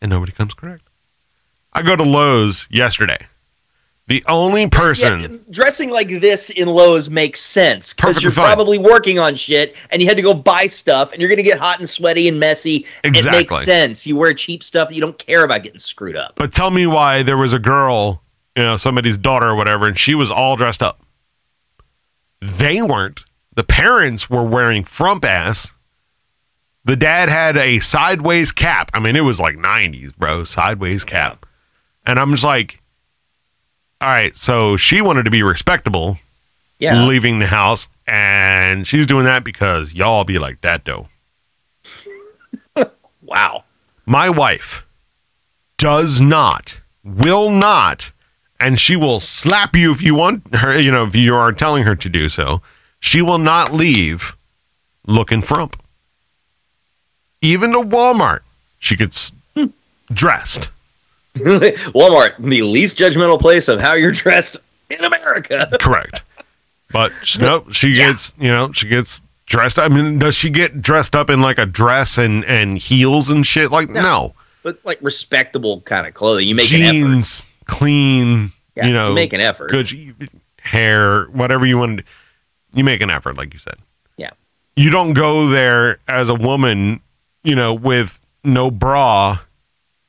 And 0.00 0.10
nobody 0.10 0.30
comes 0.32 0.54
correct. 0.54 0.82
I 1.72 1.82
go 1.82 1.96
to 1.96 2.02
Lowe's 2.04 2.68
yesterday. 2.70 3.18
The 4.12 4.22
only 4.28 4.68
person 4.68 5.20
Yeah, 5.22 5.28
dressing 5.50 5.88
like 5.88 6.08
this 6.20 6.50
in 6.50 6.68
Lowe's 6.68 7.08
makes 7.08 7.40
sense 7.40 7.94
because 7.94 8.22
you're 8.22 8.30
fine. 8.30 8.44
probably 8.44 8.76
working 8.76 9.18
on 9.18 9.36
shit 9.36 9.74
and 9.88 10.02
you 10.02 10.06
had 10.08 10.18
to 10.18 10.22
go 10.22 10.34
buy 10.34 10.66
stuff 10.66 11.12
and 11.12 11.20
you're 11.20 11.30
going 11.30 11.38
to 11.38 11.42
get 11.42 11.58
hot 11.58 11.78
and 11.78 11.88
sweaty 11.88 12.28
and 12.28 12.38
messy. 12.38 12.84
It 13.04 13.06
Exactly. 13.16 13.40
makes 13.40 13.64
sense. 13.64 14.06
You 14.06 14.18
wear 14.18 14.34
cheap 14.34 14.62
stuff 14.62 14.90
that 14.90 14.94
you 14.94 15.00
don't 15.00 15.16
care 15.16 15.44
about 15.44 15.62
getting 15.62 15.78
screwed 15.78 16.14
up. 16.14 16.34
But 16.36 16.52
tell 16.52 16.70
me 16.70 16.86
why 16.86 17.22
there 17.22 17.38
was 17.38 17.54
a 17.54 17.58
girl, 17.58 18.22
you 18.54 18.62
know, 18.62 18.76
somebody's 18.76 19.16
daughter 19.16 19.46
or 19.48 19.54
whatever, 19.54 19.86
and 19.86 19.98
she 19.98 20.14
was 20.14 20.30
all 20.30 20.56
dressed 20.56 20.82
up. 20.82 21.00
They 22.42 22.82
weren't. 22.82 23.24
The 23.54 23.64
parents 23.64 24.28
were 24.28 24.44
wearing 24.44 24.84
frump 24.84 25.24
ass. 25.24 25.72
The 26.84 26.96
dad 26.96 27.30
had 27.30 27.56
a 27.56 27.78
sideways 27.78 28.52
cap. 28.52 28.90
I 28.92 28.98
mean, 28.98 29.16
it 29.16 29.20
was 29.22 29.40
like 29.40 29.56
90s, 29.56 30.14
bro. 30.18 30.44
Sideways 30.44 31.02
cap. 31.02 31.46
And 32.04 32.18
I'm 32.20 32.30
just 32.32 32.44
like, 32.44 32.81
all 34.02 34.08
right, 34.08 34.36
so 34.36 34.76
she 34.76 35.00
wanted 35.00 35.24
to 35.26 35.30
be 35.30 35.44
respectable 35.44 36.18
Yeah. 36.80 37.04
leaving 37.04 37.38
the 37.38 37.46
house, 37.46 37.88
and 38.04 38.84
she's 38.86 39.06
doing 39.06 39.24
that 39.26 39.44
because 39.44 39.94
y'all 39.94 40.24
be 40.24 40.40
like 40.40 40.60
that, 40.62 40.84
though. 40.84 41.06
Wow. 43.22 43.64
my 44.04 44.28
wife 44.28 44.84
does 45.78 46.20
not, 46.20 46.80
will 47.04 47.48
not, 47.48 48.10
and 48.58 48.78
she 48.78 48.96
will 48.96 49.20
slap 49.20 49.76
you 49.76 49.92
if 49.92 50.02
you 50.02 50.16
want 50.16 50.52
her, 50.54 50.78
you 50.78 50.90
know, 50.90 51.04
if 51.04 51.14
you 51.14 51.34
are 51.34 51.52
telling 51.52 51.84
her 51.84 51.94
to 51.94 52.08
do 52.08 52.28
so. 52.28 52.60
She 52.98 53.22
will 53.22 53.38
not 53.38 53.72
leave 53.72 54.36
looking 55.06 55.42
frump. 55.42 55.80
Even 57.40 57.72
to 57.72 57.78
Walmart, 57.78 58.40
she 58.78 58.96
gets 58.96 59.32
hmm. 59.56 59.66
dressed. 60.12 60.68
Walmart, 61.94 62.34
the 62.38 62.62
least 62.62 62.98
judgmental 62.98 63.40
place 63.40 63.68
of 63.68 63.80
how 63.80 63.94
you're 63.94 64.10
dressed 64.12 64.56
in 64.90 65.02
America. 65.04 65.68
Correct. 65.80 66.22
But 66.92 67.12
she- 67.22 67.40
nope, 67.40 67.72
she 67.72 67.88
Yeah. 67.88 68.08
gets, 68.08 68.34
you 68.38 68.48
know, 68.48 68.70
she 68.72 68.88
gets 68.88 69.20
dressed. 69.46 69.78
I 69.78 69.88
mean, 69.88 70.18
does 70.18 70.34
she 70.36 70.50
get 70.50 70.82
dressed 70.82 71.14
up 71.16 71.30
in 71.30 71.40
like 71.40 71.58
a 71.58 71.66
dress 71.66 72.18
and, 72.18 72.44
and 72.44 72.76
heels 72.76 73.30
and 73.30 73.46
shit? 73.46 73.70
Like, 73.70 73.88
no. 73.88 74.34
But 74.62 74.78
like 74.84 74.98
respectable 75.00 75.80
kind 75.82 76.06
of 76.06 76.14
clothing. 76.14 76.46
You 76.46 76.54
make 76.54 76.70
an 76.72 76.82
effort. 76.82 76.92
Jeans, 76.92 77.50
clean, 77.64 78.50
Yeah, 78.76 78.86
you 78.86 78.92
know, 78.92 79.08
you 79.08 79.14
make 79.14 79.32
an 79.32 79.40
effort. 79.40 79.70
good 79.70 79.90
hair, 80.60 81.24
whatever 81.26 81.64
you 81.66 81.78
want. 81.78 81.98
to 82.00 82.04
You 82.74 82.84
make 82.84 83.00
an 83.00 83.10
effort, 83.10 83.36
like 83.36 83.52
you 83.54 83.58
said. 83.58 83.76
Yeah. 84.16 84.30
You 84.76 84.90
don't 84.90 85.14
go 85.14 85.48
there 85.48 85.98
as 86.06 86.28
a 86.28 86.34
woman, 86.34 87.00
you 87.42 87.54
know, 87.56 87.74
with 87.74 88.20
no 88.44 88.70
bra 88.70 89.38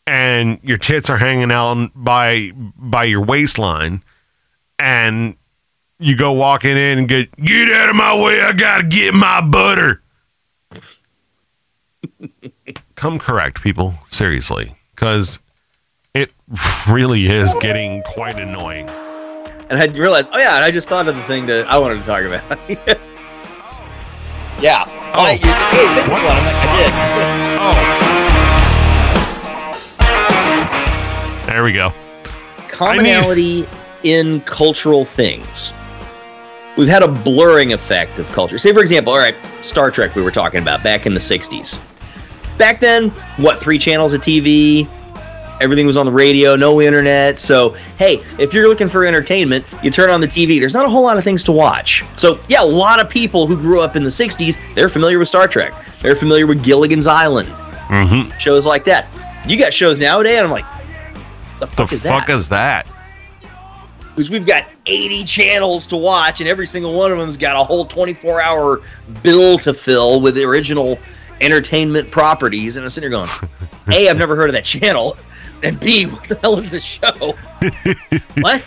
and 0.05 0.59
your 0.63 0.77
tits 0.77 1.09
are 1.09 1.17
hanging 1.17 1.51
out 1.51 1.91
by 1.95 2.51
by 2.55 3.05
your 3.05 3.23
waistline, 3.23 4.03
and 4.79 5.35
you 5.99 6.17
go 6.17 6.31
walking 6.33 6.71
in 6.71 6.99
and 6.99 7.07
get 7.07 7.35
get 7.37 7.69
out 7.71 7.89
of 7.89 7.95
my 7.95 8.15
way. 8.15 8.41
I 8.41 8.53
gotta 8.53 8.87
get 8.87 9.13
my 9.13 9.41
butter. 9.41 10.01
Come 12.95 13.19
correct, 13.19 13.61
people. 13.61 13.93
Seriously, 14.09 14.75
because 14.95 15.39
it 16.13 16.31
really 16.89 17.25
is 17.25 17.55
getting 17.59 18.01
quite 18.03 18.39
annoying. 18.39 18.89
And 19.69 19.81
I 19.81 19.85
realized, 19.85 20.29
oh 20.33 20.37
yeah, 20.37 20.55
and 20.55 20.63
I 20.63 20.71
just 20.71 20.89
thought 20.89 21.07
of 21.07 21.15
the 21.15 21.23
thing 21.23 21.45
that 21.47 21.67
I 21.67 21.77
wanted 21.79 21.99
to 21.99 22.05
talk 22.05 22.23
about. 22.23 22.43
yeah. 24.61 24.83
Oh. 25.15 25.25
I, 25.25 25.31
you, 25.33 25.39
hey, 25.39 26.09
What 26.09 26.21
the 26.21 26.27
it. 26.27 26.43
I 26.61 26.77
did. 26.77 27.99
Oh. 27.99 28.02
There 31.53 31.63
we 31.63 31.71
go. 31.73 31.93
commonality 32.67 33.67
in 34.03 34.41
cultural 34.41 35.05
things. 35.05 35.71
We've 36.75 36.87
had 36.87 37.03
a 37.03 37.07
blurring 37.07 37.73
effect 37.73 38.17
of 38.17 38.25
culture. 38.31 38.57
Say, 38.57 38.73
for 38.73 38.79
example, 38.81 39.13
all 39.13 39.19
right, 39.19 39.35
Star 39.61 39.91
Trek 39.91 40.15
we 40.15 40.23
were 40.23 40.31
talking 40.31 40.61
about 40.61 40.81
back 40.83 41.05
in 41.05 41.13
the 41.13 41.19
60s. 41.19 41.79
Back 42.57 42.79
then, 42.79 43.11
what, 43.37 43.59
three 43.59 43.77
channels 43.77 44.13
of 44.15 44.21
TV? 44.21 44.87
Everything 45.61 45.85
was 45.85 45.95
on 45.97 46.07
the 46.07 46.11
radio, 46.11 46.55
no 46.55 46.81
internet. 46.81 47.39
So, 47.39 47.75
hey, 47.99 48.23
if 48.39 48.51
you're 48.53 48.67
looking 48.67 48.87
for 48.87 49.05
entertainment, 49.05 49.63
you 49.83 49.91
turn 49.91 50.09
on 50.09 50.19
the 50.19 50.27
TV. 50.27 50.59
There's 50.59 50.73
not 50.73 50.85
a 50.85 50.89
whole 50.89 51.03
lot 51.03 51.17
of 51.17 51.23
things 51.23 51.43
to 51.43 51.51
watch. 51.51 52.03
So, 52.15 52.39
yeah, 52.49 52.63
a 52.63 52.65
lot 52.65 52.99
of 52.99 53.07
people 53.07 53.45
who 53.45 53.55
grew 53.55 53.79
up 53.79 53.95
in 53.95 54.03
the 54.03 54.09
60s, 54.09 54.57
they're 54.73 54.89
familiar 54.89 55.19
with 55.19 55.27
Star 55.27 55.47
Trek. 55.47 55.73
They're 56.01 56.15
familiar 56.15 56.47
with 56.47 56.63
Gilligan's 56.63 57.07
Island, 57.07 57.47
Mm-hmm. 57.49 58.35
shows 58.39 58.65
like 58.65 58.83
that. 58.85 59.05
You 59.47 59.57
got 59.59 59.71
shows 59.73 59.99
nowadays, 59.99 60.37
and 60.37 60.45
I'm 60.45 60.51
like, 60.51 60.65
the 61.59 61.65
The 61.67 61.75
fuck 61.75 61.93
is 61.93 62.03
fuck 62.03 62.27
that? 62.27 62.33
is 62.37 62.49
that? 62.49 62.87
because 64.09 64.29
we've 64.29 64.45
got 64.45 64.65
80 64.85 65.23
channels 65.23 65.87
to 65.87 65.97
watch 65.97 66.39
and 66.39 66.47
every 66.47 66.67
single 66.67 66.93
one 66.93 67.11
of 67.11 67.17
them's 67.17 67.35
got 67.35 67.55
a 67.55 67.63
whole 67.63 67.83
24 67.85 68.41
hour 68.41 68.81
bill 69.23 69.57
to 69.57 69.73
fill 69.73 70.21
with 70.21 70.35
the 70.35 70.43
original 70.43 70.99
entertainment 71.41 72.11
properties 72.11 72.77
and 72.77 72.83
i'm 72.85 72.91
sitting 72.91 73.09
here 73.09 73.17
going 73.17 73.27
a 73.91 74.07
i've 74.09 74.17
never 74.19 74.35
heard 74.35 74.49
of 74.49 74.53
that 74.53 74.63
channel 74.65 75.17
and 75.63 75.79
b 75.79 76.05
what 76.05 76.29
the 76.29 76.35
hell 76.35 76.55
is 76.59 76.69
this 76.69 76.83
show 76.83 77.09
what 78.41 78.63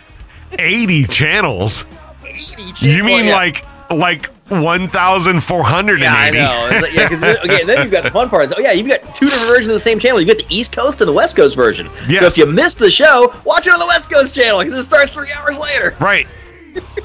80 0.59 1.05
channels? 1.05 1.87
80 2.25 2.45
channels 2.73 2.83
You 2.83 3.05
mean 3.05 3.27
yeah. 3.27 3.35
like 3.37 3.65
like 3.91 4.31
1,480? 4.49 6.03
yeah, 6.03 6.15
I 6.15 6.31
know. 6.31 6.89
Yeah, 6.93 7.35
okay, 7.45 7.65
then 7.65 7.83
you've 7.83 7.91
got 7.91 8.05
the 8.05 8.11
fun 8.11 8.29
part. 8.31 8.45
Is, 8.45 8.55
oh 8.57 8.61
yeah, 8.61 8.73
you've 8.73 8.87
got 8.87 9.15
two 9.15 9.27
different 9.27 9.49
versions 9.49 9.69
of 9.69 9.75
the 9.75 9.81
same 9.81 9.99
channel. 9.99 10.21
You've 10.21 10.29
got 10.29 10.47
the 10.47 10.55
East 10.55 10.73
Coast 10.73 11.01
and 11.01 11.09
the 11.09 11.13
West 11.13 11.35
Coast 11.37 11.57
version. 11.57 11.89
So 12.09 12.27
if 12.27 12.39
you 12.39 12.47
missed 12.47 12.79
the 12.79 12.91
show, 12.91 13.35
watch 13.45 13.67
it 13.67 13.73
on 13.73 13.81
the 13.81 13.87
West 13.87 14.11
Coast 14.11 14.35
channel 14.35 14.59
because 14.61 14.75
it 14.75 14.85
starts 14.85 15.11
three 15.11 15.33
hours 15.33 15.59
later. 15.59 15.97
Right. 16.01 16.27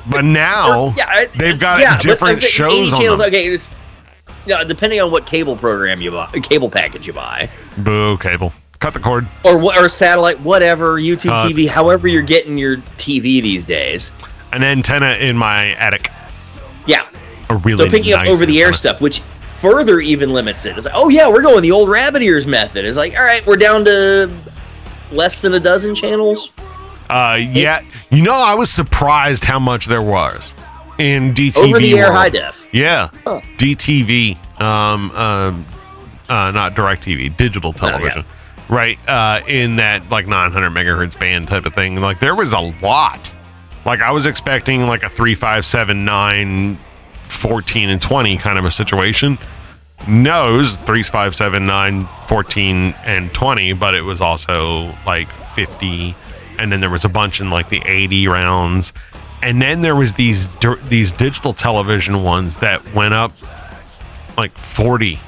But 0.09 0.26
now 0.26 0.93
yeah, 0.97 1.26
they've 1.35 1.59
got 1.59 1.80
yeah, 1.80 1.97
different 1.97 2.35
I'm 2.35 2.39
shows 2.39 2.93
on 2.93 2.99
channels, 2.99 3.19
them. 3.19 3.27
Okay, 3.30 3.47
it's 3.47 3.76
yeah, 4.45 4.63
depending 4.63 4.99
on 5.01 5.11
what 5.11 5.26
cable 5.26 5.55
program 5.55 6.01
you 6.01 6.11
buy, 6.11 6.27
cable 6.43 6.69
package 6.69 7.07
you 7.07 7.13
buy, 7.13 7.49
Boo, 7.77 8.18
cable. 8.18 8.53
Cut 8.80 8.93
the 8.95 8.99
cord. 8.99 9.27
or 9.43 9.59
what, 9.59 9.77
or 9.77 9.88
satellite, 9.88 10.39
whatever, 10.41 10.99
YouTube 10.99 11.30
Uh, 11.31 11.47
TV, 11.47 11.69
however 11.69 12.07
you're 12.07 12.23
getting 12.23 12.57
your 12.57 12.77
TV 12.97 13.41
these 13.41 13.63
days. 13.65 14.11
An 14.53 14.63
antenna 14.63 15.13
in 15.19 15.38
my 15.38 15.73
attic. 15.76 16.09
Yeah, 16.88 17.07
A 17.51 17.57
really 17.57 17.85
so 17.85 17.91
picking 17.91 18.13
up 18.13 18.27
over 18.27 18.45
the 18.45 18.61
air 18.61 18.73
stuff, 18.73 19.01
which 19.01 19.19
further 19.19 19.99
even 19.99 20.29
limits 20.31 20.65
it. 20.65 20.75
It's 20.75 20.85
like, 20.85 20.95
oh 20.97 21.09
yeah, 21.09 21.27
we're 21.29 21.41
going 21.41 21.61
the 21.61 21.71
old 21.71 21.89
rabbit 21.89 22.21
ears 22.21 22.47
method. 22.47 22.85
It's 22.85 22.97
like, 22.97 23.15
all 23.17 23.23
right, 23.23 23.45
we're 23.45 23.57
down 23.57 23.85
to 23.85 24.31
less 25.11 25.39
than 25.39 25.53
a 25.53 25.59
dozen 25.59 25.93
channels. 25.95 26.51
Uh, 27.09 27.37
yeah, 27.39 27.81
you 28.09 28.23
know, 28.23 28.33
I 28.33 28.55
was 28.55 28.69
surprised 28.69 29.43
how 29.43 29.59
much 29.59 29.85
there 29.87 30.01
was 30.01 30.53
in 30.97 31.33
DTV. 31.33 31.57
Over 31.69 31.79
the 31.79 31.93
air 31.93 32.03
world. 32.05 32.15
high 32.15 32.29
def. 32.29 32.67
Yeah, 32.73 33.09
DTV, 33.57 34.61
um, 34.61 35.11
um, 35.11 35.65
uh, 36.29 36.51
not 36.51 36.73
direct 36.75 37.03
TV, 37.05 37.35
digital 37.35 37.71
Oh, 37.71 37.85
yeah. 37.85 37.89
television, 37.91 38.25
right? 38.69 38.97
Uh, 39.09 39.41
in 39.47 39.75
that 39.75 40.09
like 40.09 40.27
900 40.27 40.69
megahertz 40.71 41.19
band 41.19 41.47
type 41.49 41.65
of 41.65 41.73
thing. 41.73 41.99
Like 41.99 42.19
there 42.19 42.35
was 42.35 42.53
a 42.53 42.59
lot. 42.81 43.31
Like 43.85 44.01
I 44.01 44.11
was 44.11 44.25
expecting 44.25 44.87
like 44.87 45.03
a 45.03 45.09
three, 45.09 45.35
five, 45.35 45.65
seven, 45.65 46.05
nine, 46.05 46.77
14, 47.31 47.89
and 47.89 48.01
20 48.01 48.37
kind 48.37 48.59
of 48.59 48.65
a 48.65 48.71
situation. 48.71 49.37
No, 50.07 50.55
it 50.55 50.57
was 50.57 50.77
3, 50.77 51.03
5, 51.03 51.35
7, 51.35 51.65
9, 51.65 52.07
14, 52.23 52.95
and 53.05 53.33
20, 53.33 53.73
but 53.73 53.95
it 53.95 54.01
was 54.01 54.19
also 54.19 54.95
like 55.05 55.29
50. 55.29 56.15
And 56.59 56.71
then 56.71 56.79
there 56.79 56.89
was 56.89 57.05
a 57.05 57.09
bunch 57.09 57.39
in 57.39 57.49
like 57.49 57.69
the 57.69 57.81
80 57.85 58.27
rounds. 58.27 58.93
And 59.43 59.61
then 59.61 59.81
there 59.81 59.95
was 59.95 60.13
these 60.13 60.49
these 60.87 61.11
digital 61.11 61.53
television 61.53 62.23
ones 62.23 62.57
that 62.57 62.93
went 62.93 63.15
up 63.15 63.33
like 64.37 64.51
40 64.51 65.19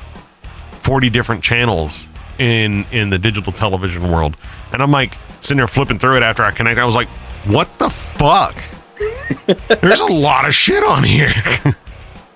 40 0.79 1.09
different 1.09 1.43
channels 1.43 2.07
in 2.37 2.85
in 2.91 3.09
the 3.09 3.17
digital 3.17 3.51
television 3.51 4.11
world. 4.11 4.37
And 4.71 4.83
I'm 4.83 4.91
like 4.91 5.15
sitting 5.39 5.57
there 5.57 5.67
flipping 5.67 5.97
through 5.97 6.17
it 6.17 6.23
after 6.23 6.43
I 6.43 6.51
connect. 6.51 6.79
I 6.79 6.85
was 6.85 6.95
like, 6.95 7.07
"What 7.45 7.79
the 7.79 7.89
fuck?" 7.89 8.55
There's 9.81 9.99
a 9.99 10.11
lot 10.11 10.45
of 10.45 10.53
shit 10.53 10.83
on 10.83 11.03
here. 11.03 11.31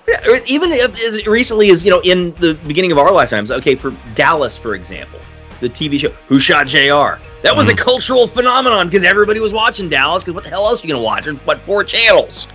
Yeah, 0.08 0.40
even 0.46 0.72
as 0.72 1.28
recently 1.28 1.70
as 1.70 1.84
you 1.84 1.92
know, 1.92 2.00
in 2.00 2.32
the 2.36 2.54
beginning 2.66 2.92
of 2.92 2.98
our 2.98 3.12
lifetimes. 3.12 3.52
Okay, 3.52 3.76
for 3.76 3.94
Dallas, 4.16 4.56
for 4.56 4.74
example, 4.74 5.20
the 5.60 5.70
TV 5.70 6.00
show 6.00 6.10
Who 6.28 6.40
Shot 6.40 6.68
J.R. 6.68 7.20
That 7.44 7.56
was 7.56 7.68
a 7.68 7.74
mm. 7.74 7.78
cultural 7.78 8.26
phenomenon 8.26 8.88
because 8.88 9.04
everybody 9.04 9.40
was 9.40 9.52
watching 9.52 9.90
Dallas. 9.90 10.24
Because 10.24 10.36
what 10.36 10.44
the 10.46 10.50
hell 10.50 10.66
else 10.66 10.82
are 10.82 10.88
you 10.88 10.94
gonna 10.94 11.04
watch? 11.04 11.28
But 11.46 11.60
four 11.62 11.84
channels, 11.84 12.48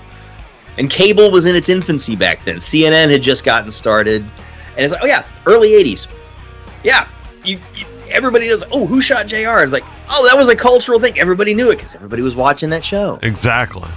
and 0.78 0.88
cable 0.88 1.30
was 1.30 1.44
in 1.44 1.54
its 1.54 1.68
infancy 1.68 2.16
back 2.16 2.42
then. 2.44 2.56
CNN 2.56 3.10
had 3.10 3.22
just 3.22 3.44
gotten 3.44 3.70
started, 3.70 4.22
and 4.22 4.78
it's 4.78 4.92
like, 4.92 5.02
oh 5.02 5.06
yeah, 5.06 5.26
early 5.44 5.72
'80s. 5.72 6.06
Yeah, 6.82 7.06
you, 7.44 7.60
you 7.76 7.84
everybody 8.08 8.48
does. 8.48 8.64
Oh, 8.72 8.86
Who 8.86 9.02
Shot 9.02 9.26
J.R. 9.26 9.62
It's 9.62 9.72
like, 9.72 9.84
oh, 10.08 10.26
that 10.26 10.36
was 10.36 10.48
a 10.48 10.56
cultural 10.56 10.98
thing. 10.98 11.18
Everybody 11.18 11.52
knew 11.52 11.70
it 11.70 11.76
because 11.76 11.94
everybody 11.94 12.22
was 12.22 12.34
watching 12.34 12.70
that 12.70 12.84
show. 12.84 13.18
exactly. 13.22 13.88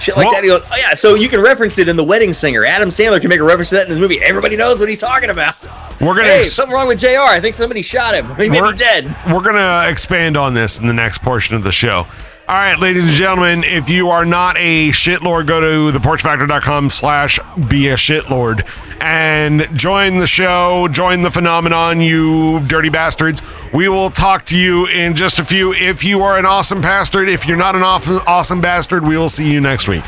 Shit 0.00 0.16
like 0.16 0.24
Well- 0.26 0.34
that. 0.34 0.42
He 0.42 0.48
goes, 0.50 0.62
oh 0.70 0.76
yeah, 0.76 0.94
so 0.94 1.14
you 1.14 1.28
can 1.28 1.40
reference 1.40 1.78
it 1.78 1.88
in 1.88 1.96
The 1.96 2.04
Wedding 2.04 2.32
Singer. 2.32 2.64
Adam 2.64 2.88
Sandler 2.90 3.20
can 3.20 3.28
make 3.30 3.40
a 3.40 3.44
reference 3.44 3.68
to 3.70 3.76
that 3.76 3.84
in 3.84 3.90
his 3.90 3.98
movie. 3.98 4.22
Everybody 4.22 4.56
knows 4.56 4.78
what 4.78 4.88
he's 4.88 5.00
talking 5.00 5.30
about. 5.30 5.54
We're 6.00 6.14
gonna 6.14 6.24
Hey, 6.28 6.40
ex- 6.40 6.52
something 6.52 6.74
wrong 6.74 6.88
with 6.88 6.98
J.R. 6.98 7.28
I 7.28 7.40
think 7.40 7.54
somebody 7.54 7.82
shot 7.82 8.14
him. 8.14 8.26
He 8.36 8.48
may 8.48 8.60
be 8.60 8.76
dead. 8.76 9.14
we're 9.30 9.40
gonna 9.42 9.86
expand 9.88 10.36
on 10.36 10.52
this 10.54 10.78
in 10.80 10.86
the 10.86 10.92
next 10.92 11.22
portion 11.22 11.54
of 11.56 11.62
the 11.62 11.72
show. 11.72 12.06
All 12.46 12.54
right, 12.56 12.78
ladies 12.78 13.04
and 13.04 13.12
gentlemen, 13.14 13.64
if 13.64 13.88
you 13.88 14.10
are 14.10 14.26
not 14.26 14.56
a 14.58 14.90
shitlord, 14.90 15.46
go 15.46 15.60
to 15.62 15.98
theporchfactor.com 15.98 16.90
slash 16.90 17.40
be 17.70 17.88
a 17.88 17.94
shitlord 17.94 18.68
and 19.00 19.66
join 19.74 20.18
the 20.18 20.26
show, 20.26 20.86
join 20.88 21.22
the 21.22 21.30
phenomenon, 21.30 22.02
you 22.02 22.60
dirty 22.66 22.90
bastards. 22.90 23.40
We 23.72 23.88
will 23.88 24.10
talk 24.10 24.44
to 24.46 24.58
you 24.58 24.86
in 24.88 25.16
just 25.16 25.38
a 25.38 25.44
few. 25.44 25.72
If 25.72 26.04
you 26.04 26.20
are 26.20 26.38
an 26.38 26.44
awesome 26.44 26.82
bastard, 26.82 27.30
if 27.30 27.46
you're 27.48 27.56
not 27.56 27.76
an 27.76 27.82
awesome, 27.82 28.20
awesome 28.26 28.60
bastard, 28.60 29.06
we 29.06 29.16
will 29.16 29.30
see 29.30 29.50
you 29.50 29.62
next 29.62 29.88
week. 29.88 30.04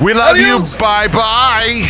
We 0.00 0.14
love 0.14 0.36
Adios. 0.36 0.72
you. 0.72 0.80
Bye 0.80 1.08
bye. 1.08 1.82